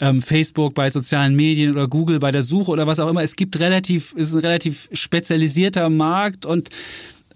ähm, 0.00 0.20
Facebook 0.20 0.74
bei 0.74 0.90
sozialen 0.90 1.34
Medien 1.34 1.72
oder 1.72 1.88
Google 1.88 2.18
bei 2.18 2.30
der 2.30 2.42
Suche 2.42 2.70
oder 2.70 2.86
was 2.86 3.00
auch 3.00 3.08
immer. 3.08 3.22
Es 3.22 3.36
gibt 3.36 3.58
relativ, 3.60 4.12
ist 4.14 4.34
ein 4.34 4.40
relativ 4.40 4.88
spezialisierter 4.92 5.88
Markt 5.90 6.46
und 6.46 6.70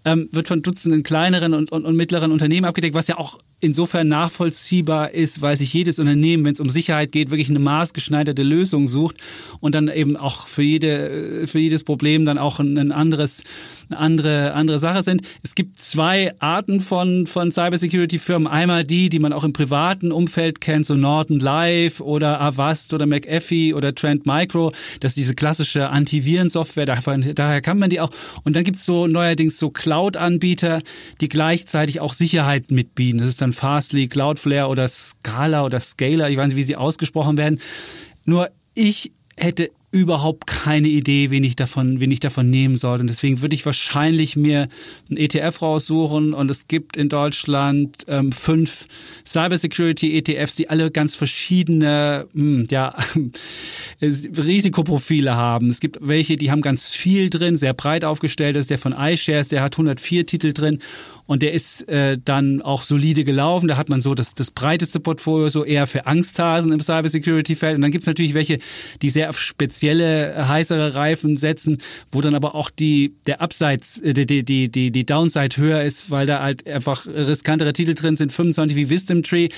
ähm, 0.05 0.29
wird 0.33 0.49
von 0.49 0.63
Dutzenden 0.63 1.03
kleineren 1.03 1.55
und, 1.55 1.73
und, 1.73 1.85
und 1.85 1.97
mittleren 1.97 2.33
Unternehmen 2.33 2.67
abgedeckt, 2.67 2.95
was 2.95 3.09
ja 3.09 3.19
auch 3.19 3.39
insofern 3.61 4.07
nachvollziehbar 4.07 5.13
ist, 5.13 5.43
weil 5.43 5.57
sich 5.57 5.73
jedes 5.73 5.99
Unternehmen, 5.99 6.45
wenn 6.45 6.53
es 6.53 6.61
um 6.61 6.71
Sicherheit 6.71 7.11
geht, 7.11 7.31
wirklich 7.31 7.51
eine 7.51 7.59
maßgeschneiderte 7.59 8.43
Lösung 8.43 8.87
sucht 8.87 9.17
und 9.61 9.75
dann 9.75 9.89
eben 9.89 10.17
auch 10.17 10.47
für 10.47 10.63
jede 10.63 11.47
für 11.47 11.59
jedes 11.59 11.83
Problem 11.83 12.25
dann 12.25 12.39
auch 12.39 12.61
ein 12.61 12.93
anderes 12.93 13.43
eine 13.91 13.99
andere 13.99 14.53
andere 14.55 14.79
Sache 14.79 15.03
sind. 15.03 15.23
Es 15.43 15.55
gibt 15.55 15.81
zwei 15.81 16.35
Arten 16.39 16.79
von 16.81 17.27
von 17.27 17.51
Cybersecurity 17.51 18.19
Firmen, 18.19 18.47
einmal 18.47 18.85
die, 18.85 19.09
die 19.09 19.19
man 19.19 19.33
auch 19.33 19.45
im 19.45 19.53
privaten 19.53 20.13
Umfeld 20.13 20.61
kennt, 20.61 20.87
so 20.87 20.95
Norton 20.95 21.41
Live 21.41 22.01
oder 22.01 22.41
Avast 22.41 22.95
oder 22.95 23.07
McAfee 23.07 23.75
oder 23.75 23.95
Trend 23.95 24.25
Micro, 24.27 24.73
das 25.01 25.13
ist 25.13 25.17
diese 25.17 25.35
klassische 25.35 25.89
Antivirensoftware, 25.91 26.87
daher, 26.87 27.35
daher 27.35 27.61
kann 27.61 27.79
man 27.79 27.91
die 27.91 28.01
auch 28.01 28.11
und 28.45 28.55
dann 28.55 28.63
gibt's 28.63 28.85
so 28.85 29.07
neuerdings 29.07 29.59
so 29.59 29.71
Cloud 29.71 30.17
Anbieter, 30.17 30.83
die 31.21 31.29
gleichzeitig 31.29 32.01
auch 32.01 32.13
Sicherheit 32.13 32.71
mitbieten. 32.71 33.19
Das 33.19 33.29
ist 33.29 33.41
dann 33.41 33.48
dann 33.49 33.53
Fastly, 33.53 34.09
Cloudflare 34.09 34.69
oder 34.69 34.89
Scala 34.89 35.65
oder 35.65 35.81
Scalar, 35.81 36.31
ich 36.31 36.37
weiß 36.37 36.49
nicht, 36.49 36.57
wie 36.57 36.63
sie 36.63 36.77
ausgesprochen 36.77 37.37
werden. 37.37 37.61
Nur 38.25 38.51
ich 38.75 39.13
hätte 39.37 39.71
überhaupt 39.91 40.47
keine 40.47 40.89
Idee, 40.89 41.31
wen 41.31 41.43
ich 41.45 41.57
davon, 41.57 41.99
wen 41.99 42.11
ich 42.11 42.21
davon 42.21 42.51
nehmen 42.51 42.77
sollte. 42.77 43.01
Und 43.01 43.07
deswegen 43.07 43.41
würde 43.41 43.55
ich 43.55 43.65
wahrscheinlich 43.65 44.37
mir 44.37 44.69
einen 45.09 45.17
ETF 45.17 45.63
raussuchen. 45.63 46.35
Und 46.35 46.51
es 46.51 46.69
gibt 46.69 46.99
in 46.99 47.09
Deutschland 47.09 48.05
ähm, 48.07 48.31
fünf 48.31 48.87
Cybersecurity-ETFs, 49.27 50.57
die 50.57 50.69
alle 50.69 50.91
ganz 50.91 51.15
verschiedene 51.15 52.27
mh, 52.35 52.43
hm, 52.43 52.67
ja, 52.71 52.95
Risikoprofile 54.03 55.37
haben. 55.37 55.71
Es 55.71 55.81
gibt 55.81 55.97
welche, 56.03 56.37
die 56.37 56.51
haben 56.51 56.61
ganz 56.61 56.93
viel 56.93 57.31
drin, 57.31 57.57
sehr 57.57 57.73
breit 57.73 58.05
aufgestellt. 58.05 58.57
Das 58.57 58.65
ist 58.65 58.71
der 58.71 58.79
von 58.79 58.93
iShares, 58.93 59.49
der 59.49 59.63
hat 59.63 59.75
104 59.75 60.27
Titel 60.27 60.53
drin. 60.53 60.81
Und 61.29 61.43
der 61.43 61.53
ist 61.53 61.87
äh, 61.91 62.17
dann 62.25 62.63
auch 62.63 62.83
solide 62.83 63.23
gelaufen. 63.23 63.69
Da 63.69 63.77
hat 63.77 63.91
man 63.91 64.01
so 64.01 64.15
das, 64.15 64.35
das 64.35 64.51
breiteste 64.51 64.99
Portfolio, 64.99 65.51
so 65.51 65.63
eher 65.63 65.87
für 65.87 66.07
Angsthasen 66.07 66.73
im 66.73 66.81
Cybersecurity-Feld. 66.81 67.75
Und 67.77 67.83
dann 67.83 67.91
gibt's 67.91 68.07
natürlich 68.07 68.33
welche, 68.33 68.61
die 69.03 69.11
sehr 69.11 69.29
auf 69.29 69.39
spezielle, 69.39 70.33
äh, 70.33 70.45
heißere 70.45 70.95
Reifen 70.95 71.37
setzen, 71.37 71.83
wo 72.11 72.23
dann 72.23 72.35
aber 72.35 72.55
auch 72.55 72.71
die, 72.71 73.13
der 73.27 73.43
Abseits, 73.43 73.99
äh, 74.01 74.15
die, 74.15 74.43
die, 74.43 74.71
die, 74.71 74.91
die 74.91 75.05
Downside 75.05 75.59
höher 75.59 75.83
ist, 75.83 76.11
weil 76.11 76.25
da 76.25 76.41
halt 76.41 76.67
einfach 76.67 77.07
riskantere 77.07 77.75
Titel 77.75 77.93
drin 77.93 78.17
sind, 78.17 78.33
25 78.33 78.75
wie 78.75 78.89
Wisdom 78.89 79.23
Tree 79.23 79.51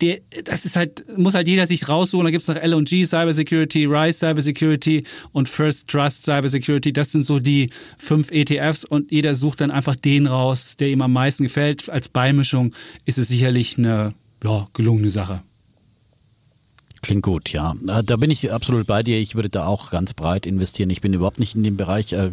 der, 0.00 0.20
das 0.44 0.64
ist 0.64 0.76
halt, 0.76 1.04
muss 1.16 1.34
halt 1.34 1.48
jeder 1.48 1.66
sich 1.66 1.88
raussuchen. 1.88 2.24
Da 2.24 2.30
gibt's 2.30 2.48
noch 2.48 2.56
L&G 2.56 3.04
Cybersecurity, 3.04 3.86
Rise 3.86 4.18
Cybersecurity 4.18 5.04
und 5.32 5.48
First 5.48 5.88
Trust 5.88 6.24
Cybersecurity. 6.24 6.92
Das 6.92 7.12
sind 7.12 7.22
so 7.22 7.38
die 7.38 7.70
fünf 7.98 8.30
ETFs 8.30 8.84
und 8.84 9.10
jeder 9.12 9.34
sucht 9.34 9.60
dann 9.60 9.70
einfach 9.70 9.96
den 9.96 10.26
raus, 10.26 10.76
der 10.78 10.88
ihm 10.88 11.02
am 11.02 11.12
meisten 11.12 11.44
gefällt. 11.44 11.88
Als 11.90 12.08
Beimischung 12.08 12.74
ist 13.04 13.18
es 13.18 13.28
sicherlich 13.28 13.78
eine 13.78 14.14
ja, 14.42 14.68
gelungene 14.74 15.10
Sache. 15.10 15.42
Klingt 17.02 17.22
gut, 17.22 17.50
ja. 17.50 17.76
Äh, 17.88 18.02
da 18.04 18.16
bin 18.16 18.30
ich 18.30 18.52
absolut 18.52 18.86
bei 18.86 19.02
dir. 19.02 19.18
Ich 19.18 19.34
würde 19.34 19.48
da 19.48 19.66
auch 19.66 19.90
ganz 19.90 20.12
breit 20.12 20.46
investieren. 20.46 20.90
Ich 20.90 21.00
bin 21.00 21.14
überhaupt 21.14 21.40
nicht 21.40 21.54
in 21.54 21.62
dem 21.62 21.76
Bereich 21.76 22.12
äh, 22.12 22.32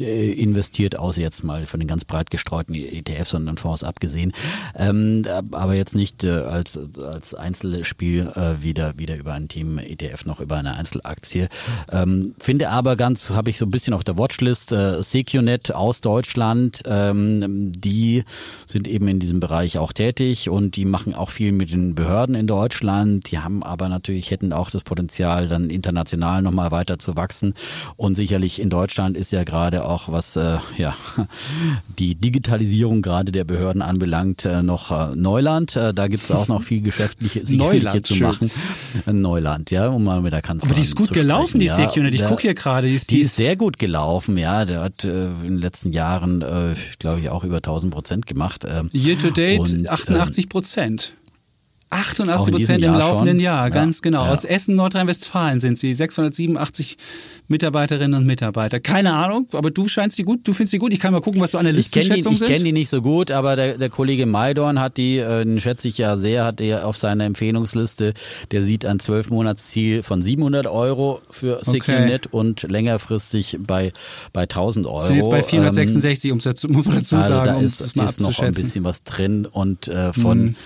investiert, 0.00 0.98
außer 0.98 1.20
jetzt 1.20 1.44
mal 1.44 1.66
von 1.66 1.80
den 1.80 1.86
ganz 1.86 2.04
breit 2.04 2.30
gestreuten 2.30 2.74
ETFs 2.74 3.34
und 3.34 3.60
Fonds 3.60 3.84
abgesehen. 3.84 4.32
Ähm, 4.74 5.24
aber 5.52 5.74
jetzt 5.74 5.94
nicht 5.94 6.24
äh, 6.24 6.30
als, 6.30 6.78
als 6.98 7.34
Einzelspiel 7.34 8.32
äh, 8.34 8.62
wieder, 8.62 8.98
wieder 8.98 9.16
über 9.16 9.34
ein 9.34 9.48
Team 9.48 9.78
ETF 9.78 10.24
noch 10.24 10.40
über 10.40 10.56
eine 10.56 10.74
Einzelaktie. 10.74 11.48
Ähm, 11.90 12.34
finde 12.38 12.70
aber 12.70 12.96
ganz, 12.96 13.30
habe 13.30 13.50
ich 13.50 13.58
so 13.58 13.66
ein 13.66 13.70
bisschen 13.70 13.92
auf 13.92 14.04
der 14.04 14.18
Watchlist, 14.18 14.72
äh, 14.72 15.02
SecuNet 15.02 15.74
aus 15.74 16.00
Deutschland, 16.00 16.82
ähm, 16.86 17.72
die 17.72 18.24
sind 18.66 18.88
eben 18.88 19.08
in 19.08 19.18
diesem 19.18 19.40
Bereich 19.40 19.78
auch 19.78 19.92
tätig 19.92 20.48
und 20.48 20.76
die 20.76 20.84
machen 20.84 21.14
auch 21.14 21.30
viel 21.30 21.52
mit 21.52 21.72
den 21.72 21.94
Behörden 21.94 22.34
in 22.34 22.46
Deutschland. 22.46 23.30
Die 23.30 23.38
haben 23.38 23.62
aber 23.62 23.88
natürlich, 23.88 24.30
hätten 24.30 24.52
auch 24.52 24.70
das 24.70 24.84
Potenzial, 24.84 25.48
dann 25.48 25.68
international 25.68 26.40
nochmal 26.42 26.70
weiter 26.70 26.98
zu 26.98 27.16
wachsen. 27.16 27.54
Und 27.96 28.14
sicherlich 28.14 28.60
in 28.60 28.70
Deutschland 28.70 29.16
ist 29.16 29.32
ja 29.32 29.44
gerade 29.44 29.81
auch 29.88 30.10
was 30.10 30.36
äh, 30.36 30.58
ja, 30.76 30.96
die 31.98 32.14
Digitalisierung 32.14 33.02
gerade 33.02 33.32
der 33.32 33.44
Behörden 33.44 33.82
anbelangt, 33.82 34.44
äh, 34.44 34.62
noch 34.62 34.90
äh, 34.90 35.14
Neuland. 35.16 35.76
Äh, 35.76 35.94
da 35.94 36.08
gibt 36.08 36.24
es 36.24 36.30
auch 36.30 36.48
noch 36.48 36.62
viel 36.62 36.82
geschäftliche 36.82 37.42
Neuland, 37.54 38.06
zu 38.06 38.16
machen. 38.16 38.50
Neuland, 39.06 39.70
ja, 39.70 39.88
um 39.88 40.04
mal 40.04 40.20
mit 40.20 40.32
der 40.32 40.42
Kanzlerin 40.42 40.72
Aber 40.72 40.80
die 40.80 40.86
ist 40.86 40.96
gut 40.96 41.12
gelaufen, 41.12 41.60
die 41.60 41.66
ja, 41.66 41.76
Sekunde. 41.76 42.10
Ich 42.10 42.24
gucke 42.24 42.42
hier 42.42 42.54
gerade. 42.54 42.88
Die, 42.88 42.94
ist, 42.94 43.10
die, 43.10 43.20
ist 43.20 43.36
sehr 43.36 43.56
gut 43.56 43.78
gelaufen, 43.78 44.36
ja. 44.38 44.64
Der 44.64 44.80
hat 44.80 45.04
äh, 45.04 45.26
in 45.26 45.42
den 45.42 45.58
letzten 45.58 45.92
Jahren, 45.92 46.42
äh, 46.42 46.74
glaube 46.98 47.20
ich, 47.20 47.30
auch 47.30 47.44
über 47.44 47.56
1000 47.56 47.92
Prozent 47.92 48.26
gemacht. 48.26 48.64
Ähm, 48.66 48.90
Year 48.92 49.18
to 49.18 49.30
date 49.30 49.60
und, 49.60 49.88
88 49.88 50.48
Prozent. 50.48 51.14
88 51.92 52.54
Prozent 52.54 52.84
im 52.84 52.94
laufenden 52.94 53.36
schon. 53.36 53.44
Jahr, 53.44 53.70
ganz 53.70 53.98
ja, 53.98 54.02
genau. 54.02 54.24
Ja. 54.24 54.32
Aus 54.32 54.44
Essen, 54.44 54.74
Nordrhein-Westfalen 54.76 55.60
sind 55.60 55.78
sie. 55.78 55.92
687 55.92 56.96
Mitarbeiterinnen 57.52 58.18
und 58.18 58.26
Mitarbeiter. 58.26 58.80
Keine 58.80 59.12
Ahnung, 59.12 59.46
aber 59.52 59.70
du 59.70 59.86
scheinst 59.86 60.18
die 60.18 60.24
gut, 60.24 60.40
du 60.48 60.52
findest 60.52 60.72
die 60.72 60.78
gut. 60.78 60.92
Ich 60.92 60.98
kann 60.98 61.12
mal 61.12 61.20
gucken, 61.20 61.40
was 61.40 61.52
so 61.52 61.58
Analystenschätzungen 61.58 62.36
sind. 62.36 62.48
Ich 62.48 62.52
kenne 62.52 62.64
die 62.64 62.72
nicht 62.72 62.88
so 62.88 63.00
gut, 63.00 63.30
aber 63.30 63.54
der, 63.54 63.78
der 63.78 63.90
Kollege 63.90 64.26
Maidorn 64.26 64.80
hat 64.80 64.96
die, 64.96 65.18
äh, 65.18 65.44
den 65.44 65.60
schätze 65.60 65.86
ich 65.86 65.98
ja 65.98 66.16
sehr, 66.16 66.44
hat 66.44 66.60
er 66.60 66.88
auf 66.88 66.96
seiner 66.96 67.24
Empfehlungsliste, 67.24 68.14
der 68.50 68.62
sieht 68.62 68.84
ein 68.84 68.98
12-Monats-Ziel 68.98 70.02
von 70.02 70.22
700 70.22 70.66
Euro 70.66 71.20
für 71.30 71.60
SecureNet 71.62 72.26
okay. 72.26 72.36
und 72.36 72.62
längerfristig 72.62 73.58
bei, 73.64 73.92
bei 74.32 74.42
1000 74.42 74.86
Euro. 74.86 75.02
Sind 75.02 75.16
jetzt 75.16 75.30
bei 75.30 75.42
466, 75.42 76.30
ähm, 76.30 76.38
dazu, 76.42 76.68
muss 76.68 76.86
man 76.86 76.96
dazu 76.96 77.16
also 77.16 77.28
sagen, 77.28 77.44
da 77.44 77.60
ist, 77.60 77.96
um 77.96 78.04
ist 78.04 78.20
noch 78.20 78.38
ein 78.40 78.54
bisschen 78.54 78.84
was 78.84 79.04
drin 79.04 79.46
und 79.46 79.88
äh, 79.88 80.12
von 80.12 80.38
hm 80.38 80.56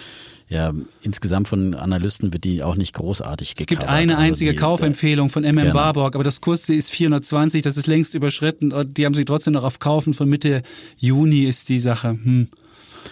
ja, 0.49 0.73
insgesamt 1.03 1.49
von 1.49 1.75
Analysten 1.75 2.33
wird 2.33 2.45
die 2.45 2.63
auch 2.63 2.77
nicht 2.77 2.95
großartig 2.95 3.57
gecovert. 3.57 3.61
Es 3.61 3.67
gibt 3.67 3.89
eine 3.89 4.17
also 4.17 4.27
einzige 4.27 4.53
die, 4.53 4.57
Kaufempfehlung 4.57 5.29
von 5.29 5.43
MM 5.43 5.57
genau. 5.57 5.75
Warburg, 5.75 6.15
aber 6.15 6.23
das 6.23 6.41
Kursziel 6.41 6.79
ist 6.79 6.91
420, 6.91 7.63
das 7.63 7.77
ist 7.77 7.87
längst 7.87 8.15
überschritten 8.15 8.73
die 8.95 9.05
haben 9.05 9.15
sich 9.15 9.25
trotzdem 9.25 9.55
noch 9.55 9.65
auf 9.65 9.81
Kaufen. 9.81 10.15
Von 10.15 10.29
Mitte 10.29 10.63
Juni 10.99 11.45
ist 11.45 11.69
die 11.69 11.81
Sache. 11.81 12.11
Hm. 12.11 12.49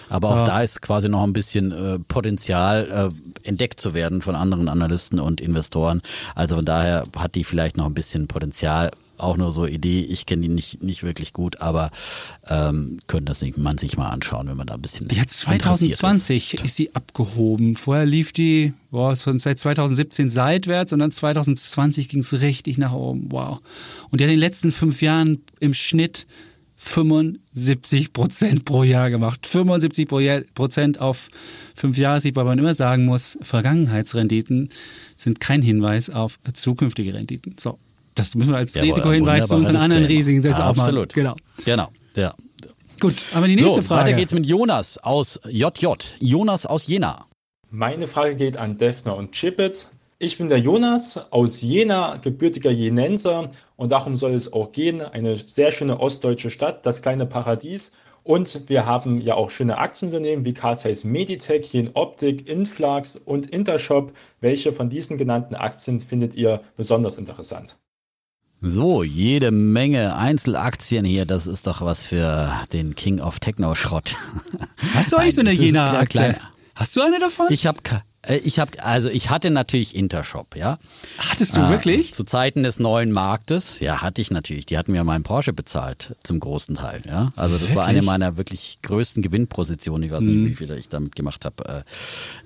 Aber 0.08 0.30
auch 0.30 0.36
ja. 0.38 0.44
da 0.44 0.62
ist 0.62 0.82
quasi 0.82 1.08
noch 1.08 1.22
ein 1.22 1.32
bisschen 1.32 1.72
äh, 1.72 1.98
Potenzial 1.98 3.10
äh, 3.10 3.48
entdeckt 3.48 3.80
zu 3.80 3.94
werden 3.94 4.22
von 4.22 4.34
anderen 4.36 4.68
Analysten 4.68 5.18
und 5.18 5.40
Investoren. 5.40 6.02
Also 6.34 6.56
von 6.56 6.64
daher 6.64 7.04
hat 7.16 7.34
die 7.34 7.44
vielleicht 7.44 7.76
noch 7.76 7.86
ein 7.86 7.94
bisschen 7.94 8.28
Potenzial 8.28 8.90
auch 9.18 9.36
nur 9.36 9.50
so 9.50 9.66
Idee. 9.66 10.00
Ich 10.00 10.26
kenne 10.26 10.42
die 10.42 10.48
nicht, 10.48 10.82
nicht 10.82 11.02
wirklich 11.02 11.32
gut, 11.32 11.60
aber 11.60 11.90
ähm, 12.46 12.98
könnte 13.06 13.26
das 13.26 13.44
man 13.56 13.78
sich 13.78 13.96
mal 13.96 14.08
anschauen, 14.08 14.48
wenn 14.48 14.56
man 14.56 14.66
da 14.66 14.74
ein 14.74 14.82
bisschen. 14.82 15.08
Die 15.08 15.20
hat 15.20 15.30
2020 15.30 16.54
ist. 16.54 16.64
ist 16.64 16.76
sie 16.76 16.94
abgehoben. 16.94 17.76
Vorher 17.76 18.06
lief 18.06 18.32
die 18.32 18.72
boah, 18.90 19.16
seit 19.16 19.58
2017 19.58 20.30
seitwärts 20.30 20.92
und 20.92 21.00
dann 21.00 21.10
2020 21.10 22.08
ging 22.08 22.20
es 22.20 22.40
richtig 22.40 22.78
nach 22.78 22.92
oben. 22.92 23.30
Wow. 23.30 23.60
Und 24.10 24.20
die 24.20 24.24
hat 24.24 24.30
in 24.30 24.36
den 24.36 24.40
letzten 24.40 24.70
fünf 24.70 25.02
Jahren 25.02 25.42
im 25.60 25.74
Schnitt 25.74 26.26
75 26.76 28.12
Prozent 28.12 28.64
pro 28.64 28.82
Jahr 28.82 29.10
gemacht. 29.10 29.46
75 29.46 30.08
Prozent 30.54 31.00
auf 31.00 31.28
fünf 31.74 31.96
Jahre, 31.96 32.20
weil 32.34 32.44
man 32.44 32.58
immer 32.58 32.74
sagen 32.74 33.04
muss, 33.04 33.38
Vergangenheitsrenditen 33.42 34.70
sind 35.16 35.40
kein 35.40 35.62
Hinweis 35.62 36.10
auf 36.10 36.38
zukünftige 36.52 37.14
Renditen. 37.14 37.56
So, 37.58 37.78
das 38.14 38.34
müssen 38.34 38.50
wir 38.50 38.58
als 38.58 38.74
Jawohl, 38.74 38.88
Risikohinweis 38.88 39.46
zu 39.46 39.56
unseren 39.56 39.76
anderen 39.76 40.04
Risiken 40.04 40.42
das 40.42 40.58
ja, 40.58 40.70
auch 40.70 40.76
mal. 40.76 40.84
Absolut. 40.84 41.12
Genau. 41.12 41.34
Genau. 41.64 41.88
Ja. 42.14 42.34
Gut, 43.00 43.16
aber 43.34 43.48
die 43.48 43.56
nächste 43.56 43.82
so, 43.82 43.82
Frage. 43.82 44.08
Weiter 44.08 44.16
geht's 44.16 44.32
mit 44.32 44.46
Jonas 44.46 44.98
aus 44.98 45.40
JJ. 45.48 45.86
Jonas 46.20 46.66
aus 46.66 46.86
Jena. 46.86 47.26
Meine 47.70 48.06
Frage 48.06 48.36
geht 48.36 48.56
an 48.56 48.76
Defner 48.76 49.16
und 49.16 49.32
Chipitz. 49.32 49.96
Ich 50.20 50.38
bin 50.38 50.48
der 50.48 50.58
Jonas 50.58 51.32
aus 51.32 51.60
Jena, 51.60 52.16
gebürtiger 52.16 52.70
Jenenser 52.70 53.50
und 53.76 53.90
darum 53.90 54.14
soll 54.14 54.32
es 54.34 54.52
auch 54.52 54.70
gehen. 54.70 55.02
Eine 55.02 55.36
sehr 55.36 55.72
schöne 55.72 55.98
ostdeutsche 55.98 56.50
Stadt, 56.50 56.86
das 56.86 57.02
kleine 57.02 57.26
Paradies. 57.26 57.96
Und 58.22 58.70
wir 58.70 58.86
haben 58.86 59.20
ja 59.20 59.34
auch 59.34 59.50
schöne 59.50 59.76
Aktienunternehmen 59.76 60.44
wie 60.44 60.54
Carl 60.54 60.78
Zeiss 60.78 61.04
Meditech, 61.04 61.66
hier 61.66 61.80
in 61.80 61.90
Optik, 61.94 62.48
Influx 62.48 63.16
und 63.16 63.50
Intershop. 63.50 64.12
Welche 64.40 64.72
von 64.72 64.88
diesen 64.88 65.18
genannten 65.18 65.56
Aktien 65.56 66.00
findet 66.00 66.34
ihr 66.36 66.62
besonders 66.76 67.18
interessant? 67.18 67.76
So, 68.60 69.02
jede 69.02 69.50
Menge 69.50 70.16
Einzelaktien 70.16 71.04
hier. 71.04 71.26
Das 71.26 71.46
ist 71.46 71.66
doch 71.66 71.82
was 71.82 72.06
für 72.06 72.62
den 72.72 72.94
King 72.94 73.20
of 73.20 73.40
Techno-Schrott. 73.40 74.16
Hast 74.94 75.12
du 75.12 75.16
eigentlich 75.18 75.34
so 75.34 75.40
eine 75.42 75.52
Jena-Aktie? 75.52 76.38
Hast 76.74 76.96
du 76.96 77.02
eine 77.02 77.18
davon? 77.18 77.46
Ich 77.50 77.66
habe 77.66 77.78
ich 78.28 78.58
habe 78.58 78.82
also 78.82 79.08
ich 79.08 79.30
hatte 79.30 79.50
natürlich 79.50 79.94
Intershop, 79.94 80.56
ja. 80.56 80.78
Hattest 81.18 81.56
du 81.56 81.62
äh, 81.62 81.70
wirklich? 81.70 82.14
Zu 82.14 82.24
Zeiten 82.24 82.62
des 82.62 82.78
neuen 82.78 83.12
Marktes, 83.12 83.80
ja, 83.80 84.02
hatte 84.02 84.20
ich 84.20 84.30
natürlich. 84.30 84.66
Die 84.66 84.78
hatten 84.78 84.92
mir 84.92 85.04
meinen 85.04 85.24
Porsche 85.24 85.52
bezahlt 85.52 86.16
zum 86.22 86.40
großen 86.40 86.74
Teil, 86.74 87.02
ja. 87.06 87.32
Also 87.36 87.54
das 87.54 87.62
wirklich? 87.62 87.76
war 87.76 87.86
eine 87.86 88.02
meiner 88.02 88.36
wirklich 88.36 88.78
größten 88.82 89.22
Gewinnpositionen. 89.22 90.04
Ich 90.04 90.12
weiß 90.12 90.20
nicht, 90.20 90.40
mhm. 90.40 90.48
wie 90.48 90.54
viel 90.54 90.70
ich 90.72 90.88
damit 90.88 91.16
gemacht 91.16 91.44
habe. 91.44 91.84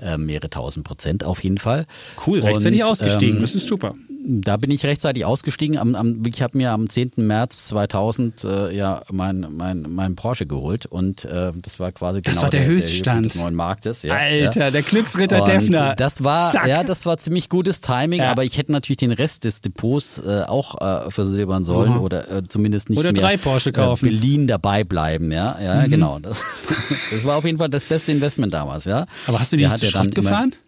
Äh, 0.01 0.15
äh, 0.15 0.19
mehrere 0.19 0.51
tausend 0.51 0.87
Prozent 0.87 1.25
auf 1.25 1.43
jeden 1.43 1.59
Fall. 1.59 1.87
Cool, 2.27 2.41
rechtzeitig 2.41 2.81
Und, 2.81 2.91
ausgestiegen. 2.91 3.37
Ähm, 3.37 3.41
das 3.43 3.55
ist 3.55 3.67
super 3.67 3.95
da 4.29 4.57
bin 4.57 4.71
ich 4.71 4.85
rechtzeitig 4.85 5.25
ausgestiegen. 5.25 5.79
Am, 5.79 5.95
am, 5.95 6.23
ich 6.27 6.43
habe 6.43 6.57
mir 6.57 6.73
am 6.73 6.89
10. 6.89 7.13
März 7.17 7.67
2000 7.67 8.45
äh, 8.45 8.71
ja 8.75 9.03
mein, 9.11 9.47
mein, 9.51 9.87
mein 9.89 10.17
Porsche 10.17 10.47
geholt 10.47 10.87
und 10.87 11.25
äh, 11.25 11.53
das 11.55 11.81
war 11.81 11.93
quasi 11.93 12.21
das 12.21 12.35
genau 12.35 12.43
war 12.45 12.51
der, 12.51 12.61
der 12.61 12.69
Höchststand 12.69 13.27
des 13.27 13.35
neuen 13.37 13.55
Marktes. 13.55 14.03
Ja, 14.03 14.15
Alter, 14.15 14.61
ja. 14.61 14.71
der 14.71 14.83
Glücksritter 14.83 15.43
und 15.43 15.49
Defner. 15.73 15.97
Das 15.97 16.25
war 16.25 16.51
Zack. 16.53 16.67
ja, 16.67 16.85
das 16.85 17.07
war 17.07 17.19
ziemlich 17.19 17.49
gutes 17.49 17.81
Timing, 17.81 18.21
ja. 18.21 18.31
aber 18.31 18.45
ich 18.45 18.59
hätte 18.59 18.73
natürlich 18.73 18.99
den 18.99 19.13
Rest 19.13 19.45
des 19.45 19.61
Depots 19.61 20.19
äh, 20.19 20.43
auch 20.47 20.81
äh, 20.81 21.11
versilbern 21.11 21.65
sollen 21.65 21.95
mhm. 21.95 22.01
oder 22.01 22.31
äh, 22.31 22.43
zumindest 22.49 22.91
nicht 22.91 22.99
oder 22.99 23.13
mehr, 23.13 23.21
drei 23.21 23.37
Porsche 23.37 23.73
kaufen. 23.73 24.07
Äh, 24.07 24.11
Berlin 24.11 24.47
dabei 24.47 24.85
bleiben, 24.85 25.33
ja, 25.33 25.59
ja, 25.61 25.87
mhm. 25.87 25.91
genau. 25.91 26.19
Das, 26.19 26.39
das, 27.11 27.25
war 27.25 27.37
auf 27.37 27.45
jeden 27.45 27.59
Fall 27.59 27.69
das 27.69 27.85
beste 27.85 28.13
Investment 28.13 28.55
damals, 28.55 28.85
ja. 28.85 29.07
Aber 29.27 29.41
hast 29.41 29.53
du 29.53 29.57
die 29.57 29.65
nicht 29.65 29.79
zu 29.79 29.87
Schrott 29.87 30.15
gefahren? 30.15 30.51
Immer, 30.51 30.68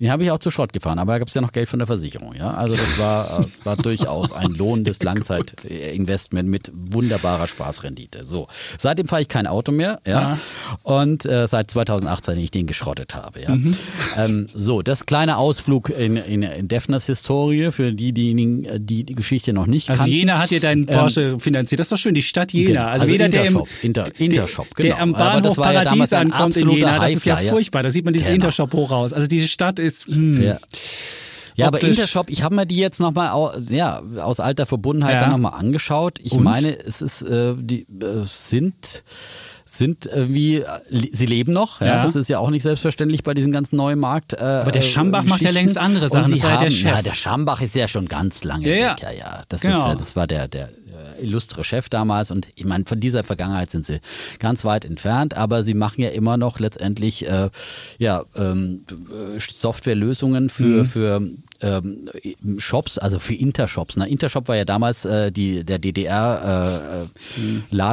den 0.00 0.10
habe 0.10 0.24
ich 0.24 0.30
auch 0.30 0.38
zu 0.38 0.50
Schrott 0.50 0.72
gefahren, 0.72 0.98
aber 0.98 1.12
da 1.12 1.18
gab 1.18 1.28
es 1.28 1.34
ja 1.34 1.40
noch 1.40 1.52
Geld 1.52 1.68
von 1.68 1.78
der 1.78 1.86
Versicherung. 1.86 2.34
Ja? 2.34 2.54
Also 2.54 2.74
das 2.74 2.98
war, 2.98 3.42
das 3.42 3.66
war 3.66 3.76
durchaus 3.76 4.32
ein 4.32 4.52
lohnendes 4.52 5.02
Langzeitinvestment 5.02 6.48
mit 6.48 6.72
wunderbarer 6.74 7.46
Spaßrendite. 7.46 8.24
So, 8.24 8.48
seitdem 8.78 9.08
fahre 9.08 9.22
ich 9.22 9.28
kein 9.28 9.46
Auto 9.46 9.72
mehr 9.72 10.00
ja? 10.06 10.38
und 10.82 11.26
äh, 11.26 11.46
seit 11.46 11.70
2018 11.70 12.38
ich 12.38 12.50
den 12.50 12.66
geschrottet 12.66 13.14
habe. 13.14 13.42
Ja? 13.42 13.54
Mhm. 13.54 13.76
Ähm, 14.16 14.46
so, 14.52 14.82
das 14.82 15.04
kleine 15.04 15.36
Ausflug 15.36 15.90
in, 15.90 16.16
in, 16.16 16.42
in 16.42 16.68
Defners 16.68 17.06
Historie 17.06 17.70
für 17.70 17.92
die, 17.92 18.12
diejenigen, 18.12 18.86
die 18.86 19.04
die 19.04 19.14
Geschichte 19.14 19.52
noch 19.52 19.66
nicht 19.66 19.90
Also 19.90 20.04
Jena 20.04 20.38
hat 20.38 20.50
dir 20.50 20.60
deinen 20.60 20.86
Porsche 20.86 21.22
ähm, 21.22 21.40
finanziert. 21.40 21.80
Das 21.80 21.86
ist 21.88 21.92
doch 21.92 21.98
schön, 21.98 22.14
die 22.14 22.22
Stadt 22.22 22.52
Jena. 22.52 22.68
Genau. 22.68 22.84
Also, 22.86 23.02
also 23.02 23.12
jeder, 23.12 23.28
der 23.28 23.44
im 23.44 23.62
Inter, 23.82 24.08
Intershop, 24.18 24.74
genau. 24.74 24.94
der 24.94 25.02
am 25.02 25.12
Bahnhof 25.12 25.56
Paradies 25.56 26.10
ja 26.10 26.20
ankommt 26.20 26.56
in 26.56 26.68
Jena, 26.70 26.98
das 26.98 27.12
ist 27.12 27.26
ja 27.26 27.36
furchtbar. 27.36 27.82
Da 27.82 27.90
sieht 27.90 28.04
man 28.04 28.14
dieses 28.14 28.28
genau. 28.28 28.36
Intershop 28.36 28.72
hoch 28.72 28.90
raus. 28.90 29.12
Also 29.12 29.26
diese 29.26 29.46
Stadt 29.46 29.78
ist 29.78 29.89
ist. 29.92 30.08
Mh. 30.08 30.14
Hm. 30.14 30.42
Ja. 30.42 30.58
Ja, 31.56 31.66
aber 31.66 31.82
Intershop, 31.82 32.30
ich 32.30 32.42
habe 32.42 32.54
mir 32.54 32.64
die 32.64 32.76
jetzt 32.76 33.00
nochmal 33.00 33.52
ja, 33.68 34.02
aus 34.22 34.40
alter 34.40 34.64
Verbundenheit 34.64 35.14
ja. 35.14 35.20
dann 35.20 35.30
nochmal 35.30 35.60
angeschaut. 35.60 36.18
Ich 36.22 36.32
Und? 36.32 36.44
meine, 36.44 36.78
es 36.78 37.02
ist, 37.02 37.20
äh, 37.20 37.54
die 37.58 37.82
äh, 37.82 38.22
sind 38.22 39.04
sind 39.72 40.06
irgendwie, 40.06 40.64
sie 40.90 41.26
leben 41.26 41.52
noch, 41.52 41.80
ja. 41.80 41.86
ja. 41.86 42.02
das 42.02 42.16
ist 42.16 42.28
ja 42.28 42.40
auch 42.40 42.50
nicht 42.50 42.62
selbstverständlich 42.62 43.22
bei 43.22 43.34
diesem 43.34 43.52
ganzen 43.52 43.76
neuen 43.76 44.00
Markt. 44.00 44.32
Äh, 44.32 44.38
Aber 44.38 44.72
der 44.72 44.80
Schambach 44.80 45.22
macht 45.22 45.42
ja 45.42 45.50
längst 45.50 45.78
andere 45.78 46.08
Sachen, 46.08 46.32
das 46.32 46.42
war 46.42 46.50
haben, 46.50 46.56
ja 46.56 46.64
der 46.64 46.70
Chef. 46.70 46.90
Ja, 46.96 47.02
der 47.02 47.14
Schambach 47.14 47.62
ist 47.62 47.76
ja 47.76 47.86
schon 47.86 48.06
ganz 48.06 48.42
lange 48.42 48.66
ja, 48.68 48.92
weg, 48.92 49.02
ja, 49.02 49.10
ja. 49.12 49.42
Das, 49.48 49.60
genau. 49.60 49.92
ist, 49.92 50.00
das 50.00 50.16
war 50.16 50.26
der, 50.26 50.48
der 50.48 50.70
illustre 51.20 51.64
Chef 51.64 51.88
damals 51.88 52.30
und 52.30 52.48
ich 52.54 52.64
meine, 52.64 52.84
von 52.84 53.00
dieser 53.00 53.24
Vergangenheit 53.24 53.70
sind 53.70 53.86
sie 53.86 54.00
ganz 54.38 54.64
weit 54.64 54.84
entfernt, 54.84 55.36
aber 55.36 55.62
sie 55.62 55.74
machen 55.74 56.02
ja 56.02 56.10
immer 56.10 56.36
noch 56.36 56.58
letztendlich 56.58 57.26
äh, 57.26 57.50
ja, 57.98 58.24
ähm, 58.36 58.84
Softwarelösungen 59.38 60.50
für, 60.50 60.64
mhm. 60.64 60.84
für 60.84 61.22
ähm, 61.62 62.08
Shops, 62.58 62.98
also 62.98 63.18
für 63.18 63.34
Intershops. 63.34 63.96
Ne? 63.96 64.08
Intershop 64.08 64.48
war 64.48 64.56
ja 64.56 64.64
damals 64.64 65.04
äh, 65.04 65.30
die, 65.30 65.64
der 65.64 65.78
DDR-Laden 65.78 67.08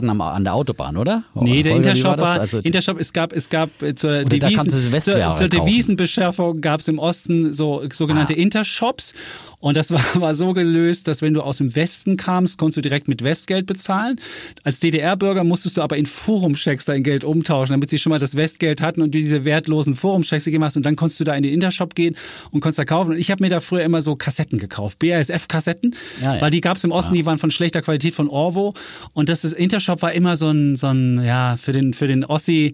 äh, 0.10 0.24
an 0.24 0.44
der 0.44 0.54
Autobahn, 0.54 0.98
oder? 0.98 1.24
Nee, 1.36 1.64
der 1.64 1.74
Holger, 1.74 1.90
Intershop 1.92 2.18
war, 2.20 2.40
also, 2.40 2.60
Intershop, 2.60 3.00
es 3.00 3.14
gab, 3.14 3.34
es 3.34 3.50
gab 3.50 3.82
äh, 3.82 3.96
zur, 3.96 4.24
Devisen, 4.24 4.70
zur, 4.70 5.34
zur 5.34 5.48
Devisenbeschärfung 5.50 6.62
gab 6.62 6.80
es 6.80 6.88
im 6.88 7.00
Osten 7.00 7.54
so 7.54 7.84
sogenannte 7.92 8.34
ah. 8.34 8.38
Intershops 8.38 9.14
und 9.60 9.76
das 9.76 9.92
war, 9.92 10.22
war 10.22 10.36
so 10.36 10.54
gelöst, 10.54 11.08
dass 11.08 11.22
wenn 11.22 11.34
du 11.34 11.42
aus 11.42 11.58
dem 11.58 11.76
Westen 11.76 12.18
kamst, 12.18 12.58
konntest 12.58 12.78
du 12.78 12.82
direkt 12.82 13.08
mit 13.08 13.24
Westgeld 13.24 13.66
bezahlen. 13.66 14.20
Als 14.64 14.80
DDR-Bürger 14.80 15.44
musstest 15.44 15.78
du 15.78 15.82
aber 15.82 15.98
in 15.98 16.06
Forumchecks 16.06 16.86
dein 16.86 17.04
Geld 17.04 17.24
umtauschen, 17.24 17.74
damit 17.74 17.90
sie 17.90 17.98
schon 17.98 18.12
mal 18.12 18.20
das 18.20 18.36
Westgeld 18.36 18.82
hatten 18.82 19.02
und 19.02 19.12
diese 19.12 19.46
wertlosen 19.46 19.96
Forumchecks 19.96 20.46
gegeben 20.46 20.64
hast. 20.64 20.78
Und 20.78 20.86
dann 20.86 20.96
konntest 20.96 21.20
du 21.20 21.24
da 21.24 21.36
in 21.36 21.44
den 21.44 21.54
Intershop 21.54 21.96
gehen 21.96 22.16
und 22.52 22.62
konntest 22.62 22.80
da 22.80 22.86
kaufen. 22.86 23.12
Und 23.12 23.18
ich 23.18 23.32
habe 23.32 23.44
mir 23.44 23.50
da 23.50 23.57
früher 23.62 23.84
immer 23.84 24.02
so 24.02 24.16
Kassetten 24.16 24.60
gekauft, 24.60 25.00
BASF-Kassetten, 25.00 25.96
ja, 26.22 26.36
ja. 26.36 26.42
weil 26.42 26.52
die 26.52 26.62
gab 26.62 26.78
es 26.78 26.84
im 26.84 26.92
Osten, 26.92 27.16
ja. 27.16 27.22
die 27.22 27.26
waren 27.26 27.38
von 27.38 27.52
schlechter 27.52 27.82
Qualität 27.82 28.14
von 28.14 28.30
Orvo. 28.30 28.74
Und 29.14 29.30
das 29.30 29.44
ist, 29.44 29.54
Intershop 29.54 30.02
war 30.02 30.14
immer 30.14 30.38
so 30.38 30.50
ein, 30.50 30.76
so 30.76 30.88
ein 30.88 31.24
ja, 31.24 31.58
für 31.58 31.74
den, 31.74 31.94
für 31.94 32.08
den 32.08 32.26
Ossi 32.26 32.74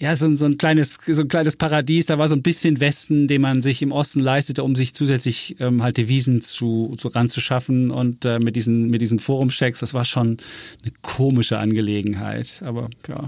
ja, 0.00 0.16
so, 0.16 0.34
so, 0.34 0.46
ein 0.46 0.56
kleines, 0.56 0.98
so 1.06 1.20
ein 1.20 1.28
kleines 1.28 1.56
Paradies. 1.56 2.06
Da 2.06 2.16
war 2.18 2.26
so 2.26 2.34
ein 2.34 2.42
bisschen 2.42 2.80
Westen, 2.80 3.28
den 3.28 3.42
man 3.42 3.60
sich 3.60 3.82
im 3.82 3.92
Osten 3.92 4.20
leistete, 4.20 4.64
um 4.64 4.74
sich 4.74 4.94
zusätzlich 4.94 5.56
ähm, 5.60 5.82
halt 5.82 5.98
Devisen 5.98 6.40
zu, 6.40 6.96
zu 6.98 7.08
ranzuschaffen. 7.08 7.90
Und 7.90 8.24
äh, 8.24 8.38
mit 8.38 8.56
diesen, 8.56 8.88
mit 8.88 9.02
diesen 9.02 9.18
Forumchecks, 9.18 9.80
das 9.80 9.92
war 9.92 10.06
schon 10.06 10.38
eine 10.82 10.92
komische 11.02 11.58
Angelegenheit. 11.58 12.62
Aber 12.64 12.88
ja. 13.08 13.26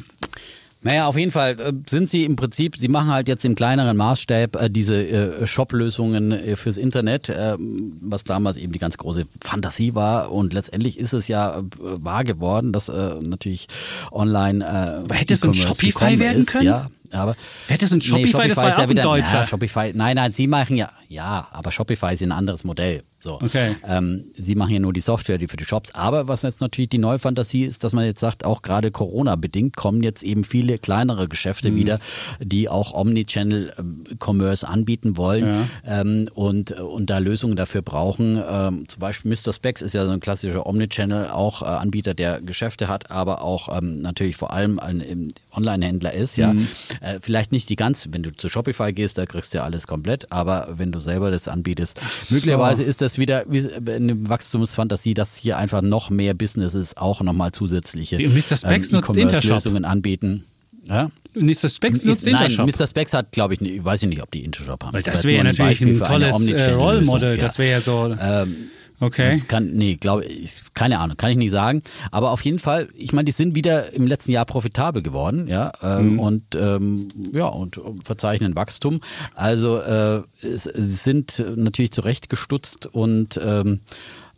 Naja, 0.85 1.07
auf 1.07 1.17
jeden 1.17 1.31
Fall 1.31 1.59
äh, 1.61 1.73
sind 1.89 2.11
sie 2.11 2.25
im 2.25 2.37
Prinzip, 2.37 2.77
sie 2.77 2.89
machen 2.89 3.09
halt 3.09 3.29
jetzt 3.29 3.45
im 3.45 3.55
kleineren 3.55 3.97
Maßstab 3.97 4.57
äh, 4.57 4.71
diese 4.71 4.97
äh, 4.97 5.47
Shop-Lösungen 5.47 6.33
äh, 6.33 6.57
fürs 6.57 6.77
Internet, 6.77 7.29
äh, 7.29 7.57
was 8.01 8.25
damals 8.25 8.57
eben 8.57 8.73
die 8.73 8.81
ganz 8.81 8.97
große 8.99 9.25
Fantasie 9.43 9.95
war. 9.95 10.33
Und 10.33 10.53
letztendlich 10.53 10.99
ist 10.99 11.13
es 11.13 11.29
ja 11.29 11.59
äh, 11.59 11.63
wahr 11.79 12.25
geworden, 12.25 12.73
dass 12.73 12.89
äh, 12.89 13.15
natürlich 13.21 13.69
online. 14.11 14.65
Äh, 14.65 15.05
Aber 15.05 15.15
hätte 15.15 15.35
es 15.35 15.45
ein 15.45 15.55
Shopify 15.55 16.19
werden 16.19 16.41
ist, 16.41 16.49
können? 16.49 16.67
Ja. 16.67 16.91
Aber 17.15 17.37
Hätte 17.67 17.85
es 17.85 17.93
ein 17.93 18.01
Shopify, 18.01 18.25
nee, 18.25 18.33
Shopify 18.33 18.49
das 18.49 18.57
war 18.57 18.69
ja 18.69 18.79
auch 18.79 18.89
wieder, 18.89 19.03
ein 19.03 19.09
Deutscher. 19.09 19.41
Na, 19.41 19.47
Shopify, 19.47 19.93
nein, 19.95 20.17
nein, 20.17 20.33
sie 20.33 20.47
machen 20.47 20.77
ja, 20.77 20.91
ja, 21.09 21.49
aber 21.53 21.71
Shopify 21.71 22.15
ist 22.15 22.23
ein 22.23 22.33
anderes 22.33 22.65
Modell. 22.65 23.03
So. 23.23 23.41
Okay. 23.41 23.77
Ähm, 23.87 24.25
sie 24.37 24.57
machen 24.57 24.73
ja 24.73 24.81
nur 24.81 24.93
die 24.93 25.01
Software 25.01 25.39
die 25.39 25.47
für 25.47 25.57
die 25.57 25.65
Shops. 25.65 25.95
Aber 25.95 26.27
was 26.27 26.43
jetzt 26.43 26.61
natürlich 26.61 26.91
die 26.91 26.99
neue 26.99 27.21
Fantasie 27.21 27.63
ist, 27.63 27.85
dass 27.85 27.93
man 27.93 28.05
jetzt 28.05 28.19
sagt, 28.19 28.45
auch 28.45 28.63
gerade 28.63 28.91
Corona-bedingt 28.91 29.77
kommen 29.77 30.03
jetzt 30.03 30.25
eben 30.25 30.43
viele 30.43 30.77
kleinere 30.79 31.29
Geschäfte 31.29 31.71
mhm. 31.71 31.77
wieder, 31.77 32.01
die 32.41 32.69
auch 32.69 32.95
Omnichannel-Commerce 32.95 34.67
anbieten 34.67 35.17
wollen 35.17 35.47
ja. 35.87 36.01
ähm, 36.01 36.29
und, 36.35 36.73
und 36.73 37.11
da 37.11 37.19
Lösungen 37.19 37.55
dafür 37.55 37.83
brauchen. 37.83 38.43
Ähm, 38.45 38.89
zum 38.89 38.99
Beispiel 38.99 39.31
Mr. 39.31 39.53
Specs 39.53 39.83
ist 39.83 39.95
ja 39.95 40.05
so 40.05 40.11
ein 40.11 40.21
klassischer 40.21 40.67
Omnichannel, 40.67 41.29
auch 41.29 41.63
äh, 41.63 41.67
Anbieter, 41.67 42.15
der 42.15 42.41
Geschäfte 42.41 42.89
hat, 42.89 43.13
aber 43.13 43.43
auch 43.43 43.77
ähm, 43.77 44.03
natürlich 44.03 44.35
vor 44.35 44.53
allem 44.53 44.81
ein 44.81 45.33
Online-Händler 45.55 46.13
ist. 46.13 46.37
Ja, 46.37 46.55
mhm. 46.55 46.67
Äh, 47.03 47.19
vielleicht 47.21 47.51
nicht 47.51 47.69
die 47.69 47.77
ganz, 47.77 48.09
wenn 48.13 48.23
du 48.23 48.35
zu 48.35 48.49
Shopify 48.49 48.93
gehst, 48.93 49.19
da 49.19 49.27
kriegst 49.27 49.53
du 49.53 49.59
ja 49.59 49.65
alles 49.65 49.87
komplett, 49.87 50.31
aber 50.31 50.69
wenn 50.77 50.93
du 50.93 51.01
selber 51.01 51.31
das 51.31 51.49
anbietest, 51.49 52.01
so. 52.17 52.37
möglicherweise 52.37 52.85
ist 52.85 53.01
das 53.03 53.19
wieder 53.19 53.45
eine 53.49 54.29
Wachstumsfantasie, 54.29 55.15
dass 55.15 55.37
hier 55.37 55.59
einfach 55.59 55.83
noch 55.83 56.11
mehr 56.11 56.35
Businesses 56.35 56.97
auch 56.97 57.21
nochmal 57.21 57.51
zusätzliche 57.53 58.19
Mr. 58.19 58.57
Specs 58.57 58.93
ähm, 58.93 59.01
E-Commerce-Lösungen 59.01 59.85
anbieten. 59.85 60.45
Ja? 60.85 61.11
Mr. 61.35 61.69
Specs 61.69 62.05
nutzt 62.05 62.21
ist, 62.21 62.27
Intershop. 62.27 62.67
Nein, 62.67 62.75
Mr. 62.79 62.87
Specs 62.87 63.15
hat, 63.15 63.33
glaube 63.33 63.55
ich, 63.55 63.61
ich 63.61 63.85
weiß 63.85 64.03
nicht, 64.03 64.23
ob 64.23 64.31
die 64.31 64.45
Intershop 64.45 64.85
haben. 64.85 64.93
Weil 64.93 65.03
das, 65.03 65.15
das 65.15 65.25
wäre 65.25 65.39
ja 65.39 65.45
natürlich 65.45 65.81
ein, 65.81 65.99
tolles 65.99 66.49
äh, 66.49 66.71
Rollmodell. 66.71 67.39
Das 67.39 67.59
wäre 67.59 67.71
ja 67.73 67.81
so. 67.81 68.15
Ähm, 68.21 68.69
Okay. 69.03 69.33
Das 69.33 69.49
kann, 69.49 69.73
nee, 69.73 69.97
glaube 69.97 70.25
ich, 70.25 70.63
keine 70.75 71.01
Ahnung, 71.01 71.17
kann 71.17 71.33
ich 71.33 71.37
nicht 71.37 71.51
sagen. 71.51 71.83
Aber 72.13 72.31
auf 72.31 72.41
jeden 72.43 72.61
Fall, 72.61 72.87
ich 72.95 73.13
meine, 73.13 73.25
die 73.25 73.33
sind 73.33 73.57
wieder 73.57 73.93
im 73.93 74.07
letzten 74.07 74.31
Jahr 74.31 74.45
profitabel 74.45 75.03
geworden, 75.03 75.49
ja, 75.49 75.73
ähm, 75.83 76.13
mhm. 76.13 76.19
und 76.21 76.43
ähm, 76.55 77.09
ja, 77.33 77.47
und 77.47 77.81
verzeichnen 78.05 78.55
Wachstum. 78.55 79.01
Also 79.35 79.81
äh, 79.81 80.23
sie 80.41 80.95
sind 80.95 81.45
natürlich 81.57 81.91
zurechtgestutzt 81.91 82.87
und 82.87 83.41
ähm, 83.43 83.81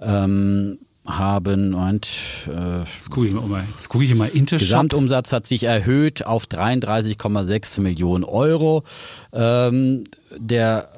ähm, 0.01 0.79
haben 1.07 1.73
Moment, 1.73 2.09
äh, 2.49 2.79
jetzt 2.97 3.11
gucke 3.11 3.27
ich 3.27 3.35
mal, 3.35 3.65
jetzt 3.69 3.91
gucke 3.91 4.05
ich 4.05 4.15
mal 4.15 4.29
Intershop. 4.29 4.61
Gesamtumsatz 4.61 5.31
hat 5.33 5.47
sich 5.47 5.65
erhöht 5.65 6.25
auf 6.25 6.47
33,6 6.47 7.83
Millionen 7.83 8.25
Euro. 8.25 8.85
Ähm, 9.35 10.05
der 10.39 10.89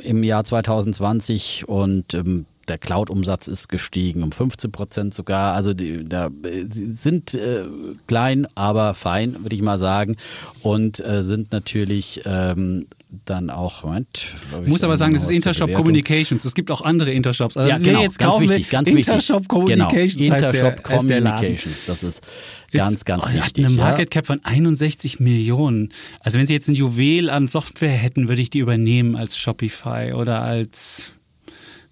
im 0.00 0.22
Jahr 0.22 0.44
2020 0.44 1.66
und 1.66 2.12
ähm, 2.12 2.44
der 2.68 2.78
Cloud-Umsatz 2.78 3.48
ist 3.48 3.68
gestiegen 3.68 4.22
um 4.22 4.32
15 4.32 4.72
Prozent 4.72 5.14
sogar. 5.14 5.54
Also 5.54 5.74
die, 5.74 6.04
da, 6.04 6.30
sie 6.68 6.92
sind 6.92 7.34
äh, 7.34 7.64
klein, 8.06 8.46
aber 8.54 8.94
fein, 8.94 9.36
würde 9.42 9.54
ich 9.54 9.62
mal 9.62 9.78
sagen. 9.78 10.16
Und 10.62 11.04
äh, 11.04 11.22
sind 11.22 11.52
natürlich 11.52 12.22
ähm, 12.24 12.86
dann 13.24 13.50
auch, 13.50 13.84
Moment. 13.84 14.34
Ich 14.64 14.68
muss 14.68 14.82
aber 14.82 14.96
sagen, 14.96 15.14
das 15.14 15.24
ist 15.24 15.30
Intershop 15.30 15.72
Communications. 15.72 16.44
Es 16.44 16.54
gibt 16.54 16.70
auch 16.70 16.82
andere 16.82 17.12
Intershops. 17.12 17.56
Also 17.56 17.70
ja, 17.70 17.78
genau, 17.78 18.02
jetzt 18.02 18.18
ganz 18.18 18.40
wichtig, 18.40 18.68
ganz 18.68 18.88
Intershop 18.88 19.40
wichtig. 19.40 19.48
Communications. 19.48 20.16
Genau, 20.16 20.34
Intershop 20.36 20.82
Communications, 20.82 21.84
das 21.84 22.02
ist 22.02 22.26
ganz, 22.72 23.04
ganz 23.04 23.24
oh, 23.24 23.32
wichtig. 23.32 23.64
Hat 23.64 23.70
eine 23.70 23.76
Market 23.76 24.10
Cap 24.10 24.26
von 24.26 24.44
61 24.44 25.20
Millionen. 25.20 25.90
Also 26.20 26.38
wenn 26.38 26.46
Sie 26.46 26.52
jetzt 26.52 26.68
ein 26.68 26.74
Juwel 26.74 27.30
an 27.30 27.46
Software 27.46 27.90
hätten, 27.90 28.28
würde 28.28 28.42
ich 28.42 28.50
die 28.50 28.58
übernehmen 28.58 29.16
als 29.16 29.38
Shopify 29.38 30.12
oder 30.12 30.42
als 30.42 31.15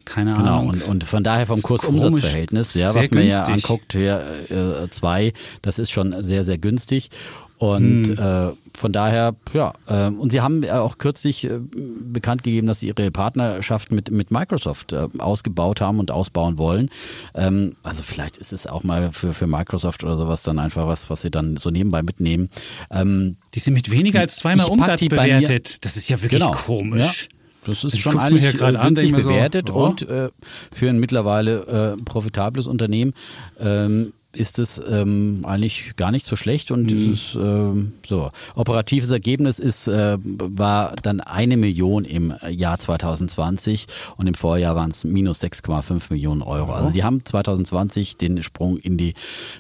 keine 0.05 0.35
genau, 0.35 0.59
Ahnung. 0.59 0.69
Und, 0.69 0.83
und 0.83 1.05
von 1.05 1.23
daher 1.23 1.47
vom 1.47 1.61
Kurs-Umsatz-Verhältnis, 1.61 2.75
ja, 2.75 2.95
was 2.95 3.11
man 3.11 3.27
ja 3.27 3.45
anguckt, 3.45 3.93
hier 3.93 4.25
äh, 4.51 4.91
zwei, 4.91 5.33
das 5.63 5.79
ist 5.79 5.91
schon 5.91 6.23
sehr, 6.23 6.45
sehr 6.45 6.59
günstig. 6.59 7.11
Und 7.59 8.09
hm. 8.09 8.19
äh, 8.19 8.53
von 8.77 8.93
daher, 8.93 9.37
ja, 9.53 9.73
äh, 9.87 10.09
und 10.09 10.33
sie 10.33 10.41
haben 10.41 10.69
auch 10.69 10.99
kürzlich 10.99 11.45
äh, 11.45 11.61
bekannt 11.73 12.43
gegeben, 12.43 12.67
dass 12.67 12.81
sie 12.81 12.89
ihre 12.89 13.11
Partnerschaft 13.11 13.93
mit, 13.93 14.11
mit 14.11 14.31
Microsoft 14.31 14.93
äh, 14.93 15.07
ausgebaut 15.19 15.81
haben 15.81 16.01
und 16.01 16.11
ausbauen 16.11 16.59
wollen. 16.59 16.91
Ähm, 17.35 17.77
also 17.85 18.03
vielleicht 18.03 18.39
ist 18.39 18.53
es 18.53 18.67
auch 18.67 18.83
mal 18.83 19.13
für, 19.13 19.33
für 19.33 19.47
Microsoft 19.47 20.03
oder 20.03 20.17
sowas 20.17 20.43
dann 20.43 20.59
einfach 20.59 20.89
was, 20.89 21.09
was 21.11 21.23
sie 21.23 21.31
dann 21.31 21.57
so 21.57 21.71
nebenbei 21.71 22.03
mitnehmen. 22.03 22.51
Ähm, 22.91 23.37
die 23.55 23.61
sind 23.61 23.75
mit 23.75 23.91
weniger 23.91 24.21
als 24.21 24.37
zweimal 24.37 24.67
Umsatz 24.67 25.07
bewertet. 25.07 25.85
Das 25.85 25.97
ist 25.97 26.09
ja 26.09 26.21
wirklich 26.21 26.43
genau, 26.43 26.53
komisch. 26.53 27.29
Ja. 27.31 27.34
Das 27.67 27.85
ist 27.85 27.95
ich 27.95 28.01
schon 28.01 28.19
eigentlich 28.19 28.57
gerade 28.57 28.79
an, 28.79 28.95
bewertet 28.95 29.69
so, 29.69 29.75
oh. 29.75 29.87
und 29.87 30.09
äh, 30.09 30.31
für 30.73 30.89
ein 30.89 30.99
mittlerweile 30.99 31.97
äh, 31.99 32.03
profitables 32.05 32.67
Unternehmen 32.67 33.15
ähm, 33.59 34.13
ist 34.35 34.59
es 34.59 34.81
ähm, 34.87 35.45
eigentlich 35.45 35.95
gar 35.97 36.11
nicht 36.11 36.27
so 36.27 36.37
schlecht 36.37 36.71
und 36.71 36.83
mhm. 36.83 36.87
dieses 36.89 37.35
ähm, 37.35 37.93
so 38.05 38.31
operatives 38.55 39.11
Ergebnis 39.11 39.59
ist 39.59 39.89
äh, 39.89 40.19
war 40.23 40.95
dann 41.03 41.21
eine 41.21 41.57
Million 41.57 42.05
im 42.05 42.35
Jahr 42.49 42.79
2020 42.79 43.87
und 44.17 44.27
im 44.27 44.35
Vorjahr 44.35 44.77
waren 44.77 44.91
es 44.91 45.05
minus 45.05 45.43
6,5 45.43 46.05
Millionen 46.11 46.43
Euro. 46.43 46.73
Also 46.73 46.91
die 46.91 47.05
haben 47.05 47.25
2020 47.25 48.17
den 48.17 48.43
Sprung 48.43 48.77
in 48.77 48.97
die 48.97 49.15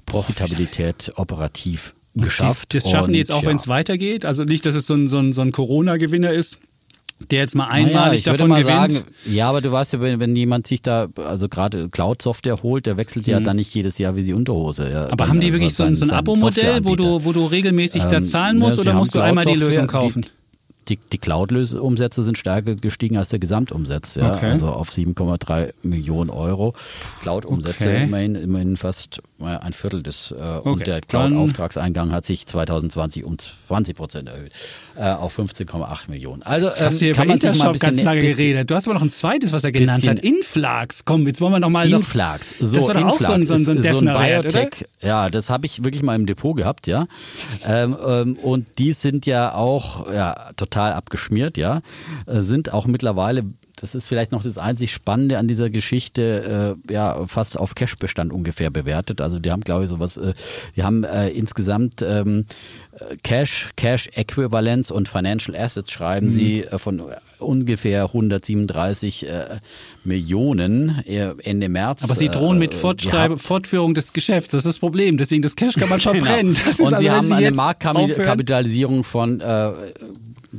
Profitabilität 0.06 1.12
operativ 1.16 1.94
geschafft. 2.14 2.74
Das, 2.74 2.84
das 2.84 2.92
schaffen 2.92 3.12
die 3.12 3.18
jetzt 3.18 3.32
auch, 3.32 3.42
ja. 3.42 3.48
wenn 3.48 3.56
es 3.56 3.68
weitergeht. 3.68 4.24
Also 4.24 4.44
nicht, 4.44 4.66
dass 4.66 4.74
es 4.74 4.86
so 4.86 4.94
ein, 4.94 5.08
so 5.08 5.18
ein, 5.18 5.32
so 5.32 5.42
ein 5.42 5.52
Corona-Gewinner 5.52 6.32
ist 6.32 6.58
der 7.30 7.40
jetzt 7.40 7.54
mal 7.54 7.66
einmalig 7.68 8.24
naja, 8.24 8.36
davon 8.36 8.54
gewinnt. 8.54 8.92
Sagen, 8.92 9.04
ja, 9.26 9.48
aber 9.48 9.60
du 9.60 9.72
weißt 9.72 9.94
ja, 9.94 10.00
wenn, 10.00 10.20
wenn 10.20 10.34
jemand 10.36 10.66
sich 10.66 10.82
da, 10.82 11.08
also 11.16 11.48
gerade 11.48 11.88
Cloud-Software 11.88 12.62
holt, 12.62 12.86
der 12.86 12.96
wechselt 12.96 13.26
ja 13.26 13.40
mhm. 13.40 13.44
dann 13.44 13.56
nicht 13.56 13.74
jedes 13.74 13.98
Jahr 13.98 14.16
wie 14.16 14.24
die 14.24 14.34
Unterhose. 14.34 14.90
Ja, 14.90 15.10
aber 15.10 15.28
haben 15.28 15.40
die 15.40 15.52
wirklich 15.52 15.74
so, 15.74 15.84
ein, 15.84 15.96
so 15.96 16.04
ein 16.04 16.10
Abo-Modell, 16.10 16.84
wo 16.84 16.96
du, 16.96 17.24
wo 17.24 17.32
du 17.32 17.46
regelmäßig 17.46 18.04
ähm, 18.04 18.10
da 18.10 18.22
zahlen 18.22 18.58
musst 18.58 18.76
ja, 18.76 18.82
oder 18.82 18.94
musst 18.94 19.14
du 19.14 19.20
einmal 19.20 19.44
die 19.44 19.54
Lösung 19.54 19.86
kaufen? 19.86 20.22
Die, 20.22 20.28
die, 20.88 20.96
die 20.96 21.18
Cloud-Umsätze 21.18 22.22
sind 22.22 22.38
stärker 22.38 22.74
gestiegen 22.74 23.16
als 23.16 23.28
der 23.30 23.38
Gesamtumsatz, 23.38 24.16
ja, 24.16 24.34
okay. 24.34 24.50
also 24.50 24.68
auf 24.68 24.90
7,3 24.90 25.72
Millionen 25.82 26.30
Euro. 26.30 26.74
Cloud-Umsätze 27.22 27.88
okay. 27.88 28.04
immerhin, 28.04 28.34
immerhin 28.34 28.76
fast 28.76 29.22
äh, 29.40 29.44
ein 29.44 29.72
Viertel 29.72 30.02
des 30.02 30.32
äh, 30.32 30.34
okay. 30.34 30.68
und 30.68 30.86
der 30.86 31.00
Cloud-Auftragseingang 31.00 32.12
hat 32.12 32.24
sich 32.24 32.46
2020 32.46 33.24
um 33.24 33.38
20 33.38 33.96
Prozent 33.96 34.28
erhöht 34.28 34.52
äh, 34.96 35.10
auf 35.10 35.38
15,8 35.38 36.10
Millionen. 36.10 36.42
Also 36.42 36.66
ähm, 36.66 36.86
hast 36.86 37.00
du 37.00 37.06
hier 37.06 37.14
kann 37.14 37.28
man 37.28 37.40
sich 37.40 37.58
mal 37.58 37.66
ein 37.66 37.72
bisschen, 37.72 37.88
ganz 37.88 38.02
lange 38.02 38.20
geredet. 38.22 38.70
Du 38.70 38.74
hast 38.74 38.86
aber 38.86 38.94
noch 38.94 39.02
ein 39.02 39.10
zweites, 39.10 39.52
was 39.52 39.64
er 39.64 39.72
genannt 39.72 40.06
hat. 40.06 40.18
Inflax. 40.18 41.04
Komm, 41.04 41.26
jetzt 41.26 41.40
wollen 41.40 41.52
wir 41.52 41.60
noch 41.60 41.70
mal 41.70 41.90
Inflax. 41.90 42.54
So, 42.60 42.76
das 42.76 42.88
war 42.88 42.94
doch 42.94 43.04
auch 43.04 43.20
so 43.20 43.32
ein, 43.32 43.42
so 43.42 43.54
ein, 43.54 43.64
so 43.64 43.72
ein, 43.72 43.82
so 43.82 43.98
ein 43.98 44.04
Biotech. 44.04 44.86
Ja, 45.00 45.28
das 45.28 45.50
habe 45.50 45.66
ich 45.66 45.84
wirklich 45.84 46.02
mal 46.02 46.14
im 46.14 46.26
Depot 46.26 46.56
gehabt, 46.56 46.86
ja. 46.86 47.06
ähm, 47.66 47.96
ähm, 48.06 48.34
und 48.34 48.66
die 48.78 48.92
sind 48.92 49.26
ja 49.26 49.54
auch 49.54 50.10
ja 50.12 50.52
total 50.56 50.73
abgeschmiert, 50.76 51.56
ja, 51.56 51.80
äh, 52.26 52.40
sind 52.40 52.72
auch 52.72 52.86
mittlerweile 52.86 53.44
das 53.76 53.94
ist 53.94 54.06
vielleicht 54.06 54.32
noch 54.32 54.42
das 54.42 54.56
einzig 54.56 54.92
Spannende 54.92 55.38
an 55.38 55.48
dieser 55.48 55.68
Geschichte, 55.68 56.76
äh, 56.88 56.92
ja, 56.92 57.26
fast 57.26 57.58
auf 57.58 57.74
Cash-Bestand 57.74 58.32
ungefähr 58.32 58.70
bewertet. 58.70 59.20
Also 59.20 59.38
die 59.38 59.50
haben, 59.50 59.62
glaube 59.62 59.84
ich, 59.84 59.90
sowas, 59.90 60.16
äh, 60.16 60.34
die 60.76 60.84
haben 60.84 61.04
äh, 61.04 61.28
insgesamt 61.30 62.00
ähm, 62.00 62.46
Cash, 63.24 63.70
Cash-Äquivalenz 63.76 64.90
und 64.90 65.08
Financial 65.08 65.56
Assets 65.56 65.90
schreiben 65.90 66.26
mhm. 66.26 66.30
sie 66.30 66.60
äh, 66.62 66.78
von 66.78 67.02
ungefähr 67.40 68.04
137 68.04 69.26
äh, 69.26 69.44
Millionen 70.04 71.02
Ende 71.04 71.68
März. 71.68 72.04
Aber 72.04 72.14
sie 72.14 72.28
drohen 72.28 72.58
mit 72.58 72.74
Fortführung 72.74 73.94
des 73.94 74.12
Geschäfts. 74.12 74.52
Das 74.52 74.58
ist 74.58 74.66
das 74.66 74.78
Problem. 74.78 75.18
Deswegen 75.18 75.42
das 75.42 75.56
Cash 75.56 75.74
kann 75.74 75.88
man 75.88 76.00
verbrennen. 76.00 76.54
genau. 76.64 76.86
Und 76.86 76.94
also, 76.94 77.02
sie 77.02 77.10
haben 77.10 77.32
eine 77.32 77.50
Marktkapitalisierung 77.50 79.02
von 79.02 79.40
äh, 79.40 79.72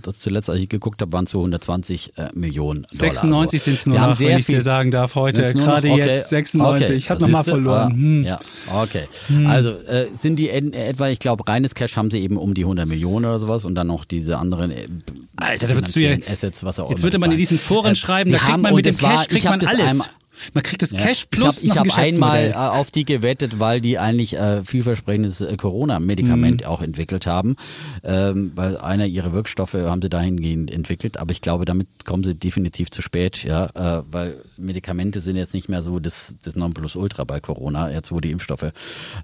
das 0.01 0.19
zuletzt, 0.19 0.49
als 0.49 0.59
ich 0.59 0.69
geguckt 0.69 1.01
habe, 1.01 1.11
waren 1.11 1.25
es 1.25 1.31
so 1.31 1.39
120 1.39 2.17
äh, 2.17 2.29
Millionen 2.33 2.83
Dollar. 2.91 3.13
96 3.13 3.61
sind 3.61 3.73
es 3.75 3.85
nur 3.85 3.99
noch, 3.99 4.19
wenn 4.19 4.39
ich 4.39 4.45
dir 4.45 4.61
sagen 4.61 4.91
darf, 4.91 5.15
heute. 5.15 5.53
Gerade 5.53 5.89
okay. 5.89 6.05
jetzt 6.05 6.29
96. 6.29 6.87
Okay. 6.87 6.97
Ich 6.97 7.09
habe 7.09 7.21
nochmal 7.21 7.43
verloren. 7.43 7.91
Ah, 7.91 7.95
hm. 7.95 8.23
Ja, 8.23 8.39
okay. 8.81 9.07
Hm. 9.27 9.47
Also 9.47 9.71
äh, 9.71 10.07
sind 10.13 10.37
die 10.37 10.49
etwa, 10.49 11.09
ich 11.09 11.19
glaube, 11.19 11.47
reines 11.47 11.75
Cash 11.75 11.97
haben 11.97 12.11
sie 12.11 12.19
eben 12.19 12.37
um 12.37 12.53
die 12.53 12.63
100 12.63 12.87
Millionen 12.87 13.25
oder 13.25 13.39
sowas 13.39 13.65
und 13.65 13.75
dann 13.75 13.87
noch 13.87 14.05
diese 14.05 14.37
anderen 14.37 14.71
äh, 14.71 14.87
Alter, 15.37 15.67
da 15.67 15.75
würdest 15.75 15.95
du 15.95 15.99
ja, 15.99 16.17
Assets, 16.29 16.63
was 16.63 16.79
auch 16.79 16.89
Jetzt 16.89 17.03
würde 17.03 17.19
man 17.19 17.31
in 17.31 17.37
diesen 17.37 17.59
Foren 17.59 17.91
äh, 17.91 17.95
schreiben, 17.95 18.31
da 18.31 18.37
kriegt 18.37 18.61
man 18.61 18.73
mit 18.73 18.85
dem 18.85 18.95
Cash 18.95 19.03
war, 19.03 19.25
kriegt 19.25 19.45
man 19.45 19.59
alles. 19.59 19.89
Einmal, 19.89 20.07
man 20.53 20.63
kriegt 20.63 20.81
das 20.81 20.91
Cash 20.91 21.25
plus 21.29 21.63
Ich 21.63 21.77
habe 21.77 21.89
hab 21.89 21.97
einmal 21.97 22.51
äh, 22.51 22.53
auf 22.53 22.91
die 22.91 23.05
gewettet, 23.05 23.59
weil 23.59 23.81
die 23.81 23.97
eigentlich 23.97 24.35
äh, 24.35 24.63
vielversprechendes 24.63 25.41
äh, 25.41 25.55
Corona-Medikament 25.57 26.61
mhm. 26.61 26.67
auch 26.67 26.81
entwickelt 26.81 27.25
haben. 27.25 27.55
Ähm, 28.03 28.51
weil 28.55 28.77
einer 28.77 29.05
ihrer 29.05 29.33
Wirkstoffe 29.33 29.73
haben 29.73 30.01
sie 30.01 30.09
dahingehend 30.09 30.71
entwickelt. 30.71 31.17
Aber 31.17 31.31
ich 31.31 31.41
glaube, 31.41 31.65
damit 31.65 31.87
kommen 32.05 32.23
sie 32.23 32.35
definitiv 32.35 32.91
zu 32.91 33.01
spät, 33.01 33.43
ja, 33.43 33.65
äh, 33.75 34.03
weil 34.09 34.37
Medikamente 34.57 35.19
sind 35.19 35.35
jetzt 35.35 35.53
nicht 35.53 35.69
mehr 35.69 35.81
so 35.81 35.99
das, 35.99 36.35
das 36.43 36.55
Nonplusultra 36.55 37.23
bei 37.23 37.39
Corona, 37.39 37.91
jetzt 37.91 38.11
wo 38.11 38.19
die 38.19 38.31
Impfstoffe 38.31 38.63
äh, 38.63 38.71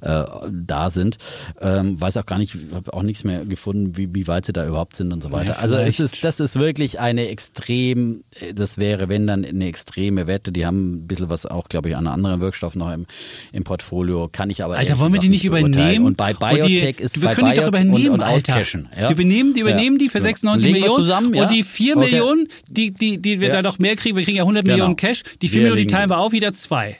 da 0.01 0.89
sind. 0.89 1.17
Ähm, 1.59 1.99
weiß 1.99 2.17
auch 2.17 2.25
gar 2.25 2.37
nicht, 2.37 2.55
habe 2.73 2.93
auch 2.93 3.03
nichts 3.03 3.23
mehr 3.23 3.45
gefunden, 3.45 3.97
wie, 3.97 4.13
wie 4.13 4.27
weit 4.27 4.45
sie 4.45 4.53
da 4.53 4.65
überhaupt 4.65 4.95
sind 4.95 5.11
und 5.11 5.21
so 5.21 5.31
weiter. 5.31 5.53
Ja, 5.53 5.59
also 5.59 5.75
es 5.75 5.99
ist, 5.99 6.23
das 6.23 6.39
ist 6.39 6.59
wirklich 6.59 6.99
eine 6.99 7.27
extrem, 7.29 8.23
das 8.53 8.77
wäre, 8.77 9.09
wenn 9.09 9.27
dann 9.27 9.45
eine 9.45 9.65
extreme 9.65 10.27
Wette. 10.27 10.51
Die 10.51 10.65
haben 10.65 11.00
ein 11.01 11.07
bisschen 11.07 11.29
was 11.29 11.45
auch, 11.45 11.69
glaube 11.69 11.89
ich, 11.89 11.95
an 11.95 12.07
anderen 12.07 12.41
Wirkstoffen 12.41 12.79
noch 12.79 12.91
im, 12.91 13.05
im 13.51 13.63
Portfolio. 13.63 14.29
Kann 14.31 14.49
ich 14.49 14.63
aber 14.63 14.77
Alter, 14.77 14.99
wollen 14.99 15.13
wir 15.13 15.19
die 15.19 15.29
nicht 15.29 15.45
übernehmen? 15.45 16.05
Und 16.05 16.17
bei 16.17 16.33
Biotech 16.33 16.97
die, 16.97 17.03
ist 17.03 17.21
wir 17.21 17.29
bei 17.29 17.35
können 17.35 17.47
Biot 17.47 17.57
die 17.57 17.61
doch 17.61 17.67
übernehmen, 17.67 18.07
und, 18.09 18.21
und 18.21 18.23
Alter. 18.23 18.59
Ja? 18.59 18.85
Wir 18.95 19.11
übernehmen 19.11 19.53
die, 19.53 19.61
übernehmen 19.61 19.95
ja. 19.97 20.05
die 20.05 20.09
für 20.09 20.21
96 20.21 20.65
Legen 20.65 20.79
Millionen 20.79 21.03
zusammen, 21.03 21.33
ja? 21.33 21.43
und 21.43 21.51
die 21.51 21.63
4 21.63 21.97
okay. 21.97 22.05
Millionen, 22.05 22.47
die, 22.69 22.91
die, 22.91 23.17
die 23.17 23.41
wir 23.41 23.49
da 23.49 23.61
noch 23.61 23.79
mehr 23.79 23.95
kriegen, 23.95 24.17
wir 24.17 24.23
kriegen 24.23 24.37
ja 24.37 24.43
100 24.43 24.63
genau. 24.63 24.75
Millionen 24.75 24.95
Cash, 24.95 25.23
die 25.41 25.47
4 25.47 25.61
wir 25.61 25.69
Millionen, 25.69 25.87
die 25.87 25.93
teilen 25.93 26.09
wir 26.09 26.19
auf, 26.19 26.31
wieder 26.31 26.53
zwei. 26.53 26.97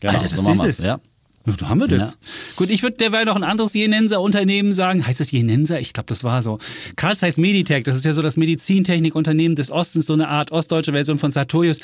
Genau, 0.00 0.12
Alter, 0.12 0.28
das 0.28 0.44
so 0.44 0.52
ist 0.52 0.62
es. 0.62 0.86
Ja. 0.86 1.00
Da 1.46 1.68
haben 1.68 1.78
wir 1.78 1.86
das. 1.86 2.02
Ja. 2.02 2.14
Gut, 2.56 2.70
ich 2.70 2.82
würde 2.82 2.96
derweil 2.96 3.24
noch 3.24 3.36
ein 3.36 3.44
anderes 3.44 3.72
Jenenser-Unternehmen 3.74 4.74
sagen. 4.74 5.06
Heißt 5.06 5.20
das 5.20 5.30
Jenenser? 5.30 5.78
Ich 5.78 5.92
glaube, 5.92 6.08
das 6.08 6.24
war 6.24 6.42
so. 6.42 6.58
Karls 6.96 7.22
heißt 7.22 7.38
Meditech. 7.38 7.84
Das 7.84 7.96
ist 7.96 8.04
ja 8.04 8.12
so 8.12 8.20
das 8.20 8.36
Medizintechnikunternehmen 8.36 9.54
des 9.54 9.70
Ostens, 9.70 10.06
so 10.06 10.14
eine 10.14 10.28
Art 10.28 10.50
ostdeutsche 10.50 10.92
Version 10.92 11.18
von 11.18 11.30
Sartorius. 11.30 11.78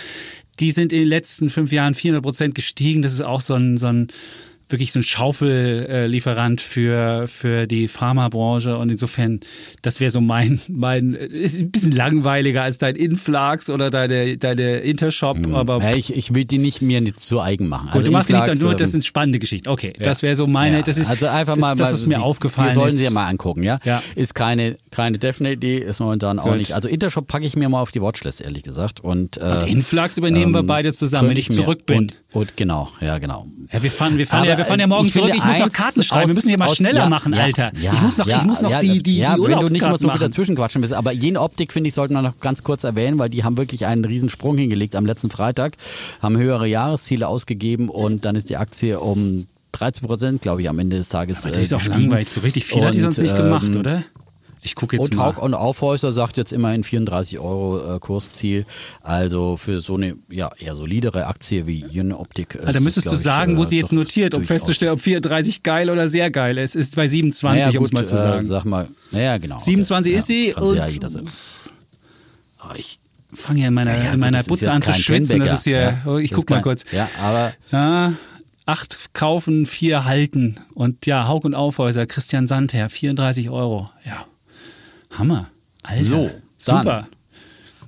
Die 0.61 0.71
sind 0.71 0.93
in 0.93 1.01
den 1.01 1.09
letzten 1.09 1.49
fünf 1.49 1.73
Jahren 1.73 1.95
400 1.95 2.23
Prozent 2.23 2.55
gestiegen. 2.55 3.03
Das 3.03 3.13
ist 3.13 3.23
auch 3.23 3.41
so 3.41 3.55
ein, 3.55 3.77
so 3.77 3.87
ein 3.87 4.09
wirklich 4.69 4.93
so 4.93 5.01
ein 5.01 5.03
Schaufellieferant 5.03 6.61
für, 6.61 7.27
für 7.29 7.67
die 7.67 7.89
Pharmabranche 7.89 8.77
und 8.79 8.91
insofern, 8.91 9.41
das 9.83 10.01
wäre 10.01 10.11
so 10.11 10.21
mein, 10.21 10.61
mein, 10.69 11.15
ist 11.15 11.61
ein 11.61 11.71
bisschen 11.71 11.93
langweiliger 11.93 12.63
als 12.63 12.79
dein 12.79 12.97
Influx 12.97 13.71
oder 13.71 13.91
deine, 13.91 14.37
deine 14.39 14.79
Intershop, 14.79 15.39
mhm. 15.39 15.55
aber. 15.55 15.83
Ja, 15.83 15.97
ich, 15.97 16.15
ich 16.15 16.35
will 16.35 16.45
die 16.45 16.59
nicht 16.59 16.83
mir 16.83 17.01
nicht 17.01 17.21
zu 17.21 17.41
eigen 17.41 17.69
machen. 17.69 17.87
Gut, 17.87 17.97
also 17.97 18.07
du 18.07 18.13
machst 18.13 18.29
die 18.29 18.35
nicht 18.35 18.61
nur, 18.61 18.75
das 18.75 18.91
ähm, 18.91 18.93
sind 18.93 19.05
spannende 19.05 19.39
Geschichten. 19.39 19.69
Okay, 19.69 19.93
ja. 19.99 20.05
das 20.05 20.23
wäre 20.23 20.37
so 20.37 20.47
meine, 20.47 20.83
das 20.83 20.97
ist, 20.97 21.09
also 21.09 21.27
einfach 21.27 21.57
mal, 21.57 21.77
das, 21.77 21.91
das 21.91 21.99
ist 22.01 22.07
mir 22.07 22.17
Sie, 22.17 22.23
aufgefallen. 22.23 22.69
Wir 22.69 22.75
sollen 22.75 22.91
sie 22.91 23.05
ja 23.05 23.11
mal 23.11 23.27
angucken, 23.27 23.63
ja? 23.63 23.79
ja. 23.85 24.03
Ist 24.15 24.35
keine, 24.35 24.77
keine 24.91 25.19
Definitely, 25.19 25.79
ist 25.79 26.01
momentan 26.01 26.39
Gut. 26.39 26.47
auch 26.47 26.57
nicht. 26.57 26.75
Also 26.75 26.89
Intershop 26.89 27.27
packe 27.27 27.47
ich 27.47 27.57
mir 27.57 27.69
mal 27.69 27.81
auf 27.81 27.93
die 27.93 28.01
Watchlist, 28.01 28.41
ehrlich 28.41 28.63
gesagt. 28.63 29.01
Und, 29.01 29.37
äh, 29.37 29.41
und 29.41 29.69
Influx 29.69 30.19
übernehmen 30.19 30.49
ähm, 30.49 30.55
wir 30.55 30.63
beide 30.63 30.93
zusammen, 30.93 31.31
wenn 31.31 31.37
ich 31.37 31.51
zurück 31.51 31.87
bin. 31.87 31.99
Und, 31.99 32.15
und, 32.33 32.57
genau, 32.57 32.89
ja, 33.01 33.19
genau. 33.19 33.47
Ja, 33.73 33.83
wir 33.83 33.91
fahren, 33.91 34.19
wir 34.19 34.27
fahren 34.27 34.45
ja, 34.45 34.59
wir 34.63 34.69
fahren 34.69 34.81
ja 34.81 34.87
morgen 34.87 35.11
zurück. 35.11 35.33
Ich 35.35 35.45
muss 35.45 35.59
noch 35.59 35.73
Karten 35.73 36.03
schreiben. 36.03 36.29
wir 36.29 36.35
müssen 36.35 36.49
hier 36.49 36.59
mal 36.59 36.69
aus, 36.69 36.77
schneller 36.77 37.05
ja, 37.05 37.09
machen, 37.09 37.33
ja, 37.33 37.43
Alter. 37.43 37.73
Ja, 37.81 37.93
ich 37.93 38.01
muss 38.01 38.19
noch, 38.19 38.27
ich 38.27 38.43
muss 38.45 38.63
noch 38.63 38.81
die, 38.81 39.03
die, 39.03 39.19
ja, 39.19 39.37
die 39.37 39.43
wenn 39.43 39.61
du 39.61 39.67
nicht 39.69 39.83
immer 39.83 39.99
so 39.99 40.09
viel 40.09 40.21
dazwischen 40.21 40.57
quatschen 40.57 40.81
bist. 40.81 40.93
Aber 40.93 41.13
jene 41.13 41.41
Optik, 41.41 41.73
finde 41.73 41.89
ich, 41.89 41.95
sollte 41.95 42.15
man 42.15 42.25
noch 42.25 42.39
ganz 42.41 42.63
kurz 42.63 42.85
erwähnen, 42.85 43.19
weil 43.19 43.31
die 43.31 43.45
haben 43.45 43.57
wirklich 43.57 43.87
einen 43.87 44.05
riesen 44.05 44.29
Sprung 44.29 44.57
hingelegt 44.57 44.97
am 44.97 45.07
letzten 45.07 45.31
Freitag, 45.31 45.77
haben 46.21 46.37
höhere 46.37 46.67
Jahresziele 46.67 47.29
ausgegeben 47.29 47.89
und 47.89 48.25
dann 48.25 48.37
ist 48.37 48.51
die 48.51 48.57
Aktie 48.57 49.01
um 49.01 49.47
13 49.73 50.07
Prozent, 50.07 50.43
glaube 50.43 50.63
ich, 50.63 50.69
am 50.69 50.79
Ende 50.79 50.97
des 50.97 51.09
Tages. 51.09 51.39
Aber 51.39 51.51
das 51.51 51.63
ist 51.63 51.75
auch 51.75 51.85
langweilig. 51.87 52.29
So 52.29 52.41
richtig 52.41 52.65
viel 52.65 52.81
und, 52.81 52.87
hat 52.87 52.95
die 52.95 53.01
sonst 53.01 53.19
nicht 53.19 53.37
gemacht, 53.37 53.69
ähm, 53.69 53.81
oder? 53.81 54.05
Ich 54.65 54.77
gucke 54.77 54.97
jetzt 54.97 55.11
und 55.11 55.17
mal. 55.17 55.31
Und 55.31 55.55
Aufhäuser 55.55 56.13
sagt 56.13 56.37
jetzt 56.37 56.53
immerhin 56.53 56.85
34 56.85 57.41
Euro 57.41 57.97
äh, 57.97 57.99
Kursziel. 57.99 58.65
Also 59.03 59.57
für 59.57 59.81
so 59.81 59.97
eine 59.97 60.15
ja, 60.31 60.53
eher 60.57 60.77
solidere 60.77 61.27
Aktie 61.27 61.67
wie 61.67 61.85
Optik. 62.13 62.59
Also 62.61 62.73
da 62.73 62.81
müsstest 62.81 63.07
du 63.07 63.17
sagen, 63.17 63.53
ich, 63.53 63.59
wo 63.59 63.65
sie 63.65 63.79
jetzt 63.79 63.93
notiert, 63.93 64.35
um 64.35 64.45
festzustellen, 64.45 64.93
ob 64.93 65.01
34 65.01 65.65
geil 65.65 65.91
oder 65.91 66.09
sehr 66.09 66.31
geil 66.31 66.59
ist. 66.59 66.77
Ist 66.77 66.95
bei 66.95 67.09
27, 67.09 67.67
naja, 67.67 67.79
um 67.79 67.85
es 67.85 67.93
mal 67.93 68.07
zu 68.07 68.17
sagen. 68.17 68.45
Äh, 68.45 68.47
sag 68.47 68.65
mal, 68.65 68.89
naja, 69.11 69.37
genau. 69.39 69.59
27 69.59 70.13
okay. 70.13 70.19
ist 70.19 70.27
sie. 70.27 70.55
und 70.55 70.77
ja 70.77 70.87
jeder 70.87 71.11
sagen. 71.11 71.29
Oh, 72.63 72.73
ich 72.77 73.01
fange 73.33 73.63
ja 73.63 73.69
in 73.69 73.75
meiner, 73.75 73.97
ja, 73.97 74.13
in 74.13 74.21
meiner 74.21 74.45
Butze 74.45 74.71
an 74.71 74.83
zu 74.83 74.93
schwitzen. 74.93 75.41
Das 75.41 75.53
ist 75.53 75.65
hier, 75.65 76.03
oh, 76.07 76.19
ich 76.19 76.31
guck 76.33 76.49
mal 76.51 76.63
kurz. 76.63 76.85
Ja, 76.93 77.09
aber. 77.21 77.53
Ja, 77.73 78.13
acht 78.65 79.13
kaufen, 79.13 79.67
vier 79.67 80.05
halten. 80.05 80.61
Und 80.75 81.07
ja, 81.07 81.27
Haug 81.27 81.41
und 81.45 81.57
Aufhäuser, 81.57 82.07
Christian 82.07 82.47
Sandherr, 82.47 82.89
34 82.89 83.51
Euro. 83.51 83.91
Ja. 84.05 84.25
Hammer. 85.13 85.51
Alter. 85.83 86.05
So, 86.05 86.31
super. 86.57 87.09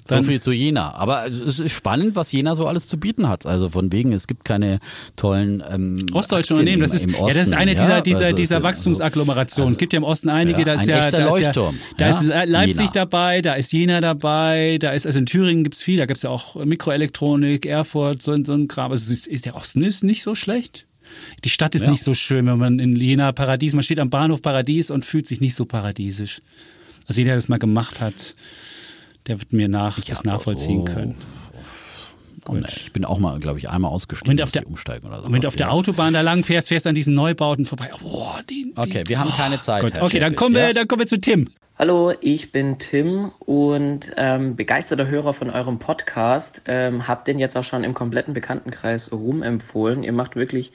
So 0.07 0.21
viel 0.21 0.41
zu 0.41 0.53
Jena. 0.53 0.93
Aber 0.93 1.27
es 1.27 1.59
ist 1.59 1.73
spannend, 1.73 2.15
was 2.15 2.31
Jena 2.31 2.55
so 2.55 2.67
alles 2.67 2.87
zu 2.87 2.99
bieten 2.99 3.27
hat. 3.27 3.47
Also 3.47 3.71
von 3.71 3.91
wegen, 3.91 4.13
es 4.13 4.27
gibt 4.27 4.45
keine 4.45 4.79
tollen 5.17 5.63
ähm, 5.71 6.05
ostdeutsche 6.13 6.53
Unternehmen. 6.53 6.83
Das 6.83 6.93
ist, 6.93 7.11
ja, 7.11 7.27
das 7.27 7.49
ist 7.49 7.53
eine 7.55 7.75
dieser, 7.75 8.03
dieser, 8.03 8.25
also 8.27 8.37
dieser 8.37 8.63
Wachstumsagglomerationen. 8.63 9.69
Also, 9.69 9.73
es 9.73 9.79
gibt 9.79 9.95
ja 9.95 9.97
im 9.97 10.05
Osten 10.05 10.29
einige, 10.29 10.59
ja, 10.59 10.65
da 10.65 10.75
ist 10.75 10.87
ja, 10.87 11.11
da 11.11 11.25
Leuchtturm. 11.25 11.75
Ist, 11.75 11.83
ja, 11.99 12.11
da 12.33 12.43
ist 12.43 12.51
Leipzig 12.51 12.77
Jena. 12.81 12.93
dabei, 12.93 13.41
da 13.41 13.55
ist 13.55 13.73
Jena 13.73 14.01
dabei, 14.03 14.77
da 14.79 14.91
ist, 14.93 15.07
also 15.07 15.19
in 15.19 15.27
Thüringen 15.27 15.65
gibt 15.65 15.77
es 15.77 15.83
viel, 15.83 15.97
da 15.97 16.05
gibt 16.05 16.19
es 16.19 16.23
ja 16.23 16.31
auch 16.31 16.63
Mikroelektronik, 16.63 17.65
Erfurt, 17.65 18.21
so, 18.21 18.37
so 18.45 18.53
ein 18.53 18.69
Kram. 18.69 18.91
Also 18.91 19.11
ist, 19.11 19.47
der 19.47 19.57
Osten 19.57 19.83
ist 19.83 20.05
nicht 20.05 20.23
so 20.23 20.35
schlecht. 20.35 20.87
Die 21.45 21.51
Stadt 21.51 21.75
ist 21.75 21.87
nicht 21.87 22.03
so 22.03 22.13
schön, 22.13 22.47
wenn 22.47 22.59
man 22.59 22.79
in 22.79 22.97
Jena 22.97 23.33
Paradies, 23.33 23.73
man 23.73 23.83
steht 23.83 24.01
am 24.01 24.11
Bahnhof 24.11 24.43
Paradies 24.43 24.91
und 24.91 25.05
fühlt 25.07 25.27
sich 25.27 25.41
nicht 25.41 25.55
so 25.55 25.65
paradiesisch. 25.65 26.43
Also 27.07 27.21
jeder, 27.21 27.31
der 27.31 27.37
das 27.37 27.49
mal 27.49 27.59
gemacht 27.59 28.01
hat, 28.01 28.35
der 29.27 29.41
wird 29.41 29.53
mir 29.53 29.69
nach, 29.69 30.01
das 30.01 30.25
nachvollziehen 30.25 30.87
so 30.87 30.93
können. 30.93 31.15
Gut. 32.45 32.77
Ich 32.77 32.93
bin 32.93 33.07
auch 33.07 33.19
mal, 33.19 33.39
glaube 33.39 33.59
ich, 33.59 33.71
einmal 33.71 33.91
ausgestiegen, 33.91 34.31
wenn 34.31 34.37
du 34.37 34.43
auf 34.43 34.53
der, 34.53 34.67
umsteigen 34.67 35.09
oder 35.09 35.23
so. 35.23 35.33
Wenn 35.33 35.41
du 35.41 35.49
auf 35.49 35.57
der 35.57 35.73
Autobahn 35.73 36.13
da 36.13 36.21
lang 36.21 36.45
fährst, 36.45 36.69
fährst 36.69 36.87
an 36.87 36.95
diesen 36.95 37.15
Neubauten 37.15 37.65
vorbei. 37.65 37.91
Boah, 38.03 38.41
die, 38.51 38.65
die, 38.65 38.73
okay, 38.77 39.05
wir 39.07 39.19
haben 39.19 39.31
keine 39.31 39.61
Zeit. 39.61 39.83
Gut, 39.83 40.01
okay, 40.01 40.19
dann 40.19 40.37
kommen, 40.37 40.55
wir, 40.55 40.75
dann 40.75 40.87
kommen 40.87 41.01
wir 41.01 41.07
zu 41.07 41.19
Tim. 41.19 41.49
Hallo, 41.79 42.13
ich 42.21 42.53
bin 42.53 42.79
Tim 42.79 43.33
und 43.41 44.13
ähm, 44.17 44.57
begeisterter 44.57 45.09
Hörer 45.09 45.33
von 45.33 45.49
eurem 45.49 45.79
Podcast. 45.79 46.63
Ähm, 46.67 47.09
hab 47.09 47.25
den 47.25 47.39
jetzt 47.39 47.57
auch 47.57 47.65
schon 47.65 47.83
im 47.83 47.95
kompletten 47.95 48.35
Bekanntenkreis 48.35 49.11
rumempfohlen. 49.11 50.05
Ihr 50.05 50.13
macht 50.13 50.37
wirklich 50.37 50.73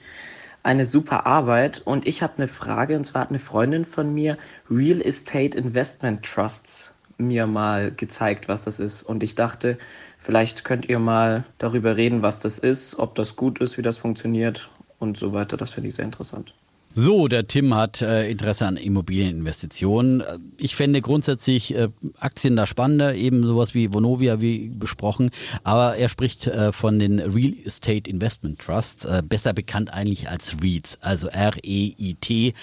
eine 0.62 0.84
super 0.84 1.26
Arbeit. 1.26 1.82
Und 1.84 2.06
ich 2.06 2.22
habe 2.22 2.34
eine 2.38 2.48
Frage, 2.48 2.96
und 2.96 3.04
zwar 3.04 3.22
hat 3.22 3.30
eine 3.30 3.38
Freundin 3.38 3.84
von 3.84 4.12
mir 4.12 4.38
Real 4.70 5.00
Estate 5.00 5.56
Investment 5.56 6.24
Trusts 6.24 6.94
mir 7.18 7.46
mal 7.46 7.92
gezeigt, 7.92 8.48
was 8.48 8.64
das 8.64 8.80
ist. 8.80 9.02
Und 9.02 9.22
ich 9.22 9.34
dachte, 9.34 9.78
vielleicht 10.18 10.64
könnt 10.64 10.88
ihr 10.88 10.98
mal 10.98 11.44
darüber 11.58 11.96
reden, 11.96 12.22
was 12.22 12.40
das 12.40 12.58
ist, 12.58 12.98
ob 12.98 13.14
das 13.14 13.36
gut 13.36 13.60
ist, 13.60 13.78
wie 13.78 13.82
das 13.82 13.98
funktioniert 13.98 14.70
und 14.98 15.16
so 15.16 15.32
weiter. 15.32 15.56
Das 15.56 15.72
finde 15.72 15.88
ich 15.88 15.94
sehr 15.94 16.04
interessant. 16.04 16.54
So, 16.92 17.28
der 17.28 17.46
Tim 17.46 17.74
hat 17.76 18.02
äh, 18.02 18.28
Interesse 18.28 18.66
an 18.66 18.76
Immobilieninvestitionen. 18.76 20.24
Ich 20.58 20.74
fände 20.74 21.00
grundsätzlich 21.00 21.72
äh, 21.74 21.88
Aktien 22.18 22.56
da 22.56 22.66
spannender, 22.66 23.14
eben 23.14 23.44
sowas 23.44 23.74
wie 23.74 23.92
Vonovia, 23.92 24.40
wie 24.40 24.70
besprochen. 24.70 25.30
Aber 25.62 25.96
er 25.96 26.08
spricht 26.08 26.48
äh, 26.48 26.72
von 26.72 26.98
den 26.98 27.20
Real 27.20 27.54
Estate 27.64 28.10
Investment 28.10 28.58
Trusts, 28.58 29.04
äh, 29.04 29.22
besser 29.24 29.52
bekannt 29.52 29.92
eigentlich 29.92 30.28
als 30.28 30.56
REITs, 30.62 30.98
also 31.00 31.28
R-E-I-T. 31.28 32.54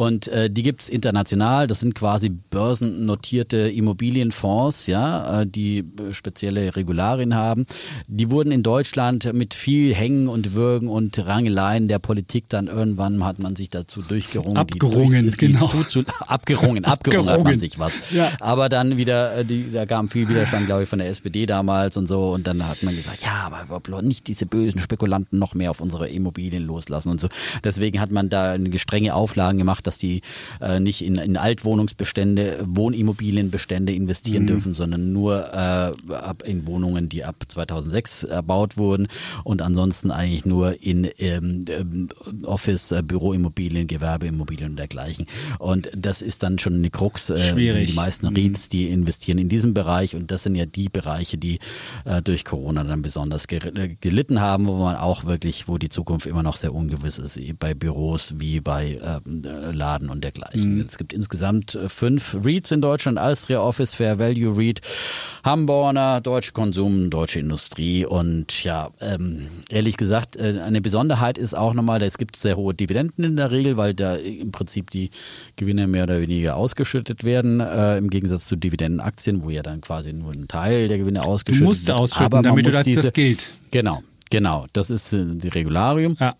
Und 0.00 0.28
äh, 0.28 0.48
die 0.48 0.62
gibt's 0.62 0.88
international. 0.88 1.66
Das 1.66 1.80
sind 1.80 1.94
quasi 1.94 2.30
börsennotierte 2.30 3.68
Immobilienfonds, 3.68 4.86
ja, 4.86 5.42
äh, 5.42 5.46
die 5.46 5.80
äh, 5.80 6.14
spezielle 6.14 6.74
Regularien 6.74 7.34
haben. 7.34 7.66
Die 8.06 8.30
wurden 8.30 8.50
in 8.50 8.62
Deutschland 8.62 9.30
mit 9.34 9.52
viel 9.52 9.94
Hängen 9.94 10.28
und 10.28 10.54
Würgen 10.54 10.88
und 10.88 11.18
Rangeleien 11.26 11.86
der 11.86 11.98
Politik 11.98 12.48
dann 12.48 12.68
irgendwann 12.68 13.22
hat 13.26 13.40
man 13.40 13.56
sich 13.56 13.68
dazu 13.68 14.00
durchgerungen. 14.00 14.56
Abgerungen, 14.56 15.32
die, 15.32 15.36
genau. 15.36 15.66
Zu, 15.88 16.04
abgerungen, 16.26 16.86
abgerungen 16.86 17.28
hat 17.28 17.44
man 17.44 17.58
sich 17.58 17.78
was. 17.78 17.92
Ja. 18.10 18.32
Aber 18.40 18.70
dann 18.70 18.96
wieder, 18.96 19.36
äh, 19.36 19.44
die, 19.44 19.70
da 19.70 19.84
kam 19.84 20.08
viel 20.08 20.30
Widerstand, 20.30 20.64
glaube 20.64 20.84
ich, 20.84 20.88
von 20.88 21.00
der 21.00 21.08
SPD 21.08 21.44
damals 21.44 21.98
und 21.98 22.06
so. 22.06 22.30
Und 22.30 22.46
dann 22.46 22.66
hat 22.66 22.82
man 22.82 22.96
gesagt, 22.96 23.22
ja, 23.22 23.50
aber 23.52 24.00
nicht 24.00 24.28
diese 24.28 24.46
bösen 24.46 24.80
Spekulanten 24.80 25.38
noch 25.38 25.54
mehr 25.54 25.70
auf 25.70 25.82
unsere 25.82 26.08
Immobilien 26.08 26.64
loslassen 26.64 27.10
und 27.10 27.20
so. 27.20 27.28
Deswegen 27.62 28.00
hat 28.00 28.10
man 28.10 28.30
da 28.30 28.56
strenge 28.78 29.14
Auflagen 29.14 29.58
gemacht, 29.58 29.89
dass 29.90 29.98
die 29.98 30.22
äh, 30.60 30.78
nicht 30.78 31.04
in, 31.04 31.16
in 31.16 31.36
Altwohnungsbestände, 31.36 32.60
Wohnimmobilienbestände 32.64 33.92
investieren 33.92 34.44
mhm. 34.44 34.46
dürfen, 34.46 34.74
sondern 34.74 35.12
nur 35.12 35.52
äh, 35.52 36.48
in 36.48 36.68
Wohnungen, 36.68 37.08
die 37.08 37.24
ab 37.24 37.44
2006 37.48 38.22
erbaut 38.22 38.76
wurden 38.76 39.08
und 39.42 39.62
ansonsten 39.62 40.12
eigentlich 40.12 40.46
nur 40.46 40.80
in 40.80 41.10
ähm, 41.18 41.64
ähm 41.68 42.08
Office, 42.44 42.92
äh, 42.92 43.02
Büroimmobilien, 43.02 43.88
Gewerbeimmobilien 43.88 44.70
und 44.70 44.76
dergleichen. 44.76 45.26
Und 45.58 45.90
das 45.96 46.22
ist 46.22 46.44
dann 46.44 46.60
schon 46.60 46.74
eine 46.74 46.90
Krux. 46.90 47.30
Äh, 47.30 47.38
Schwierig. 47.38 47.90
Die 47.90 47.96
meisten 47.96 48.28
mhm. 48.28 48.36
REITs, 48.36 48.68
die 48.68 48.88
investieren 48.90 49.38
in 49.38 49.48
diesem 49.48 49.74
Bereich 49.74 50.14
und 50.14 50.30
das 50.30 50.44
sind 50.44 50.54
ja 50.54 50.66
die 50.66 50.88
Bereiche, 50.88 51.36
die 51.36 51.58
äh, 52.04 52.22
durch 52.22 52.44
Corona 52.44 52.84
dann 52.84 53.02
besonders 53.02 53.46
äh, 53.46 53.96
gelitten 54.00 54.40
haben, 54.40 54.68
wo 54.68 54.76
man 54.76 54.94
auch 54.94 55.24
wirklich, 55.24 55.66
wo 55.66 55.78
die 55.78 55.88
Zukunft 55.88 56.26
immer 56.26 56.44
noch 56.44 56.54
sehr 56.54 56.72
ungewiss 56.72 57.18
ist, 57.18 57.40
bei 57.58 57.74
Büros 57.74 58.34
wie 58.38 58.60
bei 58.60 58.92
äh, 58.92 59.72
Laden 59.80 60.10
und 60.10 60.22
dergleichen. 60.22 60.76
Mhm. 60.76 60.84
Es 60.86 60.98
gibt 60.98 61.12
insgesamt 61.12 61.74
äh, 61.74 61.88
fünf 61.88 62.36
REITs 62.44 62.70
in 62.70 62.82
Deutschland, 62.82 63.18
Alstria 63.18 63.60
Office, 63.60 63.94
Fair 63.94 64.18
Value 64.18 64.56
REIT, 64.56 64.82
Hamborner, 65.42 66.20
Deutsche 66.20 66.52
Konsum, 66.52 67.08
Deutsche 67.08 67.40
Industrie 67.40 68.04
und 68.04 68.62
ja, 68.62 68.90
ähm, 69.00 69.48
ehrlich 69.70 69.96
gesagt, 69.96 70.36
äh, 70.36 70.60
eine 70.60 70.82
Besonderheit 70.82 71.38
ist 71.38 71.54
auch 71.54 71.72
nochmal, 71.72 72.02
es 72.02 72.18
gibt 72.18 72.36
sehr 72.36 72.56
hohe 72.56 72.74
Dividenden 72.74 73.24
in 73.24 73.36
der 73.36 73.50
Regel, 73.50 73.78
weil 73.78 73.94
da 73.94 74.16
im 74.16 74.52
Prinzip 74.52 74.90
die 74.90 75.10
Gewinne 75.56 75.86
mehr 75.86 76.04
oder 76.04 76.20
weniger 76.20 76.56
ausgeschüttet 76.56 77.24
werden, 77.24 77.60
äh, 77.60 77.96
im 77.96 78.10
Gegensatz 78.10 78.44
zu 78.44 78.56
Dividendenaktien, 78.56 79.42
wo 79.42 79.48
ja 79.48 79.62
dann 79.62 79.80
quasi 79.80 80.12
nur 80.12 80.32
ein 80.32 80.46
Teil 80.46 80.88
der 80.88 80.98
Gewinne 80.98 81.24
ausgeschüttet 81.24 81.66
wird. 81.66 81.88
Du 81.88 81.92
musst 81.92 82.12
ausschütten, 82.12 82.42
damit 82.42 82.66
du 82.66 82.70
das, 82.70 82.84
diese, 82.84 83.02
das 83.02 83.12
gilt. 83.14 83.50
Genau, 83.70 84.02
genau. 84.28 84.66
Das 84.74 84.90
ist 84.90 85.14
äh, 85.14 85.24
die 85.24 85.48
Regularium. 85.48 86.16
Ja. 86.20 86.36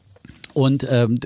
Und 0.54 0.86
ähm, 0.88 1.18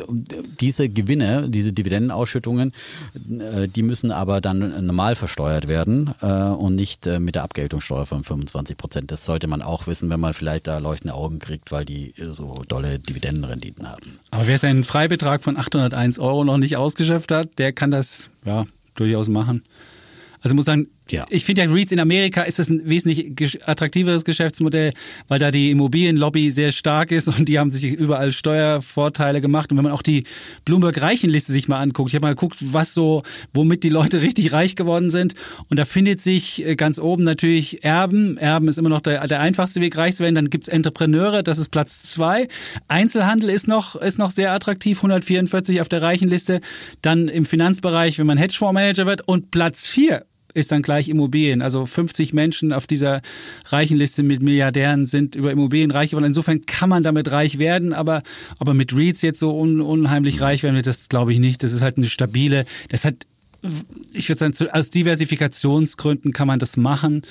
diese 0.60 0.88
Gewinne, 0.88 1.48
diese 1.48 1.72
Dividendenausschüttungen, 1.72 2.72
äh, 3.14 3.68
die 3.68 3.82
müssen 3.82 4.10
aber 4.10 4.40
dann 4.40 4.86
normal 4.86 5.14
versteuert 5.14 5.68
werden 5.68 6.14
äh, 6.20 6.26
und 6.26 6.74
nicht 6.74 7.06
äh, 7.06 7.18
mit 7.20 7.34
der 7.34 7.42
Abgeltungssteuer 7.44 8.06
von 8.06 8.22
25 8.22 8.76
Prozent. 8.76 9.10
Das 9.10 9.24
sollte 9.24 9.46
man 9.46 9.62
auch 9.62 9.86
wissen, 9.86 10.10
wenn 10.10 10.20
man 10.20 10.34
vielleicht 10.34 10.66
da 10.66 10.78
leuchtende 10.78 11.14
Augen 11.14 11.38
kriegt, 11.38 11.72
weil 11.72 11.84
die 11.84 12.14
so 12.16 12.62
dolle 12.68 12.98
Dividendenrenditen 12.98 13.88
haben. 13.88 14.18
Aber 14.30 14.46
wer 14.46 14.58
seinen 14.58 14.84
Freibetrag 14.84 15.42
von 15.42 15.56
801 15.56 16.18
Euro 16.18 16.44
noch 16.44 16.58
nicht 16.58 16.76
ausgeschöpft 16.76 17.30
hat, 17.30 17.58
der 17.58 17.72
kann 17.72 17.90
das 17.90 18.28
ja 18.44 18.66
durchaus 18.94 19.28
machen. 19.28 19.62
Also 20.40 20.54
muss 20.54 20.66
sagen, 20.66 20.88
ja. 21.10 21.26
Ich 21.28 21.44
finde 21.44 21.62
ja, 21.62 21.70
REITs 21.70 21.92
in 21.92 22.00
Amerika 22.00 22.42
ist 22.42 22.58
das 22.58 22.70
ein 22.70 22.88
wesentlich 22.88 23.68
attraktiveres 23.68 24.24
Geschäftsmodell, 24.24 24.94
weil 25.28 25.38
da 25.38 25.50
die 25.50 25.70
Immobilienlobby 25.70 26.50
sehr 26.50 26.72
stark 26.72 27.12
ist 27.12 27.28
und 27.28 27.46
die 27.46 27.58
haben 27.58 27.70
sich 27.70 27.84
überall 27.84 28.32
Steuervorteile 28.32 29.42
gemacht. 29.42 29.70
Und 29.70 29.76
wenn 29.76 29.84
man 29.84 29.92
auch 29.92 30.00
die 30.00 30.24
Bloomberg-Reichenliste 30.64 31.52
sich 31.52 31.68
mal 31.68 31.80
anguckt, 31.80 32.08
ich 32.08 32.14
habe 32.14 32.26
mal 32.26 32.34
geguckt, 32.34 32.56
was 32.60 32.94
so, 32.94 33.22
womit 33.52 33.82
die 33.82 33.90
Leute 33.90 34.22
richtig 34.22 34.52
reich 34.52 34.76
geworden 34.76 35.10
sind. 35.10 35.34
Und 35.68 35.78
da 35.78 35.84
findet 35.84 36.22
sich 36.22 36.64
äh, 36.64 36.74
ganz 36.74 36.98
oben 36.98 37.22
natürlich 37.22 37.84
Erben. 37.84 38.38
Erben 38.38 38.68
ist 38.68 38.78
immer 38.78 38.88
noch 38.88 39.00
der, 39.00 39.26
der 39.26 39.40
einfachste 39.40 39.82
Weg, 39.82 39.98
reich 39.98 40.16
zu 40.16 40.22
werden. 40.22 40.34
Dann 40.34 40.48
gibt's 40.48 40.68
Entrepreneure, 40.68 41.42
das 41.42 41.58
ist 41.58 41.68
Platz 41.68 42.02
zwei. 42.02 42.48
Einzelhandel 42.88 43.50
ist 43.50 43.68
noch, 43.68 43.94
ist 43.96 44.18
noch 44.18 44.30
sehr 44.30 44.52
attraktiv, 44.52 44.98
144 44.98 45.82
auf 45.82 45.90
der 45.90 46.00
Reichenliste. 46.00 46.62
Dann 47.02 47.28
im 47.28 47.44
Finanzbereich, 47.44 48.18
wenn 48.18 48.26
man 48.26 48.38
Hedgefondsmanager 48.38 49.04
wird. 49.04 49.28
Und 49.28 49.50
Platz 49.50 49.86
vier 49.86 50.24
ist 50.54 50.72
dann 50.72 50.82
gleich 50.82 51.08
Immobilien. 51.08 51.60
Also 51.60 51.84
50 51.84 52.32
Menschen 52.32 52.72
auf 52.72 52.86
dieser 52.86 53.20
reichen 53.66 53.96
Liste 53.96 54.22
mit 54.22 54.40
Milliardären 54.40 55.06
sind 55.06 55.34
über 55.34 55.50
Immobilien 55.50 55.90
reich 55.90 56.10
geworden. 56.10 56.26
Insofern 56.26 56.62
kann 56.62 56.88
man 56.88 57.02
damit 57.02 57.30
reich 57.30 57.58
werden, 57.58 57.92
aber, 57.92 58.22
aber 58.58 58.72
mit 58.72 58.96
REITs 58.96 59.22
jetzt 59.22 59.40
so 59.40 59.58
un, 59.58 59.80
unheimlich 59.80 60.40
reich 60.40 60.62
werden, 60.62 60.80
das 60.82 61.08
glaube 61.08 61.32
ich 61.32 61.40
nicht. 61.40 61.62
Das 61.62 61.72
ist 61.72 61.82
halt 61.82 61.96
eine 61.96 62.06
stabile, 62.06 62.64
das 62.88 63.04
hat, 63.04 63.26
ich 64.12 64.28
würde 64.28 64.38
sagen, 64.38 64.70
aus 64.70 64.90
Diversifikationsgründen 64.90 66.32
kann 66.32 66.46
man 66.46 66.58
das 66.58 66.76
machen 66.76 67.22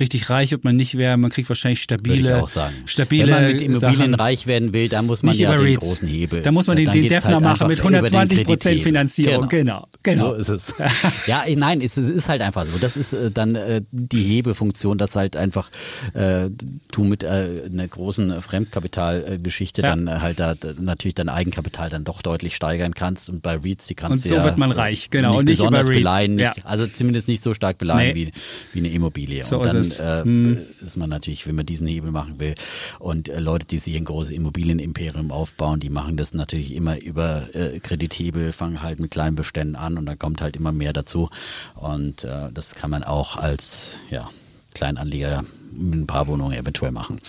richtig 0.00 0.30
reich 0.30 0.50
wird 0.50 0.64
man 0.64 0.76
nicht 0.76 0.96
werden. 0.96 1.20
Man 1.20 1.30
kriegt 1.30 1.48
wahrscheinlich 1.48 1.82
stabile, 1.82 2.24
Würde 2.24 2.36
ich 2.36 2.42
auch 2.42 2.48
sagen. 2.48 2.74
stabile 2.86 3.26
Wenn 3.26 3.34
man 3.34 3.52
mit 3.52 3.60
Immobilien 3.60 3.96
Sachen. 3.96 4.14
reich 4.14 4.46
werden 4.46 4.72
will, 4.72 4.88
dann 4.88 5.06
muss 5.06 5.22
man 5.22 5.34
ja 5.34 5.56
den 5.56 5.76
großen 5.76 6.08
Hebel. 6.08 6.42
Da 6.42 6.50
muss 6.50 6.66
man 6.66 6.76
den, 6.76 6.90
den 6.90 7.08
Defner 7.08 7.34
halt 7.34 7.42
machen 7.42 7.68
mit 7.68 7.78
120 7.78 8.44
Prozent 8.44 8.82
Finanzierung. 8.82 9.48
Genau. 9.48 9.88
genau, 10.02 10.30
genau. 10.30 10.34
So 10.34 10.40
ist 10.40 10.48
es. 10.48 10.74
ja, 11.26 11.44
nein, 11.54 11.80
es, 11.80 11.96
ist 11.96 12.28
halt 12.28 12.42
einfach 12.42 12.66
so. 12.66 12.78
Das 12.78 12.96
ist 12.96 13.12
äh, 13.12 13.30
dann 13.30 13.54
äh, 13.54 13.82
die 13.90 14.22
Hebelfunktion, 14.22 14.98
dass 14.98 15.16
halt 15.16 15.36
einfach 15.36 15.70
äh, 16.14 16.48
du 16.90 17.04
mit 17.04 17.22
äh, 17.22 17.62
einer 17.70 17.88
großen 17.88 18.42
Fremdkapitalgeschichte 18.42 19.82
ja. 19.82 19.88
dann 19.90 20.08
äh, 20.08 20.20
halt 20.20 20.40
da 20.40 20.54
natürlich 20.80 21.14
dein 21.14 21.28
Eigenkapital 21.28 21.88
dann 21.88 22.04
doch 22.04 22.22
deutlich 22.22 22.56
steigern 22.56 22.94
kannst 22.94 23.30
und 23.30 23.42
bei 23.42 23.56
REITs 23.56 23.86
die 23.86 23.94
kannst 23.94 24.24
und 24.24 24.28
so 24.28 24.36
ja 24.36 24.44
wird 24.44 24.58
man 24.58 24.70
reich, 24.70 25.10
genau, 25.10 25.30
nicht 25.30 25.38
und 25.38 25.44
nicht 25.46 25.58
besonders 25.58 25.88
beleihen, 25.88 26.34
nicht, 26.34 26.56
ja. 26.56 26.64
also 26.64 26.86
zumindest 26.86 27.28
nicht 27.28 27.42
so 27.42 27.54
stark 27.54 27.78
beleihen 27.78 28.14
nee. 28.14 28.26
wie, 28.26 28.32
wie 28.72 28.78
eine 28.78 28.94
Immobilie. 28.94 29.42
So 29.44 29.58
und 29.58 29.72
dann 29.72 29.81
ist, 29.86 30.00
äh, 30.00 30.22
hm. 30.22 30.58
ist 30.84 30.96
man 30.96 31.10
natürlich, 31.10 31.46
wenn 31.46 31.54
man 31.54 31.66
diesen 31.66 31.86
Hebel 31.86 32.10
machen 32.10 32.40
will 32.40 32.54
und 32.98 33.28
äh, 33.28 33.38
Leute, 33.38 33.66
die 33.66 33.78
sich 33.78 33.96
ein 33.96 34.04
großes 34.04 34.32
Immobilienimperium 34.32 35.30
aufbauen, 35.30 35.80
die 35.80 35.90
machen 35.90 36.16
das 36.16 36.34
natürlich 36.34 36.74
immer 36.74 37.00
über 37.00 37.54
äh, 37.54 37.78
Kredithebel, 37.80 38.52
fangen 38.52 38.82
halt 38.82 39.00
mit 39.00 39.10
kleinen 39.10 39.36
Beständen 39.36 39.76
an 39.76 39.98
und 39.98 40.06
dann 40.06 40.18
kommt 40.18 40.40
halt 40.40 40.56
immer 40.56 40.72
mehr 40.72 40.92
dazu 40.92 41.28
und 41.74 42.24
äh, 42.24 42.50
das 42.52 42.74
kann 42.74 42.90
man 42.90 43.04
auch 43.04 43.36
als 43.36 43.98
ja, 44.10 44.30
Kleinanleger 44.74 45.44
mit 45.72 46.00
ein 46.00 46.06
paar 46.06 46.26
Wohnungen 46.26 46.56
eventuell 46.56 46.92
machen. 46.92 47.20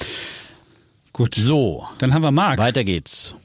Gut. 1.13 1.35
So. 1.35 1.87
Dann 1.99 2.13
haben 2.13 2.23
wir 2.23 2.31
Marc. 2.31 2.57
Weiter 2.57 2.83
geht's. 2.83 3.35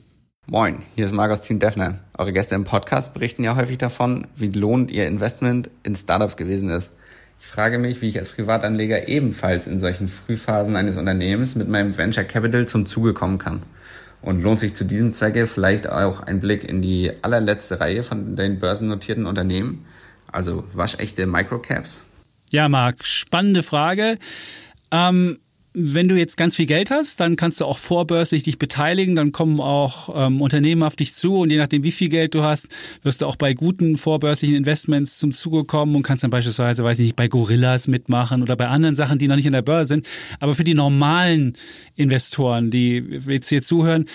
Moin, 0.46 0.78
hier 0.94 1.04
ist 1.04 1.12
Marc 1.12 1.30
aus 1.30 1.42
Team 1.42 1.58
Defner. 1.58 1.98
Eure 2.16 2.32
Gäste 2.32 2.54
im 2.54 2.64
Podcast 2.64 3.12
berichten 3.12 3.44
ja 3.44 3.54
häufig 3.54 3.76
davon, 3.76 4.26
wie 4.34 4.48
lohnend 4.48 4.90
ihr 4.90 5.06
Investment 5.06 5.68
in 5.82 5.94
Startups 5.94 6.38
gewesen 6.38 6.70
ist. 6.70 6.92
Ich 7.40 7.46
frage 7.46 7.78
mich, 7.78 8.02
wie 8.02 8.08
ich 8.08 8.18
als 8.18 8.28
Privatanleger 8.28 9.08
ebenfalls 9.08 9.66
in 9.66 9.80
solchen 9.80 10.08
Frühphasen 10.08 10.76
eines 10.76 10.96
Unternehmens 10.96 11.54
mit 11.54 11.68
meinem 11.68 11.96
Venture 11.96 12.24
Capital 12.24 12.66
zum 12.66 12.86
Zuge 12.86 13.14
kommen 13.14 13.38
kann. 13.38 13.62
Und 14.20 14.42
lohnt 14.42 14.60
sich 14.60 14.74
zu 14.74 14.84
diesem 14.84 15.12
Zwecke 15.12 15.46
vielleicht 15.46 15.88
auch 15.88 16.20
ein 16.20 16.40
Blick 16.40 16.68
in 16.68 16.82
die 16.82 17.12
allerletzte 17.22 17.80
Reihe 17.80 18.02
von 18.02 18.34
den 18.34 18.58
börsennotierten 18.58 19.26
Unternehmen, 19.26 19.86
also 20.30 20.64
waschechte 20.72 21.26
Microcaps? 21.26 22.02
Ja, 22.50 22.68
Marc, 22.68 23.04
spannende 23.04 23.62
Frage. 23.62 24.18
Ähm, 24.90 25.38
wenn 25.80 26.08
du 26.08 26.16
jetzt 26.16 26.36
ganz 26.36 26.56
viel 26.56 26.66
Geld 26.66 26.90
hast, 26.90 27.20
dann 27.20 27.36
kannst 27.36 27.60
du 27.60 27.64
auch 27.64 27.78
vorbörslich 27.78 28.42
dich 28.42 28.58
beteiligen, 28.58 29.14
dann 29.14 29.30
kommen 29.30 29.60
auch 29.60 30.26
ähm, 30.26 30.40
Unternehmen 30.40 30.82
auf 30.82 30.96
dich 30.96 31.14
zu 31.14 31.36
und 31.36 31.50
je 31.50 31.56
nachdem, 31.56 31.84
wie 31.84 31.92
viel 31.92 32.08
Geld 32.08 32.34
du 32.34 32.42
hast, 32.42 32.68
wirst 33.02 33.20
du 33.22 33.26
auch 33.26 33.36
bei 33.36 33.54
guten 33.54 33.96
vorbörslichen 33.96 34.56
Investments 34.56 35.18
zum 35.18 35.30
Zuge 35.30 35.64
kommen 35.64 35.94
und 35.94 36.02
kannst 36.02 36.24
dann 36.24 36.30
beispielsweise, 36.30 36.82
weiß 36.82 36.98
ich 36.98 37.06
nicht, 37.06 37.16
bei 37.16 37.28
Gorillas 37.28 37.86
mitmachen 37.86 38.42
oder 38.42 38.56
bei 38.56 38.66
anderen 38.66 38.96
Sachen, 38.96 39.18
die 39.18 39.28
noch 39.28 39.36
nicht 39.36 39.46
in 39.46 39.52
der 39.52 39.62
Börse 39.62 39.88
sind. 39.88 40.08
Aber 40.40 40.54
für 40.54 40.64
die 40.64 40.74
normalen 40.74 41.54
Investoren, 41.94 42.70
die 42.70 43.20
jetzt 43.26 43.48
hier 43.48 43.62
zuhören, 43.62 44.06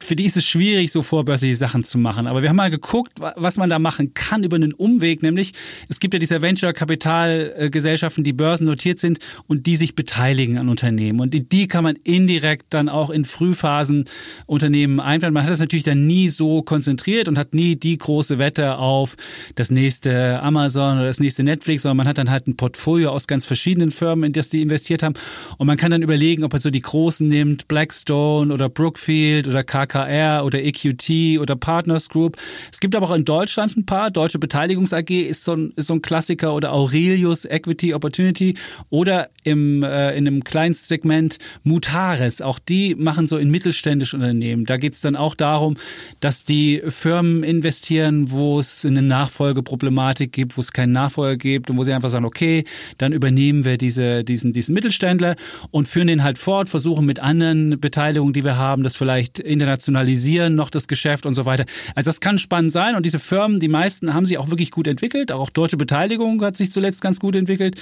für 0.00 0.16
die 0.16 0.24
ist 0.24 0.36
es 0.36 0.44
schwierig, 0.44 0.90
so 0.90 1.02
vorbörsliche 1.02 1.54
Sachen 1.54 1.84
zu 1.84 1.98
machen. 1.98 2.26
Aber 2.26 2.42
wir 2.42 2.48
haben 2.48 2.56
mal 2.56 2.70
geguckt, 2.70 3.12
was 3.36 3.56
man 3.56 3.68
da 3.68 3.78
machen 3.78 4.12
kann 4.12 4.42
über 4.42 4.56
einen 4.56 4.72
Umweg. 4.72 5.22
Nämlich, 5.22 5.52
es 5.88 6.00
gibt 6.00 6.14
ja 6.14 6.18
diese 6.18 6.42
Venture-Kapitalgesellschaften, 6.42 8.24
die 8.24 8.32
börsennotiert 8.32 8.98
sind 8.98 9.20
und 9.46 9.66
die 9.66 9.76
sich 9.76 9.94
beteiligen 9.94 10.58
an 10.58 10.68
Unternehmen. 10.68 11.20
Und 11.20 11.52
die, 11.52 11.68
kann 11.68 11.84
man 11.84 11.96
indirekt 12.02 12.66
dann 12.70 12.88
auch 12.88 13.10
in 13.10 13.24
Frühphasen 13.24 14.06
Unternehmen 14.46 14.98
einplanen. 14.98 15.34
Man 15.34 15.44
hat 15.44 15.52
das 15.52 15.60
natürlich 15.60 15.84
dann 15.84 16.06
nie 16.06 16.28
so 16.28 16.62
konzentriert 16.62 17.28
und 17.28 17.38
hat 17.38 17.54
nie 17.54 17.76
die 17.76 17.98
große 17.98 18.38
Wette 18.38 18.78
auf 18.78 19.16
das 19.54 19.70
nächste 19.70 20.40
Amazon 20.42 20.98
oder 20.98 21.06
das 21.06 21.20
nächste 21.20 21.44
Netflix, 21.44 21.82
sondern 21.82 21.98
man 21.98 22.08
hat 22.08 22.18
dann 22.18 22.30
halt 22.30 22.48
ein 22.48 22.56
Portfolio 22.56 23.10
aus 23.10 23.28
ganz 23.28 23.44
verschiedenen 23.44 23.92
Firmen, 23.92 24.24
in 24.24 24.32
das 24.32 24.48
die 24.48 24.62
investiert 24.62 25.04
haben. 25.04 25.14
Und 25.56 25.66
man 25.68 25.76
kann 25.76 25.92
dann 25.92 26.02
überlegen, 26.02 26.42
ob 26.42 26.52
man 26.52 26.60
so 26.60 26.70
die 26.70 26.80
großen 26.80 27.28
nimmt, 27.28 27.68
Blackstone 27.68 28.52
oder 28.52 28.68
Brookfield 28.68 29.46
oder 29.46 29.67
KKR 29.68 30.44
oder 30.44 30.60
EQT 30.64 31.38
oder 31.40 31.54
Partners 31.54 32.08
Group. 32.08 32.36
Es 32.72 32.80
gibt 32.80 32.96
aber 32.96 33.08
auch 33.08 33.14
in 33.14 33.24
Deutschland 33.24 33.76
ein 33.76 33.86
paar. 33.86 34.10
Deutsche 34.10 34.40
Beteiligungs 34.40 34.92
AG 34.92 35.10
ist 35.10 35.44
so 35.44 35.52
ein, 35.52 35.72
ist 35.76 35.86
so 35.86 35.94
ein 35.94 36.02
Klassiker 36.02 36.54
oder 36.54 36.72
Aurelius 36.72 37.44
Equity 37.44 37.94
Opportunity 37.94 38.54
oder 38.90 39.28
im, 39.44 39.82
äh, 39.82 40.16
in 40.16 40.26
einem 40.26 40.42
Kleinstsegment 40.42 41.38
Mutares. 41.62 42.42
Auch 42.42 42.58
die 42.58 42.94
machen 42.96 43.26
so 43.26 43.36
in 43.36 43.50
mittelständische 43.50 44.16
Unternehmen. 44.16 44.64
Da 44.64 44.78
geht 44.78 44.94
es 44.94 45.00
dann 45.00 45.14
auch 45.14 45.34
darum, 45.34 45.76
dass 46.20 46.44
die 46.44 46.82
Firmen 46.88 47.44
investieren, 47.44 48.30
wo 48.30 48.58
es 48.58 48.84
eine 48.84 49.02
Nachfolgeproblematik 49.02 50.32
gibt, 50.32 50.56
wo 50.56 50.60
es 50.60 50.72
keinen 50.72 50.92
Nachfolger 50.92 51.36
gibt 51.36 51.70
und 51.70 51.76
wo 51.76 51.84
sie 51.84 51.92
einfach 51.92 52.10
sagen, 52.10 52.24
okay, 52.24 52.64
dann 52.96 53.12
übernehmen 53.12 53.64
wir 53.64 53.76
diese, 53.76 54.24
diesen, 54.24 54.52
diesen 54.52 54.74
Mittelständler 54.74 55.36
und 55.70 55.88
führen 55.88 56.06
den 56.06 56.24
halt 56.24 56.38
fort, 56.38 56.68
versuchen 56.68 57.04
mit 57.04 57.20
anderen 57.20 57.78
Beteiligungen, 57.80 58.32
die 58.32 58.44
wir 58.44 58.56
haben, 58.56 58.82
das 58.82 58.96
vielleicht 58.96 59.38
internationalisieren, 59.58 60.54
noch 60.54 60.70
das 60.70 60.88
Geschäft 60.88 61.26
und 61.26 61.34
so 61.34 61.44
weiter. 61.44 61.64
Also 61.94 62.08
das 62.08 62.20
kann 62.20 62.38
spannend 62.38 62.72
sein 62.72 62.94
und 62.94 63.04
diese 63.04 63.18
Firmen, 63.18 63.60
die 63.60 63.68
meisten 63.68 64.14
haben 64.14 64.24
sich 64.24 64.38
auch 64.38 64.50
wirklich 64.50 64.70
gut 64.70 64.86
entwickelt. 64.86 65.32
Auch 65.32 65.50
deutsche 65.50 65.76
Beteiligung 65.76 66.40
hat 66.42 66.56
sich 66.56 66.70
zuletzt 66.70 67.00
ganz 67.00 67.20
gut 67.20 67.36
entwickelt. 67.36 67.80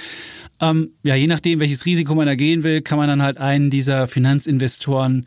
Ähm, 0.59 0.91
ja, 1.03 1.15
je 1.15 1.27
nachdem, 1.27 1.59
welches 1.59 1.85
Risiko 1.85 2.15
man 2.15 2.25
da 2.25 2.35
gehen 2.35 2.63
will, 2.63 2.81
kann 2.81 2.97
man 2.97 3.07
dann 3.07 3.21
halt 3.21 3.37
einen 3.37 3.69
dieser 3.69 4.07
Finanzinvestoren 4.07 5.25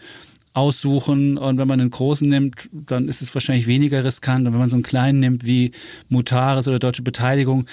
aussuchen. 0.52 1.38
Und 1.38 1.58
wenn 1.58 1.68
man 1.68 1.80
einen 1.80 1.90
großen 1.90 2.28
nimmt, 2.28 2.68
dann 2.72 3.08
ist 3.08 3.22
es 3.22 3.32
wahrscheinlich 3.34 3.66
weniger 3.66 4.04
riskant. 4.04 4.46
Und 4.46 4.54
wenn 4.54 4.60
man 4.60 4.70
so 4.70 4.76
einen 4.76 4.82
kleinen 4.82 5.20
nimmt 5.20 5.46
wie 5.46 5.72
Mutares 6.08 6.68
oder 6.68 6.78
Deutsche 6.78 7.02
Beteiligung, 7.02 7.66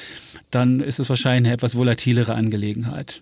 dann 0.52 0.80
ist 0.80 1.00
es 1.00 1.10
wahrscheinlich 1.10 1.48
eine 1.48 1.54
etwas 1.54 1.76
volatilere 1.76 2.36
Angelegenheit. 2.36 3.22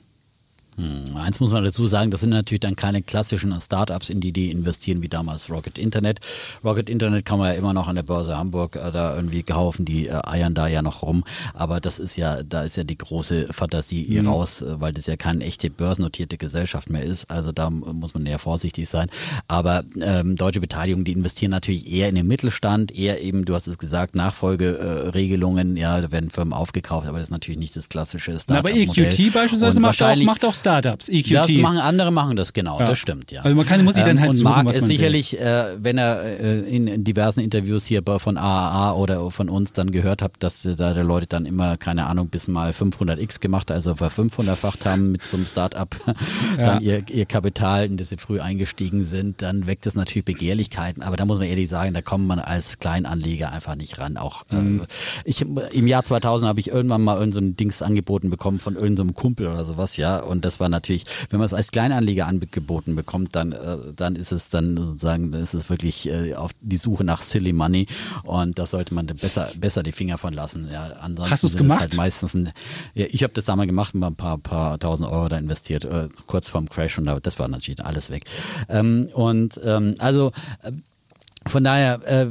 Hm, 0.78 1.16
eins 1.16 1.40
muss 1.40 1.52
man 1.52 1.64
dazu 1.64 1.88
sagen, 1.88 2.12
das 2.12 2.20
sind 2.20 2.32
natürlich 2.32 2.60
dann 2.60 2.76
keine 2.76 3.02
klassischen 3.02 3.58
Startups, 3.62 4.10
in 4.10 4.20
die 4.20 4.34
die 4.34 4.52
investieren, 4.52 5.02
wie 5.02 5.08
damals 5.08 5.50
Rocket 5.50 5.78
Internet. 5.78 6.20
Rocket 6.66 6.90
Internet 6.90 7.24
kann 7.24 7.40
man 7.40 7.54
ja 7.54 7.54
immer 7.54 7.74
noch 7.74 7.88
an 7.88 7.96
der 7.96 8.04
Börse 8.04 8.36
Hamburg 8.38 8.76
äh, 8.76 8.92
da 8.92 9.16
irgendwie 9.16 9.44
kaufen, 9.44 9.86
die 9.86 10.08
äh, 10.08 10.20
eiern 10.26 10.54
da 10.54 10.68
ja 10.68 10.82
noch 10.82 11.02
rum. 11.02 11.24
Aber 11.54 11.80
das 11.80 12.00
ist 12.00 12.18
ja, 12.18 12.44
da 12.44 12.64
ist 12.64 12.76
ja 12.76 12.84
die 12.84 12.98
große 12.98 13.48
Fantasie 13.52 14.20
mhm. 14.20 14.28
raus, 14.28 14.62
äh, 14.62 14.82
weil 14.82 14.92
das 14.92 15.06
ja 15.06 15.16
keine 15.16 15.46
echte 15.46 15.70
börsennotierte 15.70 16.38
Gesellschaft 16.38 16.90
mehr 16.90 17.04
ist. 17.04 17.32
Also 17.32 17.54
da 17.54 17.70
muss 17.70 18.14
man 18.14 18.26
eher 18.26 18.40
vorsichtig 18.40 18.90
sein. 18.90 19.10
Aber 19.48 19.84
ähm, 20.02 20.36
deutsche 20.36 20.60
Beteiligung, 20.60 21.06
die 21.06 21.14
investieren 21.14 21.52
natürlich 21.52 21.90
eher 21.90 22.10
in 22.10 22.16
den 22.16 22.28
Mittelstand, 22.28 22.92
eher 22.92 23.22
eben, 23.22 23.46
du 23.46 23.56
hast 23.56 23.68
es 23.68 23.78
gesagt, 23.78 24.16
Nachfolgeregelungen, 24.16 25.78
ja, 25.78 26.02
da 26.02 26.12
werden 26.12 26.30
Firmen 26.30 26.54
aufgekauft, 26.54 27.08
aber 27.08 27.20
das 27.20 27.28
ist 27.28 27.32
natürlich 27.32 27.60
nicht 27.60 27.78
das 27.78 27.88
klassische 27.88 28.38
Startup. 28.38 28.66
-Modell. 28.66 28.90
Aber 28.90 29.08
EQT 29.08 29.34
beispielsweise 29.34 29.80
macht 29.80 30.02
auch, 30.02 30.16
macht 30.18 30.44
auch 30.44 30.54
Startups, 30.66 31.10
EQT. 31.10 31.32
Das 31.32 31.52
machen 31.52 31.78
andere 31.78 32.10
machen 32.10 32.36
das 32.36 32.52
genau, 32.52 32.80
ja. 32.80 32.88
das 32.88 32.98
stimmt, 32.98 33.32
ja. 33.32 33.42
Also 33.44 33.56
man 33.56 33.68
kann, 33.68 33.84
muss 33.86 33.94
sich 33.94 34.04
dann 34.04 34.18
ähm, 34.18 34.22
halt 34.22 34.32
und 34.32 34.38
suchen, 34.38 34.66
Marc 34.66 34.76
ist 34.76 34.88
sicherlich, 34.88 35.40
äh, 35.40 35.76
wenn 35.78 36.00
er 36.00 36.24
äh, 36.24 36.60
in, 36.62 36.88
in, 36.88 37.04
diversen 37.04 37.42
Interviews 37.42 37.86
hier 37.86 38.02
von 38.18 38.38
AAA 38.38 38.94
oder 38.94 39.30
von 39.30 39.48
uns 39.48 39.74
dann 39.74 39.92
gehört 39.92 40.24
hat, 40.24 40.32
dass 40.40 40.64
da 40.64 40.96
der 40.96 41.04
Leute 41.04 41.28
dann 41.28 41.46
immer, 41.46 41.78
keine 41.78 42.08
Ahnung, 42.08 42.30
bis 42.30 42.48
mal 42.48 42.72
500x 42.72 43.40
gemacht, 43.42 43.70
also 43.70 43.94
ver 43.94 44.10
500-facht 44.10 44.88
haben 44.88 45.12
mit 45.12 45.24
so 45.24 45.38
einem 45.38 45.46
Startup, 45.46 45.96
dann 46.58 46.82
ihr, 46.82 47.08
ihr 47.10 47.28
Kapital, 47.28 47.86
in 47.86 47.98
das 47.98 48.10
sie 48.10 48.18
früh 48.18 48.40
eingestiegen 48.40 49.04
sind, 49.06 49.44
dann 49.44 49.68
weckt 49.68 49.86
es 49.86 49.94
natürlich 49.94 50.26
Begehrlichkeiten, 50.26 51.04
aber 51.04 51.16
da 51.16 51.26
muss 51.26 51.38
man 51.38 51.48
ehrlich 51.48 51.70
sagen, 51.70 51.94
da 51.94 52.02
kommt 52.02 52.26
man 52.26 52.40
als 52.40 52.80
Kleinanleger 52.80 53.52
einfach 53.52 53.76
nicht 53.76 54.00
ran. 54.00 54.18
Auch 54.18 54.46
äh, 54.52 54.56
mhm. 54.56 54.82
ich 55.26 55.42
im 55.42 55.86
Jahr 55.86 56.04
2000 56.04 56.50
habe 56.50 56.60
ich 56.60 56.70
irgendwann 56.70 57.04
mal 57.04 57.20
irgend 57.20 57.36
so 57.36 57.40
ein 57.40 57.56
Dings 57.56 57.84
angeboten 57.84 58.32
bekommen 58.32 58.58
von 58.58 58.74
irgendeinem 58.74 59.10
so 59.10 59.14
Kumpel 59.14 59.46
oder 59.46 59.64
sowas, 59.64 59.98
ja, 59.98 60.20
und 60.20 60.44
das 60.44 60.55
das 60.56 60.60
war 60.62 60.70
natürlich, 60.70 61.04
wenn 61.30 61.40
man 61.40 61.46
es 61.46 61.54
als 61.54 61.72
Kleinanleger 61.72 62.28
angeboten 62.28 62.96
bekommt, 62.96 63.36
dann, 63.36 63.52
äh, 63.52 63.78
dann 63.94 64.16
ist 64.16 64.32
es 64.32 64.50
dann 64.50 64.78
sozusagen, 64.78 65.32
dann 65.32 65.42
ist 65.42 65.54
es 65.54 65.70
wirklich 65.70 66.08
äh, 66.08 66.34
auf 66.36 66.52
die 66.62 66.78
Suche 66.78 67.04
nach 67.04 67.22
Silly 67.22 67.52
Money 67.52 67.88
und 68.24 68.58
da 68.58 68.66
sollte 68.66 68.96
man 68.96 69.06
besser, 69.08 69.50
besser 69.58 69.84
die 69.84 69.92
Finger 69.92 70.18
von 70.18 70.34
lassen. 70.34 70.70
Ja, 70.72 70.94
ansonsten 71.02 71.32
Hast 71.32 71.44
du 71.44 71.48
es 71.48 71.58
gemacht? 71.58 71.82
Halt 71.82 71.98
meistens 71.98 72.34
ein, 72.36 72.54
ja, 72.94 73.06
ich 73.10 73.24
habe 73.24 73.34
das 73.34 73.46
damals 73.46 73.68
gemacht, 73.68 73.96
mal 73.96 74.08
ein 74.08 74.16
paar, 74.16 74.38
paar 74.38 74.80
tausend 74.80 75.10
Euro 75.10 75.28
da 75.28 75.38
investiert, 75.38 75.84
äh, 75.84 76.08
kurz 76.26 76.48
vorm 76.48 76.70
Crash 76.70 76.98
und 76.98 77.06
da, 77.06 77.20
das 77.20 77.38
war 77.38 77.50
natürlich 77.50 77.84
alles 77.84 78.10
weg. 78.10 78.24
Ähm, 78.70 79.10
und 79.14 79.60
ähm, 79.62 79.96
also 80.00 80.32
äh, 80.64 80.72
von 81.48 81.64
daher, 81.64 82.00
äh, 82.06 82.28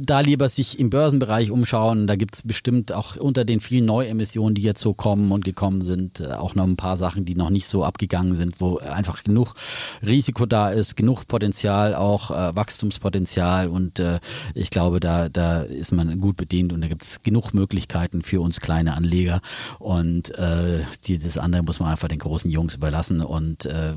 da 0.00 0.20
lieber 0.20 0.48
sich 0.48 0.80
im 0.80 0.90
Börsenbereich 0.90 1.52
umschauen. 1.52 2.08
Da 2.08 2.16
gibt's 2.16 2.42
bestimmt 2.42 2.92
auch 2.92 3.14
unter 3.14 3.44
den 3.44 3.60
vielen 3.60 3.84
Neuemissionen, 3.84 4.56
die 4.56 4.62
jetzt 4.62 4.80
so 4.80 4.92
kommen 4.92 5.30
und 5.30 5.44
gekommen 5.44 5.82
sind, 5.82 6.18
äh, 6.18 6.32
auch 6.32 6.56
noch 6.56 6.64
ein 6.64 6.76
paar 6.76 6.96
Sachen, 6.96 7.24
die 7.24 7.36
noch 7.36 7.50
nicht 7.50 7.68
so 7.68 7.84
abgegangen 7.84 8.34
sind, 8.34 8.60
wo 8.60 8.78
einfach 8.78 9.22
genug 9.22 9.54
Risiko 10.04 10.46
da 10.46 10.70
ist, 10.70 10.96
genug 10.96 11.28
Potenzial, 11.28 11.94
auch 11.94 12.32
äh, 12.32 12.56
Wachstumspotenzial. 12.56 13.68
Und 13.68 14.00
äh, 14.00 14.18
ich 14.54 14.70
glaube, 14.70 14.98
da, 14.98 15.28
da 15.28 15.62
ist 15.62 15.92
man 15.92 16.18
gut 16.18 16.36
bedient 16.36 16.72
und 16.72 16.80
da 16.80 16.88
gibt's 16.88 17.22
genug 17.22 17.54
Möglichkeiten 17.54 18.20
für 18.20 18.40
uns 18.40 18.60
kleine 18.60 18.94
Anleger. 18.94 19.42
Und 19.78 20.36
äh, 20.36 20.80
dieses 21.06 21.38
andere 21.38 21.62
muss 21.62 21.78
man 21.78 21.90
einfach 21.90 22.08
den 22.08 22.18
großen 22.18 22.50
Jungs 22.50 22.74
überlassen. 22.74 23.20
Und 23.20 23.64
äh, 23.66 23.92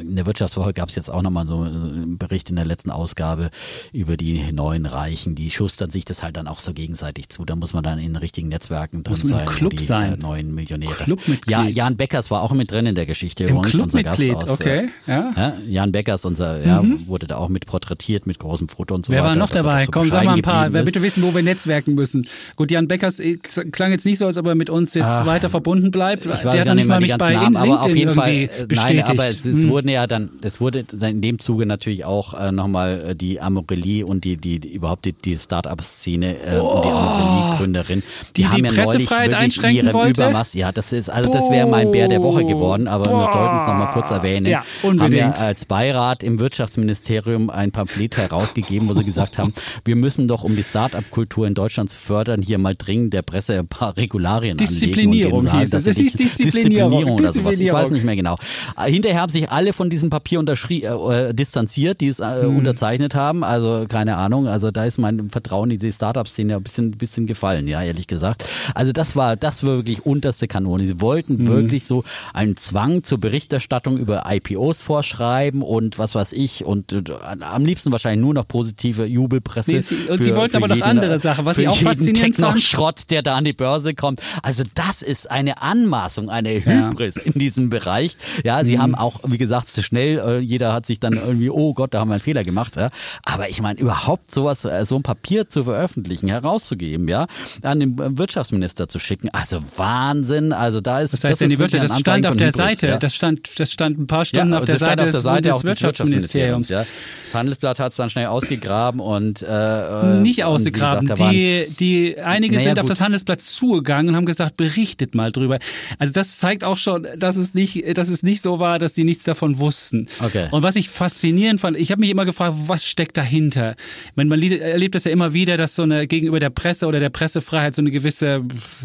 in 0.00 0.16
der 0.16 0.26
Wirtschaftswoche 0.26 0.72
gab's 0.72 0.96
jetzt 0.96 1.08
auch 1.08 1.22
nochmal 1.22 1.46
so 1.46 1.60
einen 1.60 2.18
Bericht 2.18 2.50
in 2.50 2.56
der 2.56 2.64
letzten 2.64 2.90
Ausgabe 2.90 3.43
habe 3.44 3.54
über 3.92 4.16
die 4.16 4.52
neuen 4.52 4.86
Reichen. 4.86 5.34
Die 5.34 5.50
schustern 5.50 5.90
sich 5.90 6.04
das 6.04 6.22
halt 6.22 6.36
dann 6.36 6.48
auch 6.48 6.60
so 6.60 6.72
gegenseitig 6.72 7.28
zu. 7.28 7.44
Da 7.44 7.56
muss 7.56 7.74
man 7.74 7.84
dann 7.84 7.98
in 7.98 8.16
richtigen 8.16 8.48
Netzwerken 8.48 9.02
drin 9.02 9.16
muss 9.18 9.28
sein. 9.28 9.46
Club 9.46 9.76
die 9.76 9.84
sein. 9.84 10.14
Äh, 10.14 10.16
neuen 10.16 10.54
Millionäre. 10.54 11.04
Clubmitglied. 11.04 11.50
Ja, 11.50 11.64
Jan 11.64 11.96
Beckers 11.96 12.30
war 12.30 12.42
auch 12.42 12.52
mit 12.52 12.70
drin 12.70 12.86
in 12.86 12.94
der 12.94 13.06
Geschichte. 13.06 13.44
Im 13.44 13.60
Clubmitglied, 13.62 14.34
aus, 14.34 14.50
okay. 14.50 14.90
Äh, 15.06 15.10
ja. 15.10 15.32
ja. 15.36 15.52
Jan 15.66 15.92
Beckers, 15.92 16.24
unser, 16.24 16.64
ja, 16.64 16.82
mhm. 16.82 17.06
wurde 17.06 17.26
da 17.26 17.36
auch 17.36 17.48
mit 17.48 17.66
porträtiert 17.66 18.26
mit 18.26 18.38
großem 18.38 18.68
Foto 18.68 18.94
und 18.94 19.06
so 19.06 19.12
Wer 19.12 19.22
weiter. 19.22 19.34
Wer 19.34 19.40
war 19.40 19.46
noch 19.46 19.50
dabei? 19.50 19.84
So 19.84 19.90
Komm, 19.90 20.10
sag 20.10 20.24
mal 20.24 20.34
ein 20.34 20.42
paar. 20.42 20.72
Wer 20.72 20.82
bitte 20.82 21.02
wissen, 21.02 21.22
wo 21.22 21.34
wir 21.34 21.42
netzwerken 21.42 21.94
müssen. 21.94 22.26
Gut, 22.56 22.70
Jan 22.70 22.88
Beckers 22.88 23.20
äh, 23.20 23.36
klang 23.36 23.90
jetzt 23.90 24.06
nicht 24.06 24.18
so, 24.18 24.26
als 24.26 24.38
ob 24.38 24.46
er 24.46 24.54
mit 24.54 24.70
uns 24.70 24.94
jetzt 24.94 25.04
Ach, 25.04 25.26
weiter 25.26 25.50
verbunden 25.50 25.90
bleibt. 25.90 26.26
Ich 26.26 26.40
der 26.40 26.60
hat 26.60 26.68
dann 26.68 26.76
nicht 26.76 26.88
mal 26.88 27.00
mich 27.00 27.16
bei 27.16 27.34
Namen, 27.34 27.56
aber 27.56 27.84
auf 27.84 27.94
jeden 27.94 28.12
Fall, 28.12 28.48
bestätigt. 28.68 29.06
Nein, 29.06 29.18
aber 29.18 29.28
es, 29.28 29.44
es 29.44 29.62
hm. 29.62 29.70
wurden 29.70 29.88
ja 29.88 30.06
dann, 30.06 30.30
es 30.42 30.60
wurde 30.60 30.84
in 31.00 31.20
dem 31.20 31.38
Zuge 31.38 31.66
natürlich 31.66 32.04
auch 32.04 32.34
äh, 32.34 32.52
nochmal 32.52 33.14
die 33.14 33.33
Amorelie 33.40 34.04
und 34.04 34.24
die, 34.24 34.36
die, 34.36 34.60
die 34.60 34.72
überhaupt 34.72 35.04
die, 35.04 35.12
die 35.12 35.38
Start-up-Szene 35.38 36.36
äh, 36.36 36.58
oh. 36.58 36.68
und 36.68 36.84
die 36.84 36.88
Amorelie-Gründerin, 36.88 38.02
die, 38.36 38.42
die, 38.42 38.48
haben 38.48 38.62
die 38.62 38.74
ja 38.74 38.84
neulich 38.84 39.10
wirklich 39.10 39.64
ihrem 39.74 39.92
wollte? 39.92 40.22
Übermaß, 40.22 40.54
ja, 40.54 40.72
das 40.72 40.92
ist, 40.92 41.10
also 41.10 41.30
das 41.30 41.50
wäre 41.50 41.66
mein 41.68 41.90
Bär 41.92 42.08
der 42.08 42.22
Woche 42.22 42.44
geworden, 42.44 42.88
aber 42.88 43.04
Boah. 43.04 43.26
wir 43.26 43.32
sollten 43.32 43.56
es 43.56 43.66
nochmal 43.66 43.92
kurz 43.92 44.10
erwähnen. 44.10 44.46
Ja, 44.46 44.62
unbedingt. 44.82 45.24
Haben 45.24 45.38
ja 45.38 45.44
als 45.44 45.64
Beirat 45.64 46.22
im 46.22 46.38
Wirtschaftsministerium 46.38 47.50
ein 47.50 47.72
Pamphlet 47.72 48.16
herausgegeben, 48.16 48.88
wo 48.88 48.94
sie 48.94 49.04
gesagt 49.04 49.38
haben, 49.38 49.54
wir 49.84 49.96
müssen 49.96 50.28
doch, 50.28 50.44
um 50.44 50.56
die 50.56 50.64
Start-up-Kultur 50.64 51.46
in 51.46 51.54
Deutschland 51.54 51.90
zu 51.90 51.98
fördern, 51.98 52.42
hier 52.42 52.58
mal 52.58 52.74
dringend 52.76 53.12
der 53.12 53.22
Presse 53.22 53.58
ein 53.58 53.68
paar 53.68 53.96
Regularien 53.96 54.56
Disziplinierung 54.56 55.40
anlegen. 55.40 55.58
hieß 55.60 55.74
es. 55.74 55.84
Das 55.84 55.96
ist 55.96 56.18
Disziplinierung, 56.18 57.10
oder 57.10 57.32
sowas. 57.32 57.58
Ich 57.58 57.72
weiß 57.72 57.90
nicht 57.90 58.04
mehr 58.04 58.16
genau. 58.16 58.36
Hinterher 58.84 59.20
haben 59.20 59.30
sich 59.30 59.50
alle 59.50 59.72
von 59.72 59.90
diesem 59.90 60.10
Papier 60.10 60.42
äh, 60.44 60.86
äh, 60.86 61.34
distanziert, 61.34 62.00
die 62.00 62.08
es 62.08 62.20
äh, 62.20 62.42
hm. 62.42 62.56
unterzeichnet 62.56 63.14
haben. 63.14 63.23
Also 63.32 63.86
keine 63.88 64.16
Ahnung. 64.16 64.48
Also 64.48 64.70
da 64.70 64.84
ist 64.84 64.98
mein 64.98 65.30
Vertrauen 65.30 65.70
in 65.70 65.78
die 65.78 65.92
Startup-Szene 65.92 66.56
ein 66.56 66.62
bisschen, 66.62 66.90
bisschen 66.92 67.26
gefallen, 67.26 67.66
ja, 67.68 67.82
ehrlich 67.82 68.06
gesagt. 68.06 68.44
Also 68.74 68.92
das 68.92 69.16
war, 69.16 69.36
das 69.36 69.64
war 69.64 69.76
wirklich 69.76 70.04
unterste 70.04 70.48
Kanone. 70.48 70.86
Sie 70.86 71.00
wollten 71.00 71.36
mhm. 71.36 71.46
wirklich 71.46 71.84
so 71.84 72.04
einen 72.32 72.56
Zwang 72.56 73.02
zur 73.02 73.18
Berichterstattung 73.18 73.96
über 73.96 74.24
IPOs 74.28 74.82
vorschreiben 74.82 75.62
und 75.62 75.98
was 75.98 76.14
weiß 76.14 76.32
ich 76.32 76.64
und 76.64 76.92
äh, 76.92 77.02
am 77.40 77.64
liebsten 77.64 77.92
wahrscheinlich 77.92 78.22
nur 78.22 78.34
noch 78.34 78.46
positive 78.46 79.04
Jubelpresse. 79.06 79.72
Nee, 79.72 79.80
sie, 79.80 79.96
und 80.08 80.18
für, 80.18 80.22
sie 80.22 80.34
wollten 80.34 80.56
aber 80.56 80.68
noch 80.68 80.80
andere 80.82 81.18
Sachen, 81.18 81.44
was 81.44 81.58
ich 81.58 81.68
auch 81.68 81.76
faszinierend 81.76 82.36
fand. 82.36 82.60
Schrott, 82.60 83.10
der 83.10 83.22
da 83.22 83.34
an 83.36 83.44
die 83.44 83.52
Börse 83.52 83.94
kommt. 83.94 84.20
Also 84.42 84.64
das 84.74 85.02
ist 85.02 85.30
eine 85.30 85.62
Anmaßung, 85.62 86.28
eine 86.28 86.64
Hybris 86.64 87.16
ja. 87.16 87.22
in 87.22 87.32
diesem 87.32 87.70
Bereich. 87.70 88.16
Ja, 88.44 88.64
sie 88.64 88.76
mhm. 88.76 88.82
haben 88.82 88.94
auch, 88.94 89.20
wie 89.24 89.38
gesagt, 89.38 89.68
schnell, 89.68 90.18
äh, 90.18 90.38
jeder 90.38 90.72
hat 90.72 90.86
sich 90.86 91.00
dann 91.00 91.14
irgendwie, 91.14 91.50
oh 91.50 91.74
Gott, 91.74 91.94
da 91.94 92.00
haben 92.00 92.08
wir 92.08 92.14
einen 92.14 92.20
Fehler 92.20 92.44
gemacht. 92.44 92.76
Ja. 92.76 92.88
Aber 93.24 93.48
ich 93.48 93.60
meine, 93.60 93.78
überhaupt 93.80 94.30
sowas, 94.30 94.64
äh, 94.64 94.84
so 94.86 94.96
ein 94.96 95.02
Papier 95.02 95.48
zu 95.48 95.64
veröffentlichen, 95.64 96.28
herauszugeben, 96.28 97.08
ja, 97.08 97.26
an 97.62 97.80
den 97.80 98.18
Wirtschaftsminister 98.18 98.88
zu 98.88 98.98
schicken. 98.98 99.28
Also 99.30 99.62
Wahnsinn. 99.76 100.52
Also 100.52 100.80
da 100.80 101.00
ist 101.00 101.12
das 101.12 101.24
heißt, 101.24 101.40
das, 101.40 101.48
die 101.48 101.58
Wirtschaft, 101.58 101.84
das 101.84 101.98
stand 101.98 102.26
auf 102.26 102.36
der 102.36 102.48
Hybris, 102.48 102.56
Seite, 102.56 102.86
ja. 102.88 102.98
das 102.98 103.14
stand, 103.14 103.58
das 103.58 103.72
stand 103.72 103.98
ein 103.98 104.06
paar 104.06 104.24
Stunden 104.24 104.52
ja, 104.52 104.58
auf, 104.58 104.64
der 104.64 104.78
Seite, 104.78 105.04
auf 105.04 105.10
der 105.10 105.20
Seite 105.20 105.48
des, 105.48 105.56
des 105.56 105.64
Wirtschaftsministeriums. 105.64 106.68
Ja. 106.68 106.84
Das 107.24 107.34
Handelsblatt 107.34 107.80
hat 107.80 107.92
es 107.92 107.96
dann 107.96 108.10
schnell 108.10 108.26
ausgegraben 108.26 109.00
und 109.00 109.42
äh, 109.42 110.04
nicht 110.20 110.44
ausgegraben. 110.44 111.08
Gesagt, 111.08 111.32
die, 111.32 111.68
die 111.78 112.18
einige 112.18 112.56
naja, 112.56 112.70
sind 112.70 112.80
auf 112.80 112.86
das 112.86 113.00
Handelsblatt 113.00 113.40
zugegangen 113.40 114.10
und 114.10 114.16
haben 114.16 114.26
gesagt, 114.26 114.56
berichtet 114.56 115.14
mal 115.14 115.32
drüber. 115.32 115.58
Also 115.98 116.12
das 116.12 116.38
zeigt 116.38 116.64
auch 116.64 116.76
schon, 116.76 117.06
dass 117.16 117.36
es 117.36 117.54
nicht, 117.54 117.96
dass 117.96 118.08
es 118.08 118.22
nicht 118.22 118.42
so 118.42 118.58
war, 118.58 118.78
dass 118.78 118.92
die 118.92 119.04
nichts 119.04 119.24
davon 119.24 119.58
wussten. 119.58 120.08
Okay. 120.20 120.48
Und 120.50 120.62
was 120.62 120.76
ich 120.76 120.88
faszinierend 120.88 121.60
fand, 121.60 121.76
ich 121.76 121.90
habe 121.90 122.00
mich 122.00 122.10
immer 122.10 122.24
gefragt, 122.24 122.54
was 122.66 122.86
steckt 122.94 123.16
dahinter? 123.16 123.74
Meine, 124.14 124.30
man 124.30 124.40
erlebt 124.40 124.94
das 124.94 125.04
ja 125.04 125.10
immer 125.10 125.34
wieder, 125.34 125.56
dass 125.56 125.74
so 125.74 125.82
eine 125.82 126.06
gegenüber 126.06 126.38
der 126.38 126.50
Presse 126.50 126.86
oder 126.86 127.00
der 127.00 127.10
Pressefreiheit 127.10 127.74
so 127.74 127.82
eine 127.82 127.90
gewisse 127.90 128.42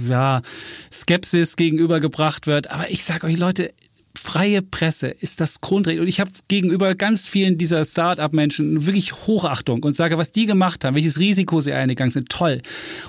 ja, 0.09 0.41
Skepsis 0.91 1.55
gegenübergebracht 1.55 2.47
wird. 2.47 2.71
Aber 2.71 2.89
ich 2.89 3.03
sage 3.03 3.27
euch, 3.27 3.37
Leute, 3.37 3.71
freie 4.17 4.61
Presse 4.61 5.07
ist 5.07 5.39
das 5.39 5.61
Grundrecht. 5.61 5.99
Und 5.99 6.07
ich 6.07 6.19
habe 6.19 6.31
gegenüber 6.47 6.95
ganz 6.95 7.27
vielen 7.27 7.57
dieser 7.57 7.85
Start-up-Menschen 7.85 8.85
wirklich 8.85 9.13
Hochachtung 9.27 9.83
und 9.83 9.95
sage, 9.95 10.17
was 10.17 10.31
die 10.31 10.45
gemacht 10.45 10.83
haben, 10.83 10.95
welches 10.95 11.19
Risiko 11.19 11.61
sie 11.61 11.73
eingegangen 11.73 12.11
sind, 12.11 12.29
toll. 12.29 12.61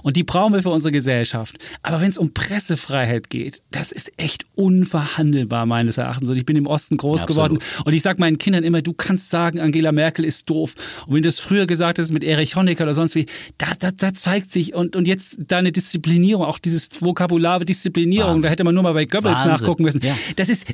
Und 0.02 0.16
die 0.16 0.24
brauchen 0.24 0.52
wir 0.54 0.62
für 0.62 0.70
unsere 0.70 0.92
Gesellschaft. 0.92 1.56
Aber 1.82 2.00
wenn 2.00 2.08
es 2.08 2.18
um 2.18 2.32
Pressefreiheit 2.32 3.30
geht, 3.30 3.62
das 3.70 3.92
ist 3.92 4.12
echt 4.16 4.46
unverhandelbar 4.54 5.66
meines 5.66 5.98
Erachtens. 5.98 6.30
Und 6.30 6.36
ich 6.36 6.46
bin 6.46 6.56
im 6.56 6.66
Osten 6.66 6.96
groß 6.96 7.22
Absolut. 7.22 7.60
geworden. 7.60 7.82
Und 7.84 7.92
ich 7.92 8.02
sage 8.02 8.20
meinen 8.20 8.38
Kindern 8.38 8.64
immer, 8.64 8.82
du 8.82 8.92
kannst 8.92 9.30
sagen, 9.30 9.60
Angela 9.60 9.92
Merkel 9.92 10.24
ist 10.24 10.48
doof. 10.50 10.74
Und 11.06 11.14
wenn 11.14 11.22
du 11.22 11.28
es 11.28 11.40
früher 11.40 11.66
gesagt 11.66 11.98
hast 11.98 12.12
mit 12.12 12.24
Erich 12.24 12.56
Honecker 12.56 12.84
oder 12.84 12.94
sonst 12.94 13.14
wie, 13.14 13.26
da, 13.58 13.68
da, 13.78 13.90
da 13.90 14.14
zeigt 14.14 14.52
sich 14.52 14.74
und, 14.74 14.96
und 14.96 15.08
jetzt 15.08 15.36
da 15.38 15.58
eine 15.58 15.72
Disziplinierung, 15.72 16.44
auch 16.44 16.58
dieses 16.58 16.88
Vokabular 17.00 17.60
Disziplinierung, 17.60 18.28
Wahnsinn. 18.28 18.42
da 18.42 18.48
hätte 18.48 18.64
man 18.64 18.74
nur 18.74 18.82
mal 18.82 18.94
bei 18.94 19.04
Goebbels 19.04 19.36
Wahnsinn. 19.36 19.50
nachgucken 19.50 19.82
müssen. 19.82 20.00
Ja. 20.04 20.16
Das 20.36 20.48
ist 20.48 20.66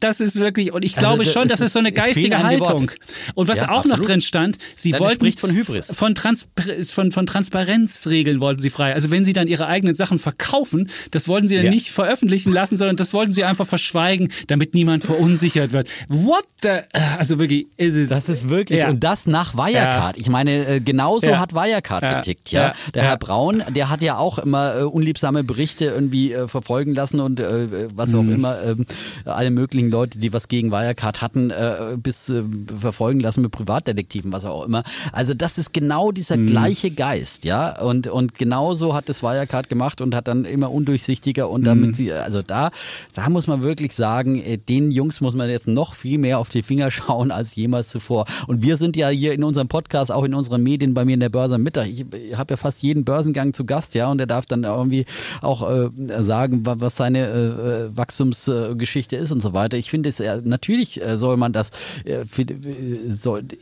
das 0.00 0.20
ist 0.20 0.36
wirklich, 0.36 0.72
und 0.72 0.84
ich 0.84 0.96
also, 0.96 1.08
glaube 1.08 1.24
schon, 1.24 1.48
das 1.48 1.60
ist, 1.60 1.72
so 1.72 1.78
eine 1.78 1.92
geistige 1.92 2.42
Haltung. 2.42 2.90
Und 3.34 3.48
was 3.48 3.58
ja, 3.58 3.70
auch 3.70 3.78
absolut. 3.78 3.98
noch 3.98 4.06
drin 4.06 4.20
stand, 4.20 4.58
sie 4.74 4.90
ja, 4.90 5.00
wollten 5.00 5.16
spricht 5.16 5.40
von 5.40 5.50
Hybris. 5.50 5.92
Von, 5.94 6.14
Trans 6.14 6.48
von, 6.92 7.12
von 7.12 7.26
Transparenzregeln 7.26 8.40
wollten 8.40 8.60
sie 8.60 8.70
frei. 8.70 8.94
Also 8.94 9.10
wenn 9.10 9.24
sie 9.24 9.32
dann 9.32 9.48
ihre 9.48 9.66
eigenen 9.66 9.94
Sachen 9.94 10.18
verkaufen, 10.18 10.90
das 11.10 11.28
wollten 11.28 11.48
sie 11.48 11.56
dann 11.56 11.66
ja. 11.66 11.70
nicht 11.70 11.90
veröffentlichen 11.90 12.52
lassen, 12.52 12.76
sondern 12.76 12.96
das 12.96 13.12
wollten 13.12 13.32
sie 13.32 13.44
einfach 13.44 13.66
verschweigen, 13.66 14.28
damit 14.46 14.74
niemand 14.74 15.04
verunsichert 15.04 15.72
wird. 15.72 15.88
What 16.08 16.44
the, 16.62 16.80
also 17.18 17.38
wirklich, 17.38 17.66
ist 17.76 17.94
es. 17.94 18.08
Das 18.08 18.28
ist 18.28 18.48
wirklich, 18.48 18.84
und 18.84 19.02
das 19.02 19.26
nach 19.26 19.54
Wirecard. 19.54 20.16
Ich 20.16 20.28
meine, 20.28 20.66
äh, 20.66 20.80
genauso 20.80 21.38
hat 21.38 21.54
Wirecard 21.54 22.02
getickt, 22.02 22.50
ja. 22.52 22.74
Der 22.94 23.04
Herr 23.04 23.16
Braun, 23.16 23.62
der 23.70 23.90
hat 23.90 24.02
ja 24.02 24.18
auch 24.18 24.38
immer 24.38 24.78
äh, 24.78 24.82
unliebsame 24.82 25.44
Berichte 25.44 25.86
irgendwie 25.86 26.32
äh, 26.32 26.48
verfolgen 26.48 26.94
lassen 26.94 27.20
und 27.20 27.40
äh, 27.40 27.88
was 27.94 28.14
auch 28.14 28.22
mhm. 28.22 28.32
immer 28.32 28.51
ähm, 28.62 28.86
alle 29.24 29.50
möglichen 29.50 29.90
Leute, 29.90 30.18
die 30.18 30.32
was 30.32 30.48
gegen 30.48 30.70
Wirecard 30.70 31.22
hatten, 31.22 31.50
äh, 31.50 31.96
bis 31.96 32.28
äh, 32.28 32.42
verfolgen 32.74 33.20
lassen 33.20 33.42
mit 33.42 33.52
Privatdetektiven, 33.52 34.32
was 34.32 34.44
auch 34.44 34.64
immer. 34.64 34.82
Also 35.12 35.34
das 35.34 35.58
ist 35.58 35.72
genau 35.72 36.12
dieser 36.12 36.36
mhm. 36.36 36.46
gleiche 36.46 36.90
Geist, 36.90 37.44
ja. 37.44 37.80
Und, 37.80 38.08
und 38.08 38.34
genauso 38.34 38.94
hat 38.94 39.08
das 39.08 39.22
Wirecard 39.22 39.68
gemacht 39.68 40.00
und 40.00 40.14
hat 40.14 40.28
dann 40.28 40.44
immer 40.44 40.70
undurchsichtiger 40.70 41.48
und 41.48 41.64
damit 41.64 41.90
mhm. 41.90 41.94
sie, 41.94 42.12
also 42.12 42.42
da, 42.42 42.70
da 43.14 43.28
muss 43.28 43.46
man 43.46 43.62
wirklich 43.62 43.94
sagen, 43.94 44.42
äh, 44.42 44.58
den 44.58 44.90
Jungs 44.90 45.20
muss 45.20 45.34
man 45.34 45.48
jetzt 45.48 45.68
noch 45.68 45.94
viel 45.94 46.18
mehr 46.18 46.38
auf 46.38 46.48
die 46.48 46.62
Finger 46.62 46.90
schauen 46.90 47.30
als 47.30 47.54
jemals 47.54 47.90
zuvor. 47.90 48.26
Und 48.46 48.62
wir 48.62 48.76
sind 48.76 48.96
ja 48.96 49.08
hier 49.08 49.32
in 49.32 49.44
unserem 49.44 49.68
Podcast, 49.68 50.12
auch 50.12 50.24
in 50.24 50.34
unseren 50.34 50.62
Medien 50.62 50.94
bei 50.94 51.04
mir 51.04 51.14
in 51.14 51.20
der 51.20 51.28
Börse 51.28 51.56
am 51.56 51.62
Mittag. 51.62 51.88
Ich 51.88 52.04
habe 52.36 52.54
ja 52.54 52.56
fast 52.56 52.82
jeden 52.82 53.04
Börsengang 53.04 53.54
zu 53.54 53.64
Gast, 53.64 53.94
ja, 53.94 54.10
und 54.10 54.18
der 54.18 54.26
darf 54.26 54.46
dann 54.46 54.64
irgendwie 54.64 55.06
auch 55.40 55.68
äh, 55.68 55.90
sagen, 56.22 56.60
was 56.64 56.96
seine 56.96 57.26
äh, 57.28 57.96
Wachstumsgeschichte 58.48 59.16
ist 59.16 59.32
und 59.32 59.40
so 59.40 59.52
weiter. 59.52 59.76
Ich 59.76 59.90
finde 59.90 60.08
es 60.08 60.18
ja, 60.18 60.38
natürlich 60.42 61.02
äh, 61.02 61.16
soll 61.16 61.36
man 61.36 61.52
das 61.52 61.70
äh, 62.04 62.24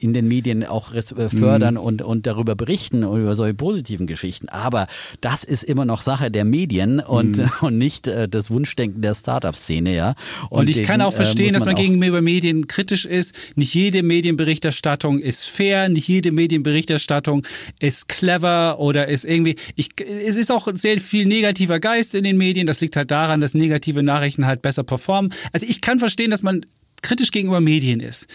in 0.01 0.15
den 0.15 0.29
Medien 0.29 0.65
auch 0.65 0.93
äh, 0.95 1.03
fördern 1.29 1.75
mhm. 1.75 1.81
und, 1.81 2.03
und 2.03 2.27
darüber 2.27 2.55
berichten 2.55 3.05
und 3.05 3.23
über 3.23 3.35
solche 3.35 3.55
positiven 3.55 4.07
Geschichten. 4.07 4.49
Aber 4.49 4.87
das 5.21 5.45
ist 5.45 5.63
immer 5.63 5.85
noch 5.85 6.03
Sache 6.03 6.31
der 6.31 6.45
Medien 6.45 7.01
und, 7.01 7.39
mhm. 7.39 7.51
und 7.61 7.79
nicht 7.79 8.07
das 8.07 8.51
Wunschdenken 8.51 9.03
der 9.03 9.15
Startup-Szene, 9.15 9.95
ja. 9.95 10.15
Und, 10.49 10.61
und 10.61 10.71
ich 10.71 10.77
den, 10.77 10.87
kann 10.87 11.01
auch 11.03 11.13
verstehen, 11.13 11.47
man 11.47 11.55
dass 11.55 11.65
man 11.67 11.75
gegenüber 11.75 12.21
Medien 12.21 12.67
kritisch 12.67 13.05
ist. 13.05 13.35
Nicht 13.55 13.75
jede 13.75 14.03
Medienberichterstattung 14.03 15.19
ist 15.19 15.49
fair, 15.49 15.89
nicht 15.89 16.09
jede 16.09 16.33
Medienberichterstattung 16.33 17.47
ist 17.79 18.09
clever 18.09 18.79
oder 18.79 19.09
ist 19.09 19.25
irgendwie. 19.25 19.57
Ich, 19.77 19.91
es 19.99 20.37
ist 20.37 20.51
auch 20.51 20.69
sehr 20.75 20.99
viel 21.01 21.27
negativer 21.27 21.81
Geist 21.81 22.15
in 22.15 22.25
den 22.25 22.37
Medien. 22.37 22.67
Das 22.67 22.81
liegt 22.81 22.97
halt 22.97 23.11
daran, 23.11 23.41
dass 23.41 23.55
negative 23.55 24.03
Nachrichten 24.03 24.47
halt 24.47 24.63
besser 24.63 24.70
performen. 24.85 25.33
Also 25.53 25.67
ich 25.69 25.81
kann 25.81 25.99
verstehen, 25.99 26.31
dass 26.31 26.43
man 26.43 26.67
kritisch 27.03 27.31
gegenüber 27.31 27.61
Medien 27.61 28.01
ist. 28.01 28.27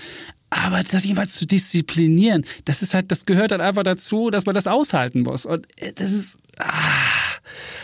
Aber 0.49 0.84
das 0.84 1.03
jemals 1.03 1.36
zu 1.36 1.45
disziplinieren, 1.45 2.45
das 2.66 2.82
ist 2.82 2.94
halt, 2.94 3.12
das 3.12 3.26
gehört 3.26 3.52
halt 3.52 3.62
einfach 3.62 3.84
dazu, 3.84 4.30
dass 4.30 4.45
man 4.45 4.56
das 4.56 4.68
aushalten 4.68 5.22
muss. 5.22 5.45
Und 5.45 5.68
äh, 5.82 5.91
das 5.94 6.12
ist. 6.12 6.38
Ah. 6.57 6.95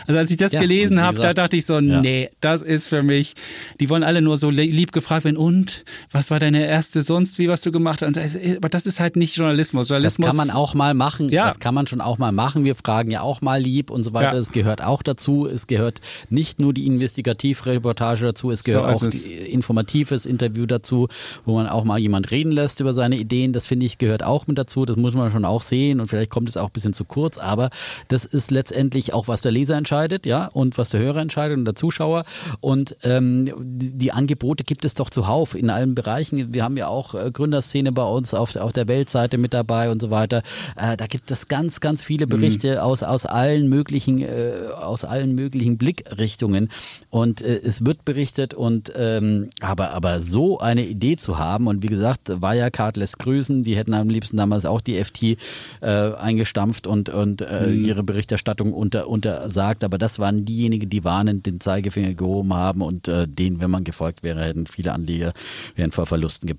Also 0.06 0.18
als 0.18 0.30
ich 0.30 0.36
das 0.36 0.52
ja, 0.52 0.60
gelesen 0.60 1.00
habe, 1.00 1.18
da 1.18 1.32
dachte 1.32 1.56
ich 1.56 1.66
so, 1.66 1.78
ja. 1.78 2.00
nee, 2.00 2.30
das 2.40 2.62
ist 2.62 2.88
für 2.88 3.02
mich. 3.02 3.34
Die 3.80 3.88
wollen 3.88 4.02
alle 4.02 4.22
nur 4.22 4.38
so 4.38 4.50
lieb 4.50 4.92
gefragt 4.92 5.24
werden. 5.24 5.36
Und 5.36 5.84
was 6.10 6.30
war 6.30 6.38
deine 6.38 6.66
erste 6.66 7.02
sonst, 7.02 7.38
wie 7.38 7.48
was 7.48 7.62
du 7.62 7.72
gemacht 7.72 8.02
hast? 8.02 8.18
Aber 8.56 8.68
das 8.68 8.86
ist 8.86 9.00
halt 9.00 9.16
nicht 9.16 9.36
Journalismus. 9.36 9.88
Journalismus. 9.88 10.26
Das 10.26 10.36
kann 10.36 10.46
man 10.46 10.54
auch 10.54 10.74
mal 10.74 10.94
machen. 10.94 11.28
Ja. 11.28 11.46
Das 11.46 11.60
kann 11.60 11.74
man 11.74 11.86
schon 11.86 12.00
auch 12.00 12.18
mal 12.18 12.32
machen. 12.32 12.64
Wir 12.64 12.74
fragen 12.74 13.10
ja 13.10 13.22
auch 13.22 13.40
mal 13.40 13.60
lieb 13.60 13.90
und 13.90 14.04
so 14.04 14.14
weiter. 14.14 14.36
Es 14.36 14.52
gehört 14.52 14.82
auch 14.82 15.02
dazu. 15.02 15.46
Es 15.46 15.66
gehört 15.66 16.00
nicht 16.30 16.60
nur 16.60 16.72
die 16.72 16.86
Investigativreportage 16.86 18.24
dazu. 18.24 18.50
Es 18.50 18.64
gehört 18.64 18.98
so 18.98 19.06
auch 19.06 19.08
es. 19.08 19.24
informatives 19.24 20.26
Interview 20.26 20.66
dazu, 20.66 21.08
wo 21.44 21.54
man 21.54 21.68
auch 21.68 21.84
mal 21.84 21.98
jemand 21.98 22.30
reden 22.30 22.52
lässt 22.52 22.80
über 22.80 22.94
seine 22.94 23.16
Ideen. 23.16 23.52
Das 23.52 23.66
finde 23.66 23.86
ich 23.86 23.98
gehört 23.98 24.22
auch 24.22 24.46
mit 24.46 24.58
dazu. 24.58 24.84
Das 24.84 24.96
muss 24.96 25.14
man 25.14 25.30
schon 25.30 25.44
auch 25.44 25.62
sehen 25.62 26.00
und 26.00 26.08
vielleicht 26.08 26.30
kommt 26.30 26.48
es 26.48 26.56
auch 26.56 26.66
ein 26.66 26.72
bisschen 26.72 26.92
zu 26.92 27.04
kurz. 27.04 27.38
Aber 27.38 27.70
das 28.08 28.24
ist 28.24 28.50
letztendlich 28.50 29.12
auch 29.12 29.28
was 29.28 29.40
der 29.42 29.52
Leser 29.52 29.76
entscheidet, 29.76 29.91
ja, 30.26 30.46
und 30.46 30.78
was 30.78 30.90
der 30.90 31.00
Hörer 31.00 31.20
entscheidet 31.20 31.58
und 31.58 31.64
der 31.64 31.74
Zuschauer. 31.74 32.24
Und 32.60 32.96
ähm, 33.02 33.52
die, 33.60 33.96
die 33.96 34.12
Angebote 34.12 34.64
gibt 34.64 34.84
es 34.84 34.94
doch 34.94 35.10
zuhauf 35.10 35.54
in 35.54 35.70
allen 35.70 35.94
Bereichen. 35.94 36.52
Wir 36.54 36.64
haben 36.64 36.76
ja 36.76 36.88
auch 36.88 37.14
äh, 37.14 37.30
Gründerszene 37.30 37.92
bei 37.92 38.04
uns 38.04 38.34
auf, 38.34 38.56
auf 38.56 38.72
der 38.72 38.88
Weltseite 38.88 39.38
mit 39.38 39.52
dabei 39.54 39.90
und 39.90 40.00
so 40.00 40.10
weiter. 40.10 40.42
Äh, 40.76 40.96
da 40.96 41.06
gibt 41.06 41.30
es 41.30 41.48
ganz, 41.48 41.80
ganz 41.80 42.02
viele 42.02 42.26
Berichte 42.26 42.72
mhm. 42.72 42.78
aus, 42.78 43.02
aus 43.02 43.26
allen 43.26 43.68
möglichen, 43.68 44.20
äh, 44.22 44.52
aus 44.74 45.04
allen 45.04 45.34
möglichen 45.34 45.78
Blickrichtungen. 45.78 46.70
Und 47.10 47.42
äh, 47.42 47.58
es 47.58 47.84
wird 47.84 48.04
berichtet 48.04 48.54
und 48.54 48.92
ähm, 48.96 49.50
aber, 49.60 49.90
aber 49.90 50.20
so 50.20 50.58
eine 50.58 50.86
Idee 50.86 51.16
zu 51.16 51.38
haben 51.38 51.66
und 51.66 51.82
wie 51.82 51.88
gesagt, 51.88 52.28
Wirecard 52.28 52.96
lässt 52.96 53.18
grüßen, 53.18 53.62
die 53.62 53.76
hätten 53.76 53.94
am 53.94 54.08
liebsten 54.08 54.36
damals 54.36 54.64
auch 54.64 54.80
die 54.80 55.02
FT 55.02 55.22
äh, 55.22 55.36
eingestampft 55.80 56.86
und, 56.86 57.08
und 57.08 57.42
äh, 57.42 57.66
mhm. 57.66 57.84
ihre 57.84 58.02
Berichterstattung 58.02 58.72
unter, 58.72 59.08
untersagt, 59.08 59.81
aber 59.84 59.98
das 59.98 60.18
waren 60.18 60.44
diejenigen, 60.44 60.88
die 60.88 61.04
warnend 61.04 61.46
den 61.46 61.60
Zeigefinger 61.60 62.14
gehoben 62.14 62.54
haben 62.54 62.82
und 62.82 63.08
äh, 63.08 63.26
denen, 63.26 63.60
wenn 63.60 63.70
man 63.70 63.84
gefolgt 63.84 64.22
wäre, 64.22 64.44
hätten 64.44 64.66
viele 64.66 64.92
Anleger 64.92 65.32
wären 65.76 65.90
vor 65.90 66.06
Verlusten 66.06 66.46
ge 66.46 66.56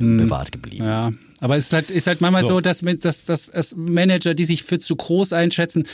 mhm. 0.00 0.16
bewahrt 0.16 0.52
geblieben. 0.52 0.84
Ja, 0.84 1.12
aber 1.40 1.56
es 1.56 1.66
ist 1.66 1.72
halt, 1.72 1.90
ist 1.90 2.06
halt 2.06 2.20
manchmal 2.20 2.42
so, 2.42 2.48
so 2.48 2.60
dass, 2.60 2.80
dass, 2.80 3.24
dass, 3.24 3.46
dass, 3.46 3.76
Manager, 3.76 4.34
die 4.34 4.44
sich 4.44 4.64
für 4.64 4.78
zu 4.78 4.96
groß 4.96 5.32
einschätzen, 5.32 5.84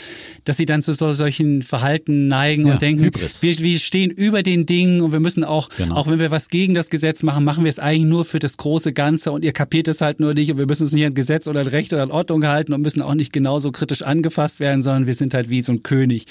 dass 0.45 0.57
sie 0.57 0.67
dann 0.67 0.81
zu 0.81 0.93
so, 0.93 1.13
solchen 1.13 1.63
Verhalten 1.63 2.29
neigen 2.29 2.67
ja, 2.67 2.73
und 2.73 2.83
denken, 2.83 3.11
wir, 3.41 3.59
wir 3.59 3.79
stehen 3.79 4.11
über 4.11 4.43
den 4.43 4.65
Dingen 4.65 5.03
und 5.03 5.13
wir 5.13 5.21
müssen 5.21 5.45
auch, 5.45 5.69
genau. 5.77 5.97
auch 5.97 6.09
wenn 6.09 6.19
wir 6.19 6.31
was 6.31 6.49
gegen 6.49 6.75
das 6.75 6.89
Gesetz 6.89 7.23
machen, 7.23 7.45
machen 7.45 7.65
wir 7.65 7.69
es 7.69 7.79
eigentlich 7.79 8.05
nur 8.05 8.25
für 8.25 8.39
das 8.39 8.57
große 8.57 8.93
Ganze 8.93 9.33
und 9.33 9.45
ihr 9.45 9.53
kapiert 9.53 9.89
es 9.89 10.01
halt 10.01 10.19
nur 10.21 10.33
nicht 10.33 10.51
und 10.51 10.59
wir 10.59 10.67
müssen 10.67 10.85
es 10.85 10.93
nicht 10.93 11.05
an 11.05 11.15
Gesetz 11.15 11.47
oder 11.47 11.61
an 11.61 11.67
Recht 11.67 11.93
oder 11.93 12.03
an 12.03 12.11
Ordnung 12.11 12.47
halten 12.47 12.73
und 12.73 12.81
müssen 12.81 13.03
auch 13.03 13.15
nicht 13.15 13.33
genauso 13.33 13.71
kritisch 13.71 14.03
angefasst 14.03 14.61
werden, 14.61 14.81
sondern 14.81 15.07
wir 15.07 15.15
sind 15.15 15.35
halt 15.35 15.51
wie 15.51 15.63
so 15.63 15.73
ein 15.73 15.83
König 15.83 16.27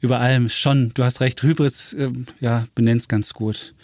über 0.00 0.20
allem. 0.20 0.48
Schon, 0.48 0.92
du 0.94 1.02
hast 1.02 1.20
recht, 1.20 1.42
Hybris, 1.42 1.94
äh, 1.94 2.10
ja, 2.40 2.66
benennst 2.74 3.08
ganz 3.08 3.34
gut. 3.34 3.74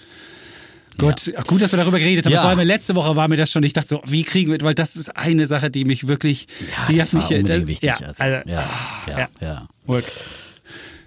Gut, 0.98 1.26
ja. 1.26 1.42
gut, 1.42 1.62
dass 1.62 1.72
wir 1.72 1.76
darüber 1.76 1.98
geredet 1.98 2.24
haben. 2.24 2.32
Ja. 2.32 2.40
Vor 2.40 2.50
allem 2.50 2.66
letzte 2.66 2.94
Woche 2.94 3.14
war 3.14 3.28
mir 3.28 3.36
das 3.36 3.52
schon. 3.52 3.62
Ich 3.62 3.72
dachte 3.72 3.88
so, 3.88 4.02
wie 4.06 4.24
kriegen 4.24 4.50
wir, 4.50 4.60
weil 4.62 4.74
das 4.74 4.96
ist 4.96 5.16
eine 5.16 5.46
Sache, 5.46 5.70
die 5.70 5.84
mich 5.84 6.08
wirklich, 6.08 6.48
ja, 6.60 6.86
die 6.92 7.00
hat 7.00 7.12
mich, 7.12 7.30
äh, 7.30 7.66
wichtig. 7.66 7.88
Ja, 7.88 8.06
also, 8.06 8.22
ja, 8.22 8.42
ja, 8.46 8.68
ja, 9.06 9.28
ja. 9.40 9.68
Gut. 9.86 10.04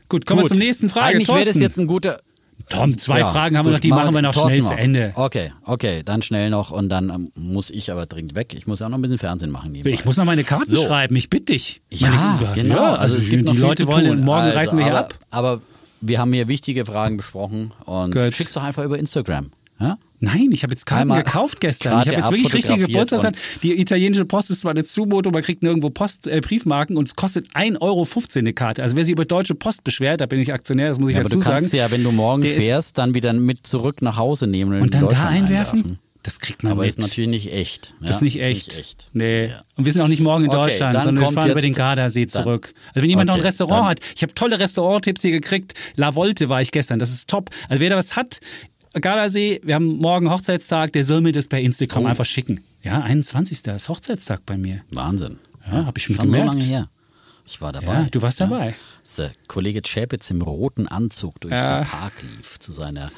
Gut, 0.07 0.25
kommen 0.25 0.41
gut. 0.41 0.51
wir 0.51 0.55
zur 0.55 0.65
nächsten 0.65 0.89
Frage. 0.89 1.15
Eigentlich 1.15 1.27
wäre 1.27 1.45
das 1.45 1.59
jetzt 1.59 1.77
ein 1.77 1.87
guter. 1.87 2.21
Tom, 2.69 2.97
zwei 2.97 3.19
ja, 3.19 3.31
Fragen 3.31 3.57
haben 3.57 3.65
gut, 3.65 3.71
wir 3.71 3.77
noch, 3.77 3.81
die 3.81 3.89
machen 3.89 4.13
wir 4.13 4.21
noch 4.21 4.33
schnell 4.33 4.61
noch. 4.61 4.69
zu 4.69 4.75
Ende. 4.75 5.11
Okay, 5.15 5.51
okay, 5.63 6.03
dann 6.05 6.21
schnell 6.21 6.49
noch 6.49 6.71
und 6.71 6.89
dann 6.89 7.09
ähm, 7.09 7.31
muss 7.35 7.69
ich 7.69 7.91
aber 7.91 8.05
dringend 8.05 8.35
weg. 8.35 8.53
Ich 8.55 8.67
muss 8.67 8.79
ja 8.79 8.85
auch 8.85 8.91
noch 8.91 8.97
ein 8.97 9.01
bisschen 9.01 9.17
Fernsehen 9.17 9.51
machen. 9.51 9.71
Nebenbei. 9.71 9.93
Ich 9.93 10.05
muss 10.05 10.15
noch 10.15 10.25
meine 10.25 10.43
Karten 10.43 10.71
so. 10.71 10.85
schreiben, 10.85 11.15
ich 11.15 11.29
bitte 11.29 11.53
dich. 11.53 11.81
Ja, 11.89 12.37
meine, 12.39 12.53
genau. 12.55 12.75
Ja, 12.75 12.83
also, 12.91 13.15
also 13.15 13.17
es 13.17 13.29
gibt 13.29 13.49
die 13.49 13.57
Leute 13.57 13.87
wollen, 13.87 14.23
morgen 14.23 14.41
also, 14.43 14.57
reißen 14.57 14.77
wir 14.77 14.85
hier 14.85 14.93
aber, 14.95 15.05
ab. 15.05 15.19
Aber 15.31 15.61
wir 16.01 16.19
haben 16.19 16.31
hier 16.31 16.47
wichtige 16.47 16.85
Fragen 16.85 17.17
besprochen 17.17 17.73
und 17.85 18.13
Gut. 18.13 18.33
schickst 18.33 18.55
doch 18.55 18.63
einfach 18.63 18.83
über 18.83 18.97
Instagram. 18.97 19.51
Ja? 19.81 19.97
Nein, 20.19 20.49
ich 20.51 20.61
habe 20.63 20.73
jetzt 20.73 20.85
Karten 20.85 21.01
Einmal 21.03 21.23
gekauft 21.23 21.59
gestern. 21.59 22.01
Ich 22.01 22.07
habe 22.07 22.17
jetzt 22.17 22.31
wirklich 22.31 22.53
richtige 22.53 22.85
Geburtstagskarten. 22.85 23.39
Die 23.63 23.81
italienische 23.81 24.25
Post 24.25 24.51
ist 24.51 24.61
zwar 24.61 24.71
eine 24.71 24.83
Zumutung, 24.83 25.33
man 25.33 25.41
kriegt 25.41 25.63
nirgendwo 25.63 25.89
Post, 25.89 26.27
äh, 26.27 26.39
Briefmarken 26.41 26.95
und 26.95 27.07
es 27.07 27.15
kostet 27.15 27.47
1,15 27.55 27.81
Euro 27.81 28.07
eine 28.35 28.53
Karte. 28.53 28.83
Also 28.83 28.95
wer 28.95 29.03
sich 29.03 29.13
über 29.13 29.25
Deutsche 29.25 29.55
Post 29.55 29.83
beschwert, 29.83 30.21
da 30.21 30.27
bin 30.27 30.39
ich 30.39 30.53
Aktionär, 30.53 30.89
das 30.89 30.99
muss 30.99 31.09
ich 31.09 31.15
ja, 31.15 31.23
dazu 31.23 31.35
aber 31.35 31.43
du 31.43 31.49
kannst 31.49 31.71
sagen. 31.71 31.79
ja, 31.79 31.91
wenn 31.91 32.03
du 32.03 32.11
morgen 32.11 32.43
fährst, 32.43 32.99
dann 32.99 33.15
wieder 33.15 33.33
mit 33.33 33.65
zurück 33.65 34.03
nach 34.03 34.17
Hause 34.17 34.45
nehmen 34.45 34.73
und, 34.75 34.81
und 34.81 34.93
dann 34.93 35.09
da 35.09 35.27
einwerfen. 35.27 35.79
einwerfen. 35.79 35.99
Das 36.23 36.39
kriegt 36.39 36.61
man 36.61 36.73
Aber 36.73 36.81
mit. 36.81 36.89
ist 36.89 36.99
natürlich 36.99 37.29
nicht 37.29 37.51
echt. 37.51 37.95
Ja? 37.99 38.07
Das 38.07 38.17
ist 38.17 38.21
nicht 38.21 38.39
echt. 38.39 38.67
Ist 38.67 38.77
nicht 38.77 38.79
echt. 38.79 39.09
Nee. 39.13 39.47
Ja. 39.47 39.61
Und 39.75 39.85
wir 39.85 39.91
sind 39.91 40.01
auch 40.01 40.07
nicht 40.07 40.21
morgen 40.21 40.43
in 40.43 40.51
okay, 40.51 40.69
Deutschland, 40.69 41.03
sondern 41.03 41.23
wir 41.23 41.31
fahren 41.31 41.49
über 41.49 41.61
den 41.61 41.73
Gardasee 41.73 42.27
zurück. 42.27 42.73
Also 42.89 43.01
wenn 43.01 43.09
jemand 43.09 43.29
okay, 43.29 43.37
noch 43.37 43.43
ein 43.43 43.47
Restaurant 43.47 43.87
hat, 43.87 43.99
ich 44.15 44.21
habe 44.21 44.33
tolle 44.35 44.59
Restauranttipps 44.59 45.21
hier 45.21 45.31
gekriegt. 45.31 45.73
La 45.95 46.11
Volte 46.11 46.47
war 46.47 46.61
ich 46.61 46.71
gestern, 46.71 46.99
das 46.99 47.09
ist 47.09 47.27
top. 47.27 47.49
Also 47.69 47.81
wer 47.81 47.89
da 47.89 47.97
was 47.97 48.15
hat, 48.15 48.39
Gardasee, 48.93 49.61
wir 49.63 49.75
haben 49.75 49.97
morgen 49.97 50.29
Hochzeitstag, 50.29 50.91
der 50.93 51.05
soll 51.05 51.21
mir 51.21 51.31
das 51.31 51.47
per 51.47 51.59
Instagram 51.59 52.05
oh. 52.05 52.07
einfach 52.07 52.25
schicken. 52.25 52.61
Ja, 52.83 53.01
21. 53.01 53.65
ist 53.67 53.89
Hochzeitstag 53.89 54.45
bei 54.45 54.57
mir. 54.57 54.81
Wahnsinn. 54.91 55.39
Ja, 55.65 55.85
habe 55.85 55.97
ich 55.97 56.03
schon 56.03 56.17
gemerkt. 56.17 56.49
so 56.49 56.53
lange 56.53 56.63
her. 56.63 56.89
Ich 57.45 57.61
war 57.61 57.71
dabei. 57.71 57.93
Ja, 57.93 58.07
du 58.09 58.21
warst 58.21 58.41
dabei. 58.41 58.75
Als 58.99 59.15
der 59.15 59.31
Kollege 59.47 59.81
Chapitz 59.81 60.29
im 60.31 60.41
roten 60.41 60.87
Anzug 60.87 61.39
durch 61.39 61.53
ja. 61.53 61.81
den 61.81 61.87
Park 61.87 62.13
lief 62.21 62.59
zu 62.59 62.71
seiner 62.71 63.11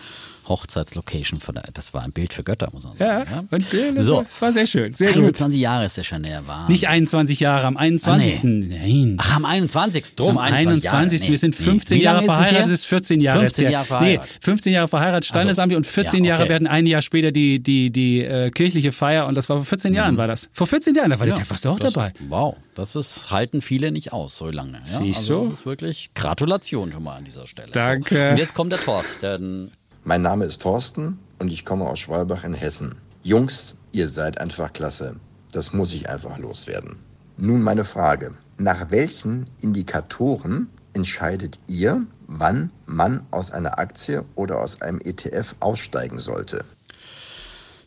Hochzeitslocation 0.48 1.40
von 1.40 1.56
der, 1.56 1.64
das 1.74 1.94
war 1.94 2.03
ein 2.03 2.11
Bild 2.11 2.34
für 2.34 2.44
Götter, 2.44 2.70
muss 2.74 2.84
man 2.84 2.98
sagen. 2.98 3.30
Ja, 3.30 3.38
ja. 3.38 3.44
Und, 3.49 4.02
so. 4.02 4.24
das 4.24 4.41
war 4.41 4.52
sehr 4.52 4.65
schön. 4.65 4.94
Sehr 4.94 5.10
21 5.10 5.57
gut. 5.57 5.61
Jahre 5.61 5.86
ist 5.86 5.98
der 5.98 6.03
Chanel 6.03 6.45
war. 6.48 6.70
Nicht 6.70 6.88
21 6.88 7.40
Jahre, 7.40 7.68
am 7.68 7.78
21. 7.78 8.34
Ah, 8.36 8.40
nee. 8.44 8.65
Nein. 8.65 9.18
Ach, 9.20 9.36
am 9.36 9.45
21. 9.45 10.15
Drum, 10.15 10.38
am 10.38 10.40
21. 10.40 10.90
21. 10.90 11.22
Nee, 11.22 11.30
wir 11.30 11.38
sind 11.38 11.56
15 11.56 11.98
nee. 11.98 12.03
Jahre 12.03 12.24
verheiratet, 12.24 12.68
es 12.68 12.72
ist 12.72 12.86
14 12.86 13.22
Jahre 13.22 13.40
15 13.40 13.70
Jahre 13.70 13.86
verheiratet. 13.86 14.30
Nee, 14.32 14.38
15 14.41 14.74
Jahre 14.74 14.88
verheiratet, 14.88 15.26
Standesamt 15.26 15.72
also, 15.72 15.78
und 15.78 15.86
14 15.86 16.24
ja, 16.24 16.34
okay. 16.34 16.40
Jahre 16.40 16.49
werden 16.49 16.68
ein 16.68 16.86
Jahr 16.86 17.02
später 17.02 17.32
die, 17.32 17.61
die, 17.61 17.91
die 17.91 18.22
äh, 18.22 18.52
kirchliche 18.52 18.91
Feier 18.91 19.28
und 19.28 19.36
das 19.36 19.49
war 19.49 19.57
vor 19.57 19.65
14 19.65 19.91
mhm. 19.91 19.98
Jahren 19.98 20.18
war 20.18 20.28
das. 20.28 20.49
Vor 20.52 20.68
14 20.68 20.95
Jahren, 20.95 21.10
da 21.10 21.20
war 21.20 21.28
ja, 21.28 21.36
der 21.36 21.45
fast 21.45 21.65
auch 21.68 21.80
das, 21.80 21.94
dabei. 21.94 22.14
Wow, 22.28 22.56
das 22.76 22.95
ist, 22.95 23.32
halten 23.32 23.61
viele 23.61 23.91
nicht 23.91 24.14
aus 24.14 24.38
so 24.38 24.49
lange. 24.49 24.74
Ja? 24.74 24.86
Siehst 24.86 25.20
also 25.20 25.40
du? 25.40 25.49
Das 25.49 25.60
ist 25.60 25.65
wirklich 25.65 26.11
Gratulation 26.14 26.91
schon 26.91 27.03
mal 27.03 27.18
an 27.18 27.24
dieser 27.24 27.48
Stelle. 27.48 27.72
Danke. 27.72 28.15
So. 28.15 28.32
Und 28.32 28.38
jetzt 28.38 28.53
kommt 28.53 28.72
der 28.72 28.80
Thorsten. 28.80 29.72
Mein 30.05 30.21
Name 30.21 30.43
ist 30.43 30.61
Thorsten 30.61 31.17
und 31.39 31.49
ich 31.49 31.63
komme 31.63 31.85
aus 31.85 31.99
Schwalbach 31.99 32.43
in 32.43 32.53
Hessen. 32.53 32.95
Jungs, 33.21 33.75
ihr 33.93 34.09
seid 34.09 34.38
einfach 34.38 34.73
klasse. 34.73 35.15
Das 35.53 35.71
muss 35.71 35.93
ich 35.93 36.09
einfach 36.09 36.39
loswerden. 36.39 36.97
Nun 37.38 37.61
meine 37.61 37.85
Frage. 37.85 38.34
Nach 38.57 38.91
welchen 38.91 39.45
Indikatoren 39.61 40.67
entscheidet 40.91 41.57
ihr, 41.67 42.05
wann 42.27 42.73
man 42.85 43.25
aus 43.31 43.51
einer 43.51 43.80
Aktie 43.80 44.25
oder 44.35 44.59
aus 44.59 44.81
einem 44.81 44.99
ETF 44.99 45.55
aussteigen 45.61 46.19
sollte? 46.19 46.65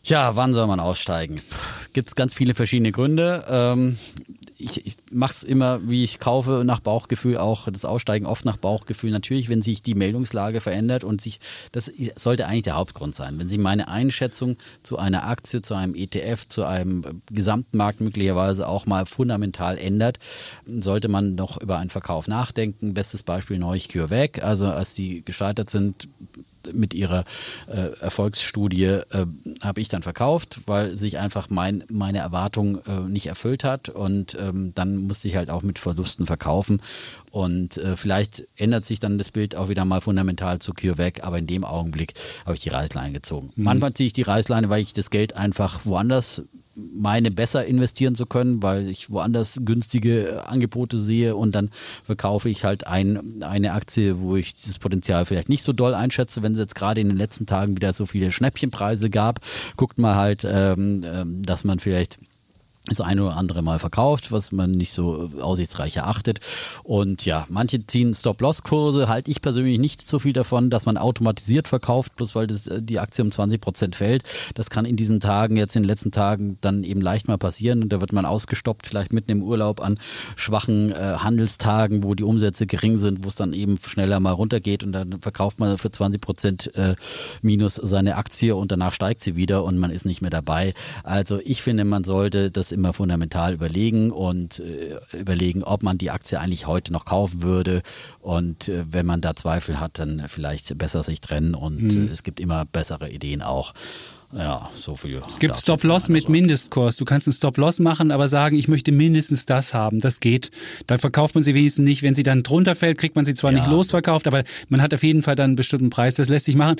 Ja, 0.01 0.35
wann 0.35 0.55
soll 0.55 0.65
man 0.65 0.79
aussteigen? 0.79 1.39
Gibt 1.93 2.07
es 2.07 2.15
ganz 2.15 2.33
viele 2.33 2.55
verschiedene 2.55 2.91
Gründe. 2.91 3.45
Ähm, 3.47 3.99
ich, 4.59 4.85
ich 4.85 4.95
mache 5.11 5.31
es 5.31 5.43
immer, 5.43 5.87
wie 5.87 6.03
ich 6.03 6.19
kaufe, 6.19 6.63
nach 6.65 6.79
Bauchgefühl 6.79 7.37
auch, 7.37 7.67
das 7.71 7.85
Aussteigen 7.85 8.25
oft 8.25 8.43
nach 8.43 8.57
Bauchgefühl. 8.57 9.11
Natürlich, 9.11 9.49
wenn 9.49 9.61
sich 9.61 9.81
die 9.81 9.93
Meldungslage 9.93 10.61
verändert 10.61 11.03
und 11.03 11.21
sich, 11.21 11.39
das 11.71 11.91
sollte 12.15 12.47
eigentlich 12.47 12.63
der 12.63 12.75
Hauptgrund 12.75 13.15
sein. 13.15 13.37
Wenn 13.37 13.47
sich 13.47 13.59
meine 13.59 13.87
Einschätzung 13.87 14.57
zu 14.81 14.97
einer 14.97 15.25
Aktie, 15.25 15.61
zu 15.61 15.75
einem 15.75 15.93
ETF, 15.95 16.47
zu 16.47 16.65
einem 16.65 17.21
Gesamtmarkt 17.31 18.01
möglicherweise 18.01 18.67
auch 18.67 18.85
mal 18.87 19.05
fundamental 19.05 19.77
ändert, 19.77 20.17
sollte 20.65 21.07
man 21.07 21.35
noch 21.35 21.61
über 21.61 21.77
einen 21.77 21.91
Verkauf 21.91 22.27
nachdenken. 22.27 22.93
Bestes 22.95 23.23
Beispiel 23.23 23.59
Neuch 23.59 23.89
CureVac. 23.89 24.43
Also 24.43 24.65
als 24.65 24.95
die 24.95 25.23
gescheitert 25.23 25.69
sind, 25.69 26.07
mit 26.73 26.93
ihrer 26.93 27.25
äh, 27.67 27.99
Erfolgsstudie 28.01 28.85
äh, 28.85 29.25
habe 29.61 29.81
ich 29.81 29.89
dann 29.89 30.01
verkauft, 30.01 30.61
weil 30.65 30.95
sich 30.95 31.17
einfach 31.17 31.49
mein, 31.49 31.83
meine 31.89 32.19
Erwartung 32.19 32.79
äh, 32.85 33.01
nicht 33.07 33.27
erfüllt 33.27 33.63
hat 33.63 33.89
und 33.89 34.37
ähm, 34.39 34.73
dann 34.75 34.97
musste 34.97 35.27
ich 35.27 35.35
halt 35.35 35.49
auch 35.49 35.63
mit 35.63 35.79
Verlusten 35.79 36.25
verkaufen 36.25 36.81
und 37.31 37.77
äh, 37.77 37.95
vielleicht 37.95 38.47
ändert 38.55 38.85
sich 38.85 38.99
dann 38.99 39.17
das 39.17 39.31
Bild 39.31 39.55
auch 39.55 39.69
wieder 39.69 39.85
mal 39.85 40.01
fundamental 40.01 40.59
zu 40.59 40.73
CureVac, 40.73 41.23
aber 41.23 41.37
in 41.37 41.47
dem 41.47 41.63
Augenblick 41.63 42.13
habe 42.45 42.55
ich 42.55 42.61
die 42.61 42.69
Reißleine 42.69 43.13
gezogen. 43.13 43.51
Mhm. 43.55 43.63
Manchmal 43.63 43.93
ziehe 43.93 44.07
ich 44.07 44.13
die 44.13 44.23
Reißleine, 44.23 44.69
weil 44.69 44.81
ich 44.81 44.93
das 44.93 45.09
Geld 45.09 45.35
einfach 45.35 45.85
woanders 45.85 46.43
meine 46.77 47.31
besser 47.31 47.65
investieren 47.65 48.15
zu 48.15 48.25
können, 48.25 48.61
weil 48.61 48.87
ich 48.87 49.09
woanders 49.09 49.59
günstige 49.63 50.47
Angebote 50.47 50.97
sehe 50.97 51.35
und 51.35 51.53
dann 51.53 51.69
verkaufe 52.03 52.49
ich 52.49 52.63
halt 52.63 52.85
ein, 52.87 53.43
eine 53.43 53.73
Aktie, 53.73 54.19
wo 54.19 54.35
ich 54.35 54.53
das 54.53 54.79
Potenzial 54.79 55.25
vielleicht 55.25 55.49
nicht 55.49 55.63
so 55.63 55.73
doll 55.73 55.93
einschätze, 55.93 56.43
wenn 56.43 56.53
es 56.53 56.59
jetzt 56.59 56.75
gerade 56.75 57.01
in 57.01 57.09
den 57.09 57.17
letzten 57.17 57.45
Tagen 57.45 57.75
wieder 57.75 57.93
so 57.93 58.05
viele 58.05 58.31
Schnäppchenpreise 58.31 59.09
gab, 59.09 59.39
guckt 59.75 59.97
man 59.97 60.15
halt, 60.15 60.45
ähm, 60.49 61.03
ähm 61.05 61.43
dass 61.43 61.63
man 61.63 61.79
vielleicht 61.79 62.17
das 62.87 63.01
eine 63.01 63.23
oder 63.23 63.37
andere 63.37 63.61
Mal 63.61 63.79
verkauft, 63.79 64.31
was 64.31 64.51
man 64.51 64.71
nicht 64.71 64.93
so 64.93 65.29
aussichtsreich 65.41 65.97
erachtet. 65.97 66.39
Und 66.83 67.25
ja, 67.25 67.45
manche 67.49 67.85
ziehen 67.85 68.13
Stop-Loss-Kurse, 68.13 69.07
halte 69.07 69.31
ich 69.31 69.41
persönlich 69.41 69.79
nicht 69.79 70.07
so 70.07 70.19
viel 70.19 70.33
davon, 70.33 70.69
dass 70.69 70.85
man 70.85 70.97
automatisiert 70.97 71.67
verkauft, 71.67 72.15
bloß 72.15 72.35
weil 72.35 72.47
das, 72.47 72.67
äh, 72.67 72.81
die 72.81 72.99
Aktie 72.99 73.23
um 73.23 73.31
20 73.31 73.59
Prozent 73.59 73.95
fällt. 73.95 74.23
Das 74.55 74.69
kann 74.69 74.85
in 74.85 74.95
diesen 74.95 75.19
Tagen, 75.19 75.57
jetzt 75.57 75.75
in 75.75 75.83
den 75.83 75.87
letzten 75.87 76.11
Tagen, 76.11 76.57
dann 76.61 76.83
eben 76.83 77.01
leicht 77.01 77.27
mal 77.27 77.37
passieren 77.37 77.83
und 77.83 77.89
da 77.91 78.01
wird 78.01 78.13
man 78.13 78.25
ausgestoppt, 78.25 78.87
vielleicht 78.87 79.13
mitten 79.13 79.31
im 79.31 79.43
Urlaub 79.43 79.81
an 79.81 79.99
schwachen 80.35 80.91
äh, 80.91 80.95
Handelstagen, 81.17 82.03
wo 82.03 82.15
die 82.15 82.23
Umsätze 82.23 82.67
gering 82.67 82.97
sind, 82.97 83.23
wo 83.23 83.27
es 83.27 83.35
dann 83.35 83.53
eben 83.53 83.77
schneller 83.77 84.19
mal 84.19 84.31
runtergeht 84.31 84.83
und 84.83 84.93
dann 84.93 85.19
verkauft 85.21 85.59
man 85.59 85.77
für 85.77 85.91
20 85.91 86.21
Prozent 86.21 86.75
äh, 86.75 86.95
minus 87.41 87.75
seine 87.75 88.15
Aktie 88.15 88.55
und 88.55 88.71
danach 88.71 88.93
steigt 88.93 89.21
sie 89.21 89.35
wieder 89.35 89.63
und 89.63 89.77
man 89.77 89.91
ist 89.91 90.05
nicht 90.05 90.21
mehr 90.21 90.29
dabei. 90.29 90.73
Also 91.03 91.39
ich 91.43 91.61
finde, 91.61 91.83
man 91.83 92.03
sollte 92.03 92.51
das 92.51 92.71
immer 92.77 92.93
fundamental 92.93 93.53
überlegen 93.53 94.11
und 94.11 94.59
äh, 94.59 94.97
überlegen, 95.17 95.63
ob 95.63 95.83
man 95.83 95.97
die 95.97 96.11
Aktie 96.11 96.39
eigentlich 96.39 96.67
heute 96.67 96.93
noch 96.93 97.05
kaufen 97.05 97.41
würde. 97.41 97.81
Und 98.19 98.69
äh, 98.69 98.85
wenn 98.87 99.05
man 99.05 99.21
da 99.21 99.35
Zweifel 99.35 99.79
hat, 99.79 99.99
dann 99.99 100.23
vielleicht 100.27 100.77
besser 100.77 101.03
sich 101.03 101.19
trennen. 101.19 101.55
Und 101.55 101.81
mhm. 101.81 102.09
es 102.11 102.23
gibt 102.23 102.39
immer 102.39 102.65
bessere 102.65 103.09
Ideen 103.09 103.41
auch. 103.41 103.73
Ja, 104.33 104.69
so 104.75 104.97
viel. 104.97 105.21
Es 105.25 105.39
gibt 105.39 105.55
Stop-Loss 105.55 106.09
mit 106.09 106.27
Mindestkurs. 106.27 106.97
Du 106.97 107.05
kannst 107.05 107.27
einen 107.27 107.33
Stop-Loss 107.33 107.79
machen, 107.79 108.11
aber 108.11 108.27
sagen, 108.27 108.57
ich 108.57 108.67
möchte 108.67 108.91
mindestens 108.91 109.45
das 109.45 109.73
haben. 109.73 109.99
Das 109.99 110.19
geht. 110.19 110.51
Dann 110.85 110.99
verkauft 110.99 111.35
man 111.35 111.45
sie 111.45 111.55
wenigstens 111.55 111.85
nicht. 111.85 112.03
Wenn 112.03 112.13
sie 112.13 112.23
dann 112.23 112.43
drunter 112.43 112.75
fällt, 112.75 112.97
kriegt 112.97 113.15
man 113.15 113.23
sie 113.23 113.35
zwar 113.35 113.53
ja. 113.53 113.59
nicht 113.59 113.69
losverkauft, 113.69 114.27
aber 114.27 114.43
man 114.67 114.81
hat 114.81 114.93
auf 114.93 115.03
jeden 115.03 115.21
Fall 115.21 115.35
dann 115.35 115.51
einen 115.51 115.55
bestimmten 115.55 115.89
Preis. 115.89 116.15
Das 116.15 116.27
lässt 116.27 116.45
sich 116.45 116.55
machen 116.55 116.75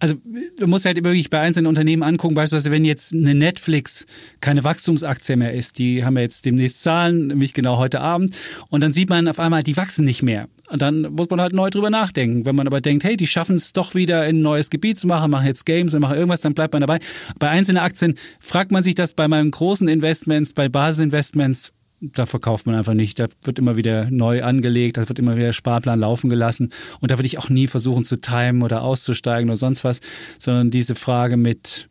also 0.00 0.14
du 0.58 0.66
musst 0.66 0.84
halt 0.84 1.02
wirklich 1.02 1.30
bei 1.30 1.40
einzelnen 1.40 1.66
Unternehmen 1.66 2.02
angucken, 2.02 2.34
beispielsweise 2.34 2.70
wenn 2.70 2.84
jetzt 2.84 3.12
eine 3.12 3.34
Netflix 3.34 4.06
keine 4.40 4.64
Wachstumsaktie 4.64 5.36
mehr 5.36 5.52
ist, 5.52 5.78
die 5.78 6.04
haben 6.04 6.14
wir 6.14 6.22
jetzt 6.22 6.44
demnächst 6.44 6.82
Zahlen, 6.82 7.28
nämlich 7.28 7.54
genau 7.54 7.78
heute 7.78 8.00
Abend, 8.00 8.34
und 8.68 8.82
dann 8.82 8.92
sieht 8.92 9.08
man 9.08 9.28
auf 9.28 9.40
einmal, 9.40 9.62
die 9.62 9.76
wachsen 9.76 10.04
nicht 10.04 10.22
mehr. 10.22 10.48
Und 10.70 10.82
dann 10.82 11.02
muss 11.12 11.30
man 11.30 11.40
halt 11.40 11.54
neu 11.54 11.70
drüber 11.70 11.88
nachdenken. 11.88 12.44
Wenn 12.44 12.54
man 12.54 12.66
aber 12.66 12.82
denkt, 12.82 13.02
hey, 13.02 13.16
die 13.16 13.26
schaffen 13.26 13.56
es 13.56 13.72
doch 13.72 13.94
wieder 13.94 14.26
in 14.26 14.40
ein 14.40 14.42
neues 14.42 14.68
Gebiet 14.68 14.98
zu 14.98 15.06
machen, 15.06 15.30
machen 15.30 15.46
jetzt 15.46 15.64
Games 15.64 15.94
und 15.94 16.00
machen 16.00 16.16
irgendwas, 16.16 16.42
dann 16.42 16.52
bleibt 16.52 16.74
man 16.74 16.80
dabei. 16.80 17.00
Bei 17.38 17.48
einzelnen 17.48 17.82
Aktien 17.82 18.16
fragt 18.38 18.70
man 18.70 18.82
sich 18.82 18.94
das 18.94 19.14
bei 19.14 19.28
meinen 19.28 19.50
großen 19.50 19.88
Investments, 19.88 20.52
bei 20.52 20.68
Basisinvestments, 20.68 21.72
da 22.00 22.26
verkauft 22.26 22.66
man 22.66 22.74
einfach 22.74 22.94
nicht. 22.94 23.18
Da 23.18 23.26
wird 23.42 23.58
immer 23.58 23.76
wieder 23.76 24.10
neu 24.10 24.42
angelegt, 24.42 24.96
da 24.96 25.08
wird 25.08 25.18
immer 25.18 25.36
wieder 25.36 25.52
Sparplan 25.52 25.98
laufen 25.98 26.30
gelassen. 26.30 26.70
Und 27.00 27.10
da 27.10 27.18
würde 27.18 27.26
ich 27.26 27.38
auch 27.38 27.48
nie 27.48 27.66
versuchen 27.66 28.04
zu 28.04 28.20
timen 28.20 28.62
oder 28.62 28.82
auszusteigen 28.82 29.50
oder 29.50 29.56
sonst 29.56 29.84
was, 29.84 30.00
sondern 30.38 30.70
diese 30.70 30.94
Frage 30.94 31.36
mit 31.36 31.88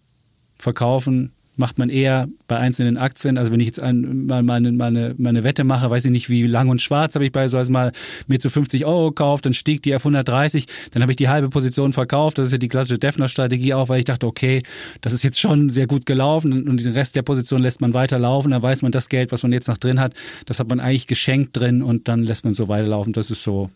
verkaufen, 0.55 1.34
macht 1.57 1.77
man 1.77 1.89
eher 1.89 2.27
bei 2.47 2.57
einzelnen 2.57 2.97
Aktien. 2.97 3.38
Also 3.38 3.51
wenn 3.51 3.59
ich 3.59 3.67
jetzt 3.67 3.79
ein, 3.79 4.25
mal 4.27 4.43
meine, 4.43 4.71
meine, 4.71 5.15
meine 5.17 5.43
Wette 5.43 5.63
mache, 5.63 5.89
weiß 5.89 6.05
ich 6.05 6.11
nicht, 6.11 6.29
wie 6.29 6.45
lang 6.47 6.69
und 6.69 6.81
schwarz 6.81 7.15
habe 7.15 7.25
ich 7.25 7.31
bei 7.31 7.47
so 7.47 7.57
mal 7.71 7.91
mir 8.27 8.39
zu 8.39 8.49
50 8.49 8.85
Euro 8.85 9.09
gekauft, 9.09 9.45
dann 9.45 9.53
stieg 9.53 9.81
die 9.81 9.95
auf 9.95 10.01
130, 10.01 10.67
dann 10.91 11.01
habe 11.01 11.11
ich 11.11 11.15
die 11.15 11.29
halbe 11.29 11.49
Position 11.49 11.93
verkauft. 11.93 12.38
Das 12.38 12.45
ist 12.47 12.51
ja 12.51 12.57
die 12.57 12.67
klassische 12.67 12.99
Defner-Strategie 12.99 13.73
auch, 13.73 13.89
weil 13.89 13.99
ich 13.99 14.05
dachte, 14.05 14.27
okay, 14.27 14.63
das 15.01 15.13
ist 15.13 15.23
jetzt 15.23 15.39
schon 15.39 15.69
sehr 15.69 15.88
gut 15.88 16.05
gelaufen 16.05 16.67
und 16.67 16.84
den 16.84 16.93
Rest 16.93 17.15
der 17.15 17.23
Position 17.23 17.61
lässt 17.61 17.81
man 17.81 17.93
weiterlaufen. 17.93 18.51
Dann 18.51 18.61
weiß 18.61 18.84
man, 18.84 18.91
das 18.91 19.09
Geld, 19.09 19.31
was 19.31 19.43
man 19.43 19.51
jetzt 19.51 19.67
noch 19.67 19.77
drin 19.77 19.99
hat, 19.99 20.13
das 20.45 20.59
hat 20.59 20.69
man 20.69 20.79
eigentlich 20.79 21.07
geschenkt 21.07 21.57
drin 21.57 21.81
und 21.81 22.07
dann 22.07 22.23
lässt 22.23 22.45
man 22.45 22.53
so 22.53 22.67
weiterlaufen. 22.67 23.13
Das 23.13 23.31
ist 23.31 23.43
so 23.43 23.69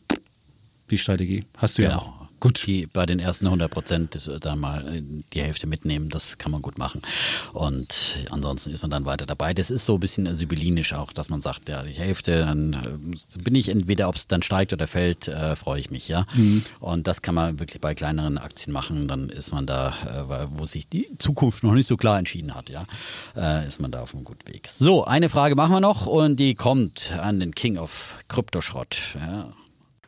die 0.92 0.98
Strategie. 0.98 1.46
Hast 1.58 1.78
du 1.78 1.84
genau. 1.84 1.94
ja 1.94 2.02
auch. 2.02 2.21
Gut. 2.42 2.64
Die 2.66 2.88
bei 2.88 3.06
den 3.06 3.20
ersten 3.20 3.46
100 3.46 3.72
Prozent 3.72 4.30
dann 4.42 4.60
mal 4.60 4.96
äh, 4.96 5.04
die 5.34 5.42
Hälfte 5.42 5.68
mitnehmen, 5.68 6.10
das 6.10 6.40
kann 6.40 6.52
man 6.52 6.62
gut 6.62 6.78
machen. 6.78 7.02
Und 7.54 8.18
ansonsten 8.32 8.72
ist 8.72 8.82
man 8.82 8.90
dann 8.90 9.06
weiter 9.06 9.26
dabei. 9.26 9.54
Das 9.54 9.70
ist 9.70 9.86
so 9.86 9.94
ein 9.94 10.00
bisschen 10.00 10.34
sibyllinisch 10.34 10.94
auch, 10.94 11.14
dass 11.14 11.30
man 11.30 11.42
sagt, 11.42 11.70
ja, 11.70 11.84
die 11.84 11.92
Hälfte, 11.92 12.40
dann 12.40 12.74
äh, 12.74 13.40
bin 13.40 13.56
ich 13.56 13.70
entweder, 13.70 14.10
ob 14.10 14.16
es 14.16 14.28
dann 14.28 14.42
steigt 14.42 14.74
oder 14.74 14.88
fällt, 14.88 15.28
äh, 15.28 15.56
freue 15.56 15.80
ich 15.80 15.92
mich, 15.92 16.08
ja. 16.08 16.26
Mhm. 16.34 16.64
Und 16.80 17.08
das 17.08 17.22
kann 17.22 17.36
man 17.36 17.60
wirklich 17.60 17.80
bei 17.80 17.94
kleineren 17.94 18.40
Aktien 18.40 18.74
machen. 18.74 19.08
Dann 19.08 19.30
ist 19.30 19.52
man 19.52 19.68
da, 19.68 19.90
äh, 19.90 20.48
wo 20.58 20.66
sich 20.66 20.90
die 20.90 21.08
Zukunft 21.20 21.64
noch 21.64 21.74
nicht 21.74 21.88
so 21.88 21.96
klar 21.96 22.18
entschieden 22.18 22.56
hat, 22.56 22.70
ja, 22.70 22.86
äh, 23.36 23.68
ist 23.68 23.80
man 23.80 23.92
da 23.92 24.02
auf 24.02 24.16
einem 24.16 24.24
guten 24.24 24.52
Weg. 24.52 24.68
So, 24.68 25.06
eine 25.06 25.30
Frage 25.30 25.56
machen 25.56 25.74
wir 25.74 25.80
noch 25.80 26.08
und 26.08 26.38
die 26.38 26.56
kommt 26.56 27.14
an 27.22 27.40
den 27.40 27.54
King 27.54 27.78
of 27.78 28.18
Kryptoschrott. 28.30 29.16
Ja. 29.20 29.54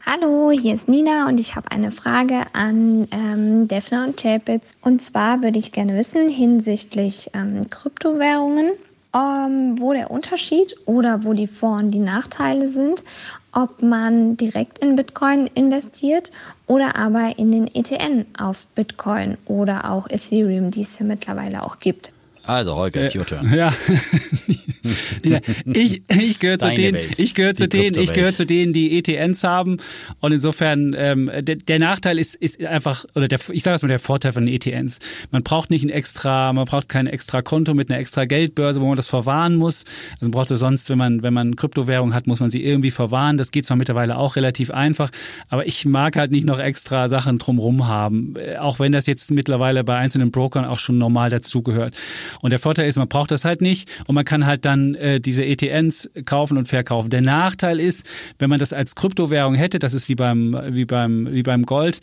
Hallo, 0.05 0.51
hier 0.51 0.73
ist 0.73 0.89
Nina 0.89 1.29
und 1.29 1.39
ich 1.39 1.55
habe 1.55 1.71
eine 1.71 1.89
Frage 1.89 2.41
an 2.51 3.07
ähm, 3.11 3.69
Defner 3.69 4.03
und 4.03 4.21
Chapitz. 4.21 4.73
Und 4.81 5.01
zwar 5.01 5.41
würde 5.41 5.57
ich 5.57 5.71
gerne 5.71 5.97
wissen 5.97 6.27
hinsichtlich 6.27 7.31
ähm, 7.33 7.61
Kryptowährungen, 7.69 8.73
ähm, 9.15 9.79
wo 9.79 9.93
der 9.93 10.11
Unterschied 10.11 10.75
oder 10.85 11.23
wo 11.23 11.31
die 11.31 11.47
Vor- 11.47 11.77
und 11.77 11.91
die 11.91 11.99
Nachteile 11.99 12.67
sind, 12.67 13.01
ob 13.53 13.81
man 13.81 14.35
direkt 14.35 14.79
in 14.79 14.97
Bitcoin 14.97 15.47
investiert 15.55 16.33
oder 16.67 16.97
aber 16.97 17.39
in 17.39 17.53
den 17.53 17.73
ETN 17.73 18.25
auf 18.37 18.67
Bitcoin 18.75 19.37
oder 19.45 19.89
auch 19.89 20.09
Ethereum, 20.09 20.69
die 20.69 20.81
es 20.81 20.99
ja 20.99 21.05
mittlerweile 21.05 21.63
auch 21.63 21.79
gibt. 21.79 22.11
Also, 22.45 22.75
Holger, 22.75 23.03
it's 23.03 23.15
your 23.15 23.25
turn. 23.25 23.51
Ja. 25.23 25.39
ich 25.65 26.01
ich 26.09 26.39
gehöre 26.39 26.59
zu 26.59 26.73
denen, 26.73 26.97
ich 27.17 27.33
gehöre 27.35 27.55
zu 27.55 27.67
denen, 27.67 27.97
ich 27.97 28.11
gehöre 28.11 28.33
zu 28.33 28.45
denen, 28.45 28.73
die 28.73 28.97
ETNs 28.97 29.43
haben. 29.43 29.77
Und 30.19 30.33
insofern, 30.33 30.93
ähm, 30.97 31.31
der, 31.33 31.55
der 31.55 31.79
Nachteil 31.79 32.19
ist, 32.19 32.35
ist 32.35 32.61
einfach, 32.63 33.05
oder 33.15 33.29
der, 33.29 33.39
ich 33.51 33.63
sage 33.63 33.75
es 33.75 33.81
mal, 33.81 33.87
der 33.87 33.99
Vorteil 33.99 34.33
von 34.33 34.47
ETNs. 34.47 34.99
Man 35.31 35.43
braucht 35.43 35.69
nicht 35.69 35.85
ein 35.85 35.89
extra, 35.89 36.51
man 36.51 36.65
braucht 36.65 36.89
kein 36.89 37.07
extra 37.07 37.41
Konto 37.41 37.73
mit 37.73 37.89
einer 37.89 37.99
extra 37.99 38.25
Geldbörse, 38.25 38.81
wo 38.81 38.87
man 38.87 38.97
das 38.97 39.07
verwahren 39.07 39.55
muss. 39.55 39.85
Also 40.15 40.25
man 40.25 40.31
braucht 40.31 40.51
es 40.51 40.59
sonst, 40.59 40.89
wenn 40.89 40.97
man, 40.97 41.23
wenn 41.23 41.33
man 41.33 41.55
Kryptowährung 41.55 42.13
hat, 42.13 42.27
muss 42.27 42.41
man 42.41 42.49
sie 42.49 42.63
irgendwie 42.63 42.91
verwahren. 42.91 43.37
Das 43.37 43.51
geht 43.51 43.65
zwar 43.65 43.77
mittlerweile 43.77 44.17
auch 44.17 44.35
relativ 44.35 44.71
einfach, 44.71 45.11
aber 45.47 45.65
ich 45.65 45.85
mag 45.85 46.17
halt 46.17 46.31
nicht 46.31 46.45
noch 46.45 46.59
extra 46.59 47.07
Sachen 47.07 47.39
drumrum 47.39 47.87
haben. 47.87 48.33
Äh, 48.35 48.57
auch 48.57 48.79
wenn 48.79 48.91
das 48.91 49.05
jetzt 49.05 49.31
mittlerweile 49.31 49.83
bei 49.85 49.95
einzelnen 49.95 50.31
Brokern 50.31 50.65
auch 50.65 50.79
schon 50.79 50.97
normal 50.97 51.29
dazugehört. 51.29 51.95
Und 52.41 52.51
der 52.51 52.59
Vorteil 52.59 52.87
ist, 52.87 52.97
man 52.97 53.07
braucht 53.07 53.31
das 53.31 53.45
halt 53.45 53.61
nicht 53.61 53.89
und 54.07 54.15
man 54.15 54.25
kann 54.25 54.45
halt 54.45 54.65
dann 54.65 54.95
äh, 54.95 55.19
diese 55.19 55.45
ETNs 55.45 56.09
kaufen 56.25 56.57
und 56.57 56.67
verkaufen. 56.67 57.09
Der 57.09 57.21
Nachteil 57.21 57.79
ist, 57.79 58.09
wenn 58.39 58.49
man 58.49 58.59
das 58.59 58.73
als 58.73 58.95
Kryptowährung 58.95 59.55
hätte, 59.55 59.79
das 59.79 59.93
ist 59.93 60.09
wie 60.09 60.15
beim, 60.15 60.57
wie 60.69 60.85
beim, 60.85 61.27
wie 61.31 61.43
beim 61.43 61.63
Gold, 61.63 61.99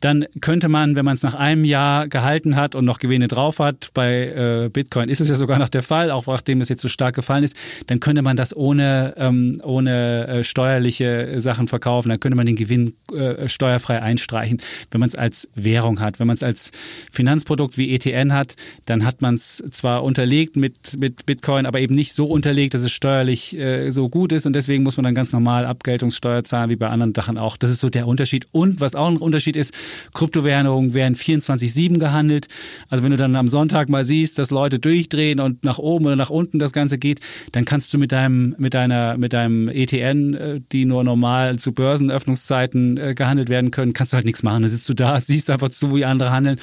dann 0.00 0.26
könnte 0.40 0.68
man, 0.68 0.96
wenn 0.96 1.04
man 1.04 1.14
es 1.14 1.22
nach 1.22 1.34
einem 1.34 1.64
Jahr 1.64 2.08
gehalten 2.08 2.56
hat 2.56 2.74
und 2.74 2.84
noch 2.84 2.98
Gewinne 2.98 3.28
drauf 3.28 3.58
hat, 3.58 3.90
bei 3.94 4.64
äh, 4.64 4.70
Bitcoin 4.72 5.08
ist 5.08 5.20
es 5.20 5.28
ja 5.28 5.34
sogar 5.34 5.58
noch 5.58 5.68
der 5.68 5.82
Fall, 5.82 6.10
auch 6.10 6.26
nachdem 6.26 6.60
es 6.60 6.68
jetzt 6.70 6.82
so 6.82 6.88
stark 6.88 7.14
gefallen 7.14 7.44
ist, 7.44 7.54
dann 7.86 8.00
könnte 8.00 8.22
man 8.22 8.36
das 8.36 8.56
ohne, 8.56 9.14
ähm, 9.18 9.60
ohne 9.62 10.26
äh, 10.26 10.44
steuerliche 10.44 11.38
Sachen 11.38 11.68
verkaufen. 11.68 12.08
Dann 12.08 12.18
könnte 12.18 12.36
man 12.36 12.46
den 12.46 12.56
Gewinn 12.56 12.94
äh, 13.12 13.48
steuerfrei 13.48 14.00
einstreichen, 14.00 14.60
wenn 14.90 15.00
man 15.00 15.08
es 15.08 15.14
als 15.14 15.50
Währung 15.54 16.00
hat. 16.00 16.18
Wenn 16.18 16.26
man 16.26 16.34
es 16.34 16.42
als 16.42 16.70
Finanzprodukt 17.10 17.76
wie 17.76 17.94
ETN 17.94 18.32
hat, 18.32 18.56
dann 18.86 19.04
hat 19.04 19.20
man 19.20 19.34
es 19.34 19.62
zwar 19.70 20.02
unterlegt 20.04 20.56
mit, 20.56 20.98
mit 20.98 21.26
Bitcoin, 21.26 21.66
aber 21.66 21.80
eben 21.80 21.94
nicht 21.94 22.14
so 22.14 22.26
unterlegt, 22.26 22.74
dass 22.74 22.82
es 22.82 22.92
steuerlich 22.92 23.56
äh, 23.56 23.90
so 23.90 24.08
gut 24.08 24.32
ist 24.32 24.46
und 24.46 24.54
deswegen 24.54 24.82
muss 24.82 24.96
man 24.96 25.04
dann 25.04 25.14
ganz 25.14 25.32
normal 25.32 25.66
Abgeltungssteuer 25.66 26.44
zahlen, 26.44 26.70
wie 26.70 26.76
bei 26.76 26.88
anderen 26.88 27.14
Sachen 27.14 27.38
auch. 27.38 27.56
Das 27.56 27.70
ist 27.70 27.80
so 27.80 27.90
der 27.90 28.06
Unterschied. 28.06 28.46
Und 28.52 28.80
was 28.80 28.94
auch 28.94 29.08
ein 29.08 29.16
Unterschied 29.16 29.56
ist, 29.56 29.72
Kryptowährungen 30.14 30.94
werden 30.94 31.14
24-7 31.14 31.98
gehandelt. 31.98 32.48
Also 32.88 33.04
wenn 33.04 33.10
du 33.10 33.16
dann 33.16 33.36
am 33.36 33.48
Sonntag 33.48 33.88
mal 33.88 34.04
siehst, 34.04 34.38
dass 34.38 34.50
Leute 34.50 34.78
durchdrehen 34.78 35.40
und 35.40 35.64
nach 35.64 35.78
oben 35.78 36.06
oder 36.06 36.16
nach 36.16 36.30
unten 36.30 36.58
das 36.58 36.72
Ganze 36.72 36.98
geht, 36.98 37.20
dann 37.52 37.64
kannst 37.64 37.92
du 37.94 37.98
mit 37.98 38.12
deinem, 38.12 38.54
mit 38.58 38.74
deiner, 38.74 39.16
mit 39.16 39.32
deinem 39.32 39.68
ETN, 39.68 40.34
äh, 40.34 40.60
die 40.72 40.84
nur 40.84 41.04
normal 41.04 41.58
zu 41.58 41.72
Börsenöffnungszeiten 41.72 42.96
äh, 42.96 43.14
gehandelt 43.14 43.48
werden 43.48 43.70
können, 43.70 43.92
kannst 43.92 44.12
du 44.12 44.16
halt 44.16 44.26
nichts 44.26 44.42
machen. 44.42 44.62
Dann 44.62 44.70
sitzt 44.70 44.88
du 44.88 44.94
da, 44.94 45.20
siehst 45.20 45.50
einfach 45.50 45.70
zu, 45.70 45.94
wie 45.94 46.04
andere 46.04 46.30
handeln 46.30 46.58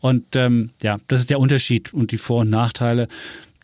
und 0.00 0.24
ähm, 0.34 0.70
ja, 0.82 0.98
das 1.08 1.20
ist 1.20 1.30
der 1.30 1.40
Unterschied 1.40 1.92
und 1.92 2.12
die 2.12 2.18
Vor- 2.18 2.40
und 2.42 2.50
Nachteile, 2.50 3.08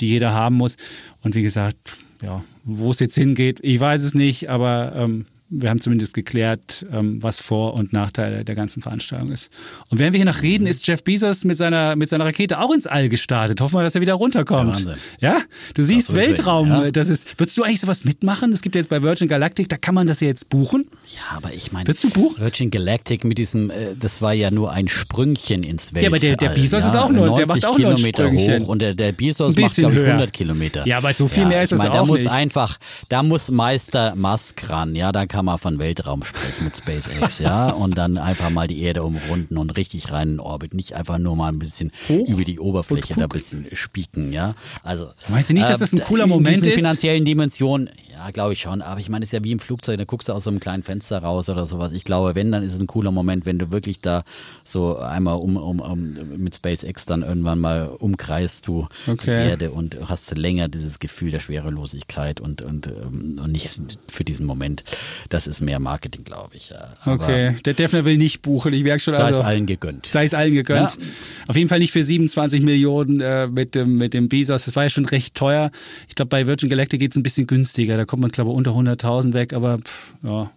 die 0.01 0.07
jeder 0.07 0.33
haben 0.33 0.57
muss. 0.57 0.77
Und 1.23 1.35
wie 1.35 1.43
gesagt, 1.43 1.77
ja, 2.23 2.45
wo 2.65 2.91
es 2.91 3.01
jetzt 3.01 3.15
hingeht, 3.15 3.61
ich 3.63 3.81
weiß 3.81 4.03
es 4.03 4.15
nicht, 4.15 4.51
aber 4.51 4.93
ähm, 4.97 5.27
wir 5.48 5.70
haben 5.70 5.81
zumindest 5.81 6.14
geklärt, 6.14 6.85
ähm, 6.93 7.23
was 7.23 7.40
Vor- 7.40 7.74
und 7.74 7.93
Nachteile 7.93 8.44
der 8.44 8.55
ganzen 8.55 8.82
Veranstaltung 8.82 9.31
ist. 9.31 9.51
Und 9.89 9.98
während 9.98 10.12
wir 10.12 10.18
hier 10.18 10.24
noch 10.24 10.43
reden, 10.43 10.66
ist 10.66 10.86
Jeff 10.86 11.05
Bezos 11.05 11.44
mit 11.44 11.56
seiner, 11.56 11.94
mit 11.94 12.09
seiner 12.09 12.24
Rakete 12.24 12.59
auch 12.60 12.73
ins 12.73 12.86
All 12.86 13.09
gestartet. 13.09 13.60
Hoffen 13.60 13.77
wir, 13.77 13.85
dass 13.85 13.94
er 13.94 14.01
wieder 14.01 14.14
runterkommt. 14.14 14.77
Wahnsinn. 14.77 14.97
Ja, 15.20 15.39
du 15.74 15.85
siehst 15.85 16.14
Weltraum. 16.14 16.68
Ja. 16.68 16.90
Das 16.90 17.09
ist, 17.09 17.39
würdest 17.39 17.56
du 17.56 17.62
eigentlich 17.62 17.81
sowas 17.81 18.05
mitmachen? 18.05 18.52
Es 18.52 18.60
gibt 18.60 18.74
ja 18.74 18.81
jetzt 18.81 18.89
bei 18.89 19.02
Virgin 19.02 19.28
Galactic, 19.28 19.68
da 19.68 19.77
kann 19.77 19.94
man 19.94 20.09
das 20.09 20.20
ja 20.20 20.27
jetzt 20.27 20.48
buchen. 20.48 20.86
Ja, 21.14 21.36
aber 21.36 21.52
ich 21.52 21.70
meine, 21.70 21.86
würdest 21.86 22.02
du 22.05 22.10
buchen? 22.10 22.40
Virgin 22.40 22.70
Galactic 22.70 23.24
mit 23.24 23.39
diesem, 23.39 23.70
äh, 23.70 23.94
das 23.98 24.20
war 24.23 24.32
ja 24.32 24.51
nur 24.51 24.73
ein 24.73 24.89
Sprüngchen 24.89 25.62
ins 25.62 25.94
Weltall. 25.94 26.02
Ja, 26.02 26.09
aber 26.09 26.18
der, 26.18 26.36
der 26.36 26.48
Bezos 26.60 26.82
ja, 26.82 26.89
ist 26.89 26.97
auch 26.97 27.10
nur, 27.10 27.36
der 27.36 27.47
macht 27.47 27.64
auch 27.64 27.77
Kilometer 27.77 28.23
nur 28.24 28.32
ein 28.32 28.39
Sprüngchen. 28.39 28.62
hoch 28.64 28.68
und 28.68 28.81
der, 28.81 28.94
der 28.94 29.12
Bezos 29.12 29.56
macht, 29.56 29.77
glaube 29.77 29.94
ich, 29.94 30.06
100 30.06 30.32
Kilometer. 30.32 30.86
Ja, 30.86 30.98
aber 30.98 31.12
so 31.12 31.28
viel 31.28 31.44
ja, 31.44 31.48
mehr 31.51 31.62
ist 31.62 31.73
das 31.73 31.78
mein, 31.78 31.90
auch 31.90 31.94
da 31.94 32.05
muss 32.05 32.24
nicht. 32.24 32.32
einfach, 32.32 32.78
da 33.09 33.23
muss 33.23 33.51
Meister 33.51 34.16
Musk 34.16 34.68
ran. 34.68 34.97
Ja, 34.97 35.12
da 35.12 35.27
kann 35.27 35.36
man 35.45 35.59
von 35.59 35.79
Weltraum 35.79 36.25
sprechen 36.25 36.65
mit 36.65 36.77
SpaceX, 36.77 37.39
ja, 37.39 37.71
und 37.71 37.97
dann 37.99 38.19
einfach 38.19 38.51
mal 38.51 38.67
die 38.67 38.81
Erde 38.83 39.03
umrunden 39.03 39.59
und 39.59 39.77
richtig 39.77 40.11
rein 40.13 40.35
in 40.35 40.41
Orbit, 40.41 40.75
nicht 40.75 40.95
einfach 40.95 41.19
nur 41.19 41.37
mal 41.37 41.49
ein 41.49 41.59
bisschen 41.59 41.93
Hoch 42.09 42.29
über 42.29 42.45
die 42.45 42.59
Oberfläche 42.59 43.15
da 43.15 43.23
ein 43.25 43.29
bisschen 43.29 43.67
spieken, 43.73 44.33
ja. 44.33 44.55
Also 44.83 45.09
meinst 45.29 45.51
du 45.51 45.55
nicht, 45.55 45.69
dass 45.69 45.79
das 45.79 45.93
ein 45.93 46.01
cooler 46.01 46.27
Moment 46.27 46.63
in 46.63 46.71
ist? 46.71 46.75
finanziellen 46.77 47.25
Dimensionen, 47.25 47.91
ja, 48.17 48.31
glaube 48.31 48.55
ich 48.55 48.61
schon. 48.61 48.81
Aber 48.81 48.99
ich 48.99 49.11
meine, 49.11 49.25
es 49.25 49.29
ist 49.29 49.33
ja 49.33 49.45
wie 49.45 49.53
im 49.53 49.59
Flugzeug, 49.59 49.99
da 49.99 50.05
guckst 50.05 50.29
du 50.29 50.33
aus 50.33 50.45
so 50.45 50.51
einem 50.51 50.59
kleinen 50.59 50.83
Fenster 50.83 51.19
raus 51.19 51.51
oder 51.51 51.67
sowas. 51.67 51.93
Ich 51.93 52.05
glaube, 52.05 52.35
wenn, 52.35 52.51
dann 52.51 52.63
ist 52.63 52.73
es 52.73 52.81
ein 52.81 52.87
cooler 52.87 53.11
Moment, 53.11 53.45
wenn 53.45 53.59
du 53.59 53.71
wirklich 53.71 54.01
da 54.01 54.25
so 54.65 54.97
einmal 54.97 55.37
um, 55.37 55.57
um, 55.57 55.81
um 55.81 56.15
mit 56.39 56.57
SpaceX 56.57 57.05
dann 57.05 57.23
irgendwann 57.23 57.59
mal 57.59 57.89
umkreist 57.89 58.67
du 58.69 58.89
okay. 59.07 59.45
die 59.45 59.51
Erde 59.51 59.71
und 59.71 59.99
hast 60.09 60.35
länger 60.35 60.69
dieses 60.69 60.99
Gefühl 60.99 61.31
der 61.31 61.41
Schwerelosigkeit 61.41 62.41
und, 62.41 62.63
und, 62.63 62.87
ähm, 62.87 63.39
und 63.43 63.53
nicht 63.53 63.79
für 64.09 64.25
diesen 64.25 64.47
Moment. 64.47 64.85
Das 65.29 65.47
ist 65.47 65.61
mehr 65.61 65.79
Marketing, 65.79 66.25
glaube 66.25 66.57
ich. 66.57 66.73
Aber 67.03 67.23
okay, 67.23 67.57
der 67.65 67.75
Defner 67.75 68.07
will 68.07 68.17
nicht 68.17 68.41
buchen. 68.41 68.73
Ich 68.73 68.83
merke 68.83 69.01
schon. 69.01 69.13
Sei 69.13 69.25
also, 69.25 69.41
es 69.41 69.45
allen 69.45 69.67
gegönnt. 69.67 70.07
Sei 70.07 70.25
es 70.25 70.33
allen 70.33 70.55
gegönnt. 70.55 70.93
Ja. 70.93 71.07
Auf 71.49 71.57
jeden 71.57 71.69
Fall 71.69 71.81
nicht 71.81 71.93
für 71.93 72.03
27 72.03 72.63
Millionen 72.63 73.21
äh, 73.21 73.47
mit, 73.47 73.75
dem, 73.75 73.99
mit 73.99 74.15
dem 74.15 74.29
Bezos. 74.29 74.65
Das 74.65 74.75
war 74.75 74.85
ja 74.85 74.91
schon 74.91 75.05
recht 75.05 75.35
teuer. 75.35 75.71
Ich 76.09 76.15
glaube, 76.15 76.31
bei 76.31 76.47
Virgin 76.47 76.71
Galactic 76.71 77.01
geht 77.01 77.11
es 77.11 77.17
ein 77.17 77.23
bisschen 77.23 77.47
günstiger. 77.47 77.97
Da 77.97 78.06
kommt 78.07 78.23
man, 78.23 78.31
glaube 78.31 78.51
ich, 78.51 78.57
unter 78.57 78.73
100.000 78.73 79.33
weg. 79.33 79.53
Aber 79.53 79.78
pff, 79.78 80.15
ja, 80.23 80.51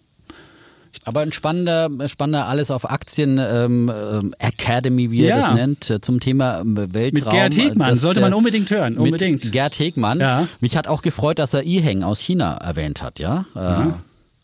aber 1.05 1.21
ein 1.21 1.31
spannender, 1.31 1.89
spannender 2.07 2.47
alles 2.47 2.71
auf 2.71 2.89
Aktien 2.89 3.39
ähm, 3.39 3.91
ähm 3.91 4.33
Academy, 4.37 5.11
wie 5.11 5.23
er 5.23 5.37
ja. 5.37 5.47
das 5.47 5.55
nennt, 5.55 5.89
äh, 5.89 6.01
zum 6.01 6.19
Thema 6.19 6.61
ähm, 6.61 6.75
Weltraum. 6.75 7.13
Mit 7.13 7.29
Gerd 7.29 7.57
Hegmann, 7.57 7.89
das, 7.89 8.01
sollte 8.01 8.21
man 8.21 8.33
unbedingt 8.33 8.69
hören, 8.69 8.97
unbedingt. 8.97 9.43
Mit 9.43 9.51
Gerd 9.51 9.79
Hegmann. 9.79 10.19
Ja. 10.19 10.47
Mich 10.59 10.75
hat 10.75 10.87
auch 10.87 11.01
gefreut, 11.01 11.39
dass 11.39 11.53
er 11.53 11.63
Iheng 11.63 12.03
aus 12.03 12.19
China 12.19 12.55
erwähnt 12.57 13.01
hat, 13.01 13.19
ja. 13.19 13.45
Mhm. 13.53 13.93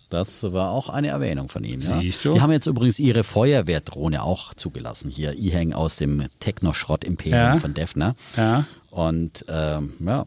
Das 0.09 0.43
war 0.43 0.71
auch 0.71 0.89
eine 0.89 1.09
Erwähnung 1.09 1.49
von 1.49 1.63
ihm. 1.63 1.81
Ja. 1.81 1.99
Siehst 1.99 2.23
du? 2.23 2.33
Die 2.33 2.41
haben 2.41 2.51
jetzt 2.51 2.67
übrigens 2.67 2.99
ihre 2.99 3.23
Feuerwehrdrohne 3.23 4.23
auch 4.23 4.53
zugelassen. 4.53 5.09
Hier, 5.09 5.33
Iheng 5.33 5.73
aus 5.73 5.97
dem 5.97 6.25
Technoschrott-Imperium 6.39 7.37
ja. 7.37 7.57
von 7.57 7.73
Defner. 7.73 8.15
Ja. 8.37 8.65
Und 8.91 9.45
ähm, 9.49 9.93
ja, 9.99 10.25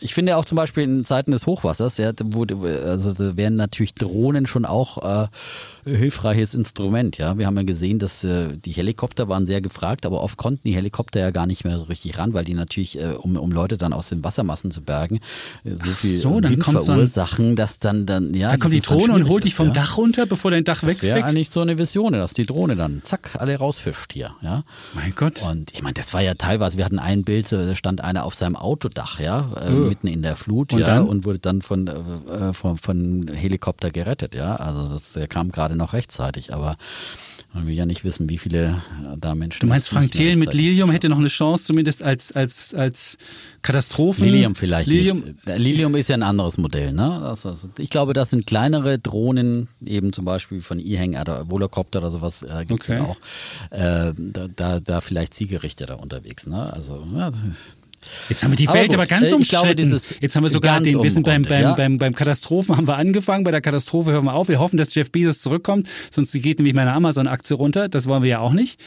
ich 0.00 0.14
finde 0.14 0.36
auch 0.36 0.44
zum 0.44 0.56
Beispiel 0.56 0.84
in 0.84 1.04
Zeiten 1.04 1.30
des 1.30 1.46
Hochwassers, 1.46 1.98
ja, 1.98 2.12
wo, 2.24 2.44
also 2.44 3.12
da 3.12 3.36
werden 3.36 3.56
natürlich 3.56 3.94
Drohnen 3.94 4.46
schon 4.46 4.64
auch 4.64 5.24
äh, 5.24 5.26
hilfreiches 5.86 6.54
Instrument. 6.54 7.18
Ja, 7.18 7.38
wir 7.38 7.46
haben 7.46 7.56
ja 7.56 7.62
gesehen, 7.62 7.98
dass 7.98 8.24
äh, 8.24 8.56
die 8.56 8.72
Helikopter 8.72 9.28
waren 9.28 9.46
sehr 9.46 9.60
gefragt, 9.60 10.04
aber 10.04 10.22
oft 10.22 10.36
konnten 10.36 10.62
die 10.64 10.74
Helikopter 10.74 11.20
ja 11.20 11.30
gar 11.30 11.46
nicht 11.46 11.64
mehr 11.64 11.78
so 11.78 11.84
richtig 11.84 12.18
ran, 12.18 12.34
weil 12.34 12.44
die 12.44 12.54
natürlich, 12.54 12.98
äh, 12.98 13.14
um, 13.18 13.36
um 13.36 13.52
Leute 13.52 13.76
dann 13.76 13.92
aus 13.92 14.08
den 14.08 14.24
Wassermassen 14.24 14.70
zu 14.70 14.82
bergen, 14.82 15.20
äh, 15.64 15.74
so 15.74 15.90
viel 15.90 16.16
so, 16.16 16.42
Wind 16.42 16.64
verursachen, 16.64 17.46
dann, 17.46 17.56
dass 17.56 17.78
dann 17.78 18.06
dann 18.06 18.34
ja. 18.34 18.50
Dann 18.50 18.60
kommt 18.60 18.74
die 18.74 18.80
Drohne 18.80 19.12
und 19.14 19.28
holt 19.28 19.44
dich 19.44 19.54
vom 19.54 19.68
ja. 19.68 19.74
Dach 19.74 19.96
runter, 19.96 20.26
bevor 20.26 20.50
dein 20.50 20.64
Dach 20.64 20.82
wegfliegt. 20.82 21.04
Das 21.04 21.16
wäre 21.16 21.24
eigentlich 21.24 21.50
so 21.50 21.60
eine 21.60 21.78
Vision, 21.78 22.12
dass 22.12 22.34
die 22.34 22.46
Drohne 22.46 22.74
dann 22.74 23.00
zack 23.04 23.36
alle 23.38 23.56
rausfischt 23.56 24.12
hier. 24.12 24.34
Ja. 24.42 24.64
Mein 24.94 25.14
Gott. 25.14 25.42
Und 25.42 25.72
ich 25.72 25.82
meine, 25.82 25.94
das 25.94 26.12
war 26.12 26.20
ja 26.20 26.34
teilweise. 26.34 26.78
Wir 26.78 26.84
hatten 26.84 26.98
ein 26.98 27.22
Bild, 27.22 27.52
da 27.52 27.74
stand 27.74 28.00
einer 28.00 28.24
auf 28.24 28.34
seinem 28.34 28.56
Autodach, 28.56 29.20
ja, 29.20 29.50
äh, 29.60 29.70
oh. 29.70 29.88
mitten 29.88 30.08
in 30.08 30.22
der 30.22 30.36
Flut, 30.36 30.72
und 30.72 30.80
ja, 30.80 30.86
dann? 30.86 31.06
und 31.06 31.24
wurde 31.24 31.38
dann 31.38 31.62
von 31.62 31.86
äh, 31.86 32.52
von, 32.52 32.76
von 32.76 33.28
Helikopter 33.32 33.90
gerettet, 33.90 34.34
ja. 34.34 34.56
Also 34.56 34.88
das 34.88 35.12
der 35.12 35.28
kam 35.28 35.52
gerade 35.52 35.75
noch 35.76 35.92
rechtzeitig 35.92 36.52
aber 36.52 36.76
man 37.56 37.66
will 37.66 37.74
ja 37.74 37.86
nicht 37.86 38.04
wissen, 38.04 38.28
wie 38.28 38.36
viele 38.36 38.82
äh, 39.02 39.16
da 39.18 39.34
Menschen. 39.34 39.60
Du 39.60 39.66
meinst, 39.66 39.88
Frank 39.88 40.12
Thelen 40.12 40.38
mit 40.38 40.52
Lilium 40.52 40.90
hätte 40.90 41.08
noch 41.08 41.18
eine 41.18 41.28
Chance, 41.28 41.64
zumindest 41.64 42.02
als, 42.02 42.30
als, 42.32 42.74
als 42.74 43.16
Katastrophen? 43.62 44.24
Lilium 44.24 44.54
vielleicht 44.54 44.88
Lilium. 44.88 45.20
nicht. 45.20 45.58
Lilium 45.58 45.94
ist 45.94 46.08
ja 46.08 46.16
ein 46.16 46.22
anderes 46.22 46.58
Modell. 46.58 46.92
Ne? 46.92 47.18
Das, 47.20 47.46
also, 47.46 47.68
ich 47.78 47.88
glaube, 47.88 48.12
das 48.12 48.30
sind 48.30 48.46
kleinere 48.46 48.98
Drohnen, 48.98 49.68
eben 49.84 50.12
zum 50.12 50.26
Beispiel 50.26 50.60
von 50.60 50.78
E-Hang 50.78 51.18
oder 51.18 51.50
Volocopter 51.50 52.00
oder 52.00 52.10
sowas 52.10 52.42
äh, 52.42 52.66
gibt 52.66 52.82
es 52.82 52.90
okay. 52.90 52.98
ja 52.98 53.04
auch. 53.04 53.16
Äh, 53.70 54.12
da, 54.18 54.48
da, 54.54 54.80
da 54.80 55.00
vielleicht 55.00 55.32
zielgerichteter 55.32 55.98
unterwegs. 55.98 56.46
Ne? 56.46 56.72
Also 56.72 57.06
ja, 57.16 57.32
Jetzt 58.28 58.42
haben 58.42 58.52
wir 58.52 58.56
die 58.56 58.68
Welt 58.68 58.92
aber, 58.92 59.02
aber 59.02 59.06
ganz 59.06 59.30
äh, 59.30 59.34
umstritten. 59.34 60.00
Jetzt 60.20 60.36
haben 60.36 60.42
wir 60.42 60.50
sogar 60.50 60.80
den, 60.80 61.02
wir 61.02 61.10
sind 61.10 61.24
beim, 61.24 61.42
beim, 61.42 61.62
ja. 61.62 61.74
beim, 61.74 61.98
beim 61.98 62.14
Katastrophen 62.14 62.76
haben 62.76 62.86
wir 62.86 62.96
angefangen, 62.96 63.44
bei 63.44 63.50
der 63.50 63.60
Katastrophe 63.60 64.12
hören 64.12 64.24
wir 64.24 64.34
auf. 64.34 64.48
Wir 64.48 64.58
hoffen, 64.58 64.76
dass 64.76 64.94
Jeff 64.94 65.12
Bezos 65.12 65.40
zurückkommt, 65.40 65.88
sonst 66.10 66.32
geht 66.32 66.58
nämlich 66.58 66.74
meine 66.74 66.92
Amazon-Aktie 66.92 67.56
runter. 67.56 67.88
Das 67.88 68.06
wollen 68.06 68.22
wir 68.22 68.30
ja 68.30 68.38
auch 68.40 68.52
nicht. 68.52 68.80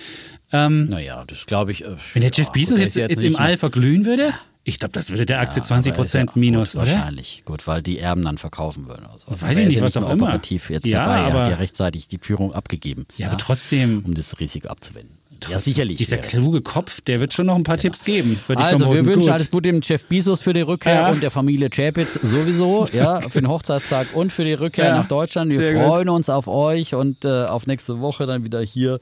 Ähm, 0.51 0.85
naja, 0.85 1.23
das 1.27 1.45
glaube 1.45 1.71
ich. 1.71 1.85
Äh, 1.85 1.95
wenn 2.13 2.21
der 2.21 2.31
Jeff 2.31 2.47
ja, 2.47 2.51
Bezos 2.51 2.79
jetzt, 2.79 2.95
jetzt, 2.95 3.09
jetzt 3.09 3.23
im 3.23 3.35
All 3.35 3.57
verglühen 3.57 4.05
würde? 4.05 4.33
Ich 4.63 4.77
glaube, 4.77 4.91
das 4.91 5.09
würde 5.09 5.25
der 5.25 5.39
Aktie 5.39 5.61
ja, 5.61 5.63
20 5.63 5.95
Prozent 5.95 6.35
minus, 6.35 6.73
gut, 6.73 6.83
oder? 6.83 6.91
Wahrscheinlich. 6.91 7.43
Gut, 7.45 7.65
weil 7.65 7.81
die 7.81 7.97
Erben 7.97 8.23
dann 8.23 8.37
verkaufen 8.37 8.87
würden. 8.87 9.05
Also, 9.11 9.27
Weiß 9.29 9.57
ich 9.57 9.67
nicht, 9.67 9.81
was 9.81 9.95
auch 9.97 10.09
immer. 10.09 10.25
operativ 10.25 10.69
jetzt 10.69 10.85
ja, 10.85 11.05
dabei. 11.05 11.17
Er 11.19 11.33
hat 11.33 11.49
ja 11.49 11.55
rechtzeitig 11.55 12.07
die 12.07 12.19
Führung 12.19 12.53
abgegeben. 12.53 13.05
Ja, 13.17 13.27
aber 13.27 13.37
trotzdem. 13.37 14.03
Um 14.05 14.13
das 14.13 14.39
Risiko 14.39 14.67
abzuwenden. 14.67 15.18
Ja, 15.49 15.59
sicherlich. 15.59 15.97
Dieser 15.97 16.17
kluge 16.17 16.61
Kopf, 16.61 17.01
der 17.01 17.19
wird 17.21 17.33
schon 17.33 17.45
noch 17.45 17.55
ein 17.55 17.63
paar 17.63 17.77
Tipps 17.77 18.03
geben. 18.03 18.39
würde 18.47 18.61
ich 18.61 18.67
Also, 18.67 18.91
wir 18.93 19.05
wünschen 19.05 19.21
Gut. 19.21 19.29
alles 19.29 19.49
Gute 19.51 19.69
dem 19.71 19.81
Jeff 19.83 20.05
Bezos 20.05 20.41
für 20.41 20.53
die 20.53 20.61
Rückkehr 20.61 20.93
Ja. 20.93 21.09
und 21.11 21.21
der 21.23 21.31
Familie 21.31 21.69
Chapitz 21.69 22.19
sowieso, 22.21 22.87
ja, 22.93 23.21
für 23.29 23.41
den 23.41 23.47
Hochzeitstag 23.49 24.07
und 24.13 24.33
für 24.33 24.43
die 24.45 24.53
Rückkehr 24.53 24.85
Ja, 24.85 24.97
nach 24.97 25.07
Deutschland. 25.07 25.51
Wir 25.51 25.59
sehr 25.59 25.73
gut. 25.73 25.83
freuen 25.83 26.09
uns 26.09 26.29
auf 26.29 26.47
euch 26.47 26.95
und 26.95 27.23
äh, 27.25 27.45
auf 27.45 27.67
nächste 27.67 27.99
Woche 27.99 28.25
dann 28.25 28.43
wieder 28.43 28.61
hier 28.61 28.99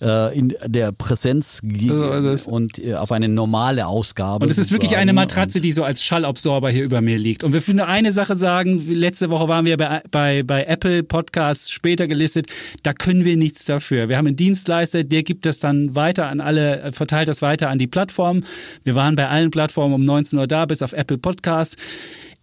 äh, 0.00 0.36
in 0.36 0.54
der 0.66 0.92
Präsenz 0.92 1.60
ge- 1.62 1.88
So 1.88 2.10
ist 2.12 2.24
es. 2.24 2.46
und 2.46 2.78
äh, 2.78 2.94
auf 2.94 3.12
eine 3.12 3.28
normale 3.28 3.86
Ausgabe. 3.86 4.44
Und 4.46 4.50
es 4.50 4.58
ist 4.58 4.72
wirklich 4.72 4.96
eine 4.96 5.12
Matratze, 5.12 5.60
die 5.60 5.72
so 5.72 5.84
als 5.84 6.02
Schallabsorber 6.02 6.70
hier 6.70 6.84
über 6.84 7.00
mir 7.00 7.18
liegt. 7.18 7.44
Und 7.44 7.52
wir 7.52 7.60
nur 7.74 7.86
eine 7.86 8.12
Sache 8.12 8.34
sagen. 8.36 8.78
Letzte 8.88 9.28
Woche 9.30 9.46
waren 9.48 9.64
wir 9.66 9.76
bei, 9.76 10.02
bei, 10.10 10.42
bei 10.42 10.64
Apple 10.64 11.02
Podcasts 11.02 11.70
später 11.70 12.08
gelistet. 12.08 12.46
Da 12.82 12.92
können 12.94 13.24
wir 13.24 13.36
nichts 13.36 13.64
dafür. 13.66 14.08
Wir 14.08 14.16
haben 14.16 14.26
einen 14.26 14.36
Dienstleister, 14.36 15.04
der 15.04 15.22
gibt 15.22 15.44
das 15.44 15.58
dann 15.60 15.67
weiter 15.94 16.26
an 16.26 16.40
alle, 16.40 16.80
äh, 16.80 16.92
verteilt 16.92 17.28
das 17.28 17.42
weiter 17.42 17.70
an 17.70 17.78
die 17.78 17.86
Plattformen. 17.86 18.44
Wir 18.84 18.94
waren 18.94 19.16
bei 19.16 19.28
allen 19.28 19.50
Plattformen 19.50 19.94
um 19.94 20.04
19 20.04 20.38
Uhr 20.38 20.46
da, 20.46 20.66
bis 20.66 20.82
auf 20.82 20.92
Apple 20.92 21.18
Podcasts. 21.18 21.76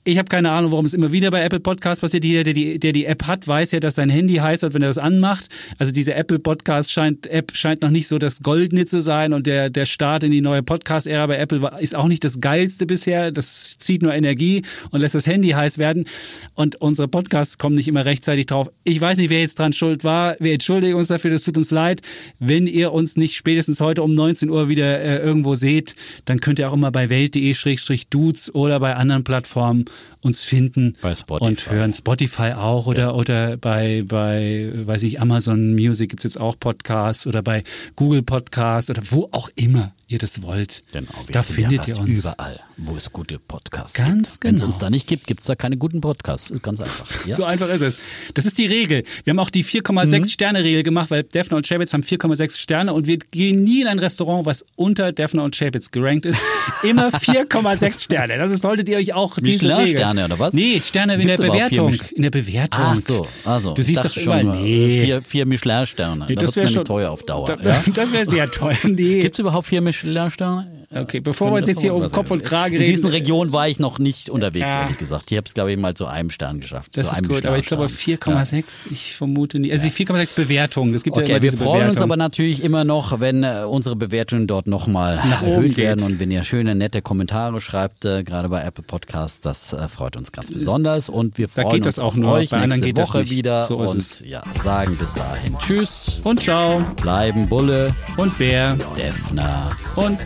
Ich 0.07 0.19
habe 0.19 0.29
keine 0.29 0.51
Ahnung, 0.51 0.71
warum 0.71 0.85
es 0.85 0.93
immer 0.93 1.11
wieder 1.11 1.31
bei 1.31 1.41
Apple 1.41 1.59
Podcasts 1.59 1.99
passiert. 1.99 2.23
Jeder, 2.23 2.43
der 2.43 2.53
die, 2.53 2.77
der 2.77 2.93
die 2.93 3.05
App 3.05 3.25
hat, 3.25 3.47
weiß 3.47 3.71
ja, 3.71 3.79
dass 3.79 3.95
sein 3.95 4.11
Handy 4.11 4.35
heiß 4.35 4.61
wird, 4.61 4.75
wenn 4.75 4.83
er 4.83 4.89
das 4.89 4.99
anmacht. 4.99 5.47
Also 5.79 5.91
diese 5.91 6.13
Apple 6.13 6.37
Podcast 6.37 6.91
scheint, 6.91 7.25
App 7.25 7.53
scheint 7.55 7.81
noch 7.81 7.89
nicht 7.89 8.07
so 8.07 8.19
das 8.19 8.43
Goldene 8.43 8.85
zu 8.85 9.01
sein 9.01 9.33
und 9.33 9.47
der, 9.47 9.71
der 9.71 9.87
Start 9.87 10.23
in 10.23 10.29
die 10.29 10.41
neue 10.41 10.61
Podcast-Ära 10.61 11.25
bei 11.25 11.37
Apple 11.37 11.71
ist 11.79 11.95
auch 11.95 12.07
nicht 12.07 12.23
das 12.23 12.39
geilste 12.39 12.85
bisher. 12.85 13.31
Das 13.31 13.79
zieht 13.79 14.03
nur 14.03 14.13
Energie 14.13 14.61
und 14.91 14.99
lässt 14.99 15.15
das 15.15 15.25
Handy 15.25 15.49
heiß 15.49 15.79
werden. 15.79 16.07
Und 16.53 16.79
unsere 16.81 17.07
Podcasts 17.07 17.57
kommen 17.57 17.75
nicht 17.75 17.87
immer 17.87 18.05
rechtzeitig 18.05 18.45
drauf. 18.45 18.69
Ich 18.83 19.01
weiß 19.01 19.17
nicht, 19.17 19.31
wer 19.31 19.39
jetzt 19.39 19.57
dran 19.57 19.73
schuld 19.73 20.03
war. 20.03 20.35
Wir 20.39 20.53
entschuldigen 20.53 20.93
uns 20.93 21.07
dafür, 21.07 21.31
das 21.31 21.41
tut 21.41 21.57
uns 21.57 21.71
leid. 21.71 22.03
Wenn 22.37 22.67
ihr 22.67 22.93
uns 22.93 23.17
nicht 23.17 23.35
spätestens 23.35 23.81
heute 23.81 24.03
um 24.03 24.13
19 24.13 24.51
Uhr 24.51 24.69
wieder 24.69 24.99
äh, 24.99 25.17
irgendwo 25.17 25.55
seht, 25.55 25.95
dann 26.25 26.41
könnt 26.41 26.59
ihr 26.59 26.69
auch 26.69 26.73
immer 26.73 26.91
bei 26.91 27.09
welt.de-dudes 27.09 28.53
oder 28.53 28.79
bei 28.79 28.95
anderen 28.95 29.23
Plattformen 29.23 29.85
uns 30.21 30.43
finden 30.43 30.97
und 31.27 31.69
hören. 31.69 31.93
Spotify 31.93 32.53
auch 32.53 32.87
oder, 32.87 33.15
oder 33.15 33.57
bei, 33.57 34.03
bei, 34.07 34.71
weiß 34.73 35.03
ich, 35.03 35.21
Amazon 35.21 35.73
Music 35.73 36.09
gibt's 36.09 36.23
jetzt 36.23 36.39
auch 36.39 36.59
Podcasts 36.59 37.27
oder 37.27 37.41
bei 37.41 37.63
Google 37.95 38.23
Podcasts 38.23 38.89
oder 38.89 39.01
wo 39.09 39.29
auch 39.31 39.49
immer 39.55 39.93
ihr 40.07 40.19
das 40.19 40.41
wollt. 40.43 40.83
Genau, 40.91 41.07
wir 41.25 41.33
da 41.33 41.41
sind 41.43 41.55
findet 41.55 41.87
ja 41.87 41.95
ihr 41.95 42.01
uns. 42.01 42.19
überall, 42.19 42.59
wo 42.77 42.95
es 42.95 43.11
gute 43.11 43.39
Podcasts 43.39 43.93
Ganz 43.93 44.33
gibt. 44.39 44.43
Wenn 44.43 44.55
es 44.55 44.61
genau. 44.61 44.67
uns 44.67 44.77
da 44.77 44.89
nicht 44.89 45.07
gibt, 45.07 45.25
gibt 45.25 45.41
es 45.41 45.47
da 45.47 45.55
keine 45.55 45.77
guten 45.77 46.01
Podcasts. 46.01 46.51
Ist 46.51 46.61
ganz 46.63 46.79
einfach. 46.81 47.05
Ja? 47.25 47.35
So 47.35 47.43
einfach 47.43 47.69
ist 47.69 47.81
es. 47.81 47.97
Das 48.35 48.45
ist 48.45 48.57
die 48.59 48.67
Regel. 48.67 49.03
Wir 49.23 49.31
haben 49.31 49.39
auch 49.39 49.49
die 49.49 49.63
4,6 49.63 50.19
Mhm. 50.19 50.25
Sterne 50.27 50.63
Regel 50.63 50.83
gemacht, 50.83 51.09
weil 51.09 51.23
Defner 51.23 51.57
und 51.57 51.67
Chapitz 51.67 51.91
haben 51.93 52.01
4,6 52.03 52.57
Sterne 52.59 52.93
und 52.93 53.07
wir 53.07 53.17
gehen 53.17 53.63
nie 53.63 53.81
in 53.81 53.87
ein 53.87 53.97
Restaurant, 53.97 54.45
was 54.45 54.63
unter 54.75 55.11
Defner 55.11 55.43
und 55.43 55.55
Chapitz 55.57 55.89
gerankt 55.89 56.25
ist. 56.27 56.39
Immer 56.83 57.09
4,6 57.09 58.03
Sterne. 58.03 58.37
Das 58.37 58.51
ist, 58.51 58.61
solltet 58.61 58.87
ihr 58.89 58.97
euch 58.97 59.13
auch 59.13 59.39
diese 59.39 59.63
Regel. 59.63 59.77
Michelin-Sterne 59.77 60.25
oder 60.25 60.37
was? 60.39 60.53
Nee, 60.53 60.81
Sterne 60.81 61.15
in 61.15 61.27
der 61.27 61.37
Bewertung. 61.37 61.95
In 62.13 62.21
der 62.21 62.29
Bewertung. 62.29 62.81
Ach 62.83 62.99
so, 62.99 63.27
also. 63.43 63.73
Du 63.73 63.81
siehst 63.81 64.05
doch 64.05 64.15
immer, 64.17 64.41
schon, 64.41 64.61
nee. 64.63 65.03
Vier, 65.05 65.21
vier 65.23 65.45
Michelin-Sterne. 65.47 66.25
Nee, 66.29 66.35
da 66.35 66.41
das 66.41 66.49
wird 66.49 66.55
wär 66.57 66.63
nämlich 66.65 66.73
schon- 66.75 66.85
teuer 66.85 67.09
auf 67.11 67.23
Dauer. 67.23 67.47
Da- 67.47 67.55
ja? 67.63 67.83
Das 67.93 68.11
wäre 68.11 68.25
sehr 68.25 68.51
teuer. 68.51 68.77
Nee. 68.83 69.21
Gibt 69.21 69.35
es 69.35 69.39
überhaupt 69.39 69.65
vier 69.67 69.81
Michelin-Sterne? 70.03 70.84
Okay, 70.95 71.19
bevor 71.19 71.51
wir 71.51 71.57
uns 71.57 71.67
jetzt 71.67 71.81
hier 71.81 71.93
um 71.93 72.09
Kopf 72.11 72.31
und 72.31 72.43
Kragen 72.43 72.75
In 72.75 72.81
reden. 72.81 72.91
diesen 72.91 73.09
Regionen 73.09 73.51
war 73.53 73.67
ich 73.67 73.79
noch 73.79 73.99
nicht 73.99 74.29
unterwegs, 74.29 74.71
Ja. 74.71 74.81
ehrlich 74.83 74.97
gesagt. 74.97 75.31
Ich 75.31 75.37
habe 75.37 75.45
es, 75.47 75.53
glaube 75.53 75.71
ich, 75.71 75.77
mal 75.77 75.93
zu 75.93 76.05
einem 76.07 76.29
Stern 76.29 76.59
geschafft. 76.59 76.95
Das 76.97 77.07
zu 77.07 77.11
ist 77.13 77.17
einem 77.19 77.27
gut, 77.29 77.45
aber 77.45 77.57
ich 77.57 77.65
glaube 77.65 77.83
Michelin-Stern. 77.83 78.35
4,6, 78.45 78.87
ich 78.91 79.15
vermute 79.15 79.59
nicht. 79.59 79.71
Also 79.71 79.87
die 79.87 79.91
4,6 79.93 80.35
Bewertungen. 80.35 80.93
Es 80.93 81.03
gibt 81.03 81.17
ja 81.17 81.23
Okay, 81.23 81.31
immer 81.33 81.41
wir 81.41 81.51
diese 81.51 81.63
freuen 81.63 81.81
uns 81.83 81.95
Bewertung. 81.95 82.03
aber 82.03 82.17
natürlich 82.17 82.63
immer 82.63 82.83
noch, 82.83 83.19
wenn 83.19 83.43
äh, 83.43 83.63
unsere 83.67 83.95
Bewertungen 83.95 84.47
dort 84.47 84.67
nochmal 84.67 85.17
erhöht 85.17 85.75
geht. 85.75 85.77
werden 85.77 86.03
und 86.05 86.19
wenn 86.19 86.31
ihr 86.31 86.43
schöne, 86.43 86.75
nette 86.75 87.01
Kommentare 87.01 87.59
schreibt, 87.61 88.05
äh, 88.05 88.23
gerade 88.23 88.49
bei 88.49 88.61
Apple 88.63 88.83
Podcasts, 88.83 89.39
das 89.41 89.73
äh, 89.73 89.87
freut 89.87 90.15
uns 90.17 90.31
ganz 90.31 90.51
besonders 90.51 91.09
und 91.09 91.37
wir 91.37 91.47
Da 91.53 91.63
freuen 91.63 91.83
uns 91.83 91.99
auch 91.99 92.05
auf 92.07 92.15
nur, 92.15 92.31
euch 92.33 92.49
bei 92.49 92.65
nächste 92.65 92.81
geht 92.81 92.97
das 92.97 93.09
Woche 93.09 93.29
wieder 93.29 93.65
So 93.65 93.77
und 93.77 94.21
ja, 94.21 94.43
sagen 94.63 94.95
bis 94.97 95.13
dahin 95.13 95.55
Tschüss 95.59 96.21
Und 96.23 96.41
ciao. 96.41 96.81
bleiben 97.01 97.47
Bulle 97.49 97.93
Und 98.17 98.37
Bär. 98.37 98.77
Defner 98.97 99.71
Und 99.95 100.17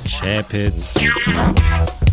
Chapitz. 0.67 2.08